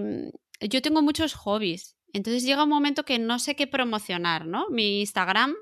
yo 0.59 0.81
tengo 0.81 1.01
muchos 1.01 1.33
hobbies. 1.33 1.95
Entonces 2.13 2.43
llega 2.43 2.63
un 2.63 2.69
momento 2.69 3.05
que 3.05 3.19
no 3.19 3.39
sé 3.39 3.55
qué 3.55 3.67
promocionar, 3.67 4.45
¿no? 4.45 4.67
Mi 4.69 4.99
Instagram 5.01 5.55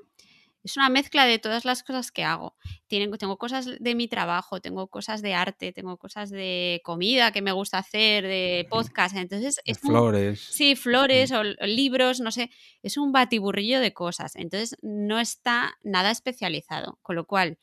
es 0.62 0.76
una 0.76 0.90
mezcla 0.90 1.24
de 1.24 1.38
todas 1.38 1.64
las 1.64 1.82
cosas 1.82 2.12
que 2.12 2.22
hago. 2.22 2.54
Tengo, 2.86 3.16
tengo 3.16 3.38
cosas 3.38 3.66
de 3.78 3.94
mi 3.94 4.08
trabajo, 4.08 4.60
tengo 4.60 4.88
cosas 4.88 5.22
de 5.22 5.32
arte, 5.32 5.72
tengo 5.72 5.96
cosas 5.96 6.28
de 6.30 6.82
comida 6.84 7.32
que 7.32 7.40
me 7.40 7.52
gusta 7.52 7.78
hacer, 7.78 8.24
de 8.24 8.66
podcast. 8.68 9.16
Entonces 9.16 9.60
es 9.64 9.78
flores. 9.78 10.40
sí, 10.40 10.76
flores 10.76 11.32
o, 11.32 11.42
libros, 11.42 12.20
no 12.20 12.30
sé. 12.30 12.50
Es 12.82 12.98
un 12.98 13.10
batiburrillo 13.10 13.80
de 13.80 13.94
cosas. 13.94 14.36
Entonces 14.36 14.76
no 14.82 15.18
está 15.18 15.78
nada 15.82 16.10
especializado. 16.10 16.98
Con 17.02 17.16
lo 17.16 17.26
cual, 17.26 17.58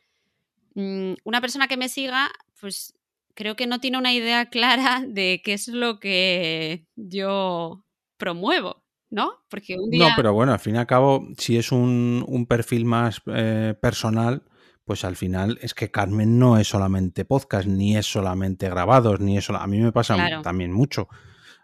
mm, 0.73 1.13
una 1.23 1.41
persona 1.41 1.67
que 1.67 1.77
me 1.77 1.89
siga, 1.89 2.31
pues 2.59 2.96
creo 3.37 3.55
que 3.55 3.67
no 3.67 3.79
tiene 3.79 3.99
una 3.99 4.11
idea 4.11 4.47
clara 4.49 5.03
de 5.07 5.41
qué 5.45 5.53
es 5.53 5.67
lo 5.67 5.99
que 5.99 6.87
yo 6.95 7.85
promuevo, 8.17 8.83
¿no? 9.11 9.31
Porque 9.47 9.75
un 9.77 9.91
día... 9.91 10.09
No, 10.09 10.13
pero 10.15 10.33
bueno, 10.33 10.53
al 10.53 10.59
fin 10.59 10.75
y 10.75 10.79
al 10.79 10.87
cabo, 10.87 11.27
si 11.37 11.55
es 11.55 11.71
un, 11.71 12.45
perfil 12.49 12.85
más 12.85 13.21
eh, 13.27 13.75
personal, 13.79 14.41
pues 14.85 15.05
al 15.05 15.15
final 15.15 15.59
es 15.61 15.75
que 15.75 15.91
Carmen 15.91 16.39
no 16.39 16.57
es 16.57 16.67
solamente 16.67 17.25
podcast, 17.25 17.67
ni 17.67 17.95
es 17.95 18.07
solamente 18.07 18.69
grabados, 18.69 19.19
ni 19.19 19.37
es 19.37 19.49
A 19.51 19.67
mí 19.67 19.79
me 19.79 19.91
pasa 19.91 20.41
también 20.41 20.73
mucho. 20.73 21.07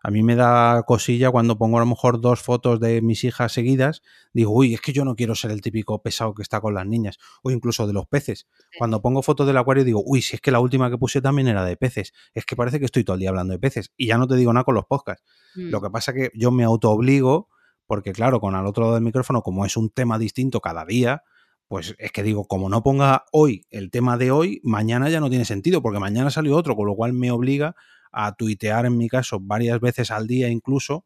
A 0.05 0.11
mí 0.11 0.21
me 0.21 0.35
da 0.35 0.83
cosilla 0.83 1.31
cuando 1.31 1.57
pongo 1.57 1.77
a 1.77 1.79
lo 1.79 1.85
mejor 1.85 2.19
dos 2.19 2.41
fotos 2.41 2.81
de 2.81 3.01
mis 3.01 3.23
hijas 3.23 3.53
seguidas, 3.53 4.01
digo, 4.33 4.51
uy, 4.51 4.73
es 4.73 4.81
que 4.81 4.91
yo 4.91 5.05
no 5.05 5.15
quiero 5.15 5.33
ser 5.33 5.51
el 5.51 5.61
típico 5.61 6.01
pesado 6.01 6.33
que 6.33 6.41
está 6.41 6.59
con 6.59 6.73
las 6.73 6.85
niñas, 6.85 7.19
o 7.41 7.51
incluso 7.51 7.87
de 7.87 7.93
los 7.93 8.05
peces. 8.05 8.45
Cuando 8.77 9.01
pongo 9.01 9.21
fotos 9.21 9.47
del 9.47 9.55
acuario 9.55 9.85
digo, 9.85 10.03
uy, 10.05 10.21
si 10.21 10.35
es 10.35 10.41
que 10.41 10.51
la 10.51 10.59
última 10.59 10.89
que 10.89 10.97
puse 10.97 11.21
también 11.21 11.47
era 11.47 11.63
de 11.63 11.77
peces, 11.77 12.13
es 12.33 12.45
que 12.45 12.57
parece 12.57 12.79
que 12.79 12.85
estoy 12.85 13.05
todo 13.05 13.13
el 13.13 13.21
día 13.21 13.29
hablando 13.29 13.53
de 13.53 13.59
peces, 13.59 13.93
y 13.95 14.07
ya 14.07 14.17
no 14.17 14.27
te 14.27 14.35
digo 14.35 14.51
nada 14.51 14.65
con 14.65 14.75
los 14.75 14.85
podcasts. 14.85 15.23
Lo 15.55 15.79
mm. 15.79 15.83
que 15.83 15.89
pasa 15.89 16.11
es 16.11 16.17
que 16.17 16.37
yo 16.37 16.51
me 16.51 16.65
autoobligo, 16.65 17.47
porque 17.87 18.11
claro, 18.11 18.41
con 18.41 18.55
al 18.55 18.65
otro 18.65 18.83
lado 18.83 18.95
del 18.95 19.03
micrófono, 19.03 19.41
como 19.41 19.65
es 19.65 19.77
un 19.77 19.89
tema 19.89 20.19
distinto 20.19 20.59
cada 20.59 20.83
día, 20.83 21.23
pues 21.69 21.95
es 21.97 22.11
que 22.11 22.23
digo, 22.23 22.45
como 22.45 22.67
no 22.67 22.83
ponga 22.83 23.23
hoy 23.31 23.65
el 23.69 23.89
tema 23.89 24.17
de 24.17 24.31
hoy, 24.31 24.59
mañana 24.63 25.09
ya 25.09 25.21
no 25.21 25.29
tiene 25.29 25.45
sentido, 25.45 25.81
porque 25.81 25.99
mañana 25.99 26.29
salió 26.29 26.57
otro, 26.57 26.75
con 26.75 26.87
lo 26.87 26.95
cual 26.95 27.13
me 27.13 27.31
obliga 27.31 27.75
a 28.13 28.35
tuitear 28.35 28.85
en 28.85 28.97
mi 28.97 29.09
caso 29.09 29.39
varias 29.41 29.79
veces 29.79 30.11
al 30.11 30.27
día 30.27 30.47
incluso 30.47 31.05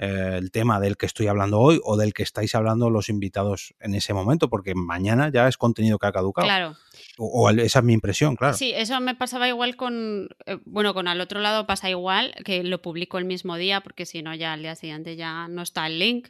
eh, 0.00 0.36
el 0.38 0.52
tema 0.52 0.78
del 0.78 0.96
que 0.96 1.06
estoy 1.06 1.26
hablando 1.26 1.58
hoy 1.58 1.80
o 1.82 1.96
del 1.96 2.14
que 2.14 2.22
estáis 2.22 2.54
hablando 2.54 2.88
los 2.88 3.08
invitados 3.08 3.74
en 3.80 3.94
ese 3.94 4.14
momento, 4.14 4.48
porque 4.48 4.76
mañana 4.76 5.28
ya 5.32 5.48
es 5.48 5.56
contenido 5.56 5.98
que 5.98 6.06
ha 6.06 6.12
caducado. 6.12 6.46
Claro. 6.46 6.76
O, 7.18 7.50
esa 7.50 7.80
es 7.80 7.84
mi 7.84 7.94
impresión, 7.94 8.36
claro. 8.36 8.54
Sí, 8.54 8.72
eso 8.76 9.00
me 9.00 9.16
pasaba 9.16 9.48
igual 9.48 9.74
con, 9.74 10.28
eh, 10.46 10.58
bueno, 10.64 10.94
con 10.94 11.08
al 11.08 11.20
otro 11.20 11.40
lado 11.40 11.66
pasa 11.66 11.90
igual, 11.90 12.32
que 12.44 12.62
lo 12.62 12.80
publico 12.80 13.18
el 13.18 13.24
mismo 13.24 13.56
día, 13.56 13.80
porque 13.80 14.06
si 14.06 14.22
no 14.22 14.32
ya 14.36 14.52
al 14.52 14.62
día 14.62 14.76
siguiente 14.76 15.16
ya 15.16 15.48
no 15.48 15.62
está 15.62 15.88
el 15.88 15.98
link. 15.98 16.28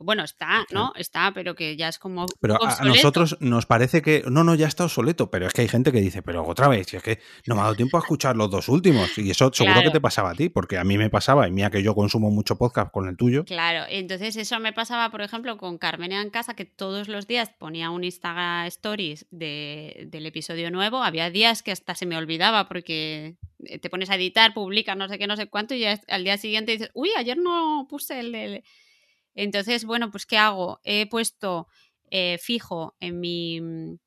Bueno, 0.00 0.24
está, 0.24 0.66
¿no? 0.70 0.92
Está, 0.96 1.32
pero 1.32 1.54
que 1.54 1.76
ya 1.76 1.88
es 1.88 1.98
como. 1.98 2.26
Pero 2.40 2.62
a, 2.62 2.84
nosotros 2.84 3.36
nos 3.40 3.66
parece 3.66 4.02
que. 4.02 4.24
No, 4.28 4.44
no, 4.44 4.54
ya 4.54 4.66
está 4.66 4.84
obsoleto. 4.84 5.30
Pero 5.30 5.46
es 5.46 5.52
que 5.52 5.62
hay 5.62 5.68
gente 5.68 5.92
que 5.92 6.00
dice, 6.00 6.22
pero 6.22 6.44
otra 6.44 6.68
vez, 6.68 6.86
si 6.88 6.96
es 6.96 7.02
que 7.02 7.20
no 7.46 7.54
me 7.54 7.60
ha 7.60 7.64
dado 7.64 7.76
tiempo 7.76 7.96
a 7.96 8.00
escuchar 8.00 8.36
los 8.36 8.50
dos 8.50 8.68
últimos. 8.68 9.16
Y 9.18 9.30
eso 9.30 9.50
seguro 9.52 9.82
que 9.82 9.90
te 9.90 10.00
pasaba 10.00 10.30
a 10.30 10.34
ti, 10.34 10.48
porque 10.48 10.78
a 10.78 10.84
mí 10.84 10.98
me 10.98 11.10
pasaba, 11.10 11.46
y 11.48 11.50
mía 11.50 11.70
que 11.70 11.82
yo 11.82 11.94
consumo 11.94 12.30
mucho 12.30 12.56
podcast 12.56 12.90
con 12.90 13.08
el 13.08 13.16
tuyo. 13.16 13.44
Claro, 13.44 13.84
entonces 13.88 14.36
eso 14.36 14.58
me 14.60 14.72
pasaba, 14.72 15.10
por 15.10 15.22
ejemplo, 15.22 15.56
con 15.58 15.78
Carmen 15.78 16.12
en 16.12 16.30
casa, 16.30 16.54
que 16.54 16.64
todos 16.64 17.08
los 17.08 17.26
días 17.26 17.50
ponía 17.58 17.90
un 17.90 18.04
Instagram 18.04 18.66
Stories 18.66 19.26
de, 19.30 20.08
del 20.10 20.26
episodio 20.26 20.70
nuevo. 20.70 21.02
Había 21.02 21.30
días 21.30 21.62
que 21.62 21.72
hasta 21.72 21.94
se 21.94 22.06
me 22.06 22.16
olvidaba 22.16 22.68
porque 22.68 23.36
te 23.80 23.90
pones 23.90 24.10
a 24.10 24.16
editar, 24.16 24.54
publicas 24.54 24.96
no 24.96 25.08
sé 25.08 25.18
qué, 25.18 25.26
no 25.26 25.36
sé 25.36 25.46
cuánto, 25.46 25.74
y 25.74 25.84
al 25.84 26.24
día 26.24 26.36
siguiente 26.36 26.72
dices, 26.72 26.90
uy, 26.94 27.10
ayer 27.16 27.38
no 27.38 27.86
puse 27.88 28.20
el 28.20 28.62
entonces, 29.34 29.84
bueno, 29.84 30.10
pues 30.10 30.26
¿qué 30.26 30.38
hago? 30.38 30.80
He 30.84 31.08
puesto 31.08 31.68
eh, 32.10 32.38
fijo 32.38 32.94
en 33.00 33.20
mi, 33.20 33.60
mm, 33.60 33.98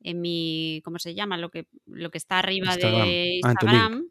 en 0.00 0.20
mi, 0.20 0.80
¿cómo 0.84 0.98
se 0.98 1.14
llama? 1.14 1.36
Lo 1.36 1.50
que, 1.50 1.68
lo 1.86 2.10
que 2.10 2.18
está 2.18 2.38
arriba 2.38 2.76
de 2.76 3.40
ah, 3.42 3.48
Instagram. 3.48 4.08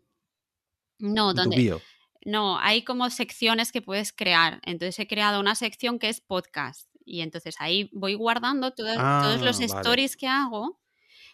no, 1.00 1.34
donde... 1.34 1.80
No, 2.26 2.58
hay 2.58 2.84
como 2.84 3.10
secciones 3.12 3.72
que 3.72 3.84
puedes 3.84 4.12
crear. 4.12 4.60
Entonces 4.64 4.98
he 5.00 5.08
creado 5.08 5.40
una 5.40 5.54
sección 5.54 6.00
que 6.00 6.10
es 6.10 6.22
podcast. 6.22 6.90
Y 7.06 7.22
entonces 7.22 7.56
ahí 7.60 7.90
voy 7.94 8.16
guardando 8.16 8.72
todos 8.72 8.96
los 9.42 9.62
ah, 9.62 9.64
stories 9.64 10.18
que 10.18 10.28
hago, 10.28 10.82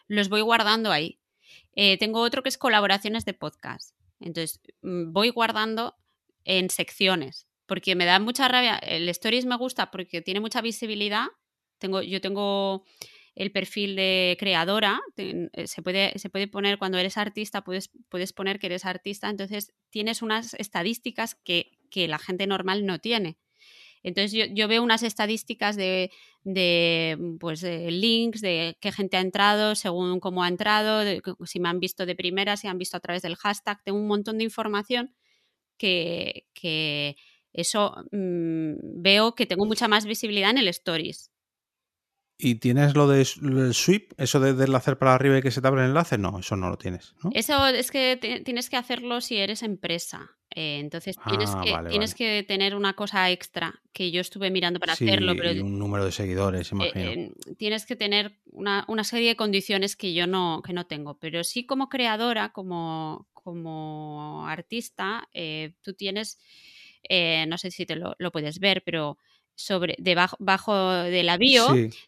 los 0.07 0.27
voy 0.27 0.41
guardando 0.41 0.91
ahí. 0.91 1.21
Eh, 1.75 1.97
tengo 1.97 2.19
otro 2.19 2.43
que 2.43 2.49
es 2.49 2.57
colaboraciones 2.57 3.23
de 3.23 3.33
podcast. 3.33 3.95
Entonces 4.19 4.59
mm, 4.81 5.13
voy 5.13 5.29
guardando 5.29 5.95
en 6.43 6.69
secciones 6.69 7.47
porque 7.71 7.95
me 7.95 8.03
da 8.03 8.19
mucha 8.19 8.49
rabia. 8.49 8.75
El 8.79 9.07
Stories 9.07 9.45
me 9.45 9.55
gusta 9.55 9.91
porque 9.91 10.21
tiene 10.21 10.41
mucha 10.41 10.59
visibilidad. 10.59 11.27
Tengo, 11.77 12.01
yo 12.01 12.19
tengo 12.19 12.83
el 13.33 13.53
perfil 13.53 13.95
de 13.95 14.35
creadora, 14.37 14.99
eh, 15.15 15.47
se 15.67 15.81
puede, 15.81 16.19
se 16.19 16.29
puede 16.29 16.49
poner 16.49 16.77
cuando 16.77 16.97
eres 16.97 17.15
artista, 17.15 17.63
puedes, 17.63 17.89
puedes 18.09 18.33
poner 18.33 18.59
que 18.59 18.67
eres 18.67 18.83
artista, 18.83 19.29
entonces 19.29 19.71
tienes 19.89 20.21
unas 20.21 20.53
estadísticas 20.55 21.35
que, 21.35 21.71
la 21.95 22.19
gente 22.19 22.45
normal 22.45 22.85
no 22.85 22.99
tiene. 22.99 23.37
Entonces 24.03 24.49
yo, 24.53 24.67
veo 24.67 24.83
unas 24.83 25.01
estadísticas 25.01 25.77
de, 25.77 26.11
de 26.43 27.17
pues, 27.39 27.63
links, 27.63 28.41
de 28.41 28.77
qué 28.81 28.91
gente 28.91 29.15
ha 29.15 29.21
entrado, 29.21 29.75
según 29.75 30.19
cómo 30.19 30.43
ha 30.43 30.49
entrado, 30.49 31.09
si 31.45 31.61
me 31.61 31.69
han 31.69 31.79
visto 31.79 32.05
de 32.05 32.15
primera, 32.15 32.57
si 32.57 32.67
han 32.67 32.77
visto 32.77 32.97
a 32.97 32.99
través 32.99 33.21
del 33.21 33.37
hashtag, 33.37 33.81
tengo 33.85 33.97
un 33.97 34.07
montón 34.07 34.39
de 34.39 34.43
información 34.43 35.15
que, 35.81 36.45
que, 36.53 37.15
eso 37.53 37.95
mm, 38.11 39.01
veo 39.01 39.35
que 39.35 39.45
tengo 39.45 39.65
mucha 39.65 39.87
más 39.87 40.05
visibilidad 40.05 40.51
en 40.51 40.57
el 40.57 40.67
Stories. 40.67 41.31
¿Y 42.43 42.55
tienes 42.55 42.95
lo 42.95 43.07
del 43.07 43.25
sweep? 43.73 44.13
¿Eso 44.17 44.39
de 44.39 44.63
enlacer 44.63 44.97
para 44.97 45.13
arriba 45.13 45.37
y 45.37 45.41
que 45.43 45.51
se 45.51 45.61
te 45.61 45.67
abre 45.67 45.83
el 45.83 45.89
enlace? 45.89 46.17
No, 46.17 46.39
eso 46.39 46.55
no 46.55 46.69
lo 46.69 46.77
tienes. 46.77 47.13
Eso 47.33 47.67
es 47.67 47.91
que 47.91 48.41
tienes 48.43 48.67
que 48.67 48.77
hacerlo 48.77 49.21
si 49.21 49.37
eres 49.37 49.61
empresa. 49.61 50.37
Eh, 50.53 50.79
entonces 50.79 51.17
tienes, 51.29 51.51
ah, 51.53 51.61
que, 51.63 51.89
tienes 51.89 52.15
que 52.15 52.43
tener 52.45 52.75
una 52.75 52.93
cosa 52.93 53.29
extra 53.29 53.81
que 53.93 54.09
yo 54.09 54.21
estuve 54.21 54.49
mirando 54.49 54.79
para 54.79 54.93
hacerlo. 54.93 55.35
Pero, 55.35 55.51
y 55.51 55.59
un 55.59 55.77
número 55.77 56.03
de 56.03 56.11
seguidores, 56.11 56.71
eh, 56.71 56.75
imagino. 56.75 57.11
Eh, 57.11 57.31
tienes 57.57 57.85
que 57.85 57.95
tener 57.95 58.39
una, 58.45 58.85
serie 59.03 59.29
de 59.29 59.35
condiciones 59.35 59.95
que 59.95 60.13
yo 60.15 60.25
no, 60.25 60.63
que 60.65 60.73
no 60.73 60.87
tengo. 60.87 61.19
Pero 61.19 61.43
sí 61.43 61.67
como 61.67 61.89
creadora, 61.89 62.51
como, 62.53 63.29
como 63.33 64.47
artista, 64.47 65.29
tú 65.81 65.93
tienes 65.93 66.39
eh, 67.07 67.45
no 67.47 67.57
sé 67.57 67.71
si 67.71 67.85
te 67.85 67.95
lo, 67.95 68.15
puedes 68.31 68.59
ver, 68.59 68.83
pero 68.83 69.17
sobre 69.55 69.95
debajo 69.99 70.37
bajo 70.39 70.89
de 70.89 71.23
la 71.23 71.37
bio 71.37 71.67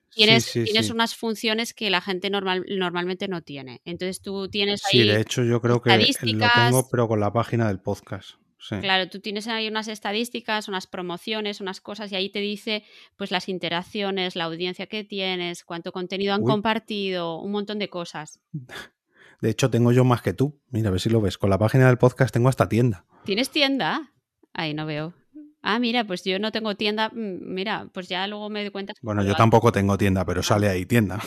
tienes, 0.09 0.51
tienes 0.51 0.89
unas 0.89 1.15
funciones 1.15 1.73
que 1.73 1.89
la 1.89 2.01
gente 2.01 2.29
normal, 2.29 2.65
normalmente 2.69 3.27
no 3.27 3.41
tiene. 3.41 3.81
Entonces 3.85 4.21
tú 4.21 4.49
tienes 4.49 4.83
ahí. 4.85 5.01
Sí, 5.01 5.07
de 5.07 5.21
hecho 5.21 5.43
yo 5.43 5.61
creo 5.61 5.81
que 5.81 5.97
lo 5.97 6.49
tengo, 6.49 6.89
pero 6.89 7.07
con 7.07 7.19
la 7.19 7.31
página 7.31 7.67
del 7.67 7.79
podcast. 7.79 8.35
Claro, 8.79 9.09
tú 9.09 9.19
tienes 9.19 9.47
ahí 9.47 9.67
unas 9.67 9.89
estadísticas, 9.89 10.69
unas 10.69 10.87
promociones, 10.87 11.59
unas 11.59 11.81
cosas 11.81 12.11
y 12.11 12.15
ahí 12.15 12.29
te 12.29 12.39
dice 12.39 12.83
pues 13.17 13.29
las 13.29 13.49
interacciones, 13.49 14.35
la 14.35 14.45
audiencia 14.45 14.87
que 14.87 15.03
tienes, 15.03 15.65
cuánto 15.65 15.91
contenido 15.91 16.33
han 16.33 16.43
compartido, 16.43 17.39
un 17.39 17.51
montón 17.51 17.79
de 17.79 17.89
cosas. 17.89 18.39
De 19.41 19.49
hecho, 19.49 19.69
tengo 19.69 19.91
yo 19.91 20.05
más 20.05 20.21
que 20.21 20.31
tú. 20.31 20.57
Mira, 20.69 20.87
a 20.87 20.91
ver 20.91 21.01
si 21.01 21.09
lo 21.09 21.19
ves. 21.19 21.37
Con 21.37 21.49
la 21.49 21.57
página 21.57 21.87
del 21.87 21.97
podcast 21.97 22.33
tengo 22.33 22.47
hasta 22.47 22.69
tienda. 22.69 23.05
¿Tienes 23.25 23.49
tienda? 23.49 24.12
Ahí 24.53 24.73
no 24.73 24.85
veo. 24.85 25.13
Ah, 25.61 25.79
mira, 25.79 26.03
pues 26.03 26.23
yo 26.23 26.37
no 26.39 26.51
tengo 26.51 26.75
tienda. 26.75 27.09
Mm, 27.09 27.53
mira, 27.53 27.87
pues 27.93 28.09
ya 28.09 28.27
luego 28.27 28.49
me 28.49 28.61
doy 28.61 28.71
cuenta. 28.71 28.93
Bueno, 29.01 29.23
yo 29.23 29.33
tampoco 29.33 29.71
tengo 29.71 29.97
tienda, 29.97 30.25
pero 30.25 30.43
sale 30.43 30.67
ahí 30.67 30.85
tienda. 30.85 31.19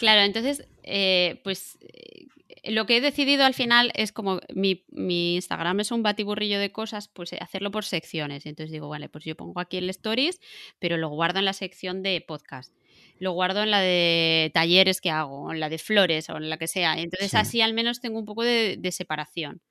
Claro, 0.00 0.22
entonces, 0.22 0.66
eh, 0.82 1.40
pues 1.44 1.78
eh, 1.80 2.26
lo 2.64 2.86
que 2.86 2.96
he 2.96 3.00
decidido 3.00 3.44
al 3.44 3.54
final 3.54 3.92
es 3.94 4.10
como 4.10 4.40
mi, 4.52 4.84
Instagram 4.90 5.78
es 5.78 5.92
un 5.92 6.02
batiburrillo 6.02 6.58
de 6.58 6.72
cosas, 6.72 7.06
pues 7.06 7.32
hacerlo 7.34 7.70
por 7.70 7.84
secciones. 7.84 8.44
Entonces 8.44 8.72
digo, 8.72 8.88
vale, 8.88 9.08
pues 9.08 9.24
yo 9.24 9.36
pongo 9.36 9.60
aquí 9.60 9.76
el 9.76 9.88
Stories, 9.90 10.40
pero 10.80 10.96
lo 10.96 11.08
guardo 11.08 11.38
en 11.38 11.44
la 11.44 11.52
sección 11.52 12.02
de 12.02 12.20
podcast. 12.20 12.74
Lo 13.20 13.30
guardo 13.30 13.62
en 13.62 13.70
la 13.70 13.80
de 13.80 14.50
talleres 14.52 15.00
que 15.00 15.10
hago, 15.10 15.52
en 15.52 15.60
la 15.60 15.68
de 15.68 15.78
flores 15.78 16.28
o 16.30 16.36
en 16.36 16.50
la 16.50 16.56
que 16.56 16.66
sea. 16.66 16.98
Entonces 16.98 17.36
así 17.36 17.60
al 17.60 17.74
menos 17.74 18.00
tengo 18.00 18.18
un 18.18 18.24
poco 18.24 18.42
de 18.42 18.90
separación 18.90 19.62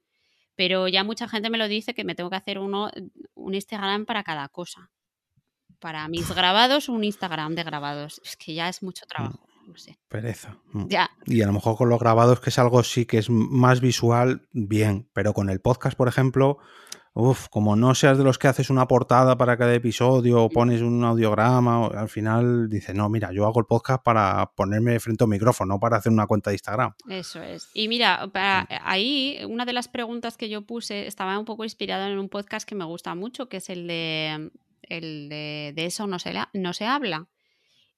pero 0.56 0.88
ya 0.88 1.04
mucha 1.04 1.28
gente 1.28 1.50
me 1.50 1.58
lo 1.58 1.68
dice 1.68 1.94
que 1.94 2.04
me 2.04 2.16
tengo 2.16 2.30
que 2.30 2.36
hacer 2.36 2.60
uno, 2.60 2.90
un 3.34 3.54
Instagram 3.54 4.06
para 4.06 4.24
cada 4.24 4.48
cosa. 4.50 4.92
Para 5.80 6.08
mis 6.08 6.30
grabados, 6.36 6.90
un 6.90 7.04
Instagram 7.04 7.56
de 7.56 7.64
grabados. 7.64 8.22
Es 8.24 8.38
que 8.38 8.54
ya 8.54 8.70
es 8.70 8.84
mucho 8.84 9.06
trabajo. 9.06 9.48
No 9.68 9.78
sé. 9.78 10.00
Pereza. 10.08 10.58
Mm. 10.74 10.88
Ya. 10.88 11.10
Y 11.26 11.42
a 11.42 11.48
lo 11.48 11.54
mejor 11.54 11.78
con 11.78 11.90
los 11.90 12.00
grabados, 12.00 12.40
que 12.40 12.50
es 12.50 12.60
algo 12.60 12.84
sí 12.84 13.06
que 13.06 13.20
es 13.20 13.30
más 13.30 13.80
visual, 13.80 14.48
bien. 14.52 15.10
Pero 15.14 15.34
con 15.34 15.50
el 15.50 15.62
podcast, 15.62 15.96
por 15.96 16.08
ejemplo, 16.08 16.58
Uf, 17.14 17.50
como 17.50 17.76
no 17.76 17.94
seas 17.94 18.18
de 18.18 18.24
los 18.24 18.38
que 18.38 18.48
haces 18.48 18.70
una 18.70 18.88
portada 18.88 19.38
para 19.38 19.58
cada 19.58 19.74
episodio 19.74 20.44
o 20.44 20.50
pones 20.50 20.82
un 20.82 21.04
audiograma, 21.04 21.88
al 21.88 22.08
final 22.08 22.70
dices, 22.70 22.96
no, 22.96 23.10
mira, 23.10 23.34
yo 23.34 23.46
hago 23.46 23.60
el 23.60 23.66
podcast 23.66 24.02
para 24.02 24.50
ponerme 24.56 24.98
frente 25.02 25.24
a 25.24 25.26
un 25.26 25.32
micrófono, 25.32 25.74
no 25.74 25.80
para 25.80 25.98
hacer 25.98 26.12
una 26.12 26.26
cuenta 26.26 26.52
de 26.52 26.56
Instagram. 26.56 26.94
Eso 27.10 27.42
es. 27.44 27.70
Y 27.74 27.90
mira, 27.90 28.30
para, 28.32 28.66
ahí 28.84 29.40
una 29.50 29.66
de 29.66 29.74
las 29.74 29.90
preguntas 29.90 30.38
que 30.38 30.48
yo 30.48 30.62
puse 30.62 31.06
estaba 31.06 31.38
un 31.38 31.46
poco 31.46 31.66
inspirada 31.66 32.10
en 32.10 32.18
un 32.18 32.30
podcast 32.30 32.68
que 32.68 32.76
me 32.76 32.86
gusta 32.86 33.14
mucho, 33.14 33.50
que 33.50 33.58
es 33.58 33.70
el 33.70 33.88
de, 33.88 34.52
el 34.84 35.28
de, 35.28 35.74
de 35.76 35.86
eso 35.86 36.08
no 36.08 36.18
se, 36.18 36.34
no 36.54 36.74
se 36.74 36.86
habla. 36.86 37.28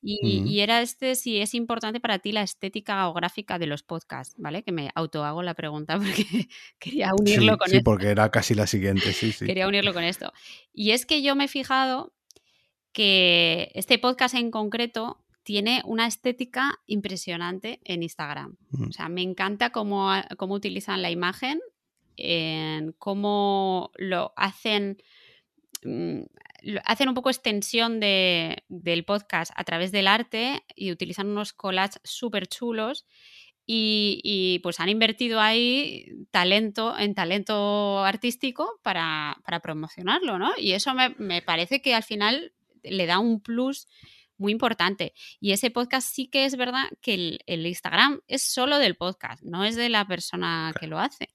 Y, 0.06 0.60
era 0.60 0.82
este 0.82 1.16
si 1.16 1.40
es 1.40 1.54
importante 1.54 2.02
para 2.02 2.20
ti 2.20 2.34
la 2.34 2.42
estética 2.42 3.08
o 3.08 3.14
gráfica 3.14 3.58
de 3.58 3.68
los 3.68 3.84
podcasts, 3.84 4.36
¿vale? 4.38 4.62
Que 4.64 4.74
me 4.74 4.90
auto 4.96 5.24
hago 5.24 5.44
la 5.44 5.54
pregunta 5.54 5.98
porque 5.98 6.50
quería 6.78 7.12
unirlo 7.18 7.58
con 7.58 7.68
esto. 7.68 7.78
Sí, 7.78 7.84
porque 7.84 8.08
era 8.08 8.30
casi 8.30 8.54
la 8.54 8.68
siguiente, 8.68 9.14
sí, 9.14 9.32
sí. 9.32 9.46
Quería 9.46 9.68
unirlo 9.68 9.94
con 9.94 10.04
esto. 10.04 10.34
Y 10.74 10.92
es 10.92 11.06
que 11.06 11.22
yo 11.22 11.36
me 11.36 11.46
he 11.46 11.48
fijado 11.48 12.14
que 12.92 13.72
este 13.76 13.98
podcast 13.98 14.36
en 14.36 14.52
concreto 14.52 15.24
tiene 15.44 15.82
una 15.86 16.06
estética 16.06 16.80
impresionante 16.86 17.80
en 17.84 18.04
Instagram. 18.04 18.58
O 18.88 18.92
sea, 18.92 19.10
me 19.10 19.22
encanta 19.22 19.72
cómo, 19.72 20.10
cómo 20.38 20.54
utilizan 20.54 21.02
la 21.02 21.12
imagen, 21.12 21.60
en 22.16 22.94
cómo 22.94 23.92
lo 23.96 24.34
hacen 24.36 24.98
mm, 25.84 26.22
hacen 26.86 27.10
un 27.10 27.16
poco 27.16 27.30
extensión 27.30 28.00
de, 28.00 28.64
del 28.68 29.06
podcast 29.06 29.52
a 29.56 29.64
través 29.64 29.92
del 29.92 30.08
arte 30.08 30.64
y 30.76 30.92
utilizan 30.92 31.28
unos 31.28 31.54
collages 31.54 32.00
súper 32.04 32.48
chulos. 32.48 33.06
Y, 33.66 34.60
pues 34.62 34.82
han 34.82 34.90
invertido 34.90 35.40
ahí 35.40 36.06
talento 36.32 36.98
en 37.00 37.16
talento 37.16 38.04
artístico 38.04 38.82
para, 38.84 39.42
promocionarlo, 39.64 40.38
¿no? 40.38 40.52
Y 40.58 40.74
eso 40.74 40.94
me, 41.18 41.42
parece 41.42 41.82
que 41.82 41.96
al 41.96 42.04
final 42.04 42.54
le 42.84 43.06
da 43.06 43.20
un 43.20 43.40
plus 43.40 43.88
muy 44.38 44.52
importante. 44.52 45.14
Y 45.40 45.54
ese 45.54 45.72
podcast 45.72 46.14
sí 46.14 46.28
que 46.28 46.44
es 46.44 46.58
verdad 46.58 46.90
que 47.02 47.14
el, 47.14 47.40
el 47.46 47.66
Instagram 47.66 48.20
es 48.28 48.44
solo 48.44 48.80
del 48.80 48.98
podcast, 48.98 49.42
no 49.44 49.64
es 49.64 49.78
de 49.78 49.88
la 49.88 50.06
persona 50.06 50.74
que 50.78 50.88
lo 50.88 51.00
hace 51.00 51.30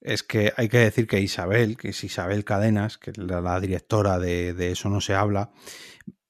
es 0.00 0.22
que 0.22 0.52
hay 0.56 0.68
que 0.68 0.78
decir 0.78 1.06
que 1.06 1.20
Isabel, 1.20 1.76
que 1.76 1.90
es 1.90 2.04
Isabel 2.04 2.44
Cadenas, 2.44 2.98
que 2.98 3.10
es 3.10 3.18
la, 3.18 3.60
directora 3.60 4.18
de, 4.18 4.70
Eso 4.70 4.88
no 4.88 5.00
se 5.00 5.14
habla, 5.14 5.52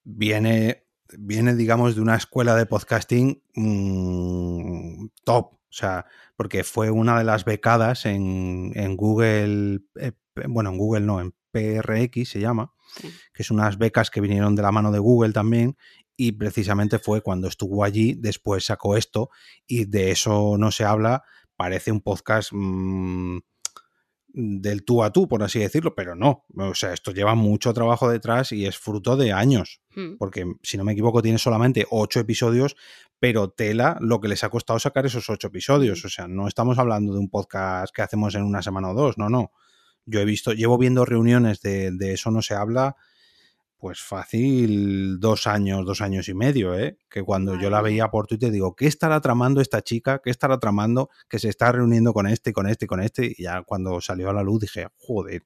viene, 0.03 0.87
viene, 1.19 1.55
digamos, 1.55 1.95
de 1.95 2.03
una 2.03 2.17
escuela 2.17 2.57
de 2.57 2.67
podcasting 2.67 3.43
mm, 3.55 5.07
top. 5.25 5.55
O 5.55 5.73
sea, 5.73 6.07
porque 6.37 6.65
fue 6.65 6.91
una 6.91 7.17
de 7.19 7.25
las 7.25 7.45
becadas 7.45 8.07
en, 8.07 8.97
Google, 8.97 9.83
eh, 10.01 10.13
bueno, 10.49 10.71
en 10.71 10.79
Google 10.79 11.07
no, 11.07 11.21
en 11.21 11.33
PRX 11.53 12.29
se 12.29 12.41
llama, 12.41 12.73
que 13.33 13.43
es 13.43 13.53
unas 13.53 13.79
becas 13.79 14.11
que 14.11 14.21
vinieron 14.21 14.57
de 14.57 14.63
la 14.63 14.73
mano 14.73 14.91
de 14.91 14.99
Google 14.99 15.33
también, 15.33 15.77
y 16.17 16.33
precisamente 16.33 16.99
fue 16.99 17.23
cuando 17.23 17.47
estuvo 17.47 17.85
allí, 17.85 18.15
después 18.15 18.65
sacó 18.67 18.97
esto, 18.97 19.31
y 19.65 19.85
de 19.85 20.11
eso 20.11 20.57
no 20.59 20.73
se 20.73 20.85
habla, 20.85 21.23
parece 21.55 21.93
un 21.93 22.01
podcast 22.01 22.51
mmm, 22.53 23.39
del 24.33 24.85
tú 24.85 25.03
a 25.03 25.13
tú, 25.13 25.29
por 25.29 25.43
así 25.43 25.59
decirlo, 25.59 25.95
pero 25.95 26.15
no. 26.15 26.45
O 26.57 26.75
sea, 26.75 26.93
esto 26.93 27.13
lleva 27.13 27.35
mucho 27.35 27.73
trabajo 27.73 28.11
detrás 28.11 28.53
y 28.53 28.67
es 28.67 28.79
fruto 28.79 29.17
de 29.17 29.33
años. 29.33 29.81
Hmm. 29.95 30.17
Porque, 30.19 30.47
si 30.63 30.77
no 30.77 30.85
me 30.85 30.93
equivoco, 30.93 31.23
tiene 31.23 31.39
solamente 31.39 31.87
ocho 31.91 32.21
episodios, 32.21 32.77
pero 33.19 33.51
tela 33.51 33.99
lo 34.01 34.21
que 34.21 34.29
les 34.29 34.45
ha 34.45 34.51
costado 34.51 34.79
sacar 34.79 35.07
esos 35.07 35.29
ocho 35.29 35.49
episodios. 35.49 36.03
Hmm. 36.03 36.07
O 36.07 36.11
sea, 36.11 36.29
no 36.29 36.49
estamos 36.49 36.79
hablando 36.79 37.13
de 37.13 37.19
un 37.19 37.29
podcast 37.29 37.95
que 37.95 38.03
hacemos 38.03 38.35
en 38.35 38.43
una 38.43 38.63
semana 38.63 38.91
o 38.91 38.95
dos, 38.95 39.19
no, 39.19 39.29
no. 39.29 39.53
Yo 40.07 40.21
he 40.21 40.25
visto, 40.25 40.53
llevo 40.53 40.79
viendo 40.79 41.05
reuniones 41.05 41.61
de, 41.61 41.91
de 41.93 42.13
eso 42.15 42.31
no 42.31 42.43
se 42.43 42.55
habla 42.55 42.97
pues 43.81 44.01
fácil 44.01 45.19
dos 45.19 45.47
años, 45.47 45.87
dos 45.87 46.01
años 46.03 46.29
y 46.29 46.35
medio, 46.35 46.79
¿eh? 46.79 46.99
Que 47.09 47.23
cuando 47.23 47.59
yo 47.59 47.71
la 47.71 47.81
veía 47.81 48.09
por 48.09 48.27
Twitter 48.27 48.51
digo, 48.51 48.77
¿qué 48.77 48.87
estará 48.87 49.21
tramando 49.21 49.61
esta 49.61 49.83
chica? 49.83 50.21
¿Qué 50.23 50.31
estará 50.31 50.59
tramando? 50.59 51.09
Que 51.29 51.39
se 51.39 51.49
está 51.49 51.73
reuniendo 51.73 52.13
con 52.13 52.27
este, 52.27 52.53
con 52.53 52.69
este, 52.69 52.87
con 52.87 53.01
este. 53.01 53.35
Y 53.37 53.45
ya 53.45 53.63
cuando 53.63 54.01
salió 54.01 54.31
a 54.31 54.35
la 54.35 54.43
luz 54.43 54.61
dije, 54.61 54.87
joder. 54.97 55.43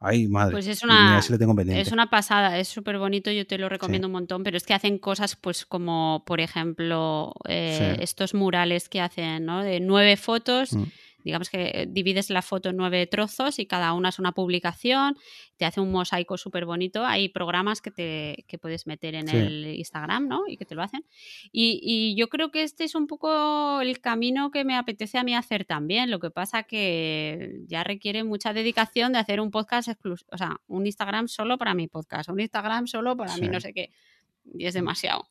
Ay, 0.00 0.28
madre. 0.28 0.52
Pues 0.52 0.68
es 0.68 0.84
una, 0.84 1.18
es 1.18 1.90
una 1.90 2.08
pasada, 2.08 2.56
es 2.60 2.68
súper 2.68 2.98
bonito, 2.98 3.32
yo 3.32 3.44
te 3.48 3.58
lo 3.58 3.68
recomiendo 3.68 4.06
un 4.06 4.12
montón, 4.12 4.44
pero 4.44 4.56
es 4.56 4.62
que 4.62 4.72
hacen 4.72 4.98
cosas 4.98 5.34
pues 5.34 5.66
como, 5.66 6.22
por 6.24 6.40
ejemplo, 6.40 7.32
eh, 7.48 7.96
estos 7.98 8.32
murales 8.32 8.88
que 8.88 9.00
hacen, 9.00 9.44
¿no? 9.44 9.64
De 9.64 9.80
nueve 9.80 10.16
fotos. 10.16 10.74
Mm 10.74 10.84
digamos 11.28 11.50
que 11.50 11.70
eh, 11.74 11.86
divides 11.86 12.30
la 12.30 12.40
foto 12.40 12.70
en 12.70 12.76
nueve 12.78 13.06
trozos 13.06 13.58
y 13.58 13.66
cada 13.66 13.92
una 13.92 14.08
es 14.08 14.18
una 14.18 14.32
publicación, 14.32 15.14
te 15.58 15.66
hace 15.66 15.78
un 15.78 15.92
mosaico 15.92 16.38
súper 16.38 16.64
bonito. 16.64 17.04
Hay 17.04 17.28
programas 17.28 17.82
que, 17.82 17.90
te, 17.90 18.46
que 18.48 18.56
puedes 18.56 18.86
meter 18.86 19.14
en 19.14 19.28
el 19.28 19.66
Instagram, 19.76 20.26
¿no? 20.26 20.44
Y 20.48 20.56
que 20.56 20.64
te 20.64 20.74
lo 20.74 20.82
hacen. 20.82 21.04
Y, 21.52 22.14
yo 22.16 22.28
creo 22.30 22.50
que 22.50 22.62
este 22.62 22.84
es 22.84 22.94
un 22.94 23.06
poco 23.06 23.82
el 23.82 24.00
camino 24.00 24.50
que 24.50 24.64
me 24.64 24.74
apetece 24.74 25.18
a 25.18 25.22
mí 25.22 25.34
hacer 25.34 25.66
también. 25.66 26.10
Lo 26.10 26.18
que 26.18 26.30
pasa 26.30 26.62
que 26.62 27.60
ya 27.66 27.84
requiere 27.84 28.24
mucha 28.24 28.54
dedicación 28.54 29.12
de 29.12 29.18
hacer 29.18 29.42
un 29.42 29.50
podcast 29.50 29.88
exclusivo, 29.88 30.30
o 30.32 30.38
sea, 30.38 30.62
un 30.66 30.86
Instagram 30.86 31.28
solo 31.28 31.58
para 31.58 31.74
mi 31.74 31.88
podcast, 31.88 32.30
un 32.30 32.40
Instagram 32.40 32.86
solo 32.86 33.18
para 33.18 33.36
mí 33.36 33.48
no 33.48 33.60
sé 33.60 33.74
qué. 33.74 33.90
Y 34.54 34.64
es 34.64 34.72
demasiado. 34.72 35.28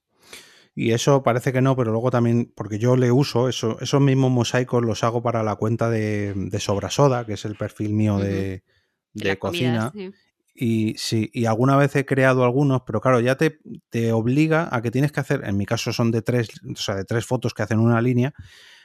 Y 0.80 0.92
eso 0.92 1.24
parece 1.24 1.52
que 1.52 1.60
no, 1.60 1.76
pero 1.76 1.92
luego 1.92 2.12
también, 2.12 2.54
porque 2.54 2.78
yo 2.78 2.96
le 2.98 3.12
uso, 3.12 3.50
eso, 3.50 3.80
esos 3.82 4.00
mismos 4.00 4.30
mosaicos 4.30 4.86
los 4.86 5.04
hago 5.04 5.24
para 5.24 5.42
la 5.42 5.56
cuenta 5.56 5.90
de, 5.90 6.36
de 6.36 6.60
Sobrasoda, 6.60 7.26
que 7.26 7.34
es 7.34 7.46
el 7.46 7.56
perfil 7.56 7.94
mío 7.94 8.20
de, 8.20 8.62
cocina. 9.40 9.92
Y 10.54 10.94
sí, 11.00 11.32
y 11.34 11.46
alguna 11.46 11.78
vez 11.78 11.96
he 11.96 12.06
creado 12.06 12.44
algunos, 12.44 12.84
pero 12.86 13.02
claro, 13.02 13.20
ya 13.22 13.34
te, 13.34 13.60
te, 13.90 14.12
obliga 14.12 14.70
a 14.72 14.84
que 14.84 14.92
tienes 14.92 15.12
que 15.12 15.20
hacer, 15.20 15.42
en 15.46 15.58
mi 15.58 15.66
caso 15.66 15.92
son 15.92 16.12
de 16.12 16.22
tres, 16.22 16.50
o 16.72 16.76
sea, 16.76 16.94
de 16.94 17.06
tres 17.06 17.26
fotos 17.26 17.56
que 17.56 17.64
hacen 17.64 17.80
una 17.80 18.00
línea, 18.00 18.36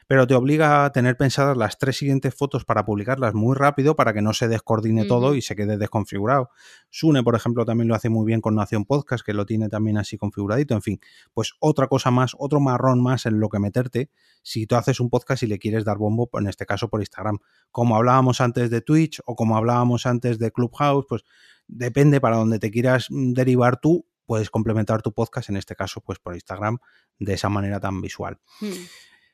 pero 0.06 0.26
te 0.26 0.34
obliga 0.34 0.84
a 0.84 0.92
tener 0.92 1.16
pensadas 1.16 1.56
las 1.56 1.78
tres 1.78 1.96
siguientes 1.96 2.34
fotos 2.34 2.64
para 2.64 2.84
publicarlas 2.84 3.34
muy 3.34 3.56
rápido 3.56 3.96
para 3.96 4.12
que 4.12 4.22
no 4.22 4.32
se 4.32 4.48
descoordine 4.48 5.04
todo 5.04 5.34
y 5.34 5.42
se 5.42 5.56
quede 5.56 5.78
desconfigurado. 5.78 6.50
Sune, 6.90 7.22
por 7.22 7.34
ejemplo, 7.34 7.64
también 7.64 7.88
lo 7.88 7.94
hace 7.94 8.08
muy 8.08 8.26
bien 8.26 8.40
con 8.40 8.54
Nación 8.54 8.84
Podcast, 8.84 9.24
que 9.24 9.32
lo 9.32 9.46
tiene 9.46 9.68
también 9.68 9.98
así 9.98 10.16
configuradito. 10.16 10.74
En 10.74 10.82
fin, 10.82 11.00
pues 11.34 11.54
otra 11.60 11.86
cosa 11.86 12.10
más, 12.10 12.34
otro 12.38 12.60
marrón 12.60 13.02
más 13.02 13.26
en 13.26 13.40
lo 13.40 13.48
que 13.48 13.58
meterte 13.58 14.10
si 14.42 14.66
tú 14.66 14.76
haces 14.76 15.00
un 15.00 15.08
podcast 15.08 15.42
y 15.42 15.46
le 15.46 15.58
quieres 15.58 15.84
dar 15.84 15.98
bombo, 15.98 16.28
en 16.34 16.48
este 16.48 16.66
caso 16.66 16.88
por 16.88 17.00
Instagram. 17.00 17.38
Como 17.70 17.96
hablábamos 17.96 18.40
antes 18.40 18.70
de 18.70 18.80
Twitch 18.80 19.20
o 19.24 19.36
como 19.36 19.56
hablábamos 19.56 20.06
antes 20.06 20.38
de 20.38 20.50
Clubhouse, 20.50 21.06
pues 21.08 21.24
depende 21.68 22.20
para 22.20 22.36
donde 22.36 22.58
te 22.58 22.70
quieras 22.70 23.06
mm, 23.10 23.32
derivar 23.32 23.80
tú, 23.80 24.06
puedes 24.26 24.50
complementar 24.50 25.02
tu 25.02 25.12
podcast, 25.12 25.48
en 25.50 25.56
este 25.56 25.74
caso, 25.74 26.00
pues 26.00 26.18
por 26.18 26.34
Instagram, 26.34 26.78
de 27.18 27.34
esa 27.34 27.48
manera 27.48 27.80
tan 27.80 28.00
visual. 28.00 28.38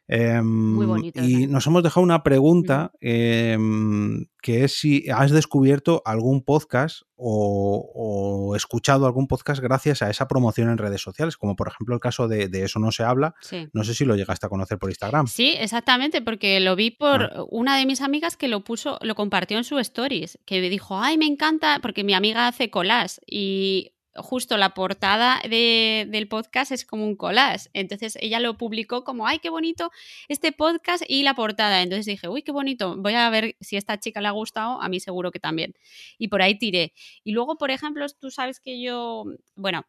Muy 0.09 0.19
em, 0.19 0.87
bonito. 0.87 1.23
Y 1.23 1.47
nos 1.47 1.67
hemos 1.67 1.83
dejado 1.83 2.03
una 2.03 2.23
pregunta 2.23 2.93
em, 3.01 4.27
que 4.41 4.65
es 4.65 4.79
si 4.79 5.05
has 5.11 5.31
descubierto 5.31 6.01
algún 6.07 6.43
podcast 6.43 7.03
o, 7.17 8.55
escuchado 8.57 9.07
algún 9.07 9.27
podcast 9.27 9.61
gracias 9.61 10.03
a 10.03 10.09
esa 10.09 10.27
promoción 10.27 10.71
en 10.71 10.79
redes 10.79 11.03
sociales, 11.03 11.37
como 11.37 11.57
por 11.57 11.69
ejemplo 11.69 11.95
el 11.95 12.01
caso 12.01 12.27
de, 12.27 12.49
Eso 12.53 12.79
no 12.79 12.91
se 12.91 13.03
habla. 13.03 13.35
No 13.73 13.85
sé 13.85 13.95
si 13.95 14.05
lo 14.05 14.17
llegaste 14.17 14.47
a 14.47 14.49
conocer 14.49 14.79
por 14.79 14.89
Instagram. 14.89 15.27
Sí, 15.27 15.55
exactamente, 15.59 16.23
porque 16.23 16.59
lo 16.61 16.75
vi 16.75 16.91
por 16.91 17.25
ah. 17.25 17.45
una 17.51 17.77
de 17.77 17.85
mis 17.85 18.01
amigas 18.01 18.37
que 18.37 18.49
lo 18.49 18.65
puso, 18.65 18.99
lo 19.03 19.15
compartió 19.15 19.59
en 19.59 19.65
su 19.65 19.79
stories, 19.79 20.39
que 20.47 20.61
me 20.61 20.71
dijo, 20.71 20.99
ay, 20.99 21.19
me 21.19 21.27
encanta, 21.27 21.81
porque 21.83 22.05
mi 22.05 22.15
amiga 22.15 22.49
hace 22.49 22.71
colas 22.71 23.21
y 23.27 23.93
justo 24.15 24.57
la 24.57 24.75
portada 24.75 25.41
del 25.49 26.29
podcast 26.29 26.73
es 26.73 26.85
como 26.85 27.05
un 27.05 27.17
collage. 27.17 27.69
Entonces 27.73 28.17
ella 28.21 28.41
lo 28.41 28.57
publicó 28.57 29.05
como, 29.05 29.27
ay, 29.27 29.39
qué 29.39 29.51
bonito 29.51 29.91
este 30.29 30.53
podcast 30.53 31.05
y 31.09 31.23
la 31.23 31.35
portada. 31.35 31.83
Entonces 31.83 32.07
dije, 32.07 32.29
uy, 32.29 32.43
qué 32.43 32.53
bonito, 32.53 32.97
voy 32.97 33.15
a 33.15 33.31
ver 33.31 33.57
si 33.61 33.77
a 33.77 33.79
esta 33.79 33.99
chica 33.99 34.21
le 34.21 34.29
ha 34.29 34.33
gustado, 34.33 34.81
a 34.81 34.89
mí 34.89 35.01
seguro 35.01 35.31
que 35.31 35.41
también. 35.41 35.75
Y 36.19 36.29
por 36.29 36.43
ahí 36.43 36.59
tiré. 36.59 36.93
Y 37.25 37.33
luego, 37.33 37.57
por 37.57 37.71
ejemplo, 37.71 38.07
tú 38.21 38.31
sabes 38.31 38.61
que 38.61 38.81
yo, 38.81 39.25
bueno, 39.55 39.87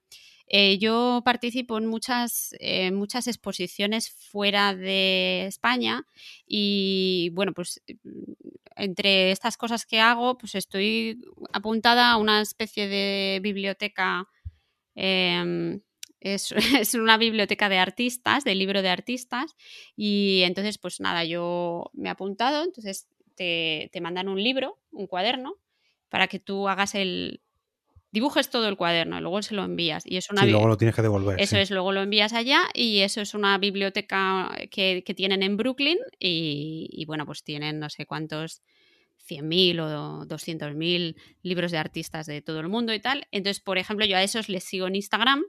eh, 0.51 0.79
yo 0.79 1.21
participo 1.23 1.77
en 1.77 1.85
muchas, 1.85 2.55
eh, 2.59 2.91
muchas 2.91 3.27
exposiciones 3.27 4.09
fuera 4.09 4.75
de 4.75 5.45
España 5.45 6.05
y 6.47 7.29
bueno, 7.33 7.53
pues 7.53 7.83
entre 8.75 9.31
estas 9.31 9.57
cosas 9.57 9.85
que 9.85 9.99
hago, 9.99 10.39
pues 10.39 10.55
estoy 10.55 11.21
apuntada 11.53 12.11
a 12.11 12.17
una 12.17 12.41
especie 12.41 12.87
de 12.87 13.39
biblioteca. 13.43 14.27
Em, 14.95 15.81
es, 16.19 16.93
una 16.95 17.17
biblioteca 17.17 17.69
de 17.69 17.77
artistas, 17.77 18.43
de 18.43 18.55
libro 18.55 18.81
de 18.81 18.89
artistas, 18.89 19.55
y 19.95 20.41
entonces, 20.43 20.77
pues 20.79 20.99
nada, 20.99 21.23
yo 21.25 21.91
me 21.93 22.09
he 22.09 22.11
apuntado, 22.11 22.63
entonces 22.63 23.07
te, 23.35 23.89
te 23.93 24.01
mandan 24.01 24.27
un 24.27 24.43
libro, 24.43 24.79
un 24.91 25.07
cuaderno, 25.07 25.55
para 26.09 26.27
que 26.27 26.39
tú 26.39 26.67
hagas 26.67 26.95
el, 26.95 27.41
dibujes 28.11 28.49
todo 28.49 28.67
el 28.67 28.75
cuaderno 28.75 29.17
y 29.17 29.21
luego 29.21 29.41
se 29.41 29.55
lo 29.55 29.63
envías. 29.63 30.03
Y 30.05 30.17
es 30.17 30.29
una 30.29 30.43
sí, 30.43 30.49
luego 30.49 30.67
lo 30.67 30.77
tienes 30.77 30.95
que 30.95 31.01
devolver. 31.01 31.39
Eso 31.39 31.57
es, 31.57 31.69
luego 31.71 31.91
lo 31.91 32.01
envías 32.01 32.33
allá 32.33 32.63
y 32.73 32.99
eso 32.99 33.21
es 33.21 33.33
una 33.33 33.57
biblioteca 33.57 34.51
que, 34.71 35.03
tienen 35.15 35.43
en 35.43 35.57
Brooklyn 35.57 35.97
y, 36.19 37.03
bueno, 37.07 37.25
pues 37.25 37.43
tienen 37.43 37.79
no 37.79 37.89
sé 37.89 38.05
cuántos 38.05 38.61
100.000 39.29 39.79
o 39.81 40.25
200.000 40.25 41.15
libros 41.43 41.71
de 41.71 41.77
artistas 41.77 42.25
de 42.25 42.41
todo 42.41 42.59
el 42.59 42.69
mundo 42.69 42.93
y 42.93 42.99
tal. 42.99 43.27
Entonces, 43.31 43.61
por 43.61 43.77
ejemplo, 43.77 44.05
yo 44.05 44.17
a 44.17 44.23
esos 44.23 44.49
les 44.49 44.63
sigo 44.63 44.87
en 44.87 44.95
Instagram 44.95 45.43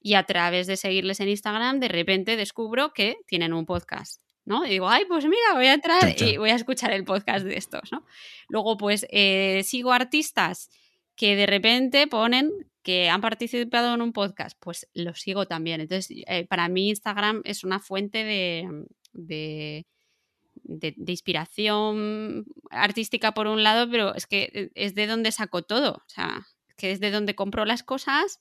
y 0.00 0.14
a 0.14 0.24
través 0.24 0.66
de 0.66 0.76
seguirles 0.76 1.20
en 1.20 1.28
Instagram, 1.28 1.80
de 1.80 1.88
repente 1.88 2.36
descubro 2.36 2.92
que 2.92 3.16
tienen 3.26 3.52
un 3.52 3.66
podcast. 3.66 4.20
¿no? 4.44 4.66
Y 4.66 4.70
digo, 4.70 4.88
ay, 4.88 5.04
pues 5.06 5.24
mira, 5.24 5.54
voy 5.54 5.66
a 5.66 5.74
entrar 5.74 6.20
y 6.20 6.36
voy 6.36 6.50
a 6.50 6.56
escuchar 6.56 6.92
el 6.92 7.04
podcast 7.04 7.44
de 7.44 7.56
estos, 7.56 7.92
¿no? 7.92 8.04
Luego, 8.48 8.76
pues 8.76 9.06
eh, 9.10 9.62
sigo 9.64 9.92
artistas 9.92 10.68
que 11.16 11.36
de 11.36 11.46
repente 11.46 12.06
ponen 12.06 12.50
que 12.82 13.08
han 13.08 13.20
participado 13.20 13.94
en 13.94 14.02
un 14.02 14.12
podcast, 14.12 14.58
pues 14.60 14.88
los 14.94 15.20
sigo 15.20 15.46
también. 15.46 15.80
Entonces, 15.80 16.08
eh, 16.26 16.46
para 16.46 16.68
mí 16.68 16.88
Instagram 16.88 17.42
es 17.44 17.64
una 17.64 17.78
fuente 17.78 18.24
de, 18.24 18.68
de, 19.12 19.84
inspiración 21.06 22.44
artística 22.70 23.32
por 23.32 23.46
un 23.46 23.62
lado, 23.62 23.88
pero 23.90 24.14
es 24.14 24.26
que 24.26 24.50
eh, 24.52 24.70
es 24.74 24.94
de 24.94 25.06
donde 25.06 25.32
saco 25.32 25.62
todo. 25.62 25.92
O 25.94 26.08
sea, 26.08 26.46
que 26.76 26.90
es 26.90 27.00
de 27.00 27.10
donde 27.10 27.34
compro 27.34 27.64
las 27.64 27.82
cosas, 27.82 28.40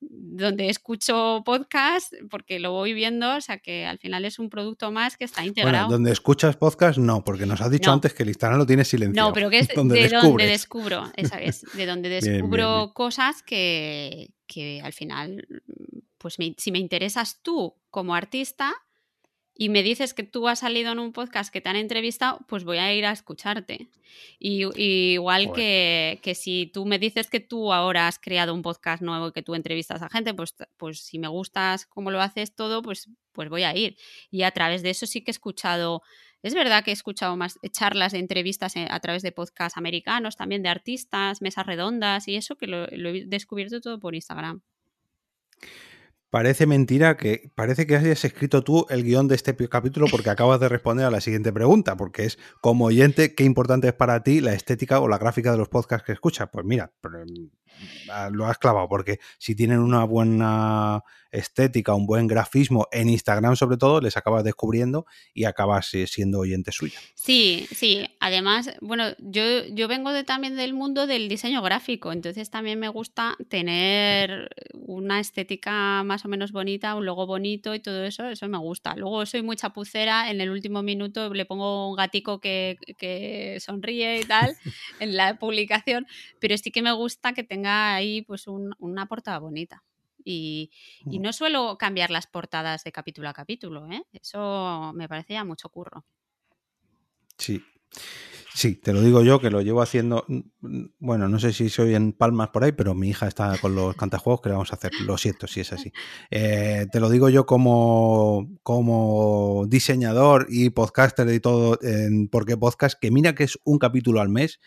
donde 0.00 0.70
escucho 0.70 1.42
podcast, 1.44 2.12
porque 2.30 2.58
lo 2.58 2.72
voy 2.72 2.92
viendo, 2.94 3.36
o 3.36 3.40
sea 3.40 3.58
que 3.58 3.84
al 3.86 3.98
final 3.98 4.24
es 4.24 4.38
un 4.38 4.48
producto 4.48 4.90
más 4.90 5.16
que 5.16 5.24
está 5.24 5.44
integrado. 5.44 5.86
Bueno, 5.86 5.92
donde 5.92 6.12
escuchas 6.12 6.56
podcast, 6.56 6.98
no, 6.98 7.22
porque 7.22 7.46
nos 7.46 7.60
has 7.60 7.70
dicho 7.70 7.92
antes 7.92 8.14
que 8.14 8.22
el 8.22 8.30
Instagram 8.30 8.58
lo 8.58 8.66
tiene 8.66 8.84
silenciado. 8.84 9.28
No, 9.28 9.34
pero 9.34 9.50
que 9.50 9.58
es 9.58 9.68
de 9.68 9.74
donde 9.74 10.46
descubro, 10.46 11.10
esa 11.16 11.40
es, 11.40 11.66
de 11.74 11.86
donde 11.86 12.08
descubro 12.20 12.92
cosas 12.94 13.42
que, 13.42 14.30
que, 14.46 14.80
al 14.82 14.92
final, 14.92 15.46
pues 16.18 16.36
si 16.56 16.72
me 16.72 16.78
interesas 16.78 17.40
tú 17.42 17.74
como 17.90 18.14
artista, 18.14 18.72
y 19.60 19.68
me 19.68 19.82
dices 19.82 20.14
que 20.14 20.22
tú 20.22 20.48
has 20.48 20.60
salido 20.60 20.90
en 20.90 20.98
un 20.98 21.12
podcast 21.12 21.52
que 21.52 21.60
te 21.60 21.68
han 21.68 21.76
entrevistado, 21.76 22.38
pues 22.48 22.64
voy 22.64 22.78
a 22.78 22.94
ir 22.94 23.04
a 23.04 23.12
escucharte. 23.12 23.90
Y, 24.38 24.64
igual 25.12 25.52
que, 25.52 26.18
si 26.34 26.70
tú 26.72 26.86
me 26.86 26.98
dices 26.98 27.28
que 27.28 27.40
tú 27.40 27.70
ahora 27.70 28.08
has 28.08 28.18
creado 28.18 28.54
un 28.54 28.62
podcast 28.62 29.02
nuevo 29.02 29.28
y 29.28 29.32
que 29.32 29.42
tú 29.42 29.54
entrevistas 29.54 30.00
a 30.00 30.08
gente, 30.08 30.32
pues, 30.32 30.54
pues 30.78 31.00
si 31.00 31.18
me 31.18 31.28
gustas 31.28 31.84
cómo 31.84 32.10
lo 32.10 32.22
haces 32.22 32.54
todo, 32.54 32.80
pues, 32.80 33.10
pues 33.32 33.50
voy 33.50 33.64
a 33.64 33.76
ir. 33.76 33.98
Y 34.30 34.44
a 34.44 34.50
través 34.50 34.82
de 34.82 34.88
eso 34.88 35.04
sí 35.04 35.20
que 35.20 35.30
he 35.30 35.32
escuchado, 35.32 36.00
es 36.42 36.54
verdad 36.54 36.82
que 36.82 36.92
he 36.92 36.94
escuchado 36.94 37.36
más 37.36 37.58
charlas 37.70 38.12
de 38.12 38.20
entrevistas 38.20 38.76
eh, 38.76 38.86
a 38.90 38.98
través 39.00 39.22
de 39.22 39.30
podcasts 39.30 39.76
americanos, 39.76 40.36
también 40.36 40.62
de 40.62 40.70
artistas, 40.70 41.42
mesas 41.42 41.66
redondas 41.66 42.28
y 42.28 42.36
eso 42.36 42.56
que 42.56 42.66
lo 42.66 42.86
he 42.86 43.26
descubierto 43.26 43.82
todo 43.82 44.00
por 44.00 44.14
Instagram. 44.14 44.62
Parece 46.30 46.66
mentira 46.66 47.16
que 47.16 47.50
parece 47.56 47.86
que 47.86 47.96
hayas 47.96 48.24
escrito 48.24 48.62
tú 48.62 48.86
el 48.88 49.02
guion 49.02 49.26
de 49.26 49.34
este 49.34 49.56
capítulo 49.68 50.06
porque 50.10 50.30
acabas 50.30 50.60
de 50.60 50.68
responder 50.68 51.04
a 51.04 51.10
la 51.10 51.20
siguiente 51.20 51.52
pregunta, 51.52 51.96
porque 51.96 52.24
es 52.24 52.38
como 52.60 52.86
oyente, 52.86 53.34
¿qué 53.34 53.44
importante 53.44 53.88
es 53.88 53.94
para 53.94 54.22
ti 54.22 54.40
la 54.40 54.54
estética 54.54 55.00
o 55.00 55.08
la 55.08 55.18
gráfica 55.18 55.50
de 55.50 55.58
los 55.58 55.68
podcasts 55.68 56.06
que 56.06 56.12
escuchas? 56.12 56.48
Pues 56.52 56.64
mira, 56.64 56.92
mm, 57.02 58.32
lo 58.32 58.46
has 58.46 58.58
clavado, 58.58 58.88
porque 58.88 59.18
si 59.38 59.56
tienen 59.56 59.80
una 59.80 60.04
buena 60.04 61.02
estética, 61.30 61.94
un 61.94 62.06
buen 62.06 62.26
grafismo 62.26 62.88
en 62.92 63.08
Instagram 63.08 63.56
sobre 63.56 63.76
todo, 63.76 64.00
les 64.00 64.16
acabas 64.16 64.44
descubriendo 64.44 65.06
y 65.34 65.44
acabas 65.44 65.92
eh, 65.94 66.06
siendo 66.06 66.40
oyente 66.40 66.72
suya. 66.72 66.98
Sí, 67.14 67.66
sí. 67.70 68.06
Además, 68.20 68.70
bueno, 68.80 69.04
yo, 69.18 69.42
yo 69.72 69.88
vengo 69.88 70.10
también 70.24 70.56
del 70.56 70.74
mundo 70.74 71.06
del 71.06 71.28
diseño 71.28 71.62
gráfico, 71.62 72.12
entonces 72.12 72.50
también 72.50 72.78
me 72.78 72.88
gusta 72.88 73.36
tener 73.48 74.50
una 74.74 75.20
estética 75.20 76.02
más 76.04 76.24
o 76.24 76.28
menos 76.28 76.52
bonita, 76.52 76.94
un 76.94 77.06
logo 77.06 77.26
bonito 77.26 77.74
y 77.74 77.80
todo 77.80 78.04
eso, 78.04 78.28
eso 78.28 78.48
me 78.48 78.58
gusta. 78.58 78.96
Luego 78.96 79.26
soy 79.26 79.42
muy 79.42 79.56
chapucera, 79.56 80.30
en 80.30 80.40
el 80.40 80.50
último 80.50 80.82
minuto 80.82 81.32
le 81.32 81.44
pongo 81.44 81.90
un 81.90 81.96
gatico 81.96 82.40
que, 82.40 82.78
que 82.98 83.58
sonríe 83.60 84.20
y 84.20 84.24
tal 84.24 84.56
en 85.00 85.16
la 85.16 85.38
publicación, 85.38 86.06
pero 86.40 86.56
sí 86.56 86.70
que 86.70 86.82
me 86.82 86.92
gusta 86.92 87.32
que 87.32 87.44
tenga 87.44 87.94
ahí 87.94 88.22
pues 88.22 88.46
una 88.46 89.06
portada 89.06 89.38
bonita. 89.38 89.82
Y, 90.24 90.70
mm. 91.04 91.20
no 91.20 91.32
suelo 91.32 91.76
cambiar 91.78 92.10
las 92.10 92.26
portadas 92.26 92.84
de 92.84 92.92
capítulo 92.92 93.28
a 93.28 93.32
capítulo, 93.32 93.86
¿eh? 93.90 94.02
Eso 94.12 94.92
me 94.94 95.08
parece 95.08 95.34
ya 95.34 95.44
mucho 95.44 95.68
curro. 95.68 96.04
Sí. 97.38 97.62
Sí, 98.52 98.74
te 98.74 98.92
lo 98.92 99.00
digo 99.00 99.22
yo 99.22 99.40
que 99.40 99.48
lo 99.48 99.62
llevo 99.62 99.80
haciendo. 99.80 100.26
Bueno, 100.98 101.28
no 101.28 101.38
sé 101.38 101.52
si 101.52 101.70
soy 101.70 101.94
en 101.94 102.12
palmas 102.12 102.48
por 102.48 102.64
ahí, 102.64 102.72
pero 102.72 102.94
mi 102.94 103.08
hija 103.08 103.28
está 103.28 103.56
con 103.58 103.74
los 103.74 103.94
cantajuegos 103.94 104.40
que 104.40 104.48
le 104.48 104.54
vamos 104.54 104.72
a 104.72 104.76
hacer. 104.76 104.92
Lo 105.06 105.16
siento 105.16 105.46
si 105.46 105.60
es 105.60 105.72
así. 105.72 105.92
Eh, 106.30 106.86
te 106.90 107.00
lo 107.00 107.08
digo 107.08 107.28
yo 107.28 107.46
como, 107.46 108.50
como 108.62 109.66
diseñador 109.68 110.46
y 110.50 110.70
podcaster 110.70 111.32
y 111.32 111.40
todo 111.40 111.78
en 111.82 112.28
Porque 112.28 112.56
Podcast, 112.56 112.98
que 113.00 113.10
mira 113.10 113.34
que 113.34 113.44
es 113.44 113.58
un 113.64 113.78
capítulo 113.78 114.20
al 114.20 114.28
mes, 114.28 114.58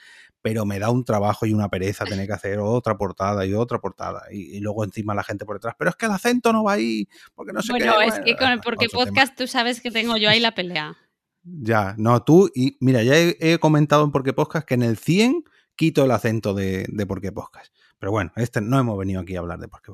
pero 0.44 0.65
me 0.65 0.78
da 0.78 0.91
un 0.91 1.06
trabajo 1.06 1.45
y 1.45 1.53
una 1.53 1.70
pereza 1.70 2.03
tener 2.03 2.28
que 2.28 2.34
hacer 2.34 2.60
otra 2.60 2.98
portada 2.98 3.45
y 3.45 3.53
otra 3.53 3.80
portada. 3.80 4.26
Y, 4.30 4.60
luego 4.60 4.84
encima 4.84 5.15
la 5.15 5.24
gente 5.24 5.45
por 5.45 5.56
detrás, 5.56 5.74
pero 5.80 5.90
es 5.90 5.95
que 5.95 6.06
el 6.06 6.11
acento 6.11 6.52
no 6.52 6.65
va 6.65 6.74
ahí, 6.74 7.07
porque 7.34 7.53
no 7.53 7.61
sé 7.61 7.72
bueno, 7.72 8.02
es 8.02 8.20
que 8.20 8.36
con 8.36 8.49
el 8.49 8.60
porque 8.60 8.90
podcast 8.90 9.38
tú 9.38 9.48
sabes 9.48 9.80
que 9.80 9.90
tengo 9.90 10.18
yo 10.18 10.30
ahí 10.30 10.41
la 10.41 10.53
pelea. 10.53 10.98
Ya, 11.44 11.95
no, 11.98 12.24
tú, 12.24 12.52
y 12.53 12.78
mira, 12.82 13.03
ya 13.03 13.15
he, 13.18 13.57
comentado 13.60 14.03
en 14.03 14.11
Porque 14.11 14.34
Podcast 14.34 14.68
que 14.68 14.76
en 14.76 14.84
el 14.84 14.98
100 14.98 15.44
quito 15.76 16.06
el 16.06 16.11
acento 16.11 16.53
de, 16.53 16.86
de 16.90 17.06
Porque 17.06 17.32
Podcast. 17.32 17.74
Pero 18.04 18.12
bueno, 18.12 18.34
este, 18.36 18.60
no 18.60 18.78
hemos 18.78 18.98
venido 18.98 19.22
aquí 19.22 19.38
a 19.38 19.40
hablar 19.40 19.60
de 19.60 19.70
Porque 19.70 19.94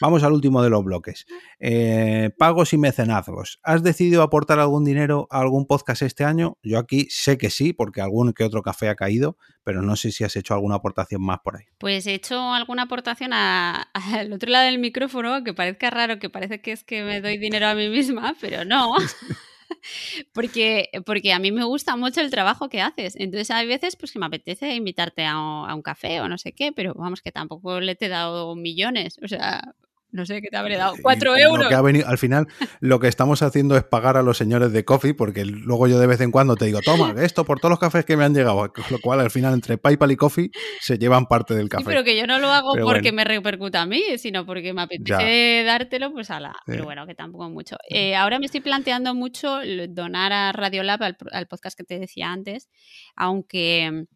Vamos 0.00 0.24
al 0.24 0.32
último 0.32 0.64
de 0.64 0.68
los 0.68 0.82
bloques. 0.82 1.26
Eh, 1.60 2.30
pagos 2.36 2.72
y 2.72 2.76
mecenazgos. 2.76 3.60
¿Has 3.62 3.84
decidido 3.84 4.24
aportar 4.24 4.58
algún 4.58 4.84
dinero 4.84 5.28
a 5.30 5.42
algún 5.42 5.64
podcast 5.64 6.02
este 6.02 6.24
año? 6.24 6.58
Yo 6.64 6.76
aquí 6.76 7.06
sé 7.08 7.38
que 7.38 7.50
sí, 7.50 7.72
porque 7.72 8.00
algún 8.00 8.32
que 8.32 8.42
otro 8.42 8.62
café 8.62 8.88
ha 8.88 8.96
caído, 8.96 9.36
pero 9.62 9.80
no 9.80 9.94
sé 9.94 10.10
si 10.10 10.24
has 10.24 10.34
hecho 10.34 10.54
alguna 10.54 10.74
aportación 10.74 11.22
más 11.22 11.38
por 11.38 11.58
ahí. 11.58 11.66
Pues 11.78 12.08
he 12.08 12.14
hecho 12.14 12.52
alguna 12.52 12.82
aportación 12.82 13.32
al 13.32 14.32
otro 14.32 14.50
lado 14.50 14.64
del 14.64 14.80
micrófono, 14.80 15.44
que 15.44 15.54
parezca 15.54 15.88
raro, 15.90 16.18
que 16.18 16.28
parece 16.28 16.60
que 16.60 16.72
es 16.72 16.82
que 16.82 17.04
me 17.04 17.20
doy 17.20 17.38
dinero 17.38 17.68
a 17.68 17.76
mí 17.76 17.88
misma, 17.88 18.34
pero 18.40 18.64
no. 18.64 18.92
porque, 20.32 20.90
porque 21.04 21.32
a 21.32 21.38
mí 21.38 21.52
me 21.52 21.64
gusta 21.64 21.96
mucho 21.96 22.20
el 22.20 22.30
trabajo 22.30 22.68
que 22.68 22.80
haces. 22.80 23.16
Entonces 23.16 23.50
hay 23.50 23.66
veces 23.66 23.96
pues 23.96 24.12
que 24.12 24.18
me 24.18 24.26
apetece 24.26 24.74
invitarte 24.74 25.24
a, 25.24 25.74
un 25.74 25.82
café 25.82 26.20
o 26.20 26.28
no 26.28 26.38
sé 26.38 26.52
qué, 26.52 26.72
pero 26.72 26.94
vamos 26.94 27.22
que 27.22 27.32
tampoco 27.32 27.80
le 27.80 27.94
te 27.94 28.06
he 28.06 28.08
dado 28.08 28.54
millones. 28.56 29.18
O 29.22 29.28
sea, 29.28 29.74
no 30.16 30.26
sé 30.26 30.40
qué 30.42 30.48
te 30.48 30.56
habré 30.56 30.76
dado, 30.76 30.94
cuatro 31.02 31.36
euros. 31.36 31.72
al 31.72 32.18
final, 32.18 32.48
lo 32.80 32.98
que 32.98 33.08
estamos 33.08 33.42
haciendo 33.42 33.76
es 33.76 33.84
pagar 33.84 34.16
a 34.16 34.22
los 34.22 34.36
señores 34.36 34.72
de 34.72 34.84
coffee, 34.84 35.14
porque 35.14 35.44
luego 35.44 35.86
yo 35.86 35.98
de 35.98 36.06
vez 36.06 36.20
en 36.20 36.30
cuando 36.30 36.56
te 36.56 36.64
digo, 36.64 36.80
toma, 36.80 37.14
esto 37.22 37.44
por 37.44 37.60
todos 37.60 37.70
los 37.70 37.78
cafés 37.78 38.04
que 38.04 38.16
me 38.16 38.24
han 38.24 38.34
llegado, 38.34 38.72
con 38.72 38.84
lo 38.90 38.98
cual 39.00 39.20
al 39.20 39.30
final 39.30 39.54
entre 39.54 39.78
PayPal 39.78 40.10
y 40.10 40.16
coffee 40.16 40.50
se 40.80 40.98
llevan 40.98 41.26
parte 41.26 41.54
del 41.54 41.68
café. 41.68 41.84
pero 41.84 42.02
que 42.02 42.16
yo 42.16 42.26
no 42.26 42.38
lo 42.38 42.48
hago 42.48 42.72
porque 42.82 43.12
me 43.12 43.24
repercuta 43.24 43.82
a 43.82 43.86
mí, 43.86 44.02
sino 44.18 44.46
porque 44.46 44.72
me 44.72 44.82
apetece 44.82 45.62
dártelo, 45.64 46.12
pues 46.12 46.30
a 46.30 46.40
la. 46.40 46.56
Pero 46.66 46.84
bueno, 46.84 47.06
que 47.06 47.14
tampoco 47.14 47.48
mucho. 47.50 47.76
Eh, 47.88 48.16
ahora 48.16 48.38
me 48.38 48.46
estoy 48.46 48.60
planteando 48.60 49.14
mucho 49.14 49.60
donar 49.88 50.32
a 50.32 50.52
Radiolab, 50.52 51.02
al, 51.02 51.16
al 51.32 51.46
podcast 51.46 51.76
que 51.76 51.84
te 51.84 51.98
decía 51.98 52.32
antes, 52.32 52.68
aunque. 53.14 54.06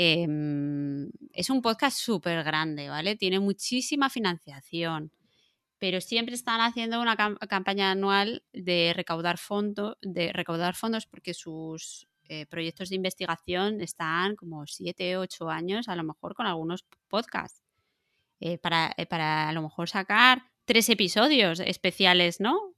Em, 0.00 1.08
es 1.32 1.50
un 1.50 1.60
podcast 1.60 1.98
súper 1.98 2.44
grande, 2.44 2.88
¿vale? 2.88 3.16
Tiene 3.16 3.40
muchísima 3.40 4.08
financiación 4.08 5.10
pero 5.78 6.00
siempre 6.00 6.34
están 6.34 6.60
haciendo 6.60 7.00
una 7.00 7.16
campaña 7.16 7.90
anual 7.90 8.42
de 8.52 8.92
recaudar, 8.94 9.38
fondo, 9.38 9.96
de 10.02 10.32
recaudar 10.32 10.74
fondos 10.74 11.06
porque 11.06 11.34
sus 11.34 12.08
eh, 12.28 12.46
proyectos 12.46 12.90
de 12.90 12.96
investigación 12.96 13.80
están 13.80 14.36
como 14.36 14.66
7, 14.66 15.16
8 15.16 15.48
años, 15.48 15.88
a 15.88 15.96
lo 15.96 16.04
mejor 16.04 16.34
con 16.34 16.46
algunos 16.46 16.84
podcasts, 17.08 17.62
eh, 18.40 18.58
para, 18.58 18.92
eh, 18.96 19.06
para 19.06 19.48
a 19.48 19.52
lo 19.52 19.62
mejor 19.62 19.88
sacar 19.88 20.42
tres 20.64 20.88
episodios 20.90 21.60
especiales, 21.60 22.40
¿no? 22.40 22.74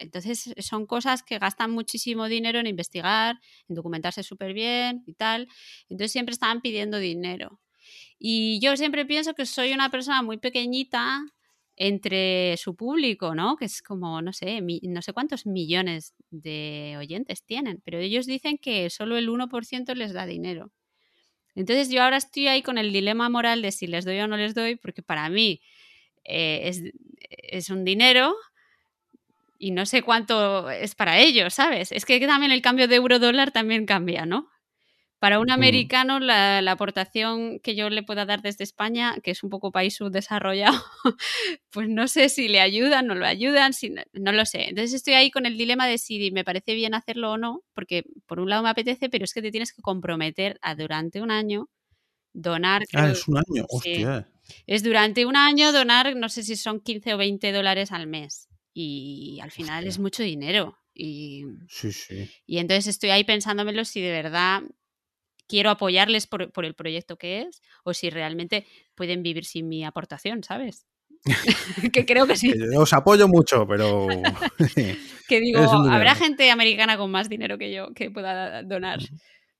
Entonces 0.00 0.52
son 0.58 0.86
cosas 0.86 1.22
que 1.22 1.38
gastan 1.38 1.70
muchísimo 1.70 2.26
dinero 2.26 2.58
en 2.58 2.66
investigar, 2.66 3.38
en 3.68 3.76
documentarse 3.76 4.22
súper 4.22 4.52
bien 4.52 5.04
y 5.06 5.14
tal. 5.14 5.48
Entonces 5.88 6.10
siempre 6.10 6.32
están 6.32 6.60
pidiendo 6.60 6.98
dinero. 6.98 7.60
Y 8.18 8.58
yo 8.60 8.76
siempre 8.76 9.06
pienso 9.06 9.34
que 9.34 9.46
soy 9.46 9.72
una 9.72 9.90
persona 9.90 10.22
muy 10.22 10.38
pequeñita 10.38 11.22
entre 11.76 12.56
su 12.56 12.76
público, 12.76 13.34
¿no? 13.34 13.56
Que 13.56 13.64
es 13.64 13.82
como, 13.82 14.22
no 14.22 14.32
sé, 14.32 14.60
no 14.82 15.02
sé 15.02 15.12
cuántos 15.12 15.46
millones 15.46 16.14
de 16.30 16.94
oyentes 16.98 17.42
tienen, 17.44 17.80
pero 17.84 17.98
ellos 17.98 18.26
dicen 18.26 18.58
que 18.58 18.90
solo 18.90 19.16
el 19.16 19.28
1% 19.28 19.94
les 19.94 20.12
da 20.12 20.26
dinero. 20.26 20.70
Entonces 21.54 21.90
yo 21.90 22.02
ahora 22.02 22.16
estoy 22.16 22.48
ahí 22.48 22.62
con 22.62 22.78
el 22.78 22.92
dilema 22.92 23.28
moral 23.28 23.62
de 23.62 23.72
si 23.72 23.86
les 23.86 24.04
doy 24.04 24.18
o 24.20 24.28
no 24.28 24.36
les 24.36 24.54
doy, 24.54 24.76
porque 24.76 25.02
para 25.02 25.28
mí 25.28 25.60
eh, 26.24 26.62
es, 26.64 26.82
es 27.30 27.70
un 27.70 27.84
dinero 27.84 28.34
y 29.58 29.70
no 29.70 29.86
sé 29.86 30.02
cuánto 30.02 30.70
es 30.70 30.94
para 30.94 31.18
ellos, 31.18 31.54
¿sabes? 31.54 31.92
Es 31.92 32.04
que 32.04 32.20
también 32.20 32.52
el 32.52 32.62
cambio 32.62 32.88
de 32.88 32.96
euro 32.96 33.18
dólar 33.18 33.50
también 33.52 33.86
cambia, 33.86 34.26
¿no? 34.26 34.48
Para 35.24 35.40
un 35.40 35.50
americano, 35.50 36.20
la, 36.20 36.58
aportación 36.70 37.58
que 37.60 37.74
yo 37.74 37.88
le 37.88 38.02
pueda 38.02 38.26
dar 38.26 38.42
desde 38.42 38.62
España, 38.62 39.16
que 39.22 39.30
es 39.30 39.42
un 39.42 39.48
poco 39.48 39.72
país 39.72 39.94
subdesarrollado, 39.94 40.78
pues 41.70 41.88
no 41.88 42.08
sé 42.08 42.28
si 42.28 42.46
le 42.46 42.60
ayudan, 42.60 43.06
no 43.06 43.14
lo 43.14 43.24
ayudan, 43.24 43.72
si 43.72 43.88
no, 43.88 44.32
lo 44.32 44.44
sé. 44.44 44.68
Entonces 44.68 44.92
estoy 44.92 45.14
ahí 45.14 45.30
con 45.30 45.46
el 45.46 45.56
dilema 45.56 45.86
de 45.86 45.96
si 45.96 46.30
me 46.30 46.44
parece 46.44 46.74
bien 46.74 46.92
hacerlo 46.92 47.32
o 47.32 47.38
no, 47.38 47.62
porque 47.72 48.04
por 48.26 48.38
un 48.38 48.50
lado 48.50 48.64
me 48.64 48.68
apetece, 48.68 49.08
pero 49.08 49.24
es 49.24 49.32
que 49.32 49.40
te 49.40 49.50
tienes 49.50 49.72
que 49.72 49.80
comprometer 49.80 50.58
a 50.60 50.74
durante 50.74 51.22
un 51.22 51.30
año 51.30 51.70
donar. 52.34 52.82
Ah, 52.92 53.08
es 53.08 53.26
un 53.26 53.38
año, 53.38 53.64
hostia. 53.70 54.28
Es 54.66 54.82
durante 54.82 55.24
un 55.24 55.36
año 55.36 55.72
donar, 55.72 56.14
no 56.16 56.28
sé 56.28 56.42
si 56.42 56.54
son 56.54 56.80
15 56.80 57.14
o 57.14 57.16
20 57.16 57.50
dólares 57.50 57.92
al 57.92 58.06
mes. 58.06 58.50
Y 58.74 59.38
al 59.40 59.52
final 59.52 59.86
es 59.86 59.98
mucho 59.98 60.22
dinero. 60.22 60.76
Y, 60.92 61.44
sí, 61.70 61.92
sí. 61.92 62.30
y 62.46 62.58
entonces 62.58 62.88
estoy 62.88 63.08
ahí 63.08 63.24
pensándomelo 63.24 63.86
si 63.86 64.02
de 64.02 64.12
verdad 64.12 64.62
quiero 65.48 65.70
apoyarles 65.70 66.26
por, 66.26 66.64
el 66.64 66.74
proyecto 66.74 67.16
que 67.16 67.42
es 67.42 67.62
o 67.84 67.94
si 67.94 68.10
realmente 68.10 68.66
pueden 68.94 69.22
vivir 69.22 69.44
sin 69.44 69.68
mi 69.68 69.84
aportación, 69.84 70.42
¿sabes? 70.42 70.86
que 71.92 72.04
creo 72.06 72.26
que 72.26 72.36
sí. 72.36 72.52
Os 72.76 72.92
apoyo 72.92 73.28
mucho, 73.28 73.66
pero... 73.66 74.06
que 75.28 75.40
digo, 75.40 75.60
habrá 75.60 76.14
gente 76.14 76.50
americana 76.50 76.96
con 76.96 77.10
más 77.10 77.28
dinero 77.28 77.58
que 77.58 77.72
yo 77.72 77.92
que 77.94 78.10
pueda 78.10 78.62
donar. 78.62 79.00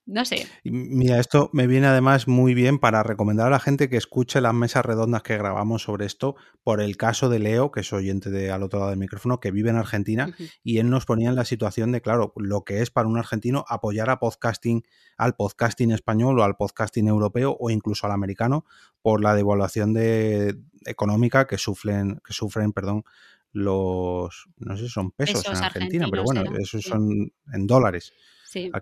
No 0.07 0.27
sé. 0.27 0.47
Mira, 0.65 1.19
esto 1.19 1.49
me 1.55 1.67
viene 1.67 1.87
además 1.87 2.29
muy 2.29 2.53
bien 2.53 2.79
para 2.79 3.03
recomendar 3.03 3.47
a 3.47 3.51
la 3.51 3.59
gente 3.59 3.89
que 3.89 3.97
escuche 3.97 4.43
las 4.43 4.53
mesas 4.53 4.85
redondas 4.85 5.23
que 5.23 5.39
grabamos 5.39 5.85
sobre 5.85 6.05
esto, 6.05 6.37
por 6.63 6.83
el 6.83 6.99
caso 6.99 7.31
de 7.31 7.39
Leo, 7.39 7.73
que 7.73 7.81
es 7.81 7.93
oyente 7.93 8.31
de 8.31 8.51
al 8.51 8.63
otro 8.63 8.81
lado 8.81 8.91
del 8.91 8.99
micrófono, 8.99 9.41
que 9.41 9.51
vive 9.51 9.71
en 9.71 9.77
Argentina, 9.77 10.35
y 10.63 10.77
él 10.79 10.91
nos 10.91 11.07
ponía 11.07 11.31
en 11.31 11.37
la 11.37 11.47
situación 11.47 11.91
de, 11.91 12.03
claro, 12.03 12.35
lo 12.37 12.65
que 12.65 12.83
es 12.83 12.91
para 12.91 13.09
un 13.09 13.17
argentino 13.17 13.65
apoyar 13.67 14.11
a 14.11 14.19
podcasting, 14.19 14.83
al 15.17 15.37
podcasting 15.37 15.91
español 15.91 16.39
o 16.39 16.45
al 16.45 16.57
podcasting 16.57 17.09
europeo 17.09 17.57
o 17.59 17.71
incluso 17.71 18.07
al 18.07 18.13
americano 18.13 18.67
por 19.01 19.23
la 19.23 19.35
devaluación 19.35 19.95
de, 19.95 20.59
económica 20.85 21.47
que 21.47 21.57
sufren, 21.57 22.21
que 22.27 22.35
sufren, 22.35 22.75
perdón, 22.75 23.05
los, 23.53 24.49
no 24.59 24.77
sé 24.77 24.83
si 24.83 24.89
son 24.91 25.13
pesos, 25.13 25.47
en 25.47 25.65
Argentina, 25.65 26.09
pero 26.11 26.25
bueno, 26.25 26.43
esos 26.59 26.83
son 26.83 27.33
en 27.53 27.67
dólares 27.67 28.13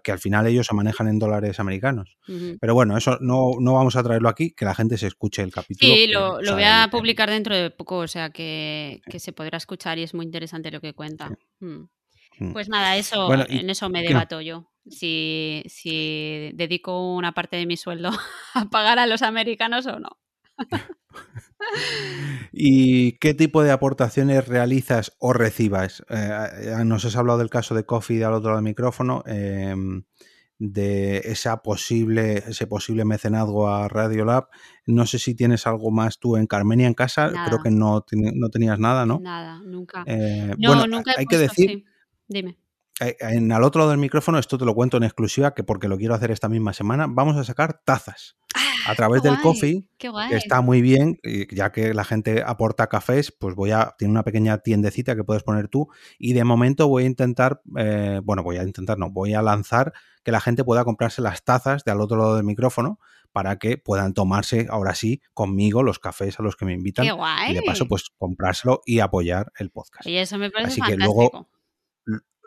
que 0.03 0.13
al 0.13 0.19
final 0.19 0.47
ellos 0.47 0.67
se 0.67 0.75
manejan 0.75 1.09
en 1.09 1.19
dólares 1.19 1.61
americanos. 1.61 2.17
Pero 2.61 2.75
bueno, 2.75 2.97
eso 2.97 3.19
no, 3.21 3.53
no, 3.61 3.75
vamos 3.75 3.97
a 3.97 4.03
traerlo 4.03 4.29
aquí, 4.29 4.53
que 4.53 4.65
la 4.65 4.75
gente 4.75 4.99
se 4.99 5.07
escuche 5.07 5.43
el 5.43 5.53
capítulo. 5.53 5.93
Sí, 5.93 6.07
lo, 6.09 6.55
voy 6.55 6.65
a 6.65 6.89
publicar 6.91 7.31
dentro 7.31 7.57
de 7.57 7.71
poco, 7.71 7.99
o 7.99 8.09
sea 8.09 8.31
que, 8.31 9.01
se 9.17 9.33
podrá 9.33 9.59
escuchar 9.59 9.99
y 9.99 10.03
es 10.03 10.15
muy 10.15 10.25
interesante 10.25 10.71
lo 10.71 10.81
que 10.81 10.95
cuenta. 10.95 11.31
Mm. 11.61 11.89
Mm. 12.39 12.53
Pues 12.53 12.69
nada, 12.69 12.97
eso, 12.97 13.33
en 13.35 13.71
eso 13.71 13.89
me 13.89 14.03
debato 14.03 14.41
yo. 14.41 14.69
Si, 14.89 15.63
si 15.67 16.51
dedico 16.55 17.15
una 17.15 17.33
parte 17.33 17.57
de 17.57 17.67
mi 17.67 17.77
sueldo 17.77 18.11
a 18.55 18.65
pagar 18.67 18.99
a 18.99 19.07
los 19.07 19.23
americanos 19.23 19.87
o 19.87 19.99
no. 19.99 20.19
¿Y 22.53 23.13
qué 23.19 23.35
tipo 23.35 23.63
de 23.63 23.71
aportaciones 23.71 24.47
realizas 24.47 25.17
o 25.19 25.33
recibas? 25.33 26.05
Eh, 26.09 26.83
nos 26.85 27.05
has 27.05 27.17
hablado 27.17 27.39
del 27.39 27.51
caso 27.51 27.75
de 27.75 27.85
Coffee 27.85 28.25
al 28.25 28.35
otro 28.35 28.51
lado 28.51 28.59
del 28.59 28.65
micrófono, 28.65 29.23
em, 29.27 30.05
de 30.59 31.19
esa 31.25 31.63
posible, 31.63 32.45
ese 32.47 32.67
posible 32.67 33.05
mecenazgo 33.05 33.69
a 33.69 33.89
Radiolab. 33.89 34.49
No 34.87 35.07
sé 35.07 35.19
si 35.19 35.35
tienes 35.35 35.67
algo 35.67 35.91
más 35.91 36.19
tú 36.19 36.37
en 36.37 36.47
Carmenia 36.47 36.87
en 36.87 36.95
casa. 36.95 37.33
Creo 37.47 37.61
que 37.63 37.71
no, 37.71 38.05
no, 38.13 38.49
tenías 38.49 38.79
nada, 38.79 39.07
¿no? 39.07 39.19
Nada, 39.21 39.61
nunca. 39.65 40.05
Eh, 40.07 40.55
bueno, 40.59 40.87
nunca 40.87 41.15
hay 41.17 41.27
que 41.27 41.39
decir. 41.39 41.85
Dime. 42.29 42.59
Eh, 43.01 43.17
en 43.21 43.51
al 43.51 43.65
otro 43.65 43.81
lado 43.81 43.91
del 43.91 43.99
micrófono, 44.01 44.39
esto 44.39 44.59
te 44.59 44.65
lo 44.65 44.75
cuento 44.75 44.99
en 44.99 45.03
exclusiva, 45.03 45.55
que 45.55 45.65
porque 45.65 45.89
lo 45.89 45.97
quiero 45.97 46.15
hacer 46.15 46.31
esta 46.31 46.49
misma 46.49 46.73
semana, 46.73 47.07
vamos 47.09 47.37
a 47.37 47.45
sacar 47.45 47.83
tazas 47.85 48.37
a 48.87 48.95
través 48.95 49.23
del 49.23 49.41
coffee, 49.41 49.85
que 49.99 50.37
está 50.37 50.61
muy 50.61 50.83
bien, 50.83 51.19
ya 51.51 51.73
que 51.73 51.95
la 51.95 52.05
gente 52.05 52.43
aporta 52.45 52.89
cafés, 52.89 53.33
pues 53.33 53.55
voy 53.55 53.71
a, 53.71 53.95
tiene 53.99 54.13
una 54.13 54.23
pequeña 54.23 54.59
tiendecita 54.59 55.17
que 55.17 55.25
puedes 55.25 55.43
poner 55.43 55.69
tú 55.69 55.89
y 56.19 56.33
de 56.33 56.45
momento 56.45 56.89
voy 56.89 57.05
a 57.05 57.07
intentar, 57.07 57.63
eh, 57.77 58.21
bueno, 58.23 58.43
voy 58.43 58.59
a 58.59 58.63
intentar, 58.63 58.99
no, 58.99 59.11
voy 59.11 59.35
a 59.35 59.43
lanzar 59.43 59.93
que 60.25 60.33
la 60.33 60.41
gente 60.41 60.65
pueda 60.65 60.85
comprarse 60.85 61.23
las 61.23 61.45
tazas 61.45 61.85
de 61.85 61.93
al 61.93 62.01
otro 62.01 62.17
lado 62.17 62.37
del 62.37 62.45
micrófono 62.45 62.99
para 63.33 63.57
que 63.57 63.79
puedan 63.79 64.13
tomarse 64.13 64.67
ahora 64.71 64.95
sí 64.95 65.23
conmigo 65.35 65.83
los 65.83 65.99
cafés 65.99 66.39
a 66.39 66.43
los 66.43 66.55
que 66.55 66.67
me 66.67 66.75
invitan 66.75 67.07
y 67.49 67.55
de 67.55 67.63
paso 67.63 67.89
pues 67.89 68.11
comprárselo 68.19 68.83
y 68.85 69.01
apoyar 69.01 69.53
el 69.59 69.71
podcast. 69.71 70.07
Y 70.07 70.19
eso 70.19 70.39
me 70.39 70.51
parece 70.51 70.81
Así 70.81 70.91
que 70.91 70.97
luego 70.97 71.49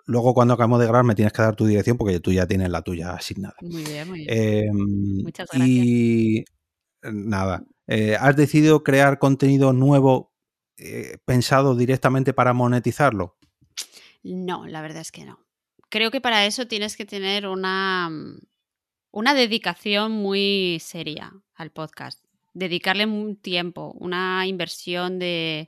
luego 0.05 0.33
cuando 0.33 0.53
acabamos 0.53 0.79
de 0.79 0.85
grabar 0.85 1.03
me 1.03 1.15
tienes 1.15 1.33
que 1.33 1.41
dar 1.41 1.55
tu 1.55 1.65
dirección 1.65 1.97
porque 1.97 2.19
tú 2.19 2.31
ya 2.31 2.47
tienes 2.47 2.69
la 2.69 2.81
tuya 2.81 3.13
asignada. 3.13 3.55
Muy 3.61 3.83
bien, 3.83 4.07
muy 4.07 4.19
bien. 4.19 4.29
Em, 4.29 5.23
Muchas 5.23 5.47
gracias. 5.49 5.67
Y 5.67 6.45
nada, 7.01 7.63
eh, 7.87 8.15
¿has 8.19 8.35
decidido 8.35 8.83
crear 8.83 9.19
contenido 9.19 9.73
nuevo 9.73 10.33
eh, 10.77 11.17
pensado 11.25 11.75
directamente 11.75 12.33
para 12.33 12.53
monetizarlo? 12.53 13.37
No, 14.23 14.65
la 14.67 14.81
verdad 14.81 15.01
es 15.01 15.11
que 15.11 15.25
no. 15.25 15.39
Creo 15.89 16.11
que 16.11 16.21
para 16.21 16.45
eso 16.45 16.67
tienes 16.67 16.97
que 16.97 17.05
tener 17.05 17.47
una, 17.47 18.09
una 19.11 19.33
dedicación 19.33 20.11
muy 20.11 20.79
seria 20.81 21.31
al 21.53 21.71
podcast. 21.71 22.23
Dedicarle 22.53 23.05
un 23.05 23.35
tiempo, 23.35 23.93
una 23.99 24.47
inversión 24.47 25.19
de, 25.19 25.67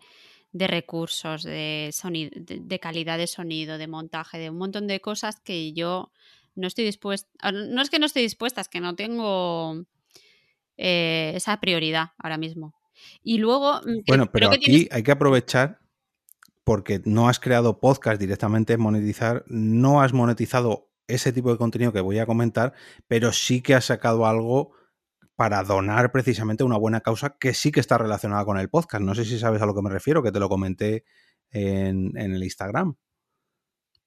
de 0.58 0.68
recursos, 0.68 1.44
de, 1.44 1.90
sonido, 1.94 2.32
de, 2.36 2.80
calidad 2.80 3.18
de 3.18 3.28
sonido, 3.28 3.78
de 3.78 3.88
montaje, 3.88 4.40
de 4.40 4.50
un 4.50 4.58
montón 4.58 4.88
de 4.88 5.00
cosas 5.00 5.40
que 5.40 5.74
yo 5.74 6.12
no 6.56 6.68
estoy 6.68 6.86
dispuesta, 6.86 7.30
ah, 7.42 7.52
no 7.52 7.82
es 7.82 7.90
que 7.90 8.00
no 8.00 8.06
estoy 8.06 8.24
dispuesta, 8.24 8.62
es 8.62 8.68
que 8.68 8.82
no 8.82 8.96
tengo 8.96 9.86
eh, 10.78 11.34
esa 11.36 11.60
prioridad 11.60 12.12
ahora 12.18 12.38
mismo. 12.38 12.74
Y 13.24 13.38
luego... 13.38 13.82
Mm, 13.86 14.04
bueno, 14.08 14.32
pero 14.32 14.52
aquí 14.52 14.88
hay 14.92 15.04
que 15.04 15.12
aprovechar 15.12 15.80
porque 16.64 17.02
no 17.06 17.30
has 17.30 17.40
creado 17.40 17.80
podcast 17.80 18.20
directamente 18.20 18.76
monetizar, 18.78 19.46
no 19.48 20.02
has 20.02 20.12
monetizado 20.12 20.90
ese 21.08 21.32
tipo 21.32 21.52
de 21.52 21.58
contenido 21.58 21.94
que 21.94 22.02
voy 22.02 22.20
a 22.20 22.26
comentar, 22.26 22.74
pero 23.08 23.32
sí 23.32 23.62
que 23.62 23.76
has 23.76 23.86
sacado 23.86 24.26
algo 24.26 24.72
para 25.38 25.64
donar 25.64 26.12
precisamente 26.12 26.64
una 26.64 26.78
buena 26.78 27.02
causa 27.02 27.38
que 27.40 27.54
sí 27.54 27.72
que 27.72 27.80
está 27.80 28.00
relacionada 28.00 28.44
con 28.44 28.58
el 28.58 28.70
podcast. 28.70 29.04
No 29.04 29.14
sé 29.14 29.24
si 29.24 29.38
sabes 29.38 29.62
a 29.62 29.68
lo 29.68 29.76
que 29.76 29.84
me 29.84 29.92
refiero, 29.92 30.24
que 30.24 30.32
te 30.32 30.40
lo 30.40 30.50
comenté 30.50 31.06
en, 31.52 32.18
el 32.18 32.44
Instagram. 32.44 32.96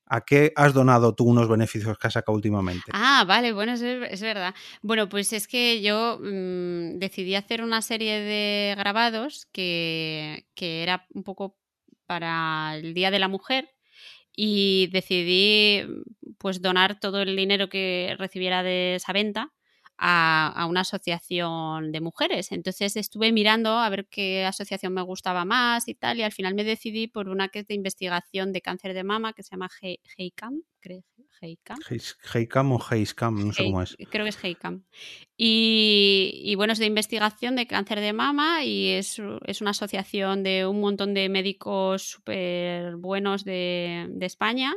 ¿A 0.06 0.22
qué 0.22 0.52
has 0.56 0.74
donado 0.74 1.14
tú 1.14 1.22
unos 1.24 1.48
beneficios 1.48 1.96
que 1.96 2.08
has 2.08 2.14
sacado 2.14 2.34
últimamente? 2.34 2.90
Ah, 2.92 3.24
vale, 3.28 3.52
bueno, 3.52 3.74
es, 3.74 4.20
verdad. 4.20 4.56
Bueno, 4.82 5.08
pues 5.08 5.32
es 5.32 5.46
que 5.46 5.80
yo 5.80 6.18
mm, 6.20 6.98
decidí 6.98 7.36
hacer 7.36 7.62
una 7.62 7.80
serie 7.80 8.18
de 8.18 8.74
grabados 8.76 9.46
que, 9.52 10.48
que 10.56 10.82
era 10.82 11.06
un 11.14 11.22
poco 11.22 11.56
para 12.06 12.74
el 12.74 12.92
Día 12.92 13.12
de 13.12 13.20
la 13.20 13.28
Mujer 13.28 13.70
y 14.34 14.88
decidí 14.88 15.86
pues 16.38 16.60
donar 16.60 16.98
todo 16.98 17.22
el 17.22 17.36
dinero 17.36 17.68
que 17.68 18.16
recibiera 18.18 18.64
de 18.64 18.96
esa 18.96 19.12
venta 19.12 19.52
a, 20.02 20.66
una 20.68 20.80
asociación 20.80 21.92
de 21.92 22.00
mujeres. 22.00 22.52
Entonces 22.52 22.96
estuve 22.96 23.32
mirando 23.32 23.78
a 23.78 23.88
ver 23.90 24.06
qué 24.10 24.46
asociación 24.46 24.94
me 24.94 25.02
gustaba 25.02 25.44
más 25.44 25.88
y 25.88 25.94
tal, 25.94 26.18
y 26.18 26.22
al 26.22 26.32
final 26.32 26.54
me 26.54 26.64
decidí 26.64 27.06
por 27.06 27.28
una 27.28 27.48
que 27.48 27.60
es 27.60 27.66
de 27.66 27.74
investigación 27.74 28.52
de 28.52 28.62
cáncer 28.62 28.94
de 28.94 29.04
mama, 29.04 29.34
que 29.34 29.42
se 29.42 29.50
llama 29.50 29.68
HEICAM, 30.16 30.62
creo. 30.80 31.04
HEICAM 32.34 32.72
o 32.72 32.78
HEISCAM, 32.78 33.46
no 33.46 33.52
sé 33.54 33.64
cómo 33.64 33.80
es. 33.80 33.96
Creo 34.10 34.24
que 34.24 34.28
es 34.28 34.44
HEICAM. 34.44 34.84
Y, 35.38 36.54
bueno, 36.56 36.74
es 36.74 36.78
de 36.78 36.84
investigación 36.84 37.56
de 37.56 37.66
cáncer 37.66 38.00
de 38.00 38.12
mama 38.12 38.62
y 38.64 38.88
es, 38.88 39.20
es 39.46 39.60
una 39.62 39.70
asociación 39.70 40.42
de 40.42 40.66
un 40.66 40.80
montón 40.80 41.14
de 41.14 41.30
médicos 41.30 42.02
súper 42.02 42.96
buenos 42.96 43.44
de, 43.44 44.06
de 44.10 44.26
España 44.26 44.74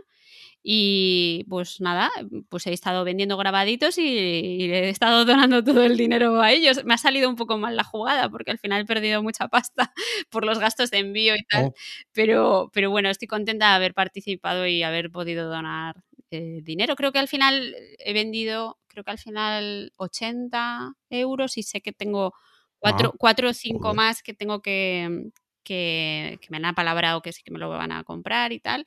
y 0.66 1.46
pues 1.50 1.82
nada, 1.82 2.10
pues 2.48 2.66
he 2.68 2.72
estado 2.72 3.04
vendiendo 3.04 3.36
grabaditos 3.36 3.98
y, 3.98 4.72
he 4.72 4.88
estado 4.88 5.26
donando 5.26 5.62
todo 5.62 5.84
el 5.84 5.98
dinero 5.98 6.42
a 6.42 6.54
ellos. 6.54 6.86
Me 6.86 6.94
ha 6.94 6.98
salido 6.98 7.30
un 7.30 7.36
poco 7.36 7.58
mal 7.58 7.76
la 7.76 7.84
jugada 7.84 8.30
porque 8.30 8.52
al 8.52 8.60
final 8.60 8.82
he 8.82 8.86
perdido 8.86 9.22
mucha 9.22 9.50
pasta 9.50 9.94
por 10.30 10.46
los 10.46 10.60
gastos 10.60 10.90
de 10.90 11.00
envío 11.00 11.36
y 11.36 11.44
tal. 11.44 11.66
Oh. 11.66 11.74
Pero, 12.14 12.72
pero 12.74 12.90
bueno, 12.90 13.10
estoy 13.10 13.28
contenta 13.28 13.70
de 13.70 13.76
haber 13.76 13.94
participado 13.94 14.66
y 14.66 14.84
haber 14.84 15.12
podido 15.12 15.50
donar 15.50 16.02
eh, 16.32 16.62
dinero. 16.64 16.96
Creo 16.96 17.12
que 17.12 17.20
al 17.20 17.28
final 17.28 17.76
he 18.00 18.14
vendido, 18.14 18.80
creo 18.88 19.04
que 19.04 19.12
al 19.12 19.20
final 19.20 19.92
80 19.98 20.94
euros 21.10 21.58
y 21.58 21.64
sé 21.64 21.82
que 21.82 21.92
tengo 21.92 22.34
cuatro, 22.80 23.14
ah, 23.22 23.50
o 23.50 23.54
cinco 23.54 23.94
más 23.94 24.24
que 24.24 24.34
tengo 24.34 24.62
que, 24.62 25.30
que, 25.64 26.40
que 26.42 26.48
me 26.50 26.58
han 26.58 26.66
apalabrado 26.66 27.22
que 27.22 27.34
sí 27.34 27.44
que 27.44 27.52
me 27.52 27.60
lo 27.60 27.70
van 27.70 27.92
a 27.92 28.04
comprar 28.06 28.54
y 28.54 28.60
tal. 28.62 28.86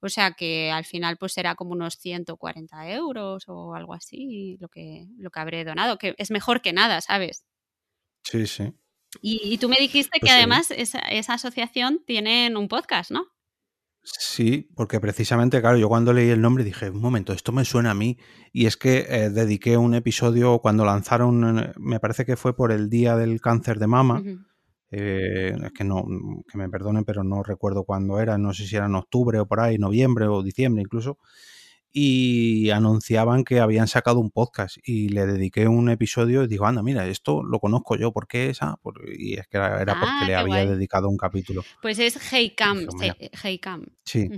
O 0.00 0.08
sea 0.08 0.32
que 0.32 0.70
al 0.70 0.84
final 0.84 1.16
pues 1.16 1.32
será 1.32 1.54
como 1.54 1.72
unos 1.72 1.94
140 1.98 2.90
euros 2.90 3.44
o 3.48 3.74
algo 3.74 3.94
así 3.94 4.56
lo 4.60 4.68
que, 4.68 5.06
lo 5.18 5.30
que 5.30 5.40
habré 5.40 5.64
donado, 5.64 5.98
que 5.98 6.14
es 6.18 6.30
mejor 6.30 6.62
que 6.62 6.72
nada, 6.72 7.00
¿sabes? 7.00 7.44
Sí, 8.22 8.46
sí. 8.46 8.72
Y, 9.22 9.56
tú 9.58 9.68
me 9.68 9.76
dijiste 9.76 10.20
que 10.20 10.26
pues 10.26 10.32
además 10.32 10.70
esa, 10.70 11.32
asociación 11.32 12.02
tienen 12.06 12.56
un 12.56 12.68
podcast, 12.68 13.10
¿no? 13.10 13.26
Sí, 14.02 14.68
porque 14.74 15.00
precisamente, 15.00 15.60
claro, 15.60 15.76
yo 15.76 15.88
cuando 15.88 16.12
leí 16.12 16.28
el 16.28 16.40
nombre 16.40 16.62
dije, 16.62 16.90
un 16.90 17.00
momento, 17.00 17.32
esto 17.32 17.52
me 17.52 17.64
suena 17.64 17.90
a 17.90 17.94
mí. 17.94 18.18
Y 18.52 18.66
es 18.66 18.76
que 18.76 19.06
eh, 19.08 19.30
dediqué 19.30 19.76
un 19.76 19.94
episodio 19.94 20.60
cuando 20.60 20.84
lanzaron, 20.84 21.72
me 21.78 22.00
parece 22.00 22.24
que 22.24 22.36
fue 22.36 22.54
por 22.54 22.70
el 22.70 22.88
Día 22.90 23.16
del 23.16 23.40
Cáncer 23.40 23.78
de 23.78 23.86
Mama, 23.86 24.22
eh, 24.90 25.54
es 25.64 25.72
que 25.72 25.84
no, 25.84 26.04
que 26.50 26.58
me 26.58 26.68
perdonen, 26.68 27.04
pero 27.04 27.22
no 27.22 27.42
recuerdo 27.42 27.84
cuándo 27.84 28.20
era, 28.20 28.38
no 28.38 28.54
sé 28.54 28.66
si 28.66 28.76
era 28.76 28.86
en 28.86 28.94
octubre 28.94 29.38
o 29.38 29.46
por 29.46 29.60
ahí, 29.60 29.78
noviembre 29.78 30.26
o 30.26 30.42
diciembre 30.42 30.82
incluso, 30.82 31.18
y 31.92 32.70
anunciaban 32.70 33.44
que 33.44 33.60
habían 33.60 33.88
sacado 33.88 34.20
un 34.20 34.30
podcast 34.30 34.76
y 34.84 35.08
le 35.08 35.26
dediqué 35.26 35.68
un 35.68 35.90
episodio 35.90 36.44
y 36.44 36.48
digo, 36.48 36.66
anda, 36.66 36.82
mira, 36.82 37.06
esto 37.06 37.42
lo 37.42 37.60
conozco 37.60 37.96
yo, 37.96 38.12
¿por 38.12 38.26
qué 38.26 38.50
esa? 38.50 38.76
y 39.18 39.34
es 39.34 39.46
que 39.48 39.58
era, 39.58 39.78
porque 39.78 40.06
ah, 40.06 40.24
le 40.26 40.36
había 40.36 40.66
dedicado 40.66 41.08
un 41.08 41.16
capítulo. 41.16 41.64
Pues 41.82 41.98
es 41.98 42.32
Heycam, 42.32 42.86
Heycam. 43.42 43.86
Sí, 44.04 44.28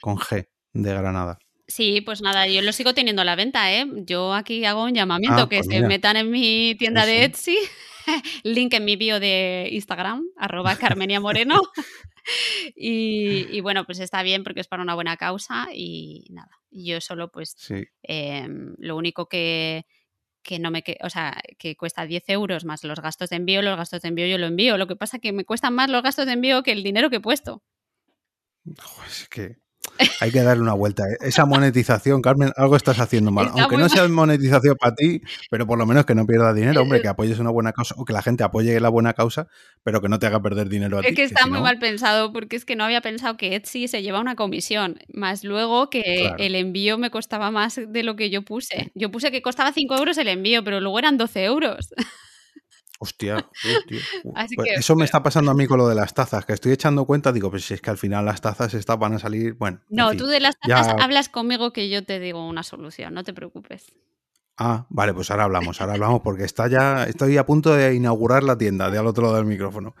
con 0.00 0.16
G, 0.16 0.48
de 0.72 0.94
Granada. 0.94 1.38
Sí, 1.66 2.02
pues 2.02 2.20
nada, 2.20 2.46
yo 2.46 2.60
lo 2.60 2.72
sigo 2.72 2.92
teniendo 2.92 3.22
a 3.22 3.24
la 3.24 3.36
venta, 3.36 3.72
¿eh? 3.72 3.86
Yo 4.06 4.34
aquí 4.34 4.66
hago 4.66 4.84
un 4.84 4.92
llamamiento 4.92 5.42
ah, 5.42 5.48
que 5.48 5.62
pues 5.62 5.68
se 5.68 5.80
metan 5.80 6.16
en 6.16 6.30
mi 6.30 6.74
tienda 6.78 7.06
de 7.06 7.24
Etsy 7.24 7.56
link 8.44 8.74
en 8.74 8.84
mi 8.84 8.96
bio 8.96 9.20
de 9.20 9.68
Instagram, 9.72 10.24
arroba 10.36 10.76
Carmenia 10.76 11.20
Moreno. 11.20 11.60
y, 12.76 13.60
bueno, 13.60 13.84
pues 13.84 14.00
está 14.00 14.22
bien 14.22 14.44
porque 14.44 14.60
es 14.60 14.68
para 14.68 14.82
una 14.82 14.94
buena 14.94 15.16
causa 15.16 15.68
y 15.74 16.26
nada, 16.30 16.50
yo 16.70 17.00
solo 17.00 17.30
pues 17.30 17.56
em, 18.02 18.74
lo 18.78 18.96
único 18.96 19.28
que, 19.28 19.84
no 20.58 20.70
me 20.70 20.82
o 21.02 21.10
sea, 21.10 21.40
que 21.58 21.76
cuesta 21.76 22.06
10 22.06 22.24
euros 22.28 22.64
más 22.64 22.84
los 22.84 23.00
gastos 23.00 23.30
de 23.30 23.36
envío, 23.36 23.62
los 23.62 23.76
gastos 23.76 24.02
de 24.02 24.08
envío 24.08 24.26
yo 24.26 24.38
lo 24.38 24.46
envío. 24.46 24.78
Lo 24.78 24.86
que 24.86 24.96
pasa 24.96 25.18
es 25.18 25.22
que 25.22 25.32
me 25.32 25.44
cuestan 25.44 25.74
más 25.74 25.90
los 25.90 26.02
gastos 26.02 26.26
de 26.26 26.32
envío 26.32 26.62
que 26.62 26.72
el 26.72 26.82
dinero 26.82 27.10
que 27.10 27.16
he 27.16 27.20
puesto. 27.20 27.62
es 29.06 29.28
que 29.28 29.63
hay 30.20 30.30
que 30.30 30.42
darle 30.42 30.62
una 30.62 30.74
vuelta. 30.74 31.04
¿eh? 31.04 31.16
Esa 31.20 31.46
monetización, 31.46 32.22
Carmen, 32.22 32.52
algo 32.56 32.76
estás 32.76 32.98
haciendo 33.00 33.30
mal. 33.30 33.50
Aunque 33.52 33.76
no 33.76 33.88
sea 33.88 34.06
monetización 34.08 34.76
para 34.76 34.94
ti, 34.94 35.22
pero 35.50 35.66
por 35.66 35.78
lo 35.78 35.86
menos 35.86 36.04
que 36.04 36.14
no 36.14 36.26
pierdas 36.26 36.54
dinero, 36.54 36.82
hombre, 36.82 37.00
que 37.00 37.08
apoyes 37.08 37.38
una 37.38 37.50
buena 37.50 37.72
causa 37.72 37.94
o 37.98 38.04
que 38.04 38.12
la 38.12 38.22
gente 38.22 38.44
apoye 38.44 38.78
la 38.80 38.88
buena 38.88 39.14
causa, 39.14 39.46
pero 39.82 40.00
que 40.00 40.08
no 40.08 40.18
te 40.18 40.26
haga 40.26 40.40
perder 40.40 40.68
dinero 40.68 40.98
a 40.98 41.02
ti. 41.02 41.08
Es 41.08 41.14
que 41.14 41.24
está 41.24 41.46
muy 41.46 41.60
mal 41.60 41.78
pensado 41.78 42.32
porque 42.32 42.56
es 42.56 42.64
que 42.64 42.76
no 42.76 42.84
había 42.84 43.00
pensado 43.00 43.36
que 43.36 43.54
Etsy 43.54 43.88
se 43.88 44.02
lleva 44.02 44.20
una 44.20 44.36
comisión, 44.36 44.98
más 45.12 45.44
luego 45.44 45.90
que 45.90 46.32
el 46.38 46.54
envío 46.54 46.98
me 46.98 47.10
costaba 47.10 47.50
más 47.50 47.80
de 47.86 48.02
lo 48.02 48.16
que 48.16 48.30
yo 48.30 48.42
puse. 48.42 48.92
Yo 48.94 49.10
puse 49.10 49.30
que 49.30 49.42
costaba 49.42 49.72
5 49.72 49.96
euros 49.96 50.18
el 50.18 50.28
envío, 50.28 50.64
pero 50.64 50.80
luego 50.80 50.98
eran 50.98 51.16
12 51.18 51.44
euros. 51.44 51.94
Hostia, 53.04 53.48
pues 54.56 54.68
eso 54.78 54.96
me 54.96 55.04
está 55.04 55.22
pasando 55.22 55.50
a 55.50 55.54
mí 55.54 55.66
con 55.68 55.78
lo 55.78 55.88
de 55.88 55.94
las 55.94 56.14
tazas, 56.14 56.44
que 56.44 56.52
estoy 56.52 56.72
echando 56.72 57.04
cuenta, 57.04 57.32
digo, 57.32 57.50
pues 57.50 57.64
si 57.64 57.74
es 57.74 57.80
que 57.80 57.90
al 57.90 57.98
final 57.98 58.24
las 58.24 58.40
tazas 58.40 58.74
estas 58.74 58.98
van 58.98 59.14
a 59.14 59.18
salir, 59.18 59.54
bueno. 59.54 59.80
No, 59.88 60.14
tú 60.14 60.26
de 60.26 60.40
las 60.40 60.58
tazas 60.58 60.94
hablas 61.00 61.28
conmigo 61.28 61.72
que 61.72 61.88
yo 61.88 62.04
te 62.04 62.18
digo 62.18 62.46
una 62.46 62.62
solución, 62.62 63.14
no 63.14 63.24
te 63.24 63.34
preocupes. 63.34 63.92
Ah, 64.56 64.86
vale, 64.88 65.12
pues 65.12 65.32
ahora 65.32 65.44
hablamos, 65.44 65.80
ahora 65.80 65.94
hablamos 65.94 66.20
porque 66.22 66.44
está 66.44 66.68
ya, 66.68 67.04
estoy 67.04 67.36
a 67.38 67.44
punto 67.44 67.74
de 67.74 67.92
inaugurar 67.92 68.44
la 68.44 68.56
tienda 68.56 68.88
de 68.88 68.98
al 68.98 69.06
otro 69.08 69.24
lado 69.24 69.36
del 69.36 69.46
micrófono. 69.46 69.96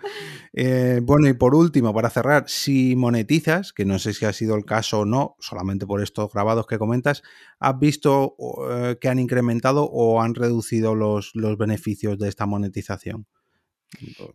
Eh, 0.52 1.00
bueno, 1.02 1.28
y 1.28 1.32
por 1.32 1.56
último, 1.56 1.92
para 1.92 2.08
cerrar, 2.08 2.44
si 2.46 2.94
monetizas, 2.94 3.72
que 3.72 3.84
no 3.84 3.98
sé 3.98 4.14
si 4.14 4.24
ha 4.26 4.32
sido 4.32 4.54
el 4.54 4.64
caso 4.64 5.00
o 5.00 5.04
no, 5.04 5.34
solamente 5.40 5.86
por 5.86 6.00
estos 6.00 6.32
grabados 6.32 6.68
que 6.68 6.78
comentas, 6.78 7.22
¿has 7.58 7.76
visto 7.80 8.36
eh, 8.70 8.96
que 9.00 9.08
han 9.08 9.18
incrementado 9.18 9.90
o 9.90 10.22
han 10.22 10.36
reducido 10.36 10.94
los, 10.94 11.32
los 11.34 11.58
beneficios 11.58 12.16
de 12.20 12.28
esta 12.28 12.46
monetización? 12.46 13.26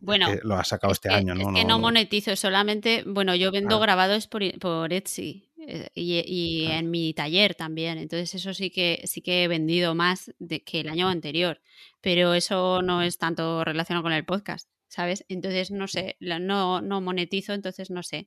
Bueno, 0.02 0.28
lo 0.44 0.56
has 0.56 0.68
sacado 0.68 0.92
este 0.92 1.10
año, 1.10 1.34
¿no? 1.34 1.50
Es 1.50 1.56
que 1.56 1.66
no, 1.66 1.80
monetizo, 1.80 2.36
solamente, 2.36 3.04
bueno, 3.06 3.36
yo 3.36 3.52
vendo 3.52 3.80
grabados 3.80 4.28
por, 4.28 4.42
por 4.60 4.92
Etsy 4.92 5.49
eh, 5.70 5.92
y, 5.94 6.66
en 6.66 6.90
mi 6.90 7.14
taller 7.14 7.54
también. 7.54 8.00
Entonces 8.00 8.34
eso 8.34 8.54
sí 8.56 8.72
que 8.72 9.04
sí 9.06 9.22
que 9.22 9.44
he 9.44 9.48
vendido 9.48 9.94
más 9.94 10.34
de, 10.40 10.64
que 10.64 10.80
el 10.82 10.90
año 10.90 11.08
anterior. 11.08 11.62
Pero 12.02 12.34
eso 12.34 12.82
no 12.82 13.04
es 13.04 13.18
tanto 13.20 13.64
relacionado 13.64 14.04
con 14.04 14.14
el 14.14 14.26
podcast. 14.26 14.70
¿Sabes? 14.88 15.24
Entonces 15.30 15.70
no 15.70 15.88
sé, 15.88 16.18
no, 16.20 16.82
no 16.82 17.00
monetizo, 17.00 17.54
entonces 17.54 17.92
no 17.92 18.02
sé. 18.02 18.26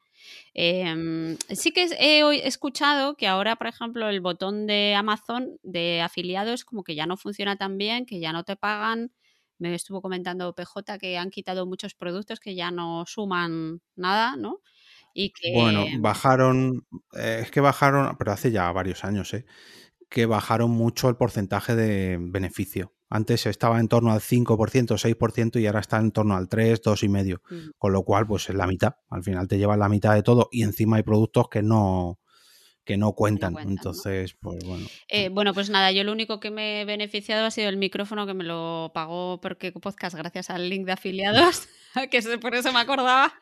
Em, 0.54 1.36
sí 1.50 1.72
que 1.72 1.86
he 1.98 2.46
escuchado 2.46 3.16
que 3.16 3.26
ahora, 3.26 3.56
por 3.56 3.66
ejemplo, 3.66 4.08
el 4.08 4.20
botón 4.20 4.68
de 4.68 4.94
Amazon 4.94 5.58
de 5.64 6.00
afiliados 6.02 6.64
como 6.64 6.84
que 6.84 6.94
ya 6.94 7.06
no 7.06 7.16
funciona 7.16 7.56
tan 7.56 7.78
bien, 7.78 8.06
que 8.06 8.20
ya 8.20 8.32
no 8.32 8.44
te 8.44 8.54
pagan. 8.54 9.12
Me 9.58 9.74
estuvo 9.74 10.00
comentando 10.02 10.54
PJ 10.54 10.98
que 10.98 11.18
han 11.18 11.30
quitado 11.30 11.66
muchos 11.66 11.94
productos 11.94 12.38
que 12.38 12.54
ya 12.54 12.70
no 12.70 13.06
suman 13.06 13.80
nada, 13.96 14.36
¿no? 14.36 14.60
Bueno, 15.54 15.84
bajaron, 16.00 16.86
eh, 17.14 17.40
es 17.42 17.50
que 17.50 17.60
bajaron, 17.60 18.16
pero 18.18 18.32
hace 18.32 18.50
ya 18.50 18.70
varios 18.72 19.04
años, 19.04 19.32
¿eh? 19.34 19.44
que 20.08 20.26
bajaron 20.26 20.70
mucho 20.70 21.08
el 21.08 21.16
porcentaje 21.16 21.74
de 21.74 22.18
beneficio. 22.20 22.92
Antes 23.08 23.46
estaba 23.46 23.80
en 23.80 23.88
torno 23.88 24.12
al 24.12 24.20
5%, 24.20 24.96
6% 24.96 25.60
y 25.60 25.66
ahora 25.66 25.80
está 25.80 25.98
en 25.98 26.12
torno 26.12 26.36
al 26.36 26.48
3, 26.48 26.82
2,5%. 26.82 27.40
Mm. 27.50 27.70
Con 27.78 27.92
lo 27.92 28.02
cual, 28.04 28.26
pues 28.26 28.48
es 28.48 28.54
la 28.54 28.66
mitad. 28.66 28.94
Al 29.10 29.22
final 29.22 29.48
te 29.48 29.58
llevan 29.58 29.80
la 29.80 29.88
mitad 29.88 30.14
de 30.14 30.22
todo 30.22 30.48
y 30.50 30.62
encima 30.62 30.96
hay 30.96 31.02
productos 31.02 31.48
que 31.50 31.62
no, 31.62 32.18
que 32.84 32.96
no 32.96 33.12
cuentan. 33.12 33.56
Entonces, 33.58 34.34
pues 34.34 34.64
bueno. 34.64 34.86
Eh, 35.08 35.28
bueno, 35.28 35.54
pues 35.54 35.70
nada, 35.70 35.92
yo 35.92 36.04
lo 36.04 36.12
único 36.12 36.40
que 36.40 36.50
me 36.50 36.80
he 36.80 36.84
beneficiado 36.84 37.46
ha 37.46 37.50
sido 37.50 37.68
el 37.68 37.76
micrófono 37.76 38.26
que 38.26 38.34
me 38.34 38.44
lo 38.44 38.90
pagó 38.94 39.40
porque 39.40 39.72
podcast 39.72 40.16
gracias 40.16 40.50
al 40.50 40.68
link 40.68 40.86
de 40.86 40.92
afiliados, 40.92 41.68
que 42.10 42.20
por 42.38 42.54
eso 42.54 42.72
me 42.72 42.80
acordaba. 42.80 43.32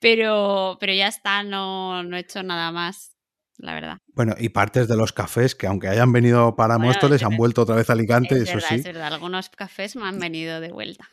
Pero, 0.00 0.76
pero 0.80 0.92
ya 0.94 1.08
está, 1.08 1.42
no, 1.42 2.02
no 2.02 2.16
he 2.16 2.20
hecho 2.20 2.42
nada 2.42 2.72
más. 2.72 3.10
La 3.58 3.74
verdad. 3.74 3.98
Bueno, 4.14 4.34
y 4.38 4.48
partes 4.48 4.88
de 4.88 4.96
los 4.96 5.12
cafés 5.12 5.54
que 5.54 5.68
aunque 5.68 5.86
hayan 5.86 6.10
venido 6.10 6.56
para 6.56 6.78
bueno, 6.78 6.88
Móstoles 6.88 7.22
han 7.22 7.36
vuelto 7.36 7.62
otra 7.62 7.76
vez 7.76 7.88
a 7.90 7.92
Alicante, 7.92 8.42
eso 8.42 8.58
sí. 8.58 8.76
Es 8.76 8.84
verdad, 8.84 9.12
algunos 9.12 9.50
cafés 9.50 9.94
me 9.94 10.04
han 10.08 10.18
venido 10.18 10.60
de 10.60 10.72
vuelta. 10.72 11.08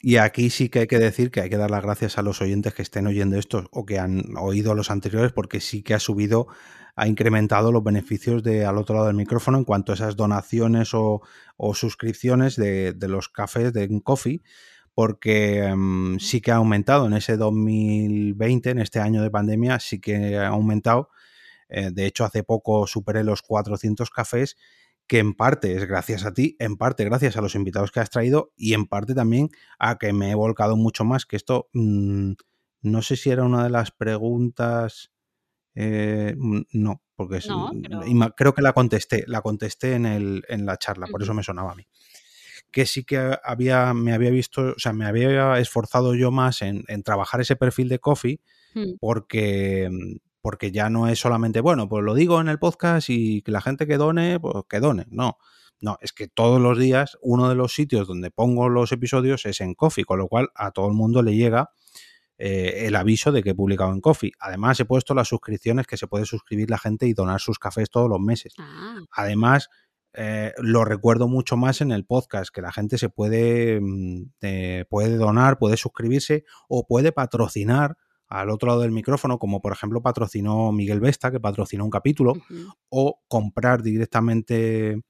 Y 0.00 0.16
aquí 0.16 0.50
sí 0.50 0.68
que 0.68 0.80
hay 0.80 0.86
que 0.86 0.98
decir 0.98 1.30
que 1.30 1.40
hay 1.40 1.50
que 1.50 1.56
dar 1.56 1.70
las 1.70 1.82
gracias 1.82 2.18
a 2.18 2.22
los 2.22 2.40
oyentes 2.40 2.74
que 2.74 2.82
estén 2.82 3.06
oyendo 3.06 3.38
esto 3.38 3.68
o 3.72 3.84
que 3.86 3.98
han 3.98 4.36
oído 4.36 4.74
los 4.74 4.90
anteriores 4.90 5.32
porque 5.32 5.60
sí 5.60 5.82
que 5.82 5.94
ha 5.94 5.98
subido 5.98 6.48
ha 6.98 7.06
incrementado 7.06 7.70
los 7.70 7.84
beneficios 7.84 8.42
de 8.42 8.64
al 8.64 8.76
otro 8.76 8.96
lado 8.96 9.06
del 9.06 9.14
micrófono 9.14 9.56
en 9.56 9.64
cuanto 9.64 9.92
a 9.92 9.94
esas 9.94 10.16
donaciones 10.16 10.90
o, 10.94 11.22
suscripciones 11.72 12.56
de, 12.56 12.92
los 13.02 13.28
cafés 13.28 13.72
de 13.72 13.88
Coffee, 14.02 14.42
porque 14.94 15.62
em, 15.62 16.18
sí 16.18 16.40
que 16.40 16.50
ha 16.50 16.56
aumentado 16.56 17.06
en 17.06 17.12
ese 17.12 17.36
2020, 17.36 18.70
en 18.70 18.78
este 18.80 18.98
año 18.98 19.22
de 19.22 19.30
pandemia, 19.30 19.78
sí 19.78 20.00
que 20.00 20.38
ha 20.38 20.48
aumentado. 20.48 21.10
Eh, 21.68 21.90
de 21.92 22.06
hecho, 22.06 22.24
hace 22.24 22.42
poco 22.42 22.88
superé 22.88 23.22
los 23.22 23.42
400 23.42 24.10
cafés, 24.10 24.56
que 25.06 25.20
en 25.20 25.34
parte 25.34 25.76
es 25.76 25.86
gracias 25.86 26.26
a 26.26 26.34
ti, 26.34 26.56
en 26.58 26.76
parte 26.76 27.04
gracias 27.04 27.36
a 27.36 27.40
los 27.42 27.54
invitados 27.54 27.92
que 27.92 28.00
has 28.00 28.10
traído 28.10 28.52
y 28.56 28.74
en 28.74 28.86
parte 28.86 29.14
también 29.14 29.50
a 29.78 29.98
que 29.98 30.12
me 30.12 30.32
he 30.32 30.34
volcado 30.34 30.76
mucho 30.76 31.04
más, 31.04 31.26
que 31.26 31.36
esto 31.36 31.68
mm, 31.74 32.32
no 32.82 33.02
sé 33.02 33.16
si 33.16 33.30
era 33.30 33.44
una 33.44 33.62
de 33.62 33.70
las 33.70 33.92
preguntas 33.92 35.12
eh, 35.80 36.34
no, 36.72 37.02
porque 37.14 37.38
creo 38.36 38.52
que 38.52 38.62
la 38.62 38.72
contesté, 38.72 39.22
la 39.28 39.42
contesté 39.42 39.94
en, 39.94 40.06
el, 40.06 40.42
en 40.48 40.66
la 40.66 40.76
charla, 40.76 41.06
por 41.06 41.22
eso 41.22 41.34
me 41.34 41.44
sonaba 41.44 41.70
a 41.70 41.74
mí. 41.76 41.86
Que 42.72 42.84
sí 42.84 43.04
que 43.04 43.38
había, 43.44 43.94
me 43.94 44.12
había 44.12 44.30
visto, 44.30 44.74
o 44.76 44.78
sea, 44.78 44.92
me 44.92 45.06
había 45.06 45.56
esforzado 45.60 46.16
yo 46.16 46.32
más 46.32 46.62
en, 46.62 46.84
trabajar 47.04 47.40
ese 47.40 47.54
perfil 47.54 47.88
de 47.88 48.00
Coffee, 48.00 48.40
hmm. 48.74 48.94
porque, 48.98 49.88
porque 50.40 50.72
ya 50.72 50.90
no 50.90 51.06
es 51.06 51.20
solamente, 51.20 51.60
bueno, 51.60 51.88
pues 51.88 52.02
lo 52.02 52.14
digo 52.14 52.40
en 52.40 52.48
el 52.48 52.58
podcast 52.58 53.08
y 53.08 53.42
que 53.42 53.52
la 53.52 53.60
gente 53.60 53.86
que 53.86 53.98
done, 53.98 54.40
pues 54.40 54.64
que 54.68 54.80
done. 54.80 55.06
No, 55.10 55.38
no, 55.80 55.96
es 56.00 56.12
que 56.12 56.26
todos 56.26 56.60
los 56.60 56.76
días 56.76 57.16
uno 57.22 57.48
de 57.48 57.54
los 57.54 57.72
sitios 57.72 58.08
donde 58.08 58.32
pongo 58.32 58.68
los 58.68 58.90
episodios 58.90 59.46
es 59.46 59.60
en 59.60 59.74
Coffee, 59.74 60.04
con 60.04 60.18
lo 60.18 60.26
cual 60.26 60.48
a 60.56 60.72
todo 60.72 60.88
el 60.88 60.94
mundo 60.94 61.22
le 61.22 61.36
llega 61.36 61.70
eh, 62.38 62.86
el 62.86 62.94
aviso 62.94 63.32
de 63.32 63.42
que 63.42 63.50
he 63.50 63.54
publicado 63.54 63.92
en 63.92 64.00
Coffee. 64.00 64.32
Además, 64.38 64.78
he 64.78 64.84
puesto 64.84 65.12
las 65.12 65.28
suscripciones 65.28 65.86
que 65.86 65.96
se 65.96 66.06
puede 66.06 66.24
suscribir 66.24 66.70
la 66.70 66.78
gente 66.78 67.06
y 67.06 67.12
donar 67.12 67.40
sus 67.40 67.58
cafés 67.58 67.90
todos 67.90 68.08
los 68.08 68.20
meses. 68.20 68.54
Ah. 68.58 69.00
Además, 69.10 69.68
eh, 70.14 70.52
lo 70.58 70.84
recuerdo 70.84 71.28
mucho 71.28 71.56
más 71.56 71.80
en 71.80 71.90
el 71.90 72.04
podcast, 72.06 72.54
que 72.54 72.62
la 72.62 72.72
gente 72.72 72.96
se 72.96 73.08
puede, 73.08 73.80
mm, 73.80 74.30
eh, 74.40 74.84
puede 74.88 75.16
donar, 75.16 75.58
puede 75.58 75.76
suscribirse 75.76 76.44
o 76.68 76.86
puede 76.86 77.12
patrocinar 77.12 77.96
al 78.28 78.50
otro 78.50 78.68
lado 78.68 78.82
del 78.82 78.92
micrófono, 78.92 79.38
como 79.38 79.60
por 79.60 79.72
ejemplo 79.72 80.02
patrocinó 80.02 80.70
Miguel 80.70 81.00
Vesta, 81.00 81.30
que 81.30 81.40
patrocinó 81.40 81.84
un 81.84 81.90
capítulo, 81.90 82.34
o 82.90 83.20
comprar 83.26 83.82
directamente 83.82 85.00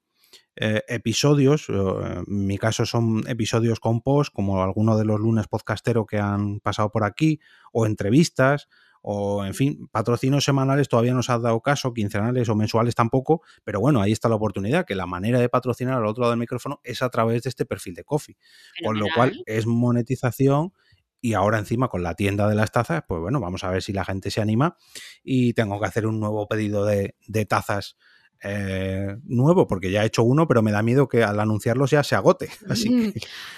eh, 0.57 0.83
episodios, 0.89 1.69
en 1.69 2.25
mi 2.27 2.59
caso 2.59 2.85
son 2.85 3.23
episodios 3.29 3.81
con 3.81 4.01
post, 4.01 4.33
como 4.33 4.63
algunos 4.63 4.99
de 4.99 5.05
los 5.05 5.21
lunes 5.21 5.47
podcastero 5.47 6.05
que 6.05 6.19
han 6.19 6.61
pasado 6.61 6.91
por 6.91 7.05
aquí, 7.05 7.41
o 7.73 7.87
entrevistas, 7.87 8.69
o 9.03 9.45
en 9.45 9.55
fin, 9.55 9.89
patrocinios 9.93 10.45
semanales 10.45 10.89
todavía 10.89 11.15
no 11.15 11.23
se 11.23 11.33
ha 11.33 11.39
dado 11.39 11.61
caso, 11.61 11.93
quincenales 11.95 12.49
o 12.49 12.57
mensuales 12.57 12.95
tampoco, 12.95 13.43
pero 13.65 13.81
bueno, 13.81 14.01
ahí 14.01 14.13
está 14.13 14.29
la 14.29 14.35
oportunidad, 14.35 14.85
que 14.85 14.95
la 14.95 15.07
manera 15.07 15.39
de 15.39 15.49
patrocinar 15.49 15.95
al 15.95 16.07
otro 16.07 16.23
lado 16.23 16.33
del 16.33 16.41
micrófono 16.41 16.81
es 16.83 17.03
a 17.03 17.09
través 17.09 17.43
de 17.45 17.51
este 17.51 17.65
perfil 17.65 17.95
de 17.95 18.05
Coffee, 18.05 18.37
con 18.85 18.99
lo 18.99 19.07
cual 19.15 19.43
es 19.47 19.67
monetización 19.67 20.73
y 21.21 21.35
ahora 21.35 21.59
encima 21.59 21.89
con 21.89 22.03
la 22.03 22.15
tienda 22.15 22.49
de 22.49 22.55
las 22.55 22.71
tazas, 22.71 23.03
pues 23.07 23.21
bueno, 23.21 23.41
vamos 23.41 23.65
a 23.65 23.71
ver 23.71 23.83
si 23.83 23.93
la 23.93 24.05
gente 24.05 24.31
se 24.31 24.41
anima 24.41 24.77
y 25.23 25.53
tengo 25.53 25.81
que 25.81 25.87
hacer 25.87 26.07
un 26.07 26.21
nuevo 26.21 26.47
pedido 26.47 26.85
de, 26.85 27.17
de 27.27 27.45
tazas 27.45 27.97
eh, 28.43 29.17
nuevo, 29.25 29.67
porque 29.67 29.91
ya 29.91 30.03
he 30.03 30.07
hecho 30.07 30.23
uno, 30.23 30.47
pero 30.47 30.63
me 30.63 30.71
da 30.71 30.83
miedo 30.83 31.09
que 31.09 31.25
al 31.25 31.41
anunciarlos 31.41 31.91
ya 31.91 32.03
se 32.03 32.15
agote. 32.15 32.49
Así. 32.69 33.13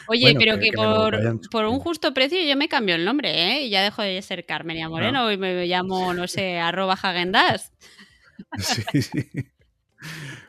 Oye, 0.09 0.35
pero 0.39 0.59
que, 0.59 0.70
por, 1.51 1.65
un 1.66 1.78
justo 1.81 2.15
precio 2.15 2.39
yo 2.43 2.57
me 2.57 2.69
cambio 2.69 2.94
el 2.94 3.05
nombre, 3.05 3.31
¿eh? 3.31 3.62
Y 3.66 3.70
ya 3.70 3.82
dejo 3.82 4.02
de 4.02 4.20
ser 4.23 4.47
Carmen 4.47 4.78
y 4.78 4.86
Moreno 4.86 5.31
y 5.31 5.36
me 5.36 5.66
llamo, 5.66 6.15
no 6.15 6.27
sé, 6.28 6.59
arroba 6.61 6.94
Hagendas. 6.94 7.73
Sí, 8.59 9.02
sí. 9.02 9.31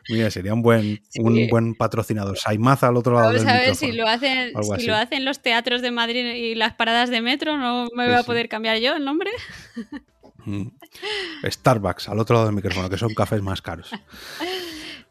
Mira, 0.08 0.30
sería 0.30 0.54
un 0.54 0.62
buen, 0.62 1.00
un 1.18 1.48
buen 1.48 1.74
patrocinador. 1.74 2.38
Saimaza 2.38 2.88
al 2.88 2.96
otro 2.96 3.14
lado 3.14 3.28
Vamos 3.28 3.46
a 3.46 3.54
ver 3.54 3.74
si 3.74 3.92
lo 3.92 4.06
hacen, 4.06 4.52
si 4.78 4.86
lo 4.86 4.96
hacen 4.96 5.24
los 5.24 5.40
teatros 5.40 5.82
de 5.82 5.90
Madrid 5.90 6.24
y 6.34 6.54
las 6.54 6.74
paradas 6.74 7.10
de 7.10 7.20
metro, 7.20 7.58
¿no 7.58 7.88
me 7.94 8.06
voy 8.06 8.16
a 8.16 8.22
poder 8.22 8.48
cambiar 8.48 8.78
yo 8.78 8.96
el 8.96 9.04
nombre? 9.04 9.30
Starbucks, 11.44 12.08
al 12.08 12.18
otro 12.18 12.34
lado 12.34 12.46
del 12.46 12.54
micrófono, 12.54 12.88
que 12.90 12.98
son 12.98 13.14
cafés 13.14 13.42
más 13.42 13.62
caros. 13.62 13.90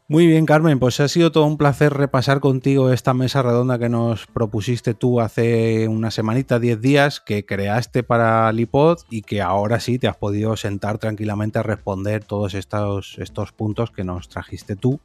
Muy 0.08 0.26
bien, 0.26 0.44
Carmen, 0.44 0.78
pues 0.78 1.00
ha 1.00 1.08
sido 1.08 1.32
todo 1.32 1.46
un 1.46 1.56
placer 1.56 1.94
repasar 1.94 2.40
contigo 2.40 2.92
esta 2.92 3.14
mesa 3.14 3.40
redonda 3.40 3.78
que 3.78 3.88
nos 3.88 4.26
propusiste 4.26 4.92
tú 4.92 5.20
hace 5.20 5.88
una 5.88 6.10
semanita, 6.10 6.58
10 6.58 6.80
días, 6.80 7.20
que 7.20 7.46
creaste 7.46 8.02
para 8.02 8.52
Lipod 8.52 8.98
y 9.08 9.22
que 9.22 9.40
ahora 9.40 9.80
sí 9.80 9.98
te 9.98 10.08
has 10.08 10.16
podido 10.16 10.56
sentar 10.56 10.98
tranquilamente 10.98 11.60
a 11.60 11.62
responder 11.62 12.24
todos 12.24 12.52
estos, 12.52 13.16
estos 13.18 13.52
puntos 13.52 13.90
que 13.90 14.04
nos 14.04 14.28
trajiste 14.28 14.76
tú 14.76 15.00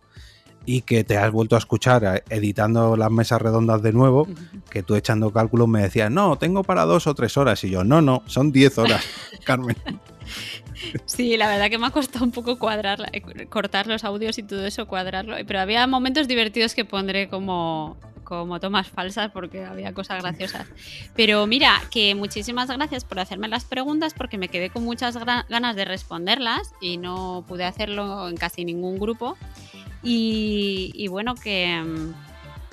y 0.66 0.82
que 0.82 1.06
te 1.06 1.18
has 1.18 1.32
vuelto 1.32 1.56
a 1.56 1.60
escuchar 1.60 2.04
eh, 2.04 2.24
editando 2.30 2.98
las 2.98 3.10
mesas 3.10 3.42
redondas 3.42 3.82
de 3.82 3.94
nuevo, 3.94 4.28
que 4.70 4.84
tú 4.84 4.96
echando 4.96 5.32
cálculos 5.32 5.70
me 5.70 5.82
decías, 5.82 6.12
no, 6.12 6.38
tengo 6.38 6.64
para 6.64 6.84
dos 6.84 7.08
o 7.08 7.16
tres 7.16 7.38
horas. 7.38 7.64
Y 7.64 7.70
yo, 7.70 7.86
no, 7.86 8.02
no, 8.02 8.24
son 8.26 8.52
diez 8.52 8.78
horas, 8.78 9.06
Carmen. 9.46 9.78
Sí, 11.06 11.38
la 11.38 11.48
verdad 11.48 11.70
que 11.70 11.78
me 11.78 11.88
ha 11.88 11.92
costado 11.92 12.26
un 12.26 12.32
poco 12.32 12.60
cuadrar, 12.60 13.10
eh, 13.12 13.48
cortar 13.48 13.88
los 13.88 14.04
audios 14.04 14.38
y 14.38 14.44
todo 14.44 14.66
eso, 14.66 14.88
cuadrarlo. 14.88 15.36
Pero 15.46 15.60
había 15.60 15.86
momentos 15.88 16.28
divertidos 16.28 16.76
que 16.76 16.86
pondré 16.86 17.30
como, 17.30 17.98
como 18.24 18.60
tomas 18.60 18.88
falsas 18.88 19.32
porque 19.32 19.64
había 19.64 19.94
cosas 19.94 20.22
graciosas. 20.22 20.68
Pero 21.16 21.48
mira, 21.48 21.82
que 21.92 22.14
muchísimas 22.16 22.70
gracias 22.70 23.06
por 23.06 23.20
hacerme 23.20 23.48
las 23.48 23.66
preguntas 23.66 24.14
porque 24.14 24.38
me 24.38 24.50
quedé 24.50 24.70
con 24.70 24.84
muchas 24.84 25.18
ganas 25.18 25.76
de 25.76 25.86
responderlas 25.86 26.74
y 26.82 26.98
no 26.98 27.46
pude 27.48 27.64
hacerlo 27.64 28.28
en 28.28 28.38
casi 28.38 28.66
ningún 28.66 29.00
grupo. 29.00 29.38
Y, 30.04 31.08
bueno, 31.10 31.36
que, 31.36 31.84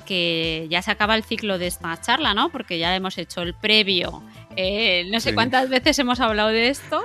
que 0.06 0.66
ya 0.70 0.82
se 0.82 0.92
acaba 0.92 1.16
el 1.16 1.24
ciclo 1.24 1.58
de 1.58 1.66
esta 1.66 2.00
charla, 2.00 2.32
¿no? 2.32 2.50
Porque 2.50 2.78
ya 2.78 2.94
hemos 2.94 3.18
hecho 3.18 3.42
el 3.42 3.54
previo 3.54 4.22
Eh, 4.56 5.06
no 5.10 5.20
sé 5.20 5.34
cuántas 5.34 5.68
veces 5.68 5.98
hemos 5.98 6.20
hablado 6.20 6.48
de 6.48 6.68
esto, 6.68 7.02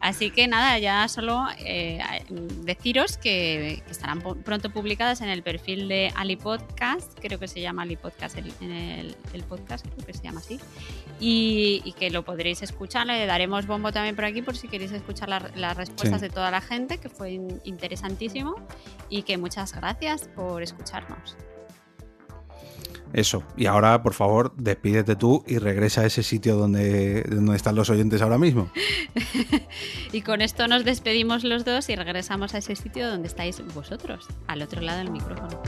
así 0.00 0.30
que 0.30 0.46
nada, 0.48 0.78
ya 0.78 1.08
solo 1.08 1.46
eh, 1.58 2.00
deciros 2.62 3.16
que, 3.16 3.82
estarán 3.90 4.20
pronto 4.20 4.70
publicadas 4.70 5.20
en 5.20 5.28
el 5.28 5.42
perfil 5.42 5.88
de 5.88 6.12
Ali 6.14 6.36
Podcast, 6.36 7.18
creo 7.20 7.38
que 7.38 7.48
se 7.48 7.60
llama 7.60 7.82
Ali 7.82 7.96
Podcast 7.96 8.36
el, 8.36 8.44
podcast, 9.48 9.86
creo 9.86 10.06
que 10.06 10.14
se 10.14 10.22
llama 10.22 10.40
así, 10.40 10.60
y, 11.18 11.94
que 11.98 12.10
lo 12.10 12.24
podréis 12.24 12.62
escuchar. 12.62 13.06
Le 13.06 13.26
daremos 13.26 13.66
bombo 13.66 13.92
también 13.92 14.14
por 14.14 14.24
aquí 14.24 14.42
por 14.42 14.56
si 14.56 14.68
queréis 14.68 14.92
escuchar 14.92 15.28
las 15.28 15.76
respuestas 15.76 16.20
de 16.20 16.30
toda 16.30 16.50
la 16.50 16.60
gente, 16.60 16.98
que 16.98 17.08
fue 17.08 17.32
interesantísimo, 17.64 18.54
y 19.08 19.22
que 19.22 19.38
muchas 19.38 19.72
gracias 19.72 20.28
por 20.34 20.62
escucharnos. 20.62 21.36
Eso. 23.12 23.42
Y 23.56 23.66
ahora, 23.66 24.02
por 24.02 24.14
favor, 24.14 24.52
despídete 24.56 25.16
tú 25.16 25.42
y 25.46 25.58
regresa 25.58 26.02
a 26.02 26.06
ese 26.06 26.22
sitio 26.22 26.56
donde, 26.56 27.22
donde 27.22 27.56
están 27.56 27.74
los 27.74 27.90
oyentes 27.90 28.22
ahora 28.22 28.38
mismo. 28.38 28.70
y 30.12 30.22
con 30.22 30.42
esto 30.42 30.68
nos 30.68 30.84
despedimos 30.84 31.42
los 31.44 31.64
dos 31.64 31.88
y 31.88 31.96
regresamos 31.96 32.54
a 32.54 32.58
ese 32.58 32.76
sitio 32.76 33.08
donde 33.08 33.28
estáis 33.28 33.62
vosotros, 33.74 34.28
al 34.46 34.62
otro 34.62 34.80
lado 34.80 34.98
del 34.98 35.10
micrófono. 35.10 35.60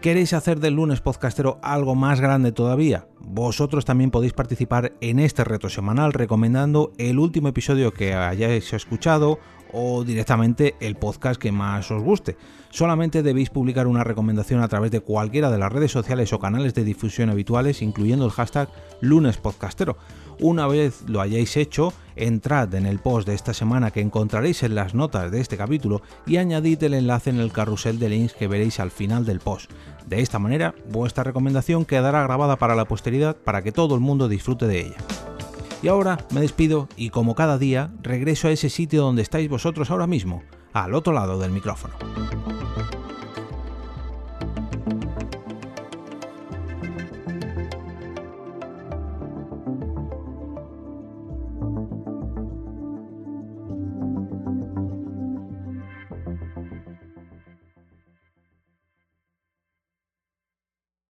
¿Queréis 0.00 0.32
hacer 0.32 0.60
del 0.60 0.74
lunes 0.74 1.02
podcastero 1.02 1.60
algo 1.62 1.94
más 1.94 2.20
grande 2.20 2.52
todavía? 2.52 3.06
Vosotros 3.32 3.84
también 3.84 4.10
podéis 4.10 4.32
participar 4.32 4.94
en 5.00 5.20
este 5.20 5.44
reto 5.44 5.68
semanal 5.68 6.12
recomendando 6.12 6.90
el 6.98 7.20
último 7.20 7.46
episodio 7.46 7.92
que 7.92 8.12
hayáis 8.12 8.72
escuchado 8.72 9.38
o 9.72 10.02
directamente 10.02 10.74
el 10.80 10.96
podcast 10.96 11.40
que 11.40 11.52
más 11.52 11.92
os 11.92 12.02
guste. 12.02 12.36
Solamente 12.70 13.22
debéis 13.22 13.48
publicar 13.48 13.86
una 13.86 14.02
recomendación 14.02 14.60
a 14.60 14.66
través 14.66 14.90
de 14.90 14.98
cualquiera 14.98 15.48
de 15.48 15.58
las 15.58 15.72
redes 15.72 15.92
sociales 15.92 16.32
o 16.32 16.40
canales 16.40 16.74
de 16.74 16.82
difusión 16.82 17.30
habituales, 17.30 17.82
incluyendo 17.82 18.24
el 18.24 18.32
hashtag 18.32 18.68
lunespodcastero. 19.00 19.96
Una 20.42 20.66
vez 20.66 21.02
lo 21.06 21.20
hayáis 21.20 21.58
hecho, 21.58 21.92
entrad 22.16 22.74
en 22.74 22.86
el 22.86 22.98
post 22.98 23.28
de 23.28 23.34
esta 23.34 23.52
semana 23.52 23.90
que 23.90 24.00
encontraréis 24.00 24.62
en 24.62 24.74
las 24.74 24.94
notas 24.94 25.30
de 25.30 25.38
este 25.38 25.58
capítulo 25.58 26.00
y 26.26 26.38
añadid 26.38 26.82
el 26.82 26.94
enlace 26.94 27.28
en 27.28 27.40
el 27.40 27.52
carrusel 27.52 27.98
de 27.98 28.08
links 28.08 28.32
que 28.32 28.48
veréis 28.48 28.80
al 28.80 28.90
final 28.90 29.26
del 29.26 29.40
post. 29.40 29.70
De 30.06 30.22
esta 30.22 30.38
manera, 30.38 30.74
vuestra 30.90 31.24
recomendación 31.24 31.84
quedará 31.84 32.22
grabada 32.22 32.56
para 32.56 32.74
la 32.74 32.86
posteridad 32.86 33.36
para 33.36 33.60
que 33.60 33.70
todo 33.70 33.94
el 33.94 34.00
mundo 34.00 34.28
disfrute 34.28 34.66
de 34.66 34.80
ella. 34.86 34.96
Y 35.82 35.88
ahora 35.88 36.18
me 36.30 36.40
despido 36.40 36.88
y 36.96 37.10
como 37.10 37.34
cada 37.34 37.58
día 37.58 37.90
regreso 38.02 38.48
a 38.48 38.50
ese 38.50 38.70
sitio 38.70 39.02
donde 39.02 39.22
estáis 39.22 39.50
vosotros 39.50 39.90
ahora 39.90 40.06
mismo, 40.06 40.42
al 40.72 40.94
otro 40.94 41.12
lado 41.12 41.38
del 41.38 41.50
micrófono. 41.50 41.94